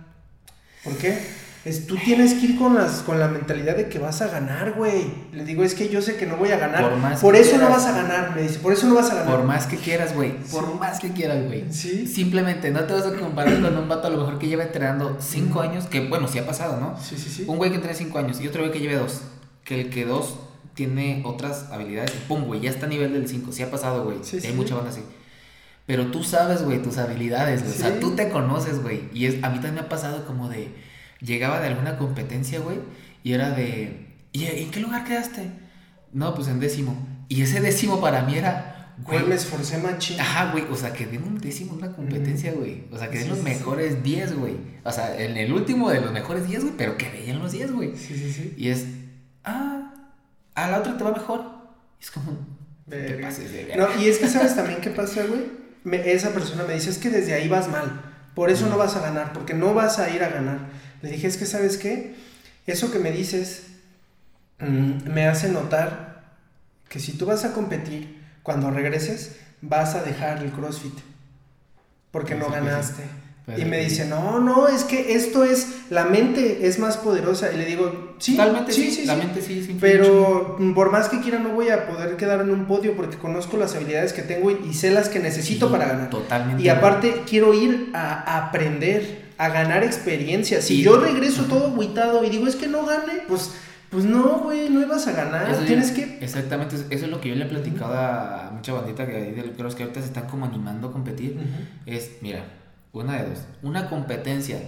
¿Por 0.83 0.97
qué? 0.99 1.19
Es, 1.65 1.87
tú 1.87 1.97
tienes 1.97 2.35
que 2.35 2.47
ir 2.47 2.59
con, 2.59 2.75
las, 2.75 3.01
con 3.03 3.19
la 3.19 3.29
mentalidad 3.29 3.75
de 3.77 3.89
que 3.89 3.99
vas 3.99 4.21
a 4.21 4.29
ganar, 4.29 4.75
güey. 4.75 5.07
Le 5.33 5.45
digo, 5.45 5.65
es 5.65 5.75
que 5.75 5.89
yo 5.89 6.03
sé 6.03 6.17
que 6.17 6.27
no 6.27 6.37
voy 6.37 6.51
a 6.51 6.59
ganar. 6.59 6.83
Por 6.91 6.99
más 6.99 7.23
eso 7.41 7.57
no 7.59 7.71
vas 7.71 7.87
a 7.87 7.93
ganar, 7.93 8.35
me 8.35 8.43
dice, 8.43 8.59
por 8.59 8.75
eso 8.75 8.87
no 8.87 8.95
vas 8.95 9.11
a 9.11 9.15
ganar. 9.15 9.35
Por 9.37 9.45
más 9.45 9.67
que 9.67 9.79
quieras, 9.79 10.15
güey. 10.15 10.37
Por 10.51 10.65
Sí. 10.67 10.71
más 10.79 11.01
que 11.01 11.13
quieras, 11.13 11.43
güey. 11.47 11.65
Sí. 11.73 12.07
Simplemente 12.07 12.71
no 12.71 12.81
te 12.85 12.93
vas 12.93 13.07
a 13.07 13.15
comparar 13.15 13.63
con 13.63 13.77
un 13.79 13.89
vato 13.89 14.09
a 14.09 14.11
lo 14.11 14.19
mejor 14.19 14.39
que 14.39 14.47
lleva 14.47 14.63
entrenando 14.65 15.17
5 15.21 15.51
Ujú. 15.59 15.61
años, 15.61 15.87
que 15.87 16.07
bueno, 16.07 16.29
sí 16.29 16.39
ha 16.39 16.45
pasado, 16.47 16.79
¿no? 16.81 16.99
Sí, 17.03 17.17
sí, 17.17 17.31
sí. 17.31 17.45
Un 17.47 17.57
güey 17.57 17.73
que 17.73 17.79
tiene 17.79 17.95
5 17.95 18.19
años 18.19 18.41
y 18.43 18.47
otro 18.49 18.61
güey 18.61 18.71
que 18.73 18.81
lleve 18.81 18.97
2. 18.97 19.23
Que 19.65 19.81
el 19.81 19.89
que 19.91 20.05
2 20.05 20.35
tiene 20.75 21.23
otras 21.25 21.71
habilidades 21.73 22.11
pum, 22.29 22.45
güey, 22.45 22.61
ya 22.61 22.69
está 22.71 22.85
a 22.85 22.89
nivel 22.91 23.15
del 23.15 23.27
5. 23.27 23.53
Sí 23.53 23.63
ha 23.63 23.71
pasado, 23.71 24.05
güey. 24.05 24.19
Sí, 24.23 24.37
y 24.43 24.47
hay 24.47 24.53
sí. 24.53 24.57
mucha 24.59 24.75
banda 24.75 24.91
así. 24.91 25.01
Pero 25.87 26.07
tú 26.11 26.23
sabes, 26.25 26.63
güey, 26.63 26.83
tus 26.83 26.99
habilidades, 26.99 27.63
güey. 27.63 27.75
O 27.75 27.79
sea, 27.79 27.89
Sí. 27.91 27.97
tú 28.01 28.11
te 28.17 28.29
conoces, 28.29 28.83
güey. 28.83 29.05
Y 29.15 29.27
es, 29.27 29.43
a 29.43 29.49
mí 29.49 29.55
también 29.57 29.75
me 29.77 29.81
ha 29.81 29.89
pasado 29.89 30.27
como 30.27 30.51
de. 30.51 30.84
Llegaba 31.25 31.61
de 31.61 31.69
alguna 31.69 31.97
competencia, 31.97 32.61
güey, 32.61 32.79
y 33.23 33.33
era 33.33 33.51
de. 33.51 34.07
¿Y 34.33 34.45
en 34.47 34.71
qué 34.71 34.81
lugar 34.81 35.05
quedaste? 35.05 35.49
No, 36.13 36.35
pues 36.35 36.49
en 36.49 36.61
décimo. 36.61 36.97
Y 37.29 37.43
ese 37.43 37.61
décimo 37.61 38.01
para 38.01 38.23
mí 38.23 38.37
era. 38.37 38.71
Güey, 39.05 39.25
me 39.25 39.35
esforcé 39.35 39.79
machín. 39.79 40.21
Ajá, 40.21 40.53
güey, 40.53 40.65
o 40.71 40.77
sea, 40.77 40.93
quedé 40.93 41.17
en 41.17 41.25
un 41.25 41.39
décimo 41.41 41.73
en 41.73 41.79
una 41.79 41.93
competencia, 41.97 42.53
güey. 42.53 42.85
O 42.93 42.99
sea, 42.99 43.09
quedé 43.11 43.23
en 43.23 43.25
Sí, 43.25 43.31
los 43.31 43.39
sí, 43.39 43.45
sí. 43.45 43.51
mejores 43.51 44.03
10, 44.05 44.37
güey. 44.37 44.57
O 44.85 44.93
sea, 44.93 45.21
en 45.21 45.37
el 45.37 45.53
último 45.53 45.91
de 45.91 46.01
los 46.01 46.13
mejores 46.13 46.47
10, 46.47 46.63
güey, 46.63 46.75
pero 46.77 46.97
quedé 46.97 47.29
en 47.31 47.41
los 47.41 47.51
10, 47.51 47.73
güey. 47.73 47.97
Sí, 47.97 48.15
sí, 48.17 48.33
sí. 48.33 48.55
Y 48.57 48.69
es, 48.69 48.85
ah, 49.45 49.93
a 50.55 50.71
la 50.71 50.79
otra 50.79 50.97
te 50.97 51.03
va 51.03 51.11
mejor. 51.13 51.43
Y 52.01 52.05
es 52.05 52.11
como, 52.13 52.39
te 52.89 53.15
pases 53.15 53.51
de. 53.51 53.75
No, 53.77 53.89
y 54.01 54.07
es 54.09 54.19
que 54.19 54.29
sabes 54.29 54.55
también 54.55 54.81
qué 54.81 54.91
pasa, 54.91 55.25
güey. 55.25 55.43
Me- 55.83 56.13
esa 56.13 56.31
persona 56.33 56.63
me 56.65 56.75
dice, 56.75 56.91
es 56.91 56.99
que 56.99 57.11
desde 57.11 57.35
ahí 57.35 57.49
vas 57.49 57.69
mal. 57.69 58.01
Por 58.35 58.51
eso 58.51 58.67
no 58.69 58.77
vas 58.77 58.97
a 58.97 59.01
ganar, 59.01 59.33
porque 59.33 59.55
no 59.55 59.75
vas 59.75 59.99
a 59.99 60.11
ir 60.11 60.23
a 60.25 60.29
ganar. 60.29 60.59
Le 61.03 61.11
dije, 61.11 61.27
es 61.27 61.37
que 61.37 61.47
sabes 61.47 61.77
qué, 61.77 62.17
eso 62.67 62.91
que 62.91 62.99
me 62.99 63.11
dices 63.13 63.67
mm, 64.59 65.09
me 65.11 65.27
hace 65.27 65.49
notar 65.49 66.25
que 66.89 66.99
si 67.01 67.13
tú 67.13 67.27
vas 67.27 67.45
a 67.45 67.53
competir, 67.53 68.23
cuando 68.43 68.71
regreses, 68.71 69.37
vas 69.63 69.95
a 69.95 70.03
dejar 70.03 70.43
el 70.43 70.53
CrossFit. 70.53 70.95
Porque 72.11 72.35
no 72.35 72.49
ganaste. 72.51 73.03
Y 73.59 73.67
me 73.67 73.79
dice, 73.81 74.07
no, 74.07 74.41
no, 74.41 74.69
es 74.69 74.85
que 74.85 75.15
esto 75.17 75.45
es, 75.45 75.83
la 75.91 76.05
mente 76.07 76.67
es 76.67 76.79
más 76.79 76.97
poderosa. 76.97 77.53
Y 77.53 77.59
le 77.59 77.67
digo, 77.67 78.15
sí, 78.19 78.37
Totalmente 78.37 78.73
sí, 78.73 78.85
sí, 78.91 79.03
sí, 79.03 79.05
la 79.07 79.15
sí. 79.17 79.19
mente 79.21 79.43
sí, 79.43 79.63
sí. 79.63 79.77
Pero 79.79 80.57
mm, 80.59 80.73
por 80.73 80.91
más 80.91 81.11
que 81.11 81.21
quiera 81.21 81.39
no 81.39 81.51
voy 81.51 81.69
a 81.69 81.87
poder 81.87 82.17
quedar 82.17 82.41
en 82.41 82.51
un 82.51 82.65
podio 82.65 82.97
porque 82.97 83.19
conozco 83.19 83.59
las 83.59 83.75
habilidades 83.77 84.15
que 84.15 84.23
tengo 84.23 84.51
y, 84.51 84.59
y 84.71 84.73
sé 84.73 84.91
las 84.93 85.11
que 85.11 85.19
necesito 85.19 85.71
para 85.71 85.85
ganar. 85.87 86.09
Totalmente. 86.09 86.63
Y 86.63 86.71
aparte 86.71 87.23
quiero 87.29 87.53
ir 87.53 87.91
a, 87.93 88.47
aprender, 88.47 89.27
a 89.37 89.51
ganar 89.51 89.85
experiencia. 89.85 90.63
Si 90.63 90.81
yo 90.83 90.99
regreso 90.99 91.45
todo 91.45 91.67
agüitado 91.67 92.25
y 92.25 92.31
digo 92.31 92.47
es 92.47 92.57
que 92.57 92.67
no 92.67 92.87
gane, 92.87 93.25
pues, 93.29 93.51
pues 93.91 94.07
no, 94.07 94.39
güey, 94.43 94.71
no 94.71 94.81
ibas 94.81 95.07
a 95.07 95.13
ganar. 95.13 95.51
Eso 95.51 95.61
yo- 95.61 95.67
Tienes 95.67 95.91
que... 95.91 96.17
Exactamente, 96.23 96.77
eso 96.77 97.05
es 97.05 97.11
lo 97.11 97.21
que 97.21 97.29
yo 97.29 97.35
le 97.35 97.45
he 97.45 97.49
platicado 97.49 97.93
a 97.93 98.53
mucha 98.55 98.73
bandita 98.73 99.07
que 99.07 99.17
hay 99.17 99.33
de 99.33 99.63
los 99.63 99.75
que 99.75 99.83
ahorita 99.83 100.01
se 100.01 100.07
están 100.07 100.29
como 100.29 100.47
animando 100.47 100.89
a 100.89 100.93
competir. 100.93 101.37
Es, 101.85 102.13
mira, 102.23 102.43
una 103.03 103.21
de 103.21 103.29
dos. 103.29 103.41
Una 103.63 103.89
competencia 103.89 104.59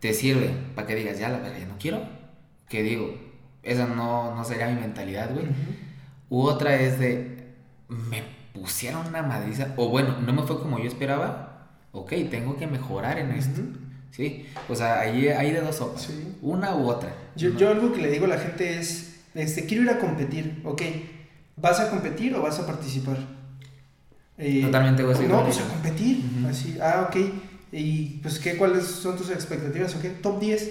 te 0.00 0.12
sirve 0.12 0.50
para 0.74 0.86
que 0.86 0.94
digas, 0.94 1.18
ya 1.18 1.28
la 1.28 1.38
verga, 1.38 1.58
ya 1.58 1.66
no 1.66 1.78
quiero. 1.78 2.02
Que 2.68 2.82
digo, 2.82 3.14
esa 3.62 3.86
no, 3.86 4.34
no 4.34 4.44
sería 4.44 4.68
mi 4.68 4.80
mentalidad, 4.80 5.32
güey. 5.32 5.46
U 6.28 6.42
otra 6.42 6.76
es 6.76 6.98
de, 6.98 7.54
me 7.88 8.22
pusieron 8.52 9.06
una 9.06 9.22
madriza, 9.22 9.72
o 9.76 9.88
bueno, 9.88 10.20
no 10.20 10.32
me 10.32 10.42
fue 10.42 10.60
como 10.60 10.78
yo 10.78 10.86
esperaba. 10.86 11.68
Ok, 11.92 12.12
tengo 12.30 12.56
que 12.56 12.66
mejorar 12.66 13.18
en 13.18 13.30
esto. 13.32 13.62
Sí, 14.10 14.46
o 14.68 14.74
sea, 14.74 15.00
ahí 15.00 15.28
hay 15.28 15.52
de 15.52 15.60
dos 15.60 15.76
sopas. 15.76 16.02
Sí. 16.02 16.36
Una 16.42 16.74
u 16.74 16.88
otra. 16.88 17.12
Yo, 17.36 17.50
yo 17.56 17.70
algo 17.70 17.92
que 17.92 18.02
le 18.02 18.10
digo 18.10 18.26
a 18.26 18.28
la 18.28 18.38
gente 18.38 18.78
es, 18.78 19.20
este, 19.34 19.64
quiero 19.66 19.84
ir 19.84 19.90
a 19.90 19.98
competir, 19.98 20.60
ok, 20.64 20.82
¿vas 21.56 21.80
a 21.80 21.90
competir 21.90 22.34
o 22.34 22.42
vas 22.42 22.58
a 22.58 22.66
participar? 22.66 23.16
Eh, 24.36 24.62
Totalmente, 24.62 25.02
sí, 25.14 25.24
No, 25.28 25.44
pues 25.44 25.60
a 25.60 25.68
competir, 25.68 26.24
así, 26.48 26.78
ah, 26.80 27.08
ok, 27.08 27.16
y 27.72 28.18
pues, 28.22 28.38
¿qué, 28.38 28.56
¿cuáles 28.56 28.84
son 28.86 29.16
tus 29.16 29.30
expectativas? 29.30 29.94
Ok, 29.94 30.04
top 30.22 30.40
10, 30.40 30.70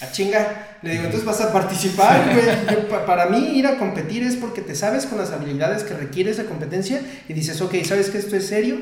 a 0.00 0.10
chinga, 0.12 0.78
le 0.82 0.90
digo, 0.92 1.04
entonces 1.04 1.24
vas 1.26 1.40
a 1.40 1.52
participar, 1.52 2.32
güey, 2.34 2.46
Yo, 2.88 2.88
para 3.06 3.26
mí 3.26 3.56
ir 3.58 3.66
a 3.66 3.78
competir 3.78 4.22
es 4.22 4.36
porque 4.36 4.60
te 4.62 4.74
sabes 4.74 5.06
con 5.06 5.18
las 5.18 5.30
habilidades 5.30 5.82
que 5.84 5.94
requiere 5.94 6.30
esa 6.30 6.44
competencia 6.44 7.00
y 7.28 7.32
dices, 7.32 7.60
ok, 7.60 7.74
¿sabes 7.84 8.10
que 8.10 8.18
esto 8.18 8.36
es 8.36 8.46
serio? 8.46 8.76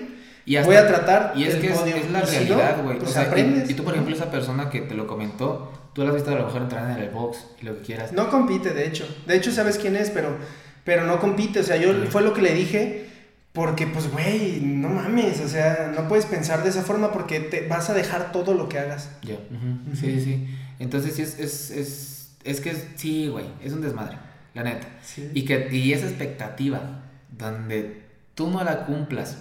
Y 0.45 0.57
hasta- 0.57 0.67
Voy 0.67 0.77
a 0.77 0.89
tratar 0.89 1.33
Y 1.37 1.45
es 1.45 1.55
que 1.57 1.69
es, 1.71 1.79
es 1.81 2.11
la 2.11 2.21
Y 2.21 2.25
realidad, 2.25 2.83
güey. 2.83 2.99
pues 2.99 3.11
o 3.11 3.13
sea, 3.13 3.23
y- 3.23 3.27
aprendes. 3.27 3.71
Y, 3.71 3.75
tú, 3.75 3.85
por 3.85 3.95
ejemplo, 3.95 4.15
esa 4.15 4.31
persona 4.31 4.71
que 4.71 4.81
te 4.81 4.95
lo 4.95 5.07
comentó, 5.07 5.73
tú 5.95 6.03
la 6.03 6.09
has 6.09 6.15
visto 6.17 6.31
a 6.31 6.35
lo 6.35 6.47
mejor 6.47 6.63
entrar 6.63 6.91
en 6.99 7.05
el 7.05 7.11
box 7.11 7.39
y 7.61 7.65
lo 7.67 7.77
que 7.77 7.83
quieras. 7.83 8.13
No 8.13 8.29
compite, 8.29 8.71
de 8.71 8.87
hecho. 8.89 9.07
De 9.27 9.37
hecho, 9.37 9.53
sabes 9.53 9.79
quién 9.79 9.95
es, 9.95 10.11
pero, 10.11 10.37
pero 10.85 11.05
no 11.05 11.21
compite. 11.21 11.61
O 11.61 11.63
sea, 11.63 11.77
yo 11.77 11.91
Ujú. 11.91 12.07
fue 12.11 12.23
lo 12.23 12.35
que 12.35 12.43
le 12.43 12.55
dije. 12.55 13.07
Porque, 13.53 13.87
pues, 13.87 14.11
güey, 14.11 14.61
no 14.63 14.89
mames. 14.89 15.41
O 15.41 15.49
sea, 15.49 15.93
no 15.95 16.09
puedes 16.09 16.25
pensar 16.27 16.63
de 16.63 16.71
esa 16.71 16.83
forma 16.83 17.13
porque 17.13 17.41
te 17.41 17.67
vas 17.69 17.91
a 17.91 17.95
dejar 17.95 18.33
todo 18.33 18.55
lo 18.55 18.69
que 18.69 18.79
hagas. 18.79 19.11
Yo. 19.23 19.35
Ujú. 19.35 19.95
Sí, 19.97 20.21
sí. 20.23 20.49
Entonces, 20.79 21.15
sí, 21.15 21.23
es, 21.23 21.39
es, 21.39 21.71
es, 21.71 22.37
es 22.45 22.61
que 22.61 22.71
es- 22.71 22.87
sí, 22.97 23.29
güey, 23.29 23.45
es 23.63 23.73
un 23.75 23.83
desmadre, 23.83 24.17
la 24.55 24.63
neta. 24.65 24.87
Sí. 25.03 25.31
Y, 25.35 25.45
que, 25.45 25.69
y 25.71 25.93
esa 25.93 26.07
expectativa, 26.07 27.03
donde 27.31 28.07
tú 28.35 28.51
no 28.51 28.65
la 28.65 28.87
cumplas, 28.87 29.37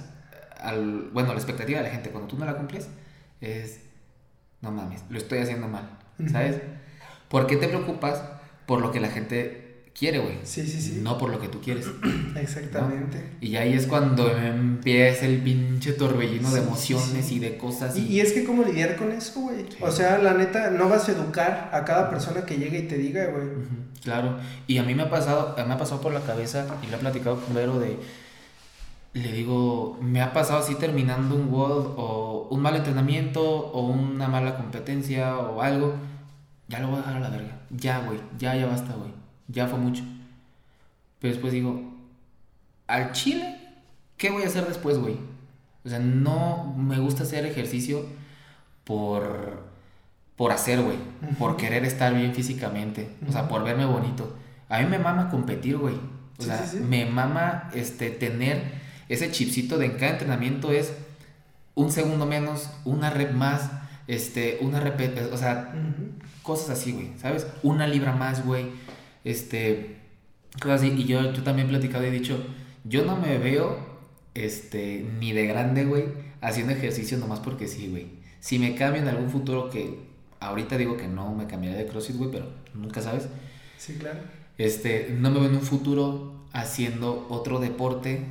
al, 0.59 1.09
bueno, 1.13 1.29
la 1.29 1.35
expectativa 1.39 1.79
de 1.79 1.85
la 1.85 1.91
gente, 1.93 2.09
cuando 2.09 2.27
tú 2.27 2.37
no 2.37 2.45
la 2.45 2.55
cumples, 2.57 2.89
es, 3.39 3.79
no 4.61 4.71
mames, 4.71 5.03
lo 5.09 5.17
estoy 5.17 5.39
haciendo 5.39 5.67
mal. 5.67 5.89
¿sabes? 6.31 6.57
¿Por 7.29 7.47
qué 7.47 7.55
te 7.55 7.67
preocupas 7.67 8.21
por 8.67 8.79
lo 8.81 8.91
que 8.91 8.99
la 8.99 9.09
gente 9.09 9.70
quiere, 9.97 10.19
güey. 10.19 10.39
Sí, 10.43 10.65
sí, 10.67 10.81
sí. 10.81 10.99
No 11.01 11.17
por 11.17 11.29
lo 11.29 11.39
que 11.39 11.47
tú 11.47 11.61
quieres. 11.61 11.87
Exactamente. 12.35 13.37
Y 13.41 13.55
ahí 13.55 13.73
es 13.73 13.87
cuando 13.87 14.29
empieza 14.29 15.25
el 15.25 15.41
pinche 15.41 15.93
torbellino 15.93 16.51
de 16.51 16.61
emociones 16.61 17.25
sí. 17.25 17.35
y 17.35 17.39
de 17.39 17.57
cosas. 17.57 17.97
Y, 17.97 18.07
y 18.07 18.19
es 18.19 18.33
que 18.33 18.43
cómo 18.43 18.63
lidiar 18.63 18.95
con 18.95 19.11
eso, 19.11 19.41
güey. 19.41 19.65
Sí. 19.69 19.77
O 19.81 19.91
sea, 19.91 20.17
la 20.17 20.33
neta, 20.33 20.69
no 20.71 20.89
vas 20.89 21.07
a 21.09 21.11
educar 21.13 21.69
a 21.73 21.85
cada 21.85 22.09
persona 22.09 22.45
que 22.45 22.57
llegue 22.57 22.79
y 22.79 22.87
te 22.87 22.97
diga, 22.97 23.27
güey. 23.27 23.47
Claro, 24.03 24.37
y 24.65 24.79
a 24.79 24.83
mí 24.83 24.95
me 24.95 25.03
ha 25.03 25.09
pasado, 25.09 25.55
me 25.55 25.73
ha 25.73 25.77
pasado 25.77 26.01
por 26.01 26.11
la 26.11 26.21
cabeza 26.21 26.65
y 26.81 26.89
lo 26.89 26.97
he 26.97 26.99
platicado 26.99 27.39
con 27.39 27.53
Vero 27.53 27.79
de, 27.79 27.99
le 29.13 29.31
digo, 29.31 29.99
me 30.01 30.21
ha 30.21 30.33
pasado 30.33 30.59
así 30.59 30.73
terminando 30.75 31.35
un 31.35 31.51
WOD 31.51 31.93
o 31.97 32.47
un 32.49 32.61
mal 32.61 32.75
entrenamiento 32.75 33.43
o 33.43 33.87
una 33.87 34.27
mala 34.27 34.57
competencia 34.57 35.37
o 35.37 35.61
algo, 35.61 35.93
ya 36.67 36.79
lo 36.79 36.87
voy 36.87 36.95
a 36.95 36.99
dejar 36.99 37.15
a 37.17 37.19
la 37.19 37.29
verga, 37.29 37.59
ya 37.69 37.99
güey, 37.99 38.19
ya, 38.39 38.55
ya 38.55 38.65
basta 38.65 38.93
güey, 38.93 39.11
ya 39.47 39.67
fue 39.67 39.79
mucho. 39.79 40.03
Pero 41.19 41.33
después 41.33 41.53
digo, 41.53 41.81
al 42.87 43.11
chile, 43.11 43.59
¿qué 44.17 44.31
voy 44.31 44.43
a 44.43 44.47
hacer 44.47 44.67
después 44.67 44.97
güey? 44.97 45.17
O 45.85 45.89
sea, 45.89 45.99
no 45.99 46.73
me 46.77 46.99
gusta 46.99 47.23
hacer 47.23 47.45
ejercicio 47.45 48.05
por, 48.83 49.63
por 50.35 50.51
hacer, 50.51 50.81
güey. 50.81 50.97
Por 51.37 51.57
querer 51.57 51.85
estar 51.85 52.13
bien 52.13 52.33
físicamente. 52.33 53.09
O 53.27 53.31
sea, 53.31 53.47
por 53.47 53.63
verme 53.63 53.85
bonito. 53.85 54.35
A 54.69 54.79
mí 54.79 54.85
me 54.87 54.99
mama 54.99 55.29
competir, 55.29 55.77
güey. 55.77 55.95
O 56.37 56.41
Sí, 56.41 56.47
sea, 56.47 56.65
sí, 56.65 56.77
sí. 56.77 56.83
me 56.83 57.05
mama 57.05 57.69
este, 57.73 58.09
tener 58.09 58.63
ese 59.09 59.31
chipcito 59.31 59.77
de 59.77 59.87
en 59.87 59.91
cada 59.93 60.13
entrenamiento 60.13 60.71
es 60.71 60.93
un 61.75 61.91
segundo 61.91 62.25
menos, 62.25 62.69
una 62.85 63.09
rep 63.09 63.33
más, 63.33 63.69
este, 64.07 64.57
una 64.61 64.79
rep, 64.79 65.31
o 65.33 65.37
sea, 65.37 65.73
cosas 66.43 66.69
así, 66.71 66.91
güey, 66.93 67.11
¿sabes? 67.17 67.47
Una 67.63 67.87
libra 67.87 68.13
más, 68.13 68.45
güey. 68.45 68.65
Este, 69.23 69.97
cosas 70.61 70.81
así. 70.81 70.93
Y 70.97 71.05
yo, 71.05 71.33
yo 71.33 71.43
también 71.43 71.67
he 71.67 71.71
platicado 71.71 72.03
y 72.03 72.07
he 72.07 72.11
dicho, 72.11 72.43
yo 72.83 73.05
no 73.05 73.15
me 73.15 73.37
veo, 73.37 73.77
este, 74.33 75.05
ni 75.19 75.33
de 75.33 75.45
grande, 75.45 75.85
güey, 75.85 76.05
haciendo 76.41 76.73
ejercicio 76.73 77.17
nomás 77.17 77.39
porque 77.39 77.67
sí, 77.67 77.87
güey. 77.89 78.21
Si 78.39 78.57
me 78.59 78.75
cambio 78.75 79.01
en 79.01 79.07
algún 79.07 79.29
futuro 79.29 79.69
que 79.69 79.99
ahorita 80.39 80.77
digo 80.77 80.97
que 80.97 81.07
no 81.07 81.33
me 81.33 81.47
cambiaré 81.47 81.77
de 81.77 81.85
CrossFit, 81.85 82.17
güey, 82.17 82.31
pero 82.31 82.47
nunca 82.73 83.01
sabes. 83.01 83.27
Sí, 83.77 83.93
claro. 83.93 84.19
Este, 84.57 85.15
no 85.17 85.29
me 85.31 85.39
veo 85.39 85.49
en 85.49 85.55
un 85.55 85.61
futuro 85.61 86.45
haciendo 86.53 87.27
otro 87.29 87.59
deporte 87.59 88.25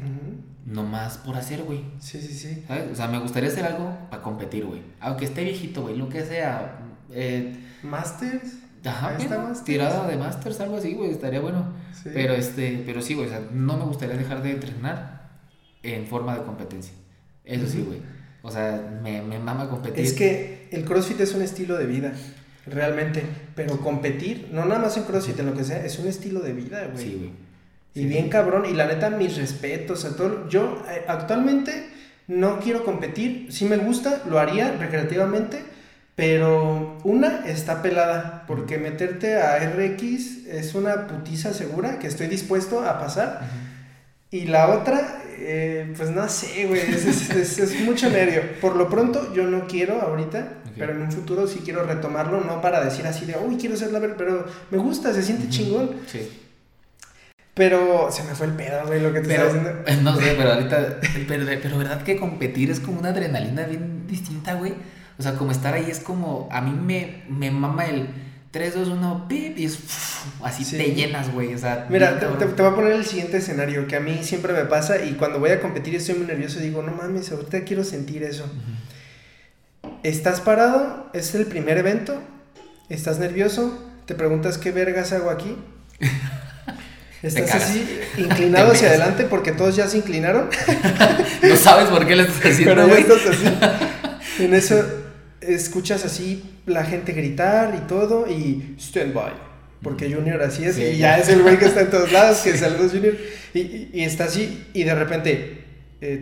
nomás 0.66 1.18
por 1.18 1.36
hacer, 1.36 1.62
güey. 1.62 1.80
Sí, 1.98 2.20
sí, 2.20 2.34
sí. 2.34 2.64
¿Sabes? 2.66 2.90
O 2.92 2.94
sea, 2.94 3.08
me 3.08 3.18
gustaría 3.18 3.48
hacer 3.48 3.64
algo 3.64 3.96
para 4.10 4.22
competir, 4.22 4.64
güey. 4.64 4.82
Aunque 5.00 5.24
esté 5.24 5.44
viejito, 5.44 5.82
güey, 5.82 5.96
lo 5.96 6.08
que 6.08 6.24
sea. 6.24 6.78
Eh, 7.12 7.56
Masters. 7.82 8.59
Ajá, 8.84 9.10
Masters. 9.18 9.64
tirada 9.64 10.06
de 10.08 10.16
Masters, 10.16 10.60
algo 10.60 10.76
así, 10.78 10.94
güey, 10.94 11.10
estaría 11.10 11.40
bueno. 11.40 11.64
Sí. 11.92 12.10
Pero 12.14 12.32
este, 12.34 12.82
pero 12.86 13.02
sí, 13.02 13.14
güey, 13.14 13.26
o 13.26 13.30
sea, 13.30 13.42
no 13.52 13.76
me 13.76 13.84
gustaría 13.84 14.16
dejar 14.16 14.42
de 14.42 14.52
entrenar 14.52 15.28
en 15.82 16.06
forma 16.06 16.36
de 16.36 16.44
competencia. 16.44 16.94
Eso 17.44 17.66
sí, 17.66 17.82
güey. 17.86 17.98
O 18.42 18.50
sea, 18.50 18.98
me, 19.02 19.20
me 19.22 19.38
mama 19.38 19.68
competir. 19.68 20.04
Es 20.04 20.12
que 20.14 20.68
el 20.72 20.84
CrossFit 20.84 21.20
es 21.20 21.34
un 21.34 21.42
estilo 21.42 21.76
de 21.76 21.86
vida, 21.86 22.12
realmente. 22.66 23.22
Pero 23.54 23.78
competir, 23.80 24.48
no 24.52 24.64
nada 24.64 24.80
más 24.80 24.96
en 24.96 25.02
CrossFit, 25.04 25.38
en 25.40 25.46
lo 25.46 25.54
que 25.54 25.64
sea, 25.64 25.84
es 25.84 25.98
un 25.98 26.06
estilo 26.08 26.40
de 26.40 26.52
vida, 26.54 26.86
güey. 26.92 27.04
Sí, 27.04 27.14
güey. 27.18 27.30
Y 27.92 28.00
Sí. 28.02 28.06
bien 28.06 28.28
cabrón, 28.28 28.64
y 28.66 28.72
la 28.72 28.86
neta, 28.86 29.10
mis 29.10 29.36
respetos 29.36 30.04
a 30.04 30.16
todo. 30.16 30.48
Yo 30.48 30.82
eh, 30.88 31.04
actualmente 31.08 31.88
no 32.28 32.60
quiero 32.60 32.84
competir, 32.84 33.48
sí 33.50 33.64
me 33.64 33.76
gusta, 33.76 34.22
lo 34.28 34.38
haría 34.38 34.72
recreativamente, 34.78 35.62
pero 36.20 36.98
una 37.02 37.46
está 37.46 37.80
pelada, 37.80 38.44
porque 38.46 38.76
meterte 38.76 39.36
a 39.40 39.56
RX 39.58 40.46
es 40.46 40.74
una 40.74 41.06
putiza 41.06 41.54
segura 41.54 41.98
que 41.98 42.08
estoy 42.08 42.26
dispuesto 42.26 42.80
a 42.86 42.98
pasar. 42.98 43.40
Y 44.30 44.44
la 44.44 44.68
otra, 44.68 45.22
eh, 45.38 45.94
pues 45.96 46.10
no 46.10 46.28
sé, 46.28 46.66
güey, 46.66 46.78
es, 46.82 47.06
es- 47.06 47.30
es- 47.30 47.58
es 47.58 47.80
mucho 47.80 48.10
nervio. 48.10 48.42
Por 48.60 48.76
lo 48.76 48.90
pronto, 48.90 49.32
yo 49.34 49.44
no 49.44 49.66
quiero 49.66 50.00
ahorita, 50.02 50.38
Ok. 50.66 50.72
pero 50.76 50.92
en 50.92 51.00
un 51.00 51.10
futuro 51.10 51.46
sí 51.46 51.62
quiero 51.64 51.84
retomarlo, 51.84 52.42
no 52.42 52.60
para 52.60 52.84
decir 52.84 53.06
así 53.06 53.24
de, 53.24 53.36
uy, 53.42 53.56
quiero 53.56 53.74
ser 53.76 53.90
la 53.90 53.98
ver, 53.98 54.14
pero 54.18 54.44
me 54.70 54.76
gusta, 54.76 55.14
se 55.14 55.22
siente 55.22 55.44
Ujú. 55.44 55.52
chingón. 55.52 55.90
Sí. 56.06 56.28
Pero 57.54 58.08
se 58.12 58.22
me 58.24 58.34
fue 58.34 58.46
el 58.46 58.52
pedo, 58.52 58.86
güey, 58.86 59.00
lo 59.00 59.12
que 59.12 59.20
te 59.20 59.28
Pero, 59.28 59.46
estaba 59.48 59.70
diciendo. 59.84 60.02
no 60.12 60.16
sé, 60.20 60.34
pero 60.36 60.52
ahorita, 60.52 61.00
pero, 61.26 61.44
pero 61.62 61.78
verdad 61.78 62.02
que 62.02 62.16
competir 62.18 62.70
es 62.70 62.78
como 62.78 63.00
una 63.00 63.08
adrenalina 63.08 63.64
bien 63.64 64.06
distinta, 64.06 64.54
güey. 64.54 64.74
O 65.20 65.22
sea, 65.22 65.34
como 65.34 65.52
estar 65.52 65.74
ahí 65.74 65.86
es 65.88 66.00
como, 66.00 66.48
a 66.50 66.60
mí 66.62 66.72
me, 66.72 67.22
me 67.28 67.50
mama 67.52 67.84
el 67.84 68.08
3, 68.50 68.74
2, 68.74 68.88
1, 68.88 69.26
pip, 69.28 69.58
y 69.58 69.66
es 69.66 69.78
así 70.42 70.64
Sí. 70.64 70.76
te 70.78 70.94
llenas, 70.94 71.30
güey. 71.32 71.54
O 71.54 71.58
sea, 71.58 71.86
Mira, 71.88 72.18
te, 72.18 72.26
te- 72.26 72.46
te 72.46 72.62
voy 72.62 72.72
a 72.72 72.74
poner 72.74 72.92
el 72.94 73.04
siguiente 73.04 73.36
escenario 73.36 73.86
que 73.86 73.94
a 73.96 74.00
mí 74.00 74.20
siempre 74.22 74.52
me 74.52 74.64
pasa 74.64 75.04
y 75.04 75.12
cuando 75.12 75.38
voy 75.38 75.50
a 75.50 75.60
competir 75.60 75.94
estoy 75.94 76.16
muy 76.16 76.26
nervioso 76.26 76.58
y 76.58 76.62
digo, 76.62 76.82
no 76.82 76.90
mames, 76.92 77.30
ahorita 77.30 77.62
quiero 77.64 77.84
sentir 77.84 78.22
eso. 78.24 78.44
Estás 80.02 80.40
parado, 80.40 81.10
es 81.12 81.34
el 81.34 81.46
primer 81.46 81.76
evento, 81.78 82.20
estás 82.88 83.18
nervioso, 83.18 83.78
te 84.06 84.14
preguntas 84.14 84.58
qué 84.58 84.72
vergas 84.72 85.12
hago 85.12 85.30
aquí. 85.30 85.56
Estás 87.22 87.54
así, 87.54 87.86
inclinado 88.16 88.72
hacia 88.72 88.88
adelante 88.88 89.24
porque 89.24 89.52
todos 89.52 89.76
ya 89.76 89.86
se 89.86 89.98
inclinaron, 89.98 90.48
No 91.42 91.56
sabes 91.56 91.88
por 91.90 92.06
qué 92.06 92.16
lo 92.16 92.22
estás 92.22 92.52
haciendo, 92.52 92.74
pero 92.74 92.88
ya 92.88 92.94
estás 92.98 93.26
así. 93.26 94.42
En 94.42 94.54
eso 94.54 94.82
escuchas 95.40 96.04
así 96.04 96.42
la 96.66 96.84
gente 96.84 97.12
gritar 97.12 97.74
y 97.76 97.86
todo 97.86 98.26
y 98.28 98.74
stand 98.78 99.14
by. 99.14 99.32
Porque 99.82 100.12
Junior 100.12 100.42
así 100.42 100.64
es 100.64 100.76
Sí. 100.76 100.82
y 100.82 100.98
ya 100.98 101.18
es 101.18 101.28
el 101.30 101.42
güey 101.42 101.58
que 101.58 101.64
está 101.66 101.80
en 101.82 101.90
todos 101.90 102.12
lados, 102.18 102.38
que 102.38 102.56
saludos 102.56 102.92
Junior. 102.92 103.14
Y, 103.54 103.58
y- 103.60 103.90
y 103.94 104.04
está 104.04 104.24
así 104.24 104.66
y 104.74 104.84
de 104.84 104.94
repente 104.94 105.64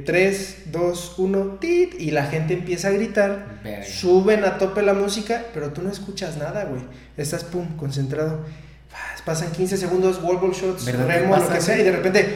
3, 0.05 0.57
2, 0.73 1.15
1, 1.19 1.59
tit 1.61 1.95
y 2.01 2.11
la 2.11 2.27
gente 2.27 2.55
empieza 2.55 2.89
a 2.89 2.91
gritar. 2.93 3.61
Verga. 3.63 3.85
Suben 3.87 4.45
a 4.45 4.59
tope 4.59 4.83
la 4.83 4.93
música, 4.95 5.45
pero 5.55 5.73
tú 5.73 5.83
no 5.83 5.91
escuchas 5.91 6.37
nada, 6.37 6.65
güey. 6.65 6.83
Estás, 7.17 7.45
pum, 7.45 7.77
concentrado. 7.77 8.45
Pasan 9.25 9.53
15 9.53 9.77
segundos, 9.77 10.21
wall 10.23 10.39
ball 10.39 10.53
shots, 10.53 10.85
¿Verdad 10.87 11.07
que 11.07 11.13
remo, 11.21 11.37
lo 11.37 11.49
que 11.49 11.61
sea, 11.61 11.79
y 11.79 11.83
de 11.85 11.93
repente, 11.93 12.27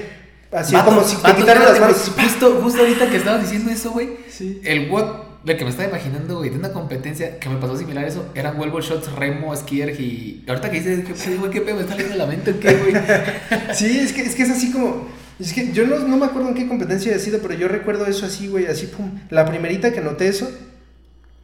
así 0.53 0.75
Vato, 0.75 0.91
como 0.91 1.03
si 1.03 1.17
te 1.17 1.23
vato, 1.23 1.37
quitaran 1.37 1.65
las 1.65 1.81
manos. 1.81 2.13
Justo, 2.21 2.61
justo 2.63 2.81
ahorita 2.81 3.09
que 3.11 3.17
estabas 3.17 3.43
diciendo 3.43 3.71
eso, 3.73 3.91
güey. 3.93 4.11
Sí. 4.29 4.61
El 4.63 4.91
WOD, 4.91 5.32
lo 5.45 5.57
que 5.57 5.65
me 5.65 5.71
estaba 5.71 5.89
imaginando, 5.89 6.39
güey, 6.39 6.51
de 6.51 6.57
una 6.57 6.73
competencia 6.73 7.39
que 7.39 7.49
me 7.49 7.57
pasó 7.57 7.77
similar 7.77 8.05
a 8.05 8.09
eso, 8.09 8.31
eran 8.35 8.59
Wellball 8.59 8.83
Shots, 8.83 9.13
Remo, 9.13 9.55
Skier 9.55 10.01
y. 10.01 10.45
Ahorita 10.47 10.71
que 10.71 10.81
dices, 10.81 11.05
¿qué 11.05 11.15
pedo, 11.15 11.41
güey? 11.41 11.51
¿Qué 11.51 11.61
pedo? 11.61 11.77
¿Me 11.77 11.83
está 11.83 11.97
leyendo 11.97 12.17
la 12.17 12.27
mente 12.27 12.57
qué, 12.59 12.75
güey? 12.75 12.95
Sí, 13.75 13.99
es 13.99 14.13
que, 14.13 14.23
es 14.23 14.35
que 14.35 14.43
es 14.43 14.51
así 14.51 14.71
como. 14.71 15.09
Es 15.41 15.53
que 15.53 15.73
yo 15.73 15.87
no, 15.87 15.99
no 15.99 16.17
me 16.17 16.27
acuerdo 16.27 16.49
en 16.49 16.55
qué 16.55 16.69
competencia 16.69 17.15
he 17.15 17.19
sido, 17.19 17.41
pero 17.41 17.55
yo 17.55 17.67
recuerdo 17.67 18.07
eso 18.07 18.27
así, 18.27 18.47
güey, 18.47 18.67
así, 18.67 18.87
pum. 18.87 19.19
La 19.31 19.45
primerita 19.45 19.93
que 19.93 20.01
noté 20.01 20.29
eso, 20.29 20.49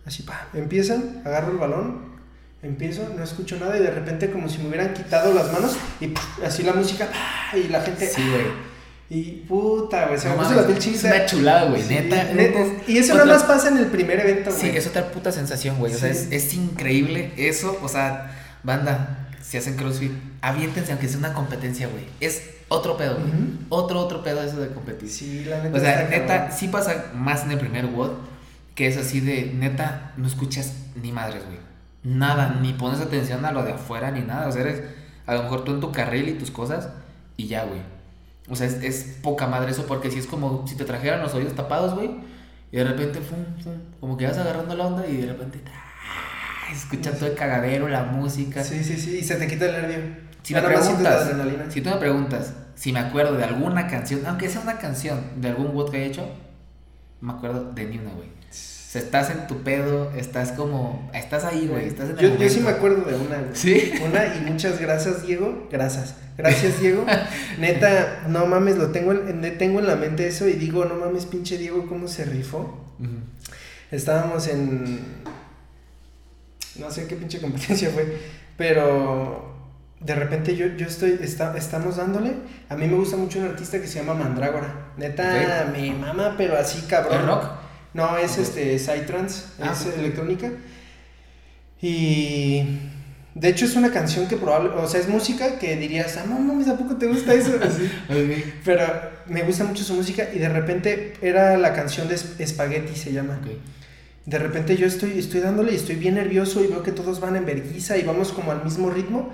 así, 0.07 0.22
pa, 0.22 0.49
empiezan, 0.55 1.22
agarro 1.24 1.51
el 1.51 1.59
balón, 1.59 2.03
empiezo, 2.62 3.12
no 3.16 3.24
escucho 3.24 3.57
nada 3.59 3.76
y 3.76 3.80
de 3.80 3.90
repente 3.90 4.30
como 4.30 4.49
si 4.49 4.59
me 4.59 4.68
hubieran 4.68 4.94
quitado 4.94 5.34
las 5.34 5.53
manos 5.53 5.76
y 6.01 6.09
puf, 6.09 6.44
así 6.44 6.62
la 6.62 6.74
música, 6.74 7.09
pa, 7.11 7.57
y 7.59 7.66
la 7.68 7.80
gente. 7.80 8.07
Sí, 8.07 8.22
güey. 8.22 8.67
Y 9.11 9.44
puta, 9.48 10.06
güey, 10.06 10.18
se 10.18 10.28
No 10.28 10.36
me 10.36 10.42
puso 10.42 10.54
la 10.54 10.66
piel 10.66 10.78
es 10.78 10.84
chinita. 10.84 11.06
una 11.09 11.26
chulada, 11.26 11.70
güey, 11.70 11.82
Sí, 11.82 11.94
neta. 11.94 12.26
Y 12.86 12.98
eso 12.98 13.14
nada 13.14 13.26
más 13.26 13.44
pasa 13.44 13.68
en 13.68 13.78
el 13.78 13.86
primer 13.86 14.20
evento, 14.20 14.50
güey. 14.50 14.61
Sí, 14.61 14.76
es 14.76 14.86
otra 14.86 15.11
puta 15.11 15.32
sensación, 15.32 15.78
güey. 15.78 15.94
O 15.94 15.98
sea, 15.98 16.11
es, 16.11 16.28
es 16.30 16.52
increíble 16.54 17.32
eso. 17.38 17.78
O 17.82 17.88
sea, 17.88 18.30
banda, 18.62 19.28
si 19.42 19.56
hacen 19.56 19.76
CrossFit, 19.76 20.12
aviéntense 20.42 20.92
aunque 20.92 21.09
sea 21.09 21.18
una 21.18 21.32
competencia, 21.32 21.88
güey. 21.88 22.04
Es 22.20 22.42
otro 22.68 22.98
pedo, 22.98 23.14
güey. 23.14 23.32
Otro, 23.70 23.98
otro 24.00 24.22
pedo 24.22 24.42
eso 24.42 24.61
de 24.61 24.68
competir. 24.68 25.09
Sí, 25.09 25.44
la 25.46 25.62
neta. 25.62 25.76
O 25.76 25.80
sea, 25.80 26.09
neta, 26.11 26.50
sí 26.50 26.68
pasa 26.68 27.06
más 27.14 27.44
en 27.44 27.52
el 27.52 27.59
primer 27.59 27.86
WOD, 27.86 28.11
que 28.74 28.88
es 28.88 28.98
así 28.98 29.20
de, 29.20 29.52
neta, 29.54 30.12
no 30.18 30.26
escuchas 30.26 30.74
ni 31.00 31.12
madres, 31.12 31.44
güey. 31.46 31.56
Nada, 32.04 32.59
ni 32.61 32.74
pones 32.74 33.00
atención 33.00 33.44
a 33.46 33.52
lo 33.52 33.64
de 33.64 33.72
afuera 33.72 34.11
ni 34.11 34.20
nada. 34.20 34.48
O 34.48 34.52
sea, 34.52 34.61
eres 34.62 34.82
a 35.26 35.34
lo 35.34 35.44
mejor 35.44 35.64
tú 35.64 35.72
en 35.72 35.80
tu 35.80 35.92
carril 35.92 36.28
y 36.28 36.34
tus 36.34 36.50
cosas 36.50 36.88
y 37.38 37.46
ya, 37.48 37.64
güey. 37.64 37.80
O 38.51 38.57
sea, 38.57 38.66
es, 38.66 38.74
es 38.82 39.18
poca 39.22 39.47
madre 39.47 39.70
eso 39.72 39.86
porque 39.86 40.10
si 40.10 40.18
es 40.18 40.27
como 40.27 40.66
si 40.66 40.77
te 40.77 40.85
trajeran 40.85 41.20
los 41.20 41.35
oídos 41.35 41.55
tapados, 41.55 41.94
güey, 41.94 42.10
y 42.72 42.77
de 42.77 42.85
repente, 42.85 43.20
fum, 43.20 43.39
fum, 43.62 43.74
como 44.01 44.16
que 44.16 44.27
vas 44.27 44.39
agarrando 44.39 44.74
la 44.74 44.86
onda 44.86 45.06
y 45.06 45.18
de 45.18 45.27
repente, 45.27 45.60
¡ah! 45.66 46.72
escuchas 46.72 47.18
todo 47.18 47.28
el 47.28 47.35
cagadero, 47.35 47.89
la 47.89 48.05
música. 48.05 48.62
Sí, 48.62 48.82
sí, 48.85 48.97
sí, 48.97 49.18
y 49.18 49.24
se 49.24 49.36
te 49.36 49.47
quita 49.47 49.66
el 49.66 49.72
nervio. 49.72 50.28
Si 50.43 50.55
me 50.55 50.62
preguntas, 50.62 51.31
si 51.68 51.81
tú 51.81 51.90
me 51.90 51.97
preguntas 51.97 52.55
si 52.78 52.93
me 52.93 53.01
acuerdo 53.01 53.36
de 53.36 53.43
alguna 53.43 53.89
canción, 53.89 54.24
aunque 54.24 54.48
sea 54.48 54.60
una 54.60 54.78
canción 54.78 55.20
de 55.40 55.48
algún 55.48 55.74
WOD 55.74 55.90
que 55.90 55.97
haya 55.97 56.06
hecho, 56.06 56.28
me 57.20 57.32
acuerdo 57.32 57.72
de 57.72 57.85
ni 57.86 57.98
una, 57.98 58.12
güey. 58.12 58.28
Sea, 58.98 59.04
estás 59.04 59.30
en 59.30 59.46
tu 59.46 59.62
pedo, 59.62 60.10
estás 60.16 60.52
como, 60.52 61.10
estás 61.14 61.44
ahí, 61.44 61.66
güey, 61.68 61.86
estás 61.88 62.10
en 62.10 62.18
el 62.18 62.32
Yo, 62.32 62.38
yo 62.38 62.48
sí 62.48 62.60
me 62.60 62.70
acuerdo 62.70 63.02
de 63.08 63.14
una, 63.16 63.36
güey. 63.38 63.50
¿Sí? 63.54 63.92
Una 64.04 64.26
y 64.36 64.40
muchas 64.50 64.80
gracias, 64.80 65.26
Diego. 65.26 65.68
Gracias. 65.70 66.14
Gracias, 66.36 66.80
Diego. 66.80 67.04
Neta, 67.58 68.24
no 68.28 68.46
mames, 68.46 68.76
lo 68.76 68.88
tengo 68.90 69.12
en, 69.12 69.44
en- 69.44 69.58
tengo 69.58 69.80
en 69.80 69.86
la 69.86 69.96
mente 69.96 70.26
eso 70.28 70.46
y 70.48 70.52
digo, 70.52 70.84
no 70.84 70.94
mames, 70.94 71.26
pinche 71.26 71.58
Diego, 71.58 71.86
cómo 71.88 72.06
se 72.08 72.24
rifó. 72.24 72.84
Estábamos 73.90 74.46
en. 74.48 75.00
No 76.78 76.90
sé 76.90 77.06
qué 77.06 77.16
pinche 77.16 77.40
competencia 77.40 77.90
fue, 77.90 78.18
pero 78.56 79.56
de 80.00 80.14
repente 80.14 80.54
yo, 80.54 80.66
yo 80.76 80.86
estoy, 80.86 81.18
está, 81.20 81.56
estamos 81.56 81.96
dándole. 81.96 82.34
A 82.68 82.76
mí 82.76 82.86
me 82.86 82.94
gusta 82.94 83.16
mucho 83.16 83.40
un 83.40 83.46
artista 83.46 83.80
que 83.80 83.86
se 83.88 83.98
llama 83.98 84.14
Mandrágora. 84.14 84.92
Neta, 84.96 85.72
mi 85.76 85.90
mamá, 85.90 86.34
pero 86.38 86.56
así 86.56 86.82
cabrón. 86.82 87.20
¿Es 87.20 87.26
rock? 87.26 87.44
No, 87.94 88.16
es 88.19 88.32
Ok. 88.32 88.39
este 88.40 88.78
Psytrance, 88.78 89.44
Ah, 89.60 89.73
es 89.73 89.86
electrónica. 89.98 90.51
Y 91.81 92.65
de 93.35 93.48
hecho 93.48 93.65
es 93.65 93.77
una 93.77 93.90
canción 93.93 94.27
que 94.27 94.36
probable, 94.36 94.70
o 94.70 94.89
sea, 94.89 95.01
es 95.01 95.09
música 95.09 95.59
que 95.59 95.77
dirías, 95.77 96.16
ah, 96.16 96.24
no 96.28 96.39
mames, 96.40 96.69
¿a 96.69 96.77
poco 96.77 96.97
te 96.97 97.06
gusta 97.06 97.35
eso? 97.35 97.52
Así. 97.62 97.89
Pero 98.65 98.85
me 99.27 99.43
gusta 99.43 99.65
mucho 99.65 99.85
su 99.85 99.94
música 99.94 100.28
y 100.35 100.39
de 100.39 100.48
repente 100.48 101.15
era 101.23 101.56
la 101.56 101.73
canción 101.73 102.09
de 102.09 102.16
Spaghetti, 102.19 102.97
se 102.97 103.12
llama. 103.12 103.39
De 104.27 104.39
repente 104.39 104.77
yo 104.77 104.86
estoy, 104.86 105.19
estoy 105.19 105.40
dándole 105.40 105.73
y 105.73 105.77
estoy 105.77 105.97
bien 105.97 106.16
nervioso 106.16 106.62
y 106.62 106.66
veo 106.66 106.82
que 106.82 106.93
todos 106.93 107.20
van 107.20 107.36
en 107.36 107.47
vergüenza 107.47 107.97
y 107.97 108.02
vamos 108.02 108.32
como 108.32 108.51
al 108.52 108.62
mismo 108.65 108.90
ritmo. 108.90 109.32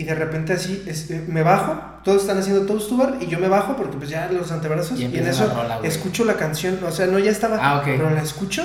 Y 0.00 0.04
de 0.04 0.14
repente 0.14 0.54
así 0.54 0.82
este, 0.86 1.22
me 1.28 1.42
bajo, 1.42 1.78
todos 2.04 2.22
están 2.22 2.38
haciendo 2.38 2.64
toast 2.64 2.88
to 2.88 2.96
bar 2.96 3.18
y 3.20 3.26
yo 3.26 3.38
me 3.38 3.48
bajo 3.48 3.76
porque 3.76 3.98
pues 3.98 4.08
ya 4.08 4.30
los 4.32 4.50
antebrazos 4.50 4.98
Y 4.98 5.04
y, 5.04 5.18
en 5.18 5.26
eso 5.26 5.46
la 5.46 5.52
rola, 5.54 5.80
escucho 5.82 6.24
la 6.24 6.34
canción, 6.34 6.78
o 6.86 6.90
sea, 6.90 7.06
no 7.06 7.18
ya 7.18 7.30
estaba, 7.30 7.58
Ah, 7.60 7.78
ok. 7.80 7.84
pero 7.84 8.08
la 8.10 8.22
escucho 8.22 8.62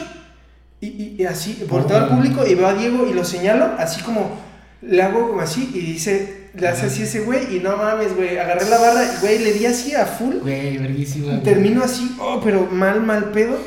y, 0.79 0.87
y- 0.87 1.15
y 1.19 1.25
así 1.25 1.65
volteo 1.69 1.97
al 1.97 2.03
Oh. 2.05 2.09
público 2.15 2.45
y 2.47 2.55
veo 2.55 2.67
a 2.67 2.73
Diego 2.73 3.05
y 3.09 3.13
lo 3.13 3.25
señalo 3.25 3.65
así 3.77 4.01
como 4.01 4.39
le 4.81 5.01
hago 5.03 5.27
como 5.29 5.41
así 5.41 5.71
y 5.73 5.79
dice, 5.81 6.49
le 6.53 6.67
hace 6.69 6.85
así 6.85 7.03
ese 7.03 7.21
güey 7.21 7.57
y 7.57 7.59
no 7.59 7.75
mames, 7.75 8.15
güey, 8.15 8.37
agarré 8.37 8.69
la 8.69 8.77
barra 8.77 9.03
y 9.03 9.19
güey, 9.21 9.39
le 9.39 9.51
di 9.53 9.65
así 9.65 9.93
a 9.93 10.05
full 10.05 10.35
Güey, 10.41 10.77
verguísima. 10.77 11.41
termino 11.43 11.83
así, 11.83 12.15
oh, 12.19 12.39
pero 12.41 12.67
mal, 12.71 13.01
mal 13.01 13.31
pedo. 13.31 13.57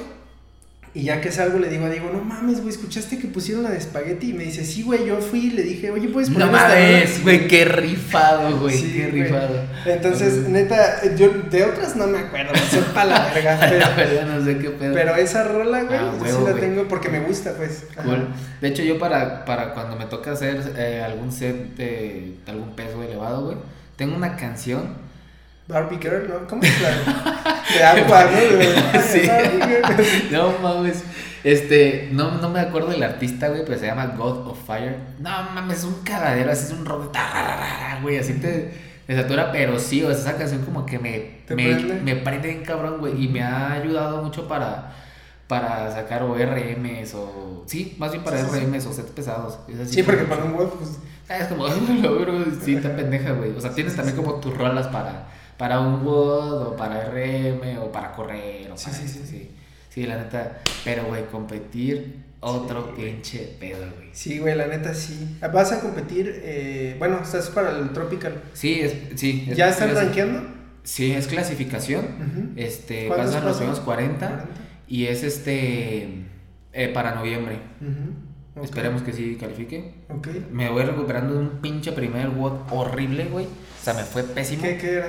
Y 0.98 1.04
ya 1.04 1.20
que 1.20 1.30
salgo 1.30 1.60
le 1.60 1.68
digo 1.68 1.84
a 1.86 1.90
Diego, 1.90 2.10
no 2.12 2.20
mames, 2.24 2.56
güey, 2.60 2.70
¿escuchaste 2.70 3.18
que 3.20 3.28
pusieron 3.28 3.62
la 3.62 3.70
de 3.70 3.78
espagueti? 3.78 4.30
Y 4.30 4.32
me 4.32 4.42
dice, 4.42 4.64
sí, 4.64 4.82
güey, 4.82 5.06
yo 5.06 5.18
fui 5.20 5.46
y 5.46 5.50
le 5.50 5.62
dije, 5.62 5.92
oye, 5.92 6.08
¿puedes 6.08 6.28
poner 6.28 6.46
No 6.48 6.52
mames, 6.52 7.10
rola?" 7.12 7.22
güey, 7.22 7.46
qué 7.46 7.64
rifado, 7.66 8.58
güey, 8.58 8.76
Sí, 8.76 8.92
qué 8.94 9.10
güey. 9.10 9.22
rifado. 9.22 9.60
Entonces, 9.86 10.48
neta, 10.48 11.14
yo 11.14 11.28
de 11.50 11.62
otras 11.62 11.94
no 11.94 12.08
me 12.08 12.18
acuerdo, 12.18 12.52
sepa 12.68 13.04
la 13.04 13.30
verga. 13.34 13.54
La 13.78 13.94
Pero, 13.94 14.10
verdad 14.10 14.38
no 14.38 14.44
sé 14.44 14.58
qué 14.58 14.70
pedo. 14.70 14.92
pero 14.92 15.14
esa 15.14 15.44
rola, 15.44 15.84
güey, 15.84 15.98
Ah, 15.98 16.12
huevo, 16.20 16.38
sí 16.40 16.44
la 16.44 16.50
güey. 16.50 16.60
tengo 16.62 16.88
porque 16.88 17.08
me 17.10 17.20
gusta, 17.20 17.52
pues. 17.56 17.84
Cool. 18.02 18.26
De 18.60 18.66
hecho, 18.66 18.82
yo 18.82 18.98
para, 18.98 19.44
para 19.44 19.74
cuando 19.74 19.94
me 19.94 20.06
toca 20.06 20.32
hacer 20.32 20.60
eh, 20.76 21.00
algún 21.06 21.30
set 21.30 21.76
de, 21.76 22.34
de 22.44 22.50
algún 22.50 22.74
peso 22.74 23.00
elevado, 23.04 23.44
güey, 23.44 23.56
tengo 23.94 24.16
una 24.16 24.34
canción. 24.36 25.06
Barbie 25.69 25.99
Girl, 26.01 26.27
¿no? 26.28 26.47
¿Cómo 26.49 26.62
es 26.62 26.81
la 26.81 26.89
de 27.74 27.85
agua, 27.85 28.24
no? 28.24 29.01
Sí. 29.03 29.23
No 30.31 30.53
mames. 30.62 31.05
Este, 31.45 32.09
no, 32.12 32.32
no 32.39 32.49
me 32.51 32.61
acuerdo 32.61 32.89
del 32.90 33.03
artista, 33.03 33.49
güey, 33.49 33.65
pero 33.65 33.78
se 33.78 33.86
llama 33.86 34.07
God 34.16 34.49
of 34.49 34.66
Fire. 34.66 34.97
No 35.19 35.31
mames, 35.55 35.78
es 35.78 35.85
un 35.85 36.03
cagadero, 36.03 36.51
así 36.51 36.65
es 36.73 36.78
un 36.78 36.85
rock, 36.85 37.15
güey, 38.03 38.16
así 38.19 38.35
te, 38.35 38.73
te 39.07 39.16
satura, 39.16 39.53
pero 39.53 39.78
sí, 39.78 40.03
o 40.03 40.09
sea, 40.11 40.19
esa 40.19 40.36
canción 40.36 40.65
como 40.65 40.85
que 40.85 40.99
me, 40.99 41.19
¿Te 41.47 41.55
me, 41.55 41.74
prende? 41.74 41.95
me 42.01 42.16
prende 42.16 42.49
bien 42.49 42.65
cabrón, 42.65 42.99
güey, 42.99 43.23
y 43.24 43.28
me 43.28 43.43
ha 43.43 43.73
ayudado 43.73 44.23
mucho 44.23 44.49
para, 44.49 44.93
para 45.47 45.90
sacar 45.93 46.23
o 46.23 46.35
RMs 46.35 47.15
o, 47.15 47.62
sí, 47.66 47.95
más 47.99 48.11
bien 48.12 48.24
para 48.24 48.39
Sí, 48.39 48.47
sí, 48.53 48.59
sí. 48.59 48.66
RMs 48.66 48.86
o 48.86 48.93
sets 48.93 49.11
pesados. 49.11 49.59
Es 49.69 49.90
Sí, 49.90 50.03
porque 50.03 50.24
para 50.24 50.45
un 50.45 50.55
web, 50.55 50.70
pues. 50.77 50.99
Ah, 51.28 51.39
Es 51.39 51.47
como, 51.49 51.66
sí, 52.65 52.74
está 52.74 52.95
pendeja, 52.97 53.32
güey. 53.32 53.53
O 53.57 53.61
sea, 53.61 53.70
tienes 53.73 53.95
también 53.95 54.16
como 54.16 54.35
tus 54.40 54.57
rolas 54.57 54.86
para, 54.89 55.28
para 55.59 55.80
un 55.80 56.05
WOD 56.05 56.68
o 56.68 56.76
para 56.76 57.05
RM 57.10 57.78
o 57.82 57.90
para 57.93 58.12
correr 58.12 58.70
o 58.70 58.76
Sí, 58.76 58.86
para 58.90 58.97
sí, 58.97 59.09
sí. 59.09 59.20
sí. 59.26 59.51
Sí, 59.90 60.06
la 60.06 60.16
neta. 60.16 60.60
Pero, 60.85 61.05
güey, 61.06 61.26
competir, 61.26 62.22
otro 62.40 62.93
Sí, 62.97 63.02
pinche 63.02 63.56
pedo, 63.59 63.80
güey. 63.97 64.09
Sí, 64.12 64.39
güey, 64.39 64.55
la 64.55 64.66
neta 64.68 64.94
sí. 64.94 65.39
Vas 65.52 65.72
a 65.72 65.80
competir, 65.80 66.40
eh, 66.44 66.94
bueno, 66.98 67.20
estás 67.22 67.48
para 67.51 67.76
el 67.76 67.90
Tropical. 67.90 68.40
Sí, 68.52 68.80
es, 68.80 68.94
sí. 69.16 69.47
es- 69.51 69.56
¿Ya 69.56 69.68
están 69.68 69.90
es- 69.90 69.97
rankeando? 69.97 70.43
Sí, 70.85 71.12
es 71.12 71.26
clasificación. 71.26 72.52
Este, 72.56 73.09
¿Cuántos 73.09 73.32
pasan 73.35 73.44
los 73.47 73.56
primeros 73.59 73.80
40 73.80 74.47
y 74.86 75.06
es 75.06 75.22
este 75.22 76.24
eh, 76.72 76.89
para 76.94 77.14
noviembre. 77.14 77.59
Ok. 78.56 78.64
Esperemos 78.64 79.02
que 79.02 79.12
sí 79.12 79.36
califique. 79.39 79.94
Ok. 80.09 80.28
Me 80.51 80.70
voy 80.70 80.85
recuperando 80.85 81.35
de 81.35 81.40
un 81.40 81.48
pinche 81.60 81.93
primer 81.93 82.28
WOD 82.30 82.52
horrible, 82.70 83.24
güey. 83.26 83.44
O 83.47 83.85
sea, 83.85 83.94
me 83.94 84.02
fue 84.02 84.22
pésimo. 84.22 84.62
¿Qué, 84.62 84.78
qué 84.78 84.93
era? 84.94 85.09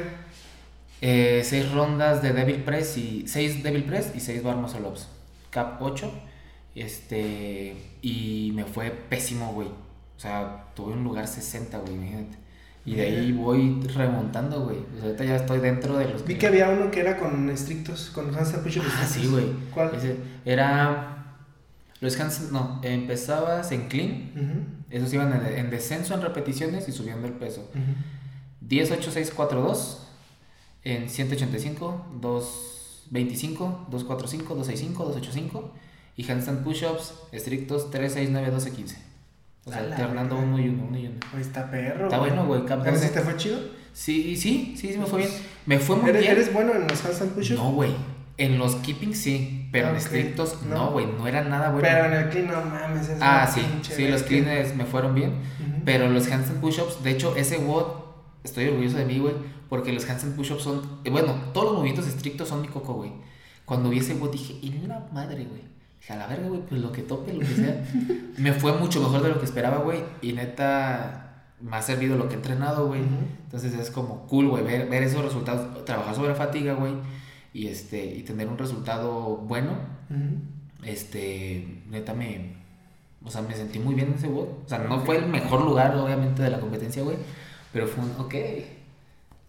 Eh, 1.02 1.42
seis 1.46 1.72
rondas 1.72 2.22
de 2.22 2.34
Devil 2.34 2.64
Press 2.64 2.98
y 2.98 3.26
seis 3.28 3.64
Devil 3.64 3.84
Press 3.86 4.12
y 4.16 4.20
seis 4.20 4.44
Bar 4.44 4.58
Muscle 4.58 4.82
Ups. 4.88 5.08
Cap 5.50 5.82
8. 5.82 6.12
Este. 6.76 7.76
Y 8.02 8.52
me 8.56 8.66
fue 8.66 8.92
pésimo, 8.92 9.54
güey. 9.54 9.68
O 9.68 10.20
sea, 10.20 10.66
tuve 10.76 10.94
un 10.94 11.04
lugar 11.04 11.28
60, 11.28 11.78
güey, 11.80 11.94
imagínate. 11.94 12.38
Y 12.86 12.96
de 12.96 13.02
ahí 13.04 13.32
voy 13.32 13.80
remontando, 13.96 14.62
güey. 14.66 14.78
O 14.80 14.96
sea, 14.98 15.06
ahorita 15.06 15.24
ya 15.26 15.36
estoy 15.36 15.60
dentro 15.60 15.98
de 15.98 16.10
los 16.10 16.26
Vi 16.26 16.36
que 16.36 16.48
había 16.48 16.70
uno 16.70 16.90
que 16.92 17.00
era 17.02 17.18
con 17.18 17.50
estrictos, 17.50 18.10
con 18.10 18.34
handstand 18.36 18.64
push-up 18.64 18.84
Ah, 18.86 19.04
estrictos. 19.04 19.10
sí, 19.22 19.28
güey. 19.28 19.46
¿Cuál? 19.74 19.92
Ese 19.96 20.16
era. 20.46 21.16
Los 22.02 22.20
hands. 22.20 22.52
No, 22.52 22.80
empezabas 22.84 23.72
en 23.72 23.88
clean. 23.88 24.32
Ujú, 24.36 24.96
Esos 24.96 25.14
iban 25.14 25.34
en, 25.34 25.60
en 25.60 25.70
descenso 25.70 26.14
en 26.16 26.22
repeticiones 26.22 26.88
y 26.90 26.92
subiendo 26.92 27.28
el 27.28 27.34
peso. 27.34 27.62
ujú. 27.74 27.82
10, 28.62 28.92
8, 28.92 29.10
6, 29.14 29.34
4, 29.36 29.62
2 29.62 30.06
en 30.84 31.10
185, 31.10 32.06
225, 32.22 33.88
245, 33.90 34.56
265, 34.56 35.04
285 35.06 35.74
y 36.16 36.30
handstand 36.30 36.64
push-ups 36.64 37.14
estrictos 37.32 37.90
3, 37.92 38.14
6, 38.14 38.30
9, 38.32 38.52
12, 38.52 38.72
15. 38.72 38.98
O 39.66 39.72
sea, 39.72 39.82
alternando 39.82 40.38
uno 40.38 40.60
y 40.60 40.70
uno, 40.70 40.86
uno 40.90 40.98
y 40.98 41.08
uno. 41.08 41.18
Oye, 41.34 41.42
está 41.42 41.70
perro. 41.70 42.06
Está 42.06 42.18
bueno, 42.20 42.46
güey, 42.46 42.62
¿Pero 42.66 42.84
12. 42.84 43.08
si 43.08 43.14
te 43.14 43.22
fue 43.22 43.38
chido? 43.38 43.60
Sí, 43.94 44.36
sí, 44.36 44.74
sí, 44.78 44.92
sí 44.94 44.98
me 44.98 45.06
fue 45.06 45.20
bien. 45.20 45.32
Me 45.66 45.80
fue 45.80 45.96
muy 45.98 46.10
¿Eres, 46.10 46.22
bien. 46.22 46.32
eres 46.34 46.54
bueno 46.54 46.74
en 46.74 46.88
los 46.88 47.04
handstand 47.06 47.32
push-up? 47.34 47.58
No, 47.58 47.72
güey. 47.74 47.92
En 48.38 48.58
los 48.58 48.76
keeping 48.76 49.14
sí, 49.14 49.68
pero 49.72 49.88
Ah, 49.88 49.90
en 49.90 49.96
ok. 49.98 50.02
estrictos 50.02 50.62
No. 50.64 50.92
güey, 50.92 51.06
no 51.06 51.28
era 51.28 51.44
nada 51.44 51.72
bueno. 51.72 51.86
Pero 51.88 52.06
en 52.06 52.14
el 52.14 52.30
clean, 52.30 52.48
no 52.48 52.62
mames. 52.64 53.10
es 53.10 53.18
ah, 53.22 53.46
sí, 53.54 53.62
sí, 53.82 54.08
los 54.08 54.24
cleans 54.24 54.76
me 54.76 54.86
fueron 54.86 55.14
bien. 55.14 55.34
Pero 55.86 56.08
los 56.10 56.30
handstand 56.32 56.62
push-ups, 56.62 57.04
de 57.04 57.12
hecho, 57.12 57.36
ese 57.36 57.58
WOD, 57.58 58.09
estoy 58.44 58.68
orgulloso 58.68 58.98
de 58.98 59.06
mí, 59.06 59.20
güey, 59.20 59.34
porque 59.70 59.94
los 59.94 60.08
handstand 60.10 60.36
push-ups 60.36 60.64
son, 60.64 60.82
eh, 61.04 61.10
bueno, 61.10 61.34
todos 61.54 61.68
los 61.68 61.76
movimientos 61.76 62.08
estrictos 62.08 62.48
son 62.48 62.62
mi 62.62 62.68
coco, 62.68 62.94
güey. 62.94 63.12
Cuando 63.66 63.90
vi 63.90 64.00
ese 64.00 64.16
WOD 64.16 64.32
dije, 64.32 64.58
y 64.62 64.72
la 64.88 65.08
madre, 65.12 65.46
güey. 65.46 65.62
Dije, 66.00 66.14
a 66.14 66.16
la 66.16 66.28
verga, 66.28 66.48
güey, 66.48 66.62
pues 66.62 66.82
lo 66.82 66.92
que 66.92 67.04
tope, 67.04 67.34
lo 67.34 67.40
que 67.40 67.46
sea. 67.46 67.86
me 68.38 68.54
fue 68.54 68.74
mucho 68.74 69.02
mejor 69.02 69.22
de 69.22 69.30
lo 69.30 69.40
que 69.40 69.46
esperaba, 69.46 69.78
güey, 69.80 70.04
y 70.22 70.34
neta, 70.34 71.46
me 71.62 71.76
ha 71.76 71.82
servido 71.82 72.18
lo 72.18 72.28
que 72.28 72.36
he 72.36 72.38
entrenado, 72.38 72.88
güey. 72.88 73.02
Ujú. 73.02 73.16
Entonces 73.46 73.74
es 73.74 73.92
como 73.92 74.26
cool, 74.28 74.48
güey, 74.48 74.64
ver, 74.64 74.90
ver 74.90 75.04
esos 75.04 75.24
resultados, 75.24 75.86
trabajar 75.86 76.16
sobre 76.16 76.34
fatiga, 76.36 76.74
güey, 76.74 76.94
y, 77.54 77.68
este, 77.68 78.06
y 78.06 78.24
tener 78.24 78.48
un 78.48 78.58
resultado 78.58 79.38
bueno, 79.38 79.72
este, 80.84 81.84
neta 81.90 82.14
me, 82.14 82.56
o 83.24 83.30
sea, 83.30 83.42
me 83.42 83.54
sentí 83.54 83.80
muy 83.80 83.96
bien 83.96 84.08
en 84.08 84.14
ese 84.16 84.28
WOD. 84.28 84.48
O 84.66 84.70
sea, 84.70 84.80
no 84.80 85.02
fue 85.02 85.18
el 85.18 85.28
mejor 85.28 85.62
lugar, 85.62 85.96
obviamente, 85.96 86.42
de 86.42 86.50
la 86.50 86.60
competencia, 86.60 87.04
güey, 87.04 87.18
pero 87.74 87.88
fue 87.88 88.04
un, 88.04 88.12
ok, 88.20 88.36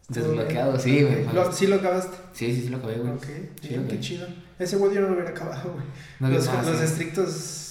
desbloqueado, 0.09 0.79
sí, 0.79 1.03
güey. 1.03 1.25
Lo- 1.33 1.53
sí 1.53 1.67
lo 1.67 1.77
acabaste. 1.77 2.17
Sí, 2.33 2.55
sí, 2.55 2.63
sí 2.63 2.69
lo 2.69 2.79
acabé, 2.79 2.95
güey. 2.95 3.13
Ok, 3.13 3.25
Sí, 3.63 3.69
bien, 3.69 3.83
lo 3.85 3.89
qué 3.89 4.01
chido. 4.01 4.27
Ese 4.59 4.77
güey 4.77 4.95
yo 4.95 5.01
no 5.03 5.09
lo 5.09 5.15
hubiera 5.15 5.31
acabado, 5.31 5.73
güey. 5.73 5.85
No, 6.19 6.29
los, 6.29 6.47
los 6.47 6.79
sí. 6.79 6.85
estrictos. 6.85 7.67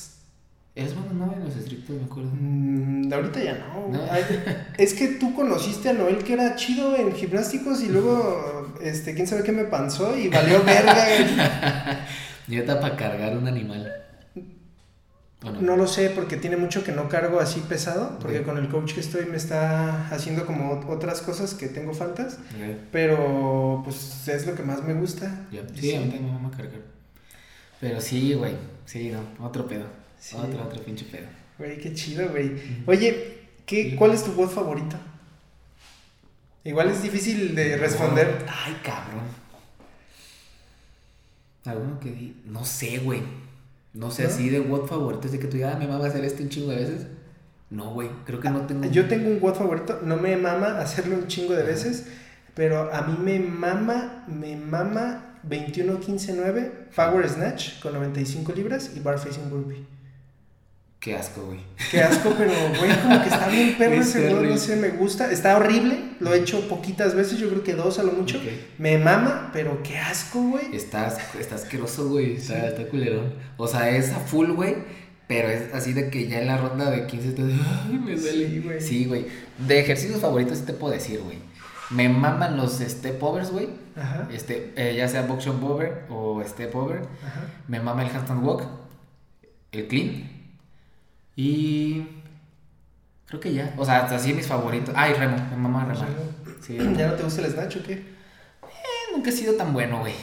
Eres 0.75 0.95
bueno, 0.95 1.25
no, 1.25 1.33
en 1.33 1.43
los 1.43 1.55
estrictos, 1.57 1.95
me 1.97 2.03
acuerdo. 2.05 2.29
mm, 2.33 3.11
ahorita 3.11 3.43
ya 3.43 3.57
no. 3.57 3.89
No. 3.89 4.01
Ay, 4.09 4.23
es 4.77 4.93
que 4.93 5.07
tú 5.09 5.33
conociste 5.35 5.89
a 5.89 5.93
Noel 5.93 6.19
que 6.23 6.33
era 6.33 6.55
chido 6.55 6.95
en 6.95 7.13
gimnásticos 7.13 7.81
y 7.83 7.87
luego, 7.89 8.73
este, 8.81 9.13
quién 9.13 9.27
sabe 9.27 9.43
qué 9.43 9.51
me 9.51 9.65
panzó 9.65 10.17
y 10.17 10.29
valió 10.29 10.63
verga. 10.63 12.05
Neta 12.47 12.79
para 12.81 12.95
cargar 12.95 13.37
un 13.37 13.47
animal. 13.47 13.91
¿O 15.41 15.51
no? 15.51 15.77
Lo 15.77 15.87
sé 15.87 16.09
porque 16.09 16.35
tiene 16.35 16.57
mucho 16.57 16.83
que 16.83 16.91
no 16.91 17.07
cargo 17.07 17.39
así 17.39 17.61
pesado, 17.61 18.19
porque 18.19 18.43
con 18.43 18.57
el 18.57 18.67
coach 18.67 18.93
que 18.93 18.99
estoy 18.99 19.25
me 19.25 19.37
está 19.37 20.09
haciendo 20.09 20.45
como 20.45 20.81
otras 20.89 21.21
cosas 21.21 21.53
que 21.53 21.67
tengo 21.67 21.93
faltas, 21.93 22.39
pero 22.91 23.81
pues 23.85 24.27
es 24.27 24.45
lo 24.45 24.55
que 24.55 24.63
más 24.63 24.83
me 24.83 24.93
gusta. 24.93 25.47
Y 25.51 25.55
Sí, 25.79 25.95
a 25.95 25.99
mí 26.01 26.05
también 26.07 26.25
me 26.25 26.31
vamos 26.33 26.53
a 26.53 26.57
cargar. 26.57 26.81
Pero 27.79 28.01
sí, 28.01 28.33
güey, 28.33 28.55
sí, 28.85 29.11
no, 29.11 29.45
otro 29.45 29.65
pedo. 29.65 29.85
Sí. 30.19 30.35
Otro, 30.37 30.61
otro 30.63 30.83
pinche 30.83 31.05
pedo. 31.05 31.27
Güey, 31.57 31.77
qué 31.79 31.93
chido, 31.93 32.27
güey. 32.29 32.51
Oye, 32.85 33.37
¿qué, 33.65 33.91
Sí. 33.91 33.95
¿cuál 33.95 34.11
es 34.11 34.23
tu 34.25 34.33
voz 34.33 34.51
favorito? 34.53 34.97
Igual 36.65 36.89
es 36.89 37.01
difícil 37.01 37.55
de 37.55 37.77
responder. 37.77 38.45
Ay, 38.49 38.77
cabrón. 38.83 39.23
Alguno 41.63 41.99
que 41.99 42.11
di. 42.11 42.41
No 42.45 42.65
sé, 42.65 42.99
güey. 42.99 43.21
No 43.93 44.11
sé, 44.11 44.23
¿No? 44.23 44.29
así 44.29 44.49
de 44.49 44.59
what 44.59 44.85
favorito. 44.85 45.25
Es 45.25 45.31
de 45.31 45.39
que 45.39 45.47
tú 45.47 45.57
ya 45.57 45.75
me 45.75 45.87
va 45.87 45.95
a 45.95 46.07
hacer 46.07 46.23
esto 46.23 46.43
un 46.43 46.49
chingo 46.49 46.71
de 46.71 46.77
veces. 46.77 47.07
No, 47.69 47.93
güey. 47.93 48.09
Creo 48.25 48.39
que 48.39 48.49
no 48.49 48.65
tengo. 48.65 48.85
Yo 48.89 49.07
tengo 49.07 49.29
un 49.29 49.39
WOD 49.41 49.55
favorito, 49.55 49.99
no 50.03 50.17
me 50.17 50.35
mama 50.37 50.79
hacerlo 50.79 51.15
un 51.15 51.27
chingo 51.27 51.53
de 51.53 51.63
veces, 51.63 52.07
pero 52.55 52.91
a 52.93 53.03
mí 53.03 53.17
me 53.21 53.39
mama, 53.39 54.25
me 54.27 54.55
mama 54.55 55.39
21-15-9, 55.47 56.71
Power 56.95 57.29
Snatch 57.29 57.79
con 57.79 57.93
95 57.93 58.51
libras 58.53 58.91
y 58.95 58.99
Bar 58.99 59.19
Facing 59.19 59.49
Burpee. 59.49 59.85
Qué 60.99 61.15
asco, 61.15 61.41
güey. 61.45 61.59
Qué 61.91 62.01
asco, 62.01 62.33
pero 62.37 62.51
güey, 62.77 62.91
como 63.01 63.21
que 63.23 63.29
está 63.29 63.47
bien 63.47 63.77
perro 63.77 63.91
Güey, 63.95 64.01
ese 64.01 64.19
está 64.19 64.31
juego, 64.37 64.53
no 64.53 64.57
sé, 64.57 64.75
me 64.75 64.89
gusta. 64.89 65.31
Está 65.31 65.55
horrible, 65.55 65.97
lo 66.19 66.33
he 66.33 66.39
hecho 66.39 66.67
poquitas 66.67 67.15
veces, 67.15 67.39
yo 67.39 67.47
creo 67.49 67.63
que 67.63 67.73
dos 67.73 67.99
a 67.99 68.03
lo 68.03 68.11
mucho. 68.11 68.37
Me 68.77 68.97
mama, 68.97 69.49
pero 69.53 69.81
qué 69.81 69.97
asco, 69.97 70.41
güey. 70.41 70.75
Estás, 70.75 71.17
está 71.39 71.55
asqueroso, 71.55 72.09
güey. 72.09 72.33
Está, 72.35 72.67
está 72.67 72.83
culerón. 72.87 73.33
O 73.55 73.65
sea, 73.67 73.89
es 73.89 74.11
a 74.11 74.19
full, 74.19 74.51
güey. 74.51 74.75
Pero 75.27 75.47
es 75.47 75.73
así 75.73 75.93
de 75.93 76.09
que 76.09 76.27
ya 76.27 76.41
en 76.41 76.47
la 76.47 76.57
ronda 76.57 76.89
de 76.89 77.05
15 77.05 77.31
te 77.33 77.43
ay, 77.43 77.99
me 78.03 78.15
duele. 78.15 78.47
Sí, 78.49 78.59
güey. 78.59 78.81
Sí, 78.81 79.05
güey. 79.05 79.25
De 79.59 79.79
ejercicios 79.79 80.19
favoritos 80.19 80.57
sí 80.57 80.65
te 80.65 80.73
puedo 80.73 80.91
decir, 80.93 81.21
güey. 81.21 81.37
Me 81.91 82.09
maman 82.09 82.57
los 82.57 82.79
step 82.79 83.21
overs, 83.23 83.51
güey. 83.51 83.69
Ajá, 83.95 84.27
Este, 84.33 84.73
eh, 84.75 84.95
ya 84.95 85.07
sea 85.07 85.21
box 85.23 85.45
jump 85.45 85.63
over 85.63 86.03
o 86.09 86.43
step 86.45 86.75
over. 86.75 87.01
ajá. 87.25 87.41
Me 87.67 87.79
mama 87.79 88.03
el 88.03 88.09
handstand 88.09 88.43
walk. 88.43 88.63
El 89.71 89.87
clean. 89.87 90.38
Y. 91.39 92.05
Creo 93.27 93.39
que 93.39 93.53
ya. 93.53 93.73
O 93.77 93.85
sea, 93.85 94.03
así 94.05 94.33
mis 94.33 94.45
favoritos. 94.45 94.93
Ah, 94.97 95.09
y 95.09 95.13
remo. 95.13 95.37
Me 95.51 95.55
mama 95.55 95.85
remar. 95.85 96.09
Sí, 96.61 96.77
¿Ya 96.97 97.07
no 97.07 97.13
te 97.13 97.23
gusta 97.23 97.41
el 97.45 97.51
snatch 97.51 97.77
o 97.77 97.83
qué? 97.83 97.93
Eh, 97.93 99.15
nunca 99.15 99.29
he 99.29 99.31
sido 99.31 99.53
tan 99.53 99.71
bueno, 99.71 99.99
güey. 99.99 100.15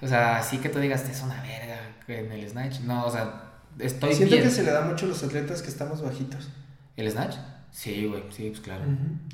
O 0.00 0.08
sea, 0.08 0.38
así 0.38 0.56
que 0.58 0.70
tú 0.70 0.78
digas, 0.78 1.06
es 1.06 1.22
una 1.22 1.42
verga 1.42 1.78
en 2.08 2.32
el 2.32 2.48
snatch. 2.48 2.80
No, 2.80 3.04
o 3.04 3.10
sea, 3.10 3.52
estoy 3.78 4.14
Siento 4.14 4.34
bien. 4.36 4.48
que 4.48 4.50
se 4.50 4.62
le 4.62 4.70
da 4.70 4.80
mucho 4.80 5.04
a 5.04 5.08
los 5.10 5.22
atletas 5.22 5.60
que 5.60 5.68
estamos 5.68 6.00
bajitos. 6.00 6.48
¿El 6.96 7.10
snatch? 7.10 7.36
Sí, 7.70 8.06
güey, 8.06 8.24
sí, 8.30 8.48
pues 8.48 8.60
claro. 8.60 8.84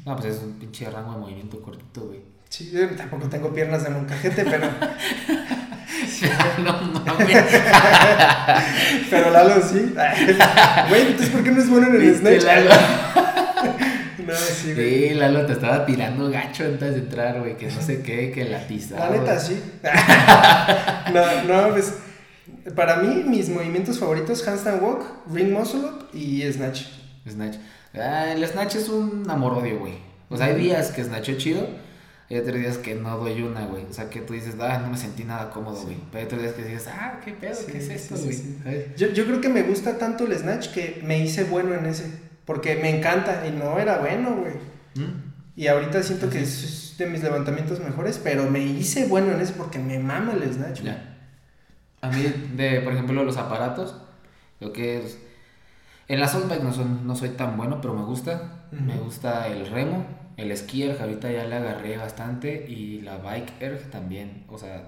No, 0.05 0.16
pues 0.16 0.35
es 0.35 0.43
un 0.43 0.55
pinche 0.59 0.90
rango 0.90 1.12
de 1.12 1.19
movimiento 1.19 1.62
cortito, 1.62 2.06
güey. 2.06 2.20
Sí, 2.48 2.70
yo 2.72 2.88
tampoco 2.96 3.28
tengo 3.28 3.52
piernas 3.52 3.84
de 3.84 3.90
moncajete, 3.90 4.44
pero, 4.44 4.66
no 6.64 6.72
mames. 7.04 7.44
pero 9.10 9.30
Lalo 9.30 9.62
sí. 9.62 9.94
Güey, 10.88 11.02
entonces 11.02 11.28
¿por 11.30 11.44
qué 11.44 11.50
no 11.50 11.60
es 11.60 11.68
bueno 11.68 11.88
en 11.88 11.96
el 11.96 12.16
snatch? 12.16 12.42
Lalo. 12.44 12.70
No, 14.26 14.34
sí, 14.34 14.74
güey. 14.74 15.08
Sí, 15.08 15.14
Lalo 15.14 15.46
te 15.46 15.52
estaba 15.52 15.86
tirando 15.86 16.30
gacho 16.30 16.64
antes 16.64 16.94
de 16.94 17.00
entrar, 17.00 17.40
güey, 17.40 17.56
que 17.56 17.66
no 17.66 17.80
sé 17.80 18.02
qué, 18.02 18.30
que 18.32 18.44
la 18.44 18.58
pizza. 18.66 18.98
La 18.98 19.10
neta, 19.10 19.38
sí. 19.38 19.62
no, 21.12 21.44
no, 21.44 21.72
pues 21.72 21.92
para 22.74 22.96
mí 22.96 23.24
mis 23.26 23.48
movimientos 23.48 23.98
favoritos, 23.98 24.46
handstand 24.46 24.82
walk, 24.82 25.04
ring 25.32 25.52
muscle 25.52 25.80
up 25.80 26.08
y 26.12 26.42
snatch. 26.50 26.82
Snatch. 27.28 27.56
Ah, 27.94 28.32
el 28.32 28.46
snatch 28.46 28.76
es 28.76 28.88
un 28.88 29.28
amor-odio, 29.28 29.78
güey. 29.78 29.94
O 30.30 30.36
sea, 30.36 30.46
hay 30.46 30.56
días 30.56 30.90
que 30.90 31.02
snatcho 31.02 31.36
chido, 31.36 31.66
hay 32.30 32.38
otros 32.38 32.56
días 32.56 32.76
que 32.78 32.94
no 32.94 33.16
doy 33.16 33.40
una, 33.42 33.64
güey. 33.66 33.84
O 33.84 33.92
sea, 33.92 34.10
que 34.10 34.20
tú 34.20 34.34
dices, 34.34 34.55
ah, 34.60 34.78
no 34.82 34.90
me 34.90 34.98
sentí 34.98 35.24
nada 35.24 35.50
cómodo, 35.50 35.80
güey. 35.82 35.96
Pero 36.12 36.18
hay 36.18 36.24
otros 36.26 36.42
días 36.42 36.55
que 36.55 36.64
dices, 36.64 36.88
ah, 36.88 37.20
qué 37.24 37.32
pedo, 37.32 37.55
Sí, 37.55 37.72
qué 37.72 37.78
es 37.78 37.88
esto, 37.88 38.16
güey. 38.16 38.94
Yo, 38.96 39.09
yo 39.09 39.24
creo 39.24 39.40
que 39.40 39.48
me 39.48 39.62
gusta 39.62 39.96
tanto 39.96 40.26
el 40.26 40.36
snatch 40.36 40.68
que 40.68 41.00
me 41.05 41.18
hice 41.18 41.44
bueno 41.44 41.72
en 41.74 41.86
ese, 41.86 42.12
porque 42.44 42.76
me 42.76 42.98
encanta 42.98 43.46
y 43.46 43.50
no 43.50 43.78
era 43.78 43.98
bueno, 43.98 44.36
güey. 44.36 44.55
¿Mm? 44.94 45.28
Y 45.56 45.66
ahorita 45.68 46.02
siento 46.02 46.28
que 46.28 46.42
es 46.42 46.94
de 46.98 47.06
mis 47.06 47.22
levantamientos 47.22 47.80
mejores, 47.80 48.20
pero 48.22 48.48
me 48.50 48.60
hice 48.60 49.06
bueno 49.06 49.32
en 49.32 49.40
ese 49.40 49.55
porque 49.55 49.78
me 49.78 49.98
mama 49.98 50.34
el 50.34 50.52
snatch. 50.52 50.82
Ya. 50.82 51.16
A 52.00 52.10
mí, 52.10 52.22
de, 52.55 52.80
por 52.82 52.92
ejemplo, 52.92 53.24
los 53.24 53.38
aparatos, 53.38 53.96
lo 54.60 54.72
que 54.72 54.98
es... 54.98 55.18
En 56.09 56.20
la 56.20 56.28
softbike 56.28 56.62
no, 56.62 56.72
son, 56.72 57.06
no 57.06 57.16
soy 57.16 57.30
tan 57.30 57.56
bueno, 57.56 57.80
pero 57.80 57.94
me 57.94 58.02
gusta. 58.02 58.66
Me 58.70 58.96
gusta 58.98 59.48
el 59.48 59.66
remo, 59.66 60.06
el 60.39 60.56
skier, 60.56 60.97
que 60.97 61.02
ahorita 61.02 61.31
ya 61.31 61.44
le 61.44 61.56
agarré 61.56 61.98
bastante, 61.98 62.65
y 62.66 63.02
la 63.02 63.19
bike 63.19 63.52
erg 63.60 63.90
también. 63.90 64.44
O 64.48 64.56
sea, 64.56 64.85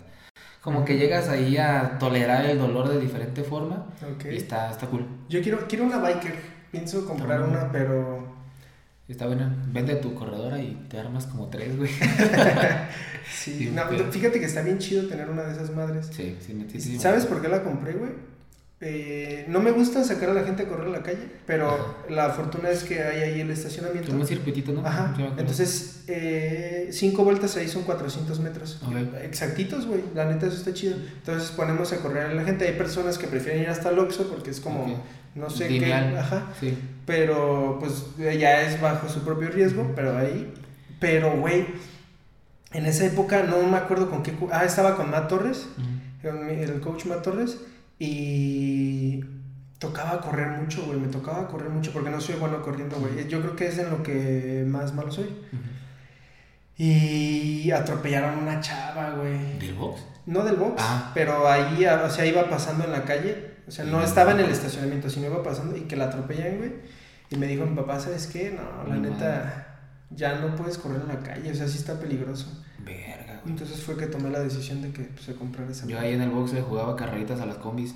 como 0.62 0.84
que 0.84 0.96
llegas 0.96 1.28
ahí 1.28 1.56
a 1.58 1.98
tolerar 1.98 2.46
el 2.46 2.58
dolor 2.58 2.88
de 2.88 2.98
diferente 3.00 3.42
forma 3.42 3.86
Ok. 4.14 4.24
y 4.32 4.36
está, 4.36 4.70
está 4.70 4.86
cool. 4.86 5.04
Yo 5.28 5.42
quiero, 5.42 5.66
quiero 5.68 5.84
una 5.84 5.98
biker. 5.98 6.34
Pienso 6.70 7.04
comprar 7.06 7.42
una, 7.42 7.70
pero. 7.72 8.38
Está 9.08 9.26
buena. 9.26 9.52
Vende 9.72 9.96
tu 9.96 10.14
corredora 10.14 10.60
y 10.62 10.86
te 10.88 10.98
armas 11.00 11.26
como 11.26 11.48
tres, 11.48 11.76
güey. 11.76 11.90
Sí, 13.32 13.54
Sí, 13.58 13.70
no, 13.74 13.82
pero- 13.88 14.10
fíjate 14.10 14.40
que 14.40 14.46
está 14.46 14.62
bien 14.62 14.78
chido 14.78 15.06
tener 15.08 15.28
una 15.30 15.42
de 15.42 15.52
esas 15.52 15.70
madres. 15.70 16.08
Sí, 16.12 16.36
sí, 16.40 16.66
sí, 16.80 16.98
¿Sabes 16.98 17.26
por 17.26 17.40
qué 17.40 17.48
la 17.48 17.62
compré, 17.62 17.92
güey? 17.92 18.10
Eh, 18.82 19.44
no 19.48 19.60
me 19.60 19.72
gusta 19.72 20.02
sacar 20.04 20.30
a 20.30 20.32
la 20.32 20.42
gente 20.42 20.62
a 20.62 20.66
correr 20.68 20.86
a 20.86 20.90
la 20.90 21.02
calle, 21.02 21.28
pero 21.46 21.96
la 22.08 22.30
fortuna 22.30 22.70
es 22.70 22.82
que 22.82 23.02
hay 23.02 23.20
ahí 23.20 23.40
el 23.40 23.50
estacionamiento. 23.50 24.08
Como 24.08 24.22
un 24.22 24.26
circuitito, 24.26 24.72
¿no? 24.72 24.86
Ajá, 24.86 25.14
entonces 25.36 26.04
eh, 26.06 26.88
cinco 26.90 27.24
vueltas 27.24 27.56
ahí 27.58 27.68
son 27.68 27.82
400 27.82 28.40
metros. 28.40 28.80
Exactitos, 29.22 29.86
güey, 29.86 30.00
la 30.14 30.24
neta 30.24 30.46
eso 30.46 30.56
está 30.56 30.72
chido. 30.72 30.96
Entonces 30.96 31.50
ponemos 31.50 31.92
a 31.92 31.98
correr 31.98 32.26
a 32.26 32.34
la 32.34 32.42
gente. 32.42 32.66
Hay 32.66 32.74
personas 32.74 33.18
que 33.18 33.26
prefieren 33.26 33.62
ir 33.62 33.68
hasta 33.68 33.90
el 33.90 33.98
Oxxo 33.98 34.30
porque 34.30 34.48
es 34.48 34.60
como, 34.60 35.04
no 35.34 35.50
sé 35.50 35.68
Lineal. 35.68 36.12
qué, 36.12 36.18
ajá. 36.18 36.46
Sí. 36.58 36.78
Pero 37.04 37.76
pues 37.80 38.16
ya 38.16 38.62
es 38.62 38.80
bajo 38.80 39.10
su 39.10 39.20
propio 39.20 39.50
riesgo, 39.50 39.92
pero 39.94 40.16
ahí. 40.16 40.54
Pero, 41.00 41.36
güey, 41.38 41.66
en 42.72 42.86
esa 42.86 43.04
época 43.04 43.42
no 43.42 43.62
me 43.62 43.76
acuerdo 43.76 44.08
con 44.08 44.22
qué. 44.22 44.32
Ah, 44.52 44.64
estaba 44.64 44.96
con 44.96 45.10
Matt 45.10 45.28
Torres, 45.28 45.66
el 46.22 46.80
coach 46.80 47.04
Matt 47.04 47.22
Torres, 47.22 47.58
y 48.00 49.20
tocaba 49.78 50.20
correr 50.20 50.48
mucho, 50.48 50.82
güey. 50.86 50.98
Me 50.98 51.08
tocaba 51.08 51.46
correr 51.46 51.68
mucho 51.70 51.92
porque 51.92 52.10
no 52.10 52.20
soy 52.20 52.34
bueno 52.36 52.60
corriendo, 52.62 52.96
güey. 52.96 53.28
Yo 53.28 53.40
creo 53.42 53.54
que 53.54 53.68
es 53.68 53.78
en 53.78 53.90
lo 53.90 54.02
que 54.02 54.64
más 54.66 54.92
malo 54.94 55.12
soy. 55.12 55.28
Y 56.76 57.70
atropellaron 57.72 58.38
a 58.38 58.42
una 58.42 58.60
chava, 58.60 59.10
güey. 59.10 59.58
¿Del 59.58 59.74
box? 59.74 60.00
No 60.26 60.42
del 60.44 60.56
box, 60.56 60.82
Ah. 60.82 61.10
pero 61.14 61.46
ahí, 61.48 61.84
o 61.84 62.10
sea, 62.10 62.24
iba 62.24 62.48
pasando 62.48 62.84
en 62.84 62.92
la 62.92 63.04
calle. 63.04 63.50
O 63.68 63.70
sea, 63.70 63.84
no 63.84 63.98
Mm. 63.98 64.02
estaba 64.04 64.32
en 64.32 64.40
el 64.40 64.50
estacionamiento, 64.50 65.10
sino 65.10 65.26
iba 65.26 65.42
pasando 65.42 65.76
y 65.76 65.82
que 65.82 65.96
la 65.96 66.06
atropellan, 66.06 66.56
güey. 66.58 66.72
Y 67.30 67.36
me 67.36 67.46
dijo 67.46 67.66
mi 67.66 67.76
papá, 67.76 68.00
¿sabes 68.00 68.26
qué? 68.26 68.50
No, 68.50 68.88
la 68.88 68.96
neta, 68.96 69.78
ya 70.10 70.36
no 70.38 70.56
puedes 70.56 70.78
correr 70.78 71.02
en 71.02 71.08
la 71.08 71.20
calle, 71.20 71.52
o 71.52 71.54
sea, 71.54 71.68
sí 71.68 71.78
está 71.78 72.00
peligroso. 72.00 72.64
Verga. 72.78 73.29
Entonces 73.46 73.80
fue 73.82 73.96
que 73.96 74.06
tomé 74.06 74.30
la 74.30 74.40
decisión 74.40 74.82
de 74.82 74.90
que 74.90 75.02
pues, 75.02 75.24
se 75.24 75.34
comprara 75.34 75.70
esa. 75.70 75.86
Yo 75.86 75.98
ahí 75.98 76.12
en 76.14 76.22
el 76.22 76.30
box 76.30 76.52
jugaba 76.68 76.96
carreritas 76.96 77.40
a 77.40 77.46
las 77.46 77.56
combis. 77.56 77.94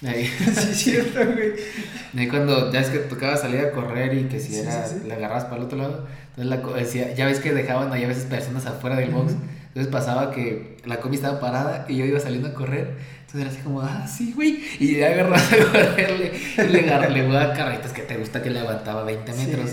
Ahí. 0.06 0.26
sí, 0.26 0.74
cierto, 0.74 1.20
güey. 1.24 1.52
Ahí 2.16 2.26
cuando 2.28 2.72
ya 2.72 2.80
es 2.80 2.88
que 2.88 2.98
tocaba 3.00 3.36
salir 3.36 3.60
a 3.60 3.70
correr 3.70 4.12
y 4.14 4.24
que 4.24 4.40
si 4.40 4.52
Sí, 4.54 4.58
era, 4.60 4.86
sí, 4.86 4.96
sí. 5.02 5.06
le 5.08 5.14
agarrabas 5.14 5.44
para 5.44 5.58
el 5.58 5.62
otro 5.64 5.78
lado, 5.78 6.06
entonces 6.36 6.46
la, 6.46 6.56
decía, 6.74 7.14
ya 7.14 7.26
ves 7.26 7.38
que 7.38 7.52
dejaban 7.52 7.92
ahí 7.92 8.02
a 8.04 8.08
veces 8.08 8.24
personas 8.24 8.66
afuera 8.66 8.96
del 8.96 9.10
box, 9.10 9.32
Ujú. 9.32 9.42
entonces 9.68 9.92
pasaba 9.92 10.32
que 10.32 10.78
la 10.86 10.98
combi 11.00 11.16
estaba 11.16 11.38
parada 11.38 11.84
y 11.88 11.96
yo 11.98 12.04
iba 12.04 12.18
saliendo 12.18 12.48
a 12.48 12.54
correr, 12.54 12.96
entonces 13.20 13.40
era 13.42 13.50
así 13.50 13.60
como, 13.60 13.82
ah, 13.82 14.06
sí, 14.08 14.32
güey, 14.34 14.60
y 14.80 14.96
ya 14.96 15.06
agarraba 15.08 15.36
a 15.38 15.48
correrle, 15.50 16.32
y 16.58 16.62
le, 16.68 16.80
agar- 16.80 17.10
le 17.12 17.26
jugaba 17.26 17.52
carreritas 17.52 17.92
que 17.92 18.02
te 18.02 18.16
gusta 18.16 18.42
que 18.42 18.50
le 18.50 18.58
aguantaba 18.60 19.04
20 19.04 19.32
metros, 19.34 19.70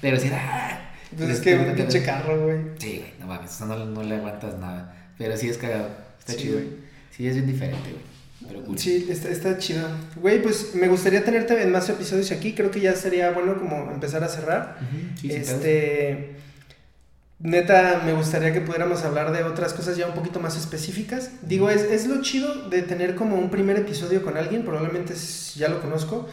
pero 0.00 0.18
si 0.18 0.26
era, 0.28 0.40
ah, 0.42 0.85
Pues 1.16 1.30
es 1.30 1.40
que 1.40 1.54
un 1.56 1.74
pinche 1.74 2.02
carro, 2.02 2.44
güey. 2.44 2.58
Sí, 2.78 2.98
güey, 2.98 3.12
no 3.20 3.26
mames, 3.26 3.50
eso 3.50 3.66
no, 3.66 3.84
no 3.84 4.02
le 4.02 4.16
aguantas 4.16 4.58
nada, 4.58 4.94
pero 5.18 5.36
sí 5.36 5.48
es 5.48 5.58
cagado, 5.58 5.88
está 6.18 6.32
Sí, 6.32 6.38
chido, 6.38 6.54
güey. 6.54 6.68
sí 7.10 7.26
es 7.26 7.34
bien 7.34 7.46
diferente, 7.46 7.90
güey, 7.90 8.02
pero 8.48 8.64
cool. 8.64 8.78
Sí, 8.78 9.06
está, 9.10 9.28
está 9.30 9.58
chido. 9.58 9.86
Güey, 10.16 10.42
pues 10.42 10.74
me 10.74 10.88
gustaría 10.88 11.24
tenerte 11.24 11.60
en 11.62 11.72
más 11.72 11.88
episodios 11.88 12.30
aquí. 12.32 12.54
Creo 12.54 12.70
que 12.70 12.80
ya 12.80 12.94
sería 12.94 13.30
bueno 13.32 13.58
como 13.58 13.90
empezar 13.90 14.22
a 14.24 14.28
cerrar. 14.28 14.78
Ujú, 14.82 15.18
sí, 15.20 15.28
sí, 15.30 15.34
este. 15.36 16.36
Neta, 17.38 18.00
me 18.06 18.14
gustaría 18.14 18.50
que 18.54 18.62
pudiéramos 18.62 19.02
hablar 19.04 19.30
de 19.30 19.44
otras 19.44 19.74
cosas 19.74 19.96
ya 19.98 20.06
un 20.06 20.14
poquito 20.14 20.40
más 20.40 20.56
específicas. 20.56 21.32
Digo, 21.42 21.68
es, 21.68 21.82
es 21.82 22.06
lo 22.06 22.22
chido 22.22 22.70
de 22.70 22.80
tener 22.80 23.14
como 23.14 23.36
un 23.36 23.50
primer 23.50 23.76
episodio 23.78 24.22
con 24.22 24.38
alguien, 24.38 24.64
probablemente 24.64 25.12
es- 25.12 25.54
ya 25.54 25.68
lo 25.68 25.82
conozco, 25.82 26.26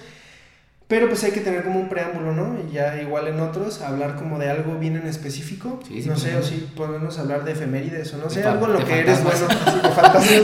pero 0.88 1.08
pues 1.08 1.24
hay 1.24 1.32
que 1.32 1.40
tener 1.40 1.64
como 1.64 1.80
un 1.80 1.90
preámbulo, 1.90 2.34
¿no? 2.34 2.58
Y 2.60 2.74
ya 2.74 3.02
igual 3.02 3.28
en 3.28 3.40
otros, 3.40 3.82
hablar 3.82 4.16
como 4.16 4.38
de 4.40 4.50
algo 4.50 4.78
bien 4.78 4.96
en 4.96 5.08
específico. 5.08 5.80
Sí, 5.88 6.04
sí, 6.04 6.10
no 6.10 6.18
sé, 6.18 6.36
o 6.36 6.44
si 6.44 6.70
podemos 6.76 7.18
hablar 7.20 7.44
de 7.44 7.54
efemérides 7.54 8.14
o 8.14 8.18
no 8.18 8.30
sé, 8.30 8.44
algo 8.44 8.68
en 8.68 8.74
lo 8.74 8.86
que 8.86 9.00
eres 9.00 9.24
bueno, 9.24 9.48
así, 9.50 9.80
de 9.80 9.90
fantasmas. 9.90 10.42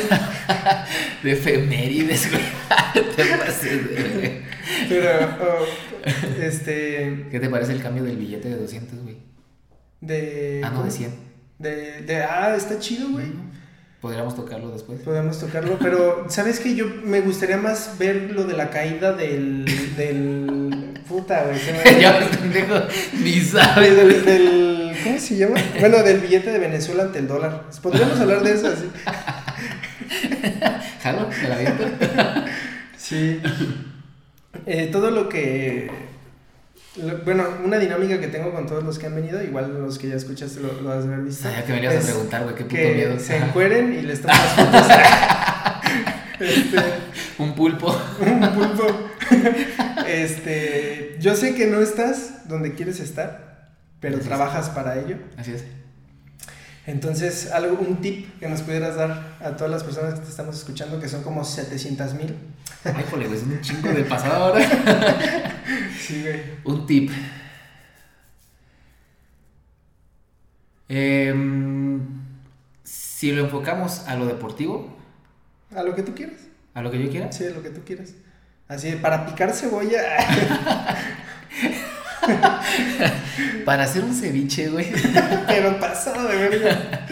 De 1.24 1.34
efemérides, 1.34 2.32
güey. 2.32 2.44
Te 3.16 3.26
pases 3.26 3.90
de 3.90 4.10
güey. 4.14 4.42
Pero, 4.88 5.10
oh, 5.42 6.42
este, 6.42 7.28
¿Qué 7.30 7.40
te 7.40 7.50
parece 7.50 7.74
el 7.74 7.82
cambio 7.82 8.04
del 8.04 8.16
billete 8.16 8.48
de 8.48 8.56
200, 8.56 9.04
güey? 9.04 9.18
de... 10.02 10.62
Ah, 10.64 10.72
no, 10.72 10.84
de 10.84 10.92
100. 10.92 11.12
De, 11.58 12.02
de, 12.02 12.24
ah, 12.24 12.56
está 12.56 12.80
chido, 12.80 13.10
güey. 13.10 13.28
Podríamos 14.02 14.34
tocarlo 14.34 14.72
después. 14.72 15.02
Podemos 15.02 15.40
tocarlo, 15.40 15.78
pero 15.78 16.26
¿sabes 16.30 16.62
qué? 16.62 16.74
Yo 16.74 16.86
me 17.04 17.20
gustaría 17.20 17.58
más 17.58 17.98
ver 18.00 18.32
lo 18.32 18.46
de 18.46 18.54
la 18.54 18.70
caída 18.70 19.12
del. 19.12 19.66
del. 19.98 21.02
Puta, 21.08 21.44
güey. 21.44 21.60
ya, 22.00 22.20
pendejo, 22.30 22.76
ni 23.22 23.42
sabes, 23.42 23.96
del, 24.26 24.96
¿Cómo 25.04 25.20
se 25.20 25.36
llama? 25.36 25.56
Bueno, 25.80 26.02
del 26.04 26.20
billete 26.20 26.52
de 26.52 26.60
Venezuela 26.60 27.04
ante 27.04 27.20
el 27.20 27.28
dólar. 27.28 27.64
Podríamos 27.82 28.18
hablar 28.20 28.42
de 28.42 28.54
eso 28.54 28.68
así. 28.68 28.90
¿Jalo? 31.04 31.28
¿Me 31.42 31.50
la 31.50 31.56
aviento? 31.56 31.84
Sí. 32.98 33.42
Eh, 34.66 34.88
todo 34.92 35.12
lo 35.12 35.28
que. 35.28 35.90
Lo- 36.98 37.18
bueno, 37.20 37.46
una 37.64 37.78
dinámica 37.78 38.20
que 38.20 38.28
tengo 38.28 38.52
con 38.54 38.66
todos 38.68 38.84
los 38.84 38.98
que 39.00 39.06
han 39.08 39.16
venido, 39.16 39.42
igual 39.44 39.74
los 39.82 39.98
que 40.00 40.10
ya 40.10 40.16
escuchaste 40.16 40.60
lo, 40.60 40.74
lo 40.82 40.92
has 40.92 41.06
de 41.08 41.14
haber 41.14 41.26
visto. 41.26 41.44
Sabía 41.44 41.64
que 41.66 41.74
me 41.74 41.82
ibas 41.84 41.96
a 41.98 42.08
preguntar, 42.08 42.44
güey, 42.44 42.56
qué 42.56 42.64
puto 42.64 42.76
que 42.76 42.94
miedo. 42.96 43.20
se 43.20 43.38
encueren 43.38 43.94
y 43.94 44.02
les 44.02 44.22
toman 44.22 44.38
las 44.38 44.54
fotos. 44.56 44.88
este, 46.40 46.78
Un 47.38 47.54
pulpo. 47.56 47.96
un 48.22 48.54
pulpo. 48.54 48.88
este, 50.08 51.18
yo 51.20 51.36
sé 51.36 51.56
que 51.56 51.68
no 51.68 51.80
estás 51.82 52.48
donde 52.48 52.74
quieres 52.74 53.00
estar, 53.00 53.70
pero 54.00 54.16
Así 54.16 54.22
es. 54.24 54.28
trabajas 54.28 54.70
para 54.70 55.00
ello. 55.00 55.18
Así 55.38 55.54
es. 55.54 55.64
Entonces, 56.88 57.52
algo, 57.52 57.78
un 57.80 58.02
tip 58.02 58.40
que 58.40 58.48
nos 58.48 58.62
pudieras 58.62 58.96
dar 58.96 59.38
a 59.42 59.52
todas 59.52 59.70
las 59.72 59.84
personas 59.84 60.16
que 60.16 60.22
te 60.22 60.30
estamos 60.30 60.56
escuchando, 60.58 61.00
que 61.00 61.08
son 61.08 61.22
como 61.22 61.44
700 61.46 62.14
mil. 62.16 62.36
Ay, 62.86 63.06
jole, 63.10 63.28
güey, 63.28 63.38
es 63.40 63.44
un 63.46 63.62
chingo 63.62 63.90
del 63.90 64.06
pasado 64.06 64.46
ahora. 64.46 64.66
Sí, 66.00 66.22
güey. 66.24 66.42
Un 66.64 66.88
tip. 66.88 67.12
Em, 70.88 72.00
si 72.84 73.32
lo 73.32 73.44
enfocamos 73.44 74.08
a 74.08 74.16
lo 74.16 74.26
deportivo, 74.26 74.98
A 75.76 75.84
lo 75.84 75.94
que 75.96 76.02
tú 76.04 76.16
quieras. 76.16 76.40
a 76.74 76.82
lo 76.82 76.90
que 76.90 77.04
yo 77.04 77.10
quiera, 77.12 77.32
Sí, 77.32 77.46
a 77.46 77.52
lo 77.52 77.62
que 77.62 77.70
tú 77.70 77.82
quieras. 77.86 78.14
Así, 78.68 78.92
para 78.94 79.26
picar 79.26 79.52
cebolla. 79.54 80.02
para 83.66 83.84
hacer 83.84 84.04
un 84.04 84.14
ceviche, 84.16 84.70
güey, 84.70 84.88
pero 85.48 85.80
pasado 85.80 86.28
de 86.28 86.38
verga. 86.38 87.06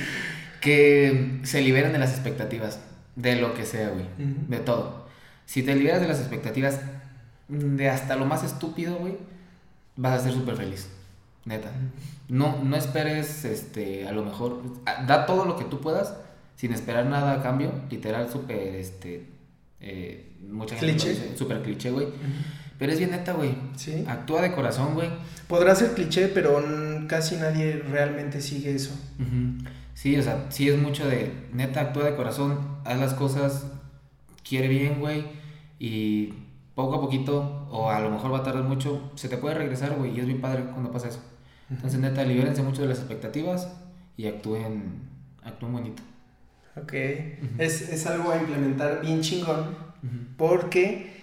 que 0.62 1.40
se 1.44 1.62
liberen 1.62 1.94
de 1.94 2.00
las 2.00 2.12
expectativas, 2.12 2.80
de 3.16 3.36
lo 3.36 3.54
que 3.54 3.66
sea, 3.66 3.90
güey, 3.90 4.06
de 4.18 4.58
todo. 4.58 5.07
Si 5.48 5.64
te 5.64 5.74
liberas 5.76 6.02
de 6.02 6.08
las 6.08 6.20
expectativas 6.20 6.80
de 7.48 7.90
hasta 7.90 8.16
lo 8.16 8.26
más 8.26 8.44
estúpido, 8.44 8.98
güey, 8.98 9.16
vas 9.96 10.20
a 10.20 10.24
ser 10.26 10.34
súper 10.34 10.58
feliz, 10.58 10.90
neta. 11.46 11.72
No, 12.28 12.62
no 12.64 12.76
esperes, 12.76 13.46
este, 13.46 14.08
a 14.08 14.12
lo 14.12 14.24
mejor, 14.24 14.62
da 15.08 15.26
todo 15.26 15.46
lo 15.46 15.56
que 15.58 15.64
tú 15.64 15.80
puedas 15.80 16.14
sin 16.58 16.74
esperar 16.74 17.06
nada 17.06 17.34
a 17.34 17.42
cambio, 17.42 17.72
literal, 17.90 18.30
súper, 18.30 18.76
este, 18.76 19.26
eh, 19.80 20.36
mucha 20.50 20.76
gente 20.76 20.94
Cliché. 20.96 21.10
dice, 21.12 21.38
súper 21.38 21.62
cliché, 21.62 21.92
güey. 21.92 22.08
Pero 22.78 22.92
es 22.92 23.00
bien 23.00 23.12
neta, 23.12 23.34
güey. 23.34 23.56
Sí. 23.76 24.04
Actúa 24.08 24.42
de 24.42 24.52
corazón, 24.52 24.94
güey. 24.94 25.10
Podrá 25.48 25.74
ser 25.76 25.94
cliché, 25.94 26.28
pero 26.28 26.62
casi 27.08 27.38
nadie 27.38 27.82
realmente 27.90 28.42
sigue 28.42 28.76
eso. 28.76 28.94
Sí, 29.94 30.18
o 30.18 30.22
sea, 30.22 30.48
sí 30.50 30.68
es 30.68 30.78
mucho 30.78 31.08
de, 31.08 31.32
neta, 31.54 31.80
actúa 31.82 32.04
de 32.04 32.16
corazón, 32.16 32.60
haz 32.84 33.00
las 33.00 33.14
cosas, 33.14 33.66
quiere 34.48 34.68
bien, 34.68 35.00
güey, 35.00 35.26
y 35.80 36.34
poco 36.76 36.96
a 36.96 37.02
poquito, 37.02 37.68
o 37.72 37.90
a 37.90 38.00
lo 38.00 38.10
mejor 38.12 38.34
va 38.34 38.40
a 38.40 38.44
tardar 38.44 38.64
mucho, 38.64 39.12
se 39.16 39.30
te 39.30 39.38
puede 39.38 39.56
regresar, 39.56 39.96
güey, 39.96 40.16
y 40.16 40.20
es 40.20 40.26
bien 40.26 40.42
padre 40.42 40.64
cuando 40.72 40.92
pasa 40.92 41.08
eso. 41.08 41.22
Entonces, 41.70 42.00
neta, 42.00 42.24
libérense 42.24 42.62
mucho 42.62 42.82
de 42.82 42.88
las 42.88 43.00
expectativas 43.00 43.68
y 44.16 44.28
actúen, 44.28 45.02
actúen 45.44 45.74
bonito. 45.74 46.04
Ok. 46.76 46.94
es, 46.94 47.90
es 47.90 48.06
algo 48.06 48.32
a 48.32 48.38
implementar 48.38 49.02
bien 49.02 49.22
chingón. 49.22 49.88
Porque 50.38 51.18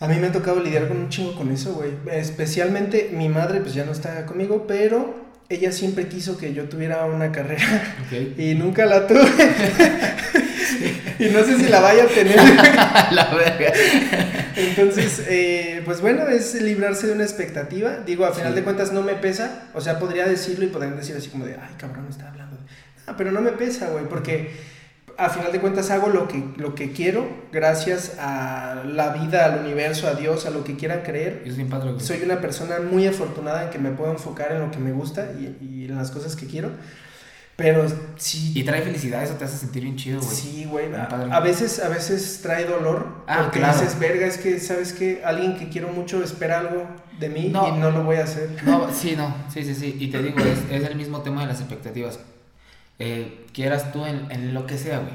a 0.00 0.08
mí 0.08 0.16
me 0.16 0.26
ha 0.26 0.32
tocado 0.32 0.60
lidiar 0.60 0.88
con 0.88 0.96
un 0.96 1.08
chingo 1.08 1.34
con 1.34 1.50
eso, 1.50 1.74
güey. 1.74 1.92
Especialmente 2.10 3.10
mi 3.12 3.28
madre, 3.28 3.60
pues 3.60 3.74
ya 3.74 3.84
no 3.84 3.92
está 3.92 4.26
conmigo, 4.26 4.66
pero 4.66 5.14
ella 5.48 5.72
siempre 5.72 6.08
quiso 6.08 6.38
que 6.38 6.54
yo 6.54 6.68
tuviera 6.68 7.04
una 7.06 7.32
carrera 7.32 7.96
Ok. 8.06 8.38
y 8.38 8.54
nunca 8.54 8.86
la 8.86 9.06
tuve. 9.06 9.20
y 11.18 11.24
no 11.30 11.44
sé 11.44 11.56
si 11.58 11.68
la 11.68 11.80
vaya 11.80 12.04
a 12.04 12.06
tener. 12.06 12.36
La 13.12 13.34
verga. 13.34 13.72
Entonces, 14.56 15.24
eh, 15.28 15.82
pues 15.84 16.00
bueno, 16.00 16.26
es 16.28 16.60
librarse 16.60 17.06
de 17.06 17.12
una 17.14 17.24
expectativa. 17.24 17.98
Digo, 18.06 18.24
a 18.26 18.32
final 18.32 18.52
Sí. 18.52 18.56
de 18.56 18.64
cuentas 18.64 18.92
no 18.92 19.02
me 19.02 19.14
pesa. 19.14 19.64
O 19.74 19.80
sea, 19.80 19.98
podría 19.98 20.26
decirlo 20.26 20.64
y 20.64 20.68
podrían 20.68 20.96
decir 20.96 21.16
así 21.16 21.28
como 21.28 21.44
de, 21.46 21.54
ay, 21.54 21.74
cabrón, 21.78 22.06
está 22.08 22.28
hablando. 22.28 22.56
Ah, 23.06 23.14
pero 23.16 23.32
no 23.32 23.40
me 23.40 23.52
pesa, 23.52 23.88
güey, 23.90 24.04
porque 24.06 24.50
a 25.16 25.28
final 25.28 25.52
de 25.52 25.60
cuentas 25.60 25.90
hago 25.90 26.08
lo 26.08 26.26
que, 26.28 26.42
lo 26.56 26.74
que 26.74 26.92
quiero 26.92 27.28
gracias 27.52 28.12
a 28.18 28.82
la 28.86 29.10
vida, 29.12 29.44
al 29.46 29.60
universo, 29.60 30.06
a 30.08 30.14
Dios, 30.14 30.46
a 30.46 30.50
lo 30.50 30.64
que 30.64 30.76
quieran 30.76 31.00
creer. 31.02 31.42
Es 31.44 31.56
bien 31.56 31.68
padre. 31.68 31.92
Soy 32.00 32.22
una 32.22 32.40
persona 32.40 32.76
muy 32.80 33.06
afortunada 33.06 33.64
en 33.64 33.70
que 33.70 33.78
me 33.78 33.90
puedo 33.90 34.12
enfocar 34.12 34.52
en 34.52 34.60
lo 34.60 34.70
que 34.70 34.78
me 34.78 34.92
gusta 34.92 35.28
y, 35.38 35.56
y 35.60 35.84
en 35.86 35.96
las 35.96 36.10
cosas 36.10 36.36
que 36.36 36.46
quiero. 36.46 36.70
Pero 37.60 37.86
sí, 38.16 38.52
Y 38.54 38.64
trae 38.64 38.80
felicidad, 38.82 39.22
eso 39.22 39.34
te 39.34 39.44
hace 39.44 39.58
sentir 39.58 39.82
bien 39.82 39.96
chido, 39.96 40.18
güey. 40.20 40.34
Sí, 40.34 40.64
güey. 40.64 40.94
A, 40.94 41.04
a 41.04 41.40
veces, 41.40 41.78
a 41.80 41.88
veces 41.88 42.40
trae 42.42 42.64
dolor. 42.64 43.22
Ah, 43.26 43.42
porque 43.42 43.58
claro. 43.60 43.78
dices, 43.78 43.98
verga, 43.98 44.26
es 44.26 44.38
que, 44.38 44.58
¿sabes 44.58 44.92
qué? 44.94 45.22
Alguien 45.24 45.58
que 45.58 45.68
quiero 45.68 45.88
mucho 45.92 46.22
espera 46.24 46.60
algo 46.60 46.86
de 47.18 47.28
mí 47.28 47.50
No. 47.52 47.68
y 47.68 47.72
no 47.78 47.90
lo 47.90 48.02
voy 48.04 48.16
a 48.16 48.24
hacer. 48.24 48.48
No, 48.64 48.90
sí, 48.92 49.14
no, 49.16 49.34
sí, 49.52 49.62
sí, 49.62 49.74
sí. 49.74 49.96
Y 50.00 50.08
te 50.08 50.22
digo, 50.22 50.38
es, 50.40 50.58
es 50.70 50.88
el 50.88 50.96
mismo 50.96 51.20
tema 51.20 51.42
de 51.42 51.48
las 51.48 51.60
expectativas. 51.60 52.18
Eh, 52.98 53.46
quieras 53.52 53.92
tú 53.92 54.04
en, 54.06 54.30
en 54.30 54.54
lo 54.54 54.66
que 54.66 54.78
sea, 54.78 54.98
güey. 54.98 55.12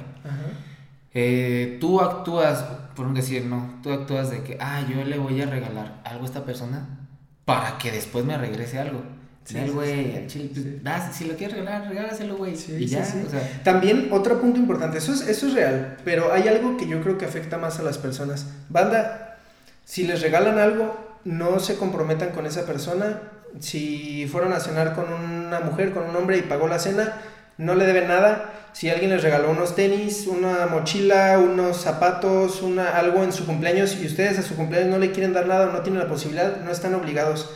Eh, 1.13 1.77
tú 1.79 2.01
actúas, 2.01 2.63
por 2.95 3.05
un 3.07 3.13
decir, 3.13 3.45
no, 3.45 3.79
tú 3.81 3.91
actúas 3.93 4.29
de 4.29 4.43
que, 4.43 4.57
ah, 4.59 4.83
yo 4.89 5.03
le 5.03 5.17
voy 5.17 5.41
a 5.41 5.45
regalar 5.45 6.01
algo 6.03 6.23
a 6.23 6.25
esta 6.25 6.43
persona 6.45 6.99
para 7.45 7.77
que 7.77 7.91
después 7.91 8.25
me 8.25 8.37
regrese 8.37 8.79
algo. 8.79 9.01
Sí, 9.45 9.59
güey, 9.71 10.27
sí. 10.27 10.51
Sí. 10.53 10.79
das, 10.81 11.15
si 11.15 11.25
lo 11.25 11.35
quieres 11.35 11.57
regalar, 11.57 11.87
regálaselo, 11.87 12.35
güey. 12.35 12.55
Sí, 12.55 12.73
y 12.73 12.87
sí, 12.87 12.95
ya, 12.95 13.05
sí. 13.05 13.23
o 13.25 13.29
sea, 13.29 13.61
También 13.63 14.09
otro 14.11 14.41
punto 14.41 14.59
importante, 14.59 14.97
eso 14.97 15.13
es, 15.13 15.21
eso 15.27 15.47
es 15.47 15.53
real, 15.53 15.97
pero 16.03 16.33
hay 16.33 16.47
algo 16.47 16.77
que 16.77 16.87
yo 16.87 17.01
creo 17.01 17.19
que 17.19 17.25
afecta 17.25 17.59
más 17.59 17.79
a 17.79 17.83
las 17.83 17.99
personas. 17.99 18.47
Banda, 18.69 19.37
si 19.85 20.07
les 20.07 20.21
regalan 20.21 20.57
algo, 20.57 21.19
no 21.25 21.59
se 21.59 21.75
comprometan 21.75 22.29
con 22.31 22.47
esa 22.47 22.65
persona. 22.65 23.21
Si 23.59 24.27
fueron 24.27 24.51
a 24.51 24.59
cenar 24.59 24.95
con 24.95 25.13
una 25.13 25.59
mujer, 25.59 25.93
con 25.93 26.09
un 26.09 26.15
hombre 26.15 26.37
y 26.37 26.41
pagó 26.41 26.67
la 26.67 26.79
cena, 26.79 27.13
no 27.57 27.75
le 27.75 27.85
deben 27.85 28.07
nada. 28.07 28.51
Si 28.73 28.89
alguien 28.89 29.11
les 29.11 29.23
regaló 29.23 29.51
unos 29.51 29.75
tenis, 29.75 30.27
una 30.27 30.65
mochila, 30.65 31.39
unos 31.39 31.77
zapatos, 31.77 32.61
una, 32.61 32.97
algo 32.97 33.23
en 33.23 33.31
su 33.31 33.45
cumpleaños 33.45 33.95
y 34.01 34.05
ustedes 34.07 34.39
a 34.39 34.41
su 34.41 34.55
cumpleaños 34.55 34.89
no 34.89 34.97
le 34.97 35.11
quieren 35.11 35.33
dar 35.33 35.47
nada 35.47 35.69
o 35.69 35.71
no 35.71 35.81
tienen 35.81 36.01
la 36.01 36.09
posibilidad, 36.09 36.61
no 36.61 36.71
están 36.71 36.95
obligados. 36.95 37.49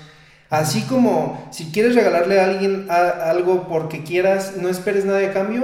Así 0.49 0.81
como 0.83 1.47
si 1.51 1.65
quieres 1.65 1.93
regalarle 1.95 2.39
a 2.39 2.45
alguien 2.45 2.87
a- 2.89 3.29
algo 3.29 3.67
porque 3.67 4.03
quieras, 4.03 4.53
no 4.59 4.67
esperes 4.69 5.05
nada 5.05 5.19
de 5.19 5.31
cambio, 5.31 5.63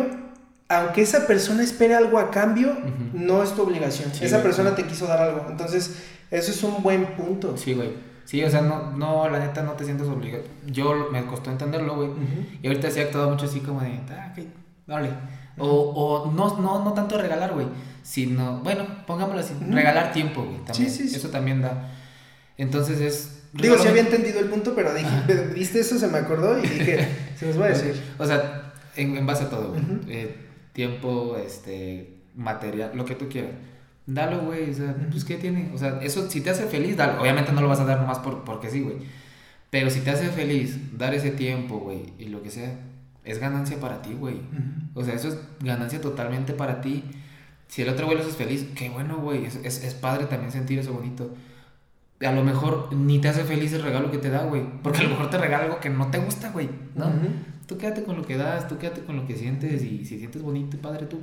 aunque 0.70 1.02
esa 1.02 1.26
persona 1.28 1.64
espere 1.64 1.95
algo 1.95 2.20
a 2.20 2.30
cambio, 2.32 2.72
Ujú. 2.72 3.10
no 3.26 3.41
es 3.44 3.52
tu 3.53 3.64
obligación. 3.64 4.12
Sí, 4.14 4.26
esa 4.26 4.38
güey. 4.38 4.44
persona 4.48 4.76
te 4.76 4.84
quiso 4.84 5.07
dar 5.07 5.20
algo. 5.22 5.45
Entonces, 5.49 5.95
eso 6.32 6.52
es 6.52 6.64
un 6.64 6.84
buen 6.84 7.06
punto. 7.16 7.56
sí, 7.57 7.74
güey. 7.74 7.90
Sí, 8.26 8.44
o 8.44 8.49
sea, 8.49 8.62
no, 8.62 8.91
no, 8.94 9.30
la 9.30 9.38
neta 9.38 9.62
no 9.62 9.74
te 9.74 9.86
sientes 9.86 10.07
obligado. 10.07 10.44
Yo 10.66 11.10
me 11.12 11.24
costó 11.28 11.52
entenderlo, 11.52 11.95
güey. 11.95 12.07
Ujú. 12.10 12.24
Y 12.64 12.68
ahorita 12.68 12.90
sí 12.90 12.99
he 12.99 13.03
actuado 13.03 13.30
mucho 13.30 13.45
así 13.45 13.60
como 13.60 13.82
de, 13.82 13.99
ah, 14.10 14.34
ok, 14.36 14.44
dale. 14.88 15.10
O, 15.60 15.68
o 15.68 16.32
no, 16.32 16.60
no, 16.60 16.84
no 16.84 16.94
tanto 16.94 17.20
regalar, 17.20 17.53
güey, 17.53 17.68
sino, 18.02 18.62
bueno, 18.62 18.84
pongámoslo 19.06 19.41
así, 19.41 19.53
regalar 19.70 20.12
tiempo, 20.12 20.41
güey, 20.44 20.57
también. 20.66 20.90
Sí, 20.90 21.03
sí, 21.03 21.10
sí. 21.10 21.16
Eso 21.18 21.30
también 21.30 21.62
da. 21.62 21.91
Entonces 22.57 22.99
es... 22.99 23.35
Digo, 23.61 23.77
sí 23.77 23.88
había 23.88 24.02
entendido 24.02 24.40
el 24.40 24.48
punto, 24.48 24.76
pero 24.76 24.94
dije, 24.94 25.10
viste 25.53 25.80
eso, 25.80 25.98
se 25.98 26.07
me 26.07 26.18
acordó 26.18 26.57
y 26.60 26.64
dije, 26.64 27.07
se 27.40 27.48
los 27.48 27.56
voy 27.57 27.65
a 27.65 27.69
decir. 27.69 27.94
O 28.18 28.26
sea, 28.26 28.73
en, 28.95 29.15
en 29.18 29.26
base 29.26 29.45
a 29.45 29.49
todo, 29.49 29.69
güey. 29.69 29.82
Ujú. 29.82 29.99
Eh, 30.10 30.36
tiempo, 30.73 31.38
este, 31.38 32.18
material, 32.36 32.91
lo 32.95 33.06
que 33.06 33.15
tú 33.15 33.30
quieras. 33.30 33.52
Dalo, 34.06 34.41
güey, 34.41 34.69
o 34.69 34.73
sea, 34.73 34.95
Ujú. 34.98 35.10
pues, 35.11 35.26
¿qué 35.26 35.36
tiene? 35.38 35.72
O 35.73 35.77
sea, 35.77 35.99
eso, 36.02 36.30
si 36.30 36.41
te 36.41 36.49
hace 36.49 36.65
feliz, 36.65 36.95
dalo. 36.98 37.22
Obviamente 37.22 37.52
no 37.53 37.61
lo 37.61 37.68
vas 37.69 37.80
a 37.80 37.86
dar 37.86 37.99
nomás 37.99 38.19
por, 38.19 38.44
porque 38.44 38.69
sí, 38.69 38.82
güey. 38.82 38.98
Pero 39.69 39.90
si 39.90 40.02
te 40.02 40.11
hace 40.11 40.27
feliz 40.30 40.98
dar 40.98 41.14
ese 41.14 41.32
tiempo, 41.32 41.80
güey, 41.80 42.14
y 42.19 42.26
lo 42.26 42.44
que 42.44 42.52
sea, 42.52 42.77
es 43.23 43.40
ganancia 43.40 43.80
para 43.80 44.02
ti, 44.02 44.14
güey. 44.14 44.36
Ujú. 44.36 44.99
O 44.99 45.03
sea, 45.03 45.15
eso 45.15 45.30
es 45.30 45.38
ganancia 45.61 45.99
totalmente 46.02 46.53
para 46.53 46.82
ti. 46.82 47.03
Si 47.68 47.82
el 47.82 47.90
otro 47.90 48.06
güey 48.06 48.18
lo 48.18 48.23
haces 48.23 48.36
feliz, 48.36 48.68
qué 48.76 48.90
bueno, 48.90 49.18
güey. 49.18 49.45
Es, 49.45 49.56
es, 49.64 49.84
es 49.84 49.94
padre 49.95 50.26
también 50.26 50.52
sentir 50.52 50.77
eso 50.77 50.94
bonito. 50.94 51.34
A 52.22 52.32
lo 52.32 52.44
mejor 52.44 52.94
ni 52.94 53.20
te 53.20 53.28
hace 53.28 53.44
feliz 53.44 53.74
el 53.74 53.84
regalo 53.84 54.10
que 54.12 54.18
te 54.18 54.30
da, 54.30 54.44
güey. 54.44 54.64
Porque 54.82 55.00
a 55.00 55.04
lo 55.04 55.10
mejor 55.10 55.30
te 55.30 55.38
regala 55.38 55.66
algo 55.66 55.80
que 55.80 55.90
no 55.90 56.10
te 56.12 56.18
gusta, 56.18 56.52
güey. 56.52 56.70
¿no? 56.96 57.12
Tú 57.68 57.78
quédate 57.78 58.04
con 58.04 58.16
lo 58.16 58.26
que 58.26 58.38
das, 58.38 58.68
tú 58.68 58.78
quédate 58.78 59.02
con 59.02 59.18
lo 59.18 59.28
que 59.28 59.36
sientes. 59.36 59.84
Y 59.84 60.06
si 60.06 60.20
sientes 60.20 60.42
bonito 60.42 60.78
y 60.78 60.80
padre 60.80 61.08
tú, 61.08 61.20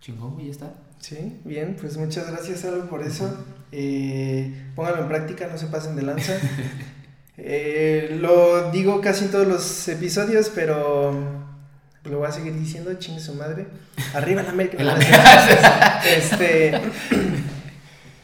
chingón, 0.00 0.34
güey, 0.34 0.46
ya 0.46 0.52
está. 0.52 0.74
Sí, 1.00 1.40
bien, 1.44 1.76
pues 1.80 1.96
muchas 1.96 2.30
gracias, 2.30 2.64
Algo, 2.64 2.86
por 2.86 3.02
eso. 3.02 3.44
Eh, 3.72 4.70
pónganlo 4.74 5.02
en 5.02 5.08
práctica, 5.08 5.48
no 5.50 5.58
se 5.58 5.66
pasen 5.66 5.96
de 5.96 6.02
lanza. 6.02 6.34
Eh, 7.38 8.16
lo 8.18 8.70
digo 8.70 9.02
casi 9.02 9.26
en 9.26 9.30
todos 9.30 9.46
los 9.46 9.88
episodios, 9.88 10.50
pero 10.54 11.12
lo 12.04 12.18
voy 12.18 12.26
a 12.26 12.32
seguir 12.32 12.54
diciendo, 12.54 12.94
chingue 12.94 13.20
su 13.20 13.34
madre. 13.34 13.66
Arriba 14.14 14.42
la 14.42 14.50
América. 14.50 14.78
Este, 16.06 16.80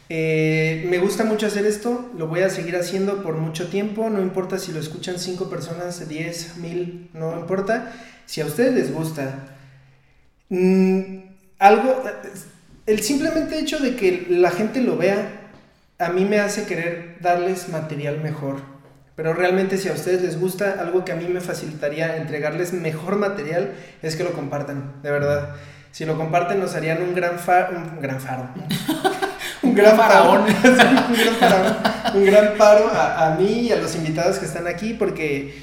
eh, 0.09 0.85
me 0.89 0.97
gusta 0.99 1.23
mucho 1.23 1.47
hacer 1.47 1.65
esto, 1.65 2.11
lo 2.17 2.27
voy 2.27 2.41
a 2.41 2.49
seguir 2.49 2.75
haciendo 2.75 3.23
por 3.23 3.35
mucho 3.35 3.67
tiempo, 3.69 4.09
no 4.09 4.21
importa 4.21 4.59
si 4.59 4.71
lo 4.71 4.79
escuchan 4.79 5.17
5 5.19 5.49
personas, 5.49 6.07
10, 6.07 6.57
1000, 6.57 7.09
no 7.13 7.37
importa. 7.39 7.91
Si 8.25 8.41
a 8.41 8.45
ustedes 8.45 8.73
les 8.73 8.93
gusta, 8.93 9.33
mm, 10.49 11.17
algo, 11.59 12.03
el 12.85 13.01
simplemente 13.01 13.59
hecho 13.59 13.79
de 13.79 13.95
que 13.95 14.27
la 14.29 14.51
gente 14.51 14.81
lo 14.81 14.97
vea, 14.97 15.39
a 15.99 16.09
mí 16.09 16.25
me 16.25 16.39
hace 16.39 16.65
querer 16.65 17.17
darles 17.21 17.69
material 17.69 18.19
mejor. 18.21 18.57
Pero 19.15 19.33
realmente 19.33 19.77
si 19.77 19.89
a 19.89 19.93
ustedes 19.93 20.21
les 20.23 20.39
gusta, 20.39 20.75
algo 20.79 21.05
que 21.05 21.11
a 21.11 21.15
mí 21.15 21.27
me 21.27 21.39
facilitaría 21.39 22.17
entregarles 22.17 22.73
mejor 22.73 23.15
material 23.17 23.73
es 24.01 24.15
que 24.15 24.23
lo 24.23 24.33
compartan, 24.33 24.93
de 25.03 25.11
verdad. 25.11 25.49
Si 25.91 26.03
lo 26.05 26.17
comparten 26.17 26.59
nos 26.59 26.73
harían 26.75 27.01
un 27.03 27.13
gran, 27.13 27.37
fa- 27.37 27.69
un 27.69 28.01
gran 28.01 28.19
faro. 28.19 28.49
un 29.73 29.77
gran 29.77 29.97
faraón. 29.97 30.41
un 30.43 31.15
gran 31.15 31.35
faraón, 31.39 31.75
un 32.15 32.25
gran 32.25 32.57
paro 32.57 32.87
a, 32.89 33.27
a 33.27 33.35
mí 33.35 33.67
y 33.67 33.71
a 33.71 33.77
los 33.77 33.95
invitados 33.95 34.37
que 34.37 34.45
están 34.45 34.67
aquí 34.67 34.93
porque 34.93 35.53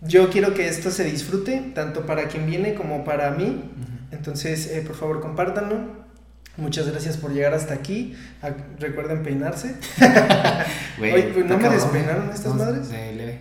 yo 0.00 0.30
quiero 0.30 0.52
que 0.52 0.68
esto 0.68 0.90
se 0.90 1.04
disfrute 1.04 1.72
tanto 1.74 2.06
para 2.06 2.26
quien 2.28 2.46
viene 2.46 2.74
como 2.74 3.04
para 3.04 3.30
mí. 3.30 3.70
Entonces, 4.10 4.66
eh, 4.66 4.82
por 4.86 4.96
favor, 4.96 5.20
compártanlo. 5.20 6.02
Muchas 6.56 6.88
gracias 6.88 7.16
por 7.16 7.32
llegar 7.32 7.54
hasta 7.54 7.72
aquí. 7.72 8.14
Ah, 8.42 8.50
Recuerden 8.78 9.22
peinarse. 9.22 9.76
Oye, 11.00 11.30
pues, 11.32 11.46
¿no 11.46 11.56
me 11.56 11.68
despeinaron 11.68 12.30
estas 12.30 12.54
madres? 12.54 12.90
De 12.90 13.12
leve. 13.12 13.40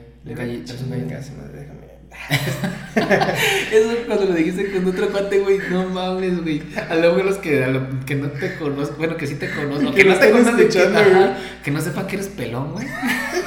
Chinga 0.64 1.22
su 1.22 1.34
madre, 1.34 1.60
déjame. 1.60 1.91
Eso 3.72 3.90
cuando 4.06 4.26
lo 4.26 4.34
dijiste 4.34 4.72
con 4.72 4.86
otro 4.88 5.10
cuate, 5.10 5.40
güey, 5.40 5.60
no 5.70 5.86
mames, 5.90 6.42
güey. 6.42 6.62
A 6.90 6.96
lo 6.96 7.02
mejor 7.14 7.26
los 7.26 7.38
que, 7.38 7.64
a 7.64 7.68
lo- 7.68 8.06
que 8.06 8.16
no 8.16 8.28
te 8.30 8.56
conozco, 8.56 8.96
bueno, 8.98 9.16
que 9.18 9.28
sí 9.28 9.36
te 9.36 9.50
conozco, 9.50 9.94
Que 9.94 10.04
no 10.04 10.16
te 10.16 10.30
escuchando, 10.30 10.58
que, 11.04 11.10
güey. 11.10 11.24
ajá, 11.24 11.38
que 11.64 11.72
no 11.72 11.82
sepan 11.82 12.08
que 12.08 12.16
eres 12.18 12.28
pelón, 12.28 12.74
güey. 12.74 12.88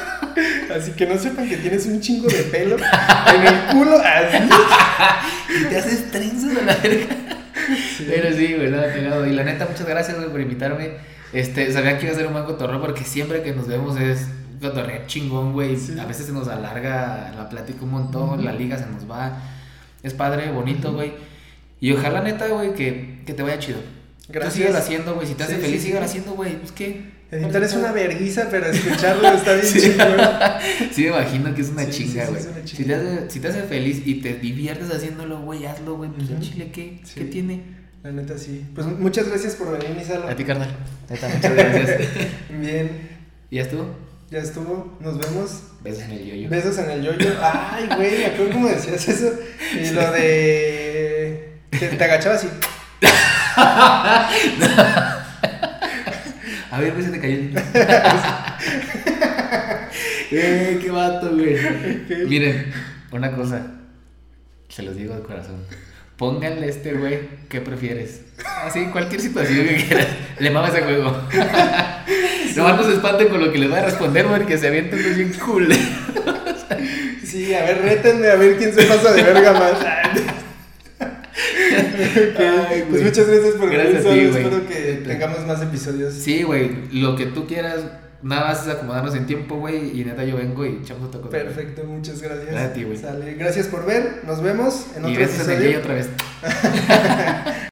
Así 0.75 0.91
que 0.91 1.05
no 1.05 1.17
sepan 1.17 1.47
que 1.47 1.57
tienes 1.57 1.85
un 1.85 2.01
chingo 2.01 2.27
de 2.27 2.43
pelo 2.43 2.75
en 2.77 3.47
el 3.47 3.59
culo. 3.71 3.97
Así. 3.97 4.37
Y 5.61 5.63
te 5.65 5.77
haces 5.77 6.11
trenzas 6.11 6.57
a 6.57 6.61
la 6.65 6.75
verga. 6.75 7.15
Sí. 7.97 8.05
Pero 8.09 8.35
sí, 8.35 8.53
güey, 8.55 8.69
nada 8.69 8.91
pegado. 8.91 9.25
Y 9.25 9.31
la 9.31 9.43
neta, 9.43 9.65
muchas 9.69 9.87
gracias, 9.87 10.17
güey, 10.17 10.29
por 10.29 10.41
invitarme. 10.41 10.91
Este, 11.31 11.71
sabía 11.71 11.97
que 11.97 12.05
iba 12.05 12.13
a 12.13 12.17
ser 12.17 12.27
un 12.27 12.33
buen 12.33 12.45
cotorreo 12.45 12.81
porque 12.81 13.03
siempre 13.05 13.41
que 13.41 13.53
nos 13.53 13.67
vemos 13.67 13.97
es 13.99 14.27
un 14.55 14.59
cotorreo 14.59 15.05
chingón, 15.07 15.53
güey. 15.53 15.77
Sí. 15.77 15.97
A 15.99 16.05
veces 16.05 16.25
se 16.27 16.31
nos 16.31 16.47
alarga 16.47 17.33
la 17.35 17.49
plática 17.49 17.83
un 17.83 17.91
montón, 17.91 18.43
la 18.43 18.53
liga 18.53 18.77
se 18.77 18.85
nos 18.87 19.09
va. 19.09 19.37
Es 20.03 20.13
padre, 20.13 20.51
bonito, 20.51 20.93
güey. 20.93 21.13
Y 21.79 21.91
ojalá, 21.91 22.21
neta, 22.21 22.47
güey, 22.47 22.73
que, 22.73 23.21
que 23.25 23.33
te 23.33 23.43
vaya 23.43 23.59
chido. 23.59 23.79
Gracias. 24.29 24.53
Tú 24.53 24.59
síguelo 24.59 24.77
haciendo, 24.77 25.15
güey. 25.15 25.27
Si 25.27 25.33
te 25.35 25.43
hace 25.43 25.55
Sí, 25.55 25.61
feliz, 25.61 25.83
sí, 25.83 25.93
haciendo, 25.93 26.31
güey. 26.33 26.57
Pues 26.59 26.71
qué. 26.71 27.13
Editar 27.31 27.63
es 27.63 27.73
una 27.73 27.91
verguiza, 27.91 28.47
pero 28.49 28.65
escucharlo 28.71 29.27
está 29.29 29.53
bien 29.53 29.65
Sí. 29.65 29.79
chingón. 29.81 30.17
Sí, 30.91 31.01
me 31.03 31.07
imagino 31.09 31.53
que 31.53 31.61
es 31.61 31.69
una 31.69 31.89
chinga, 31.89 32.25
güey. 32.27 32.41
si, 32.65 32.83
te 32.85 32.95
hace, 32.95 33.29
si 33.29 33.39
te 33.39 33.47
hace 33.49 33.63
feliz 33.63 34.01
y 34.05 34.15
te 34.21 34.35
diviertes 34.35 34.89
haciéndolo, 34.91 35.41
güey, 35.41 35.65
hazlo, 35.65 35.97
güey. 35.97 36.09
Pues 36.11 36.29
en 36.29 36.35
Ujú. 36.37 36.43
Chile, 36.45 36.71
¿qué? 36.71 37.01
¿Qué 37.13 37.25
tiene? 37.25 37.61
La 38.03 38.11
neta 38.11 38.37
sí. 38.37 38.63
Pues 38.75 38.85
muchas 38.87 39.27
gracias 39.27 39.55
por 39.55 39.71
venir, 39.71 39.95
Misalo. 39.97 40.27
A 40.29 40.35
ti, 40.35 40.43
carnal. 40.43 40.69
Neta, 41.09 41.27
muchas 41.35 41.53
gracias. 41.55 42.01
Bien, 42.59 43.09
¿Y 43.49 43.55
ya 43.57 43.63
estuvo? 43.63 43.87
Ya 44.29 44.39
estuvo. 44.39 44.97
Nos 44.99 45.17
vemos. 45.19 45.63
Besos 45.81 46.03
en 46.03 46.11
el 46.11 46.25
yoyo. 46.25 46.49
Besos 46.49 46.77
en 46.79 46.89
el 46.89 47.03
yoyo. 47.03 47.35
Ay, 47.41 47.87
güey, 47.95 48.17
me 48.19 48.25
acuerdo 48.25 48.51
cómo 48.53 48.67
decías 48.67 49.07
eso. 49.07 49.33
Y 49.73 49.89
lo 49.91 50.11
de. 50.11 51.59
que 51.71 51.87
te 51.87 52.03
agachabas 52.03 52.43
y. 52.43 52.47
A 56.71 56.79
ver, 56.79 56.91
güey, 56.91 57.05
se 57.05 57.11
te 57.11 57.19
cayó 57.21 57.35
el 57.35 57.53
Eh, 60.31 60.79
qué 60.81 60.91
vato, 60.91 61.33
güey. 61.33 61.55
Miren, 62.27 62.73
una 63.11 63.31
cosa. 63.33 63.61
Se 64.67 64.83
los 64.83 64.97
digo 64.97 65.15
de 65.15 65.21
corazón. 65.21 65.63
Pónganle 66.17 66.65
a 66.65 66.69
este 66.69 66.93
güey, 66.93 67.19
¿qué 67.47 67.61
prefieres? 67.61 68.21
Así, 68.63 68.85
cualquier 68.87 69.21
situación 69.21 69.67
que 69.67 69.75
quieras. 69.85 70.07
Le 70.39 70.49
mama 70.49 70.67
ese 70.69 70.81
juego. 70.81 71.15
Nomás 72.55 72.77
no 72.77 72.83
se 72.83 72.93
espanten 72.93 73.27
con 73.29 73.43
lo 73.43 73.51
que 73.51 73.57
les 73.57 73.71
va 73.71 73.79
a 73.79 73.85
responder, 73.85 74.27
güey, 74.27 74.45
que 74.45 74.57
se 74.57 74.67
avienten 74.67 75.01
pues 75.01 75.17
bien 75.17 75.33
cool. 75.45 75.67
Sí, 77.23 77.53
a 77.53 77.63
ver, 77.65 77.81
rétenme 77.81 78.27
a 78.29 78.35
ver 78.35 78.55
quién 78.57 78.73
se 78.73 78.83
pasa 78.83 79.11
de 79.11 79.21
verga 79.23 79.51
más. 79.51 79.73
Ay, 82.69 82.85
pues 82.89 83.03
muchas 83.03 83.27
gracias 83.27 83.55
por 83.55 83.69
Gracias 83.69 84.03
venir. 84.05 84.29
a 84.29 84.31
ti, 84.31 84.37
espero 84.37 84.67
que 84.67 85.03
tengamos 85.05 85.45
más 85.45 85.61
episodios. 85.61 86.13
Sí, 86.13 86.43
güey, 86.43 86.71
lo 86.91 87.15
que 87.15 87.25
tú 87.25 87.45
quieras. 87.45 87.81
Nada 88.21 88.47
más 88.47 88.65
es 88.65 88.73
acomodarnos 88.73 89.13
en 89.15 89.25
tiempo, 89.27 89.57
güey. 89.57 89.99
Y 89.99 90.05
neta, 90.05 90.23
yo 90.23 90.37
vengo 90.37 90.65
y 90.65 90.79
echamos 90.81 91.09
otro 91.09 91.21
cotorreo. 91.21 91.45
Perfecto, 91.47 91.83
muchas 91.83 92.21
gracias. 92.21 92.47
Gracias 92.47 92.71
a 92.71 92.73
ti, 92.73 92.83
güey. 92.83 92.97
Sale. 92.97 93.33
Gracias 93.33 93.67
por 93.67 93.85
ver. 93.85 94.21
Nos 94.25 94.41
vemos 94.41 94.85
en 94.95 95.03
Y 95.03 95.11
otro 95.11 95.19
gracias 95.19 95.47
a 95.47 95.53
episodio. 95.53 95.71
Jay 95.71 95.79
otra 95.81 95.93
vez. 95.93 96.09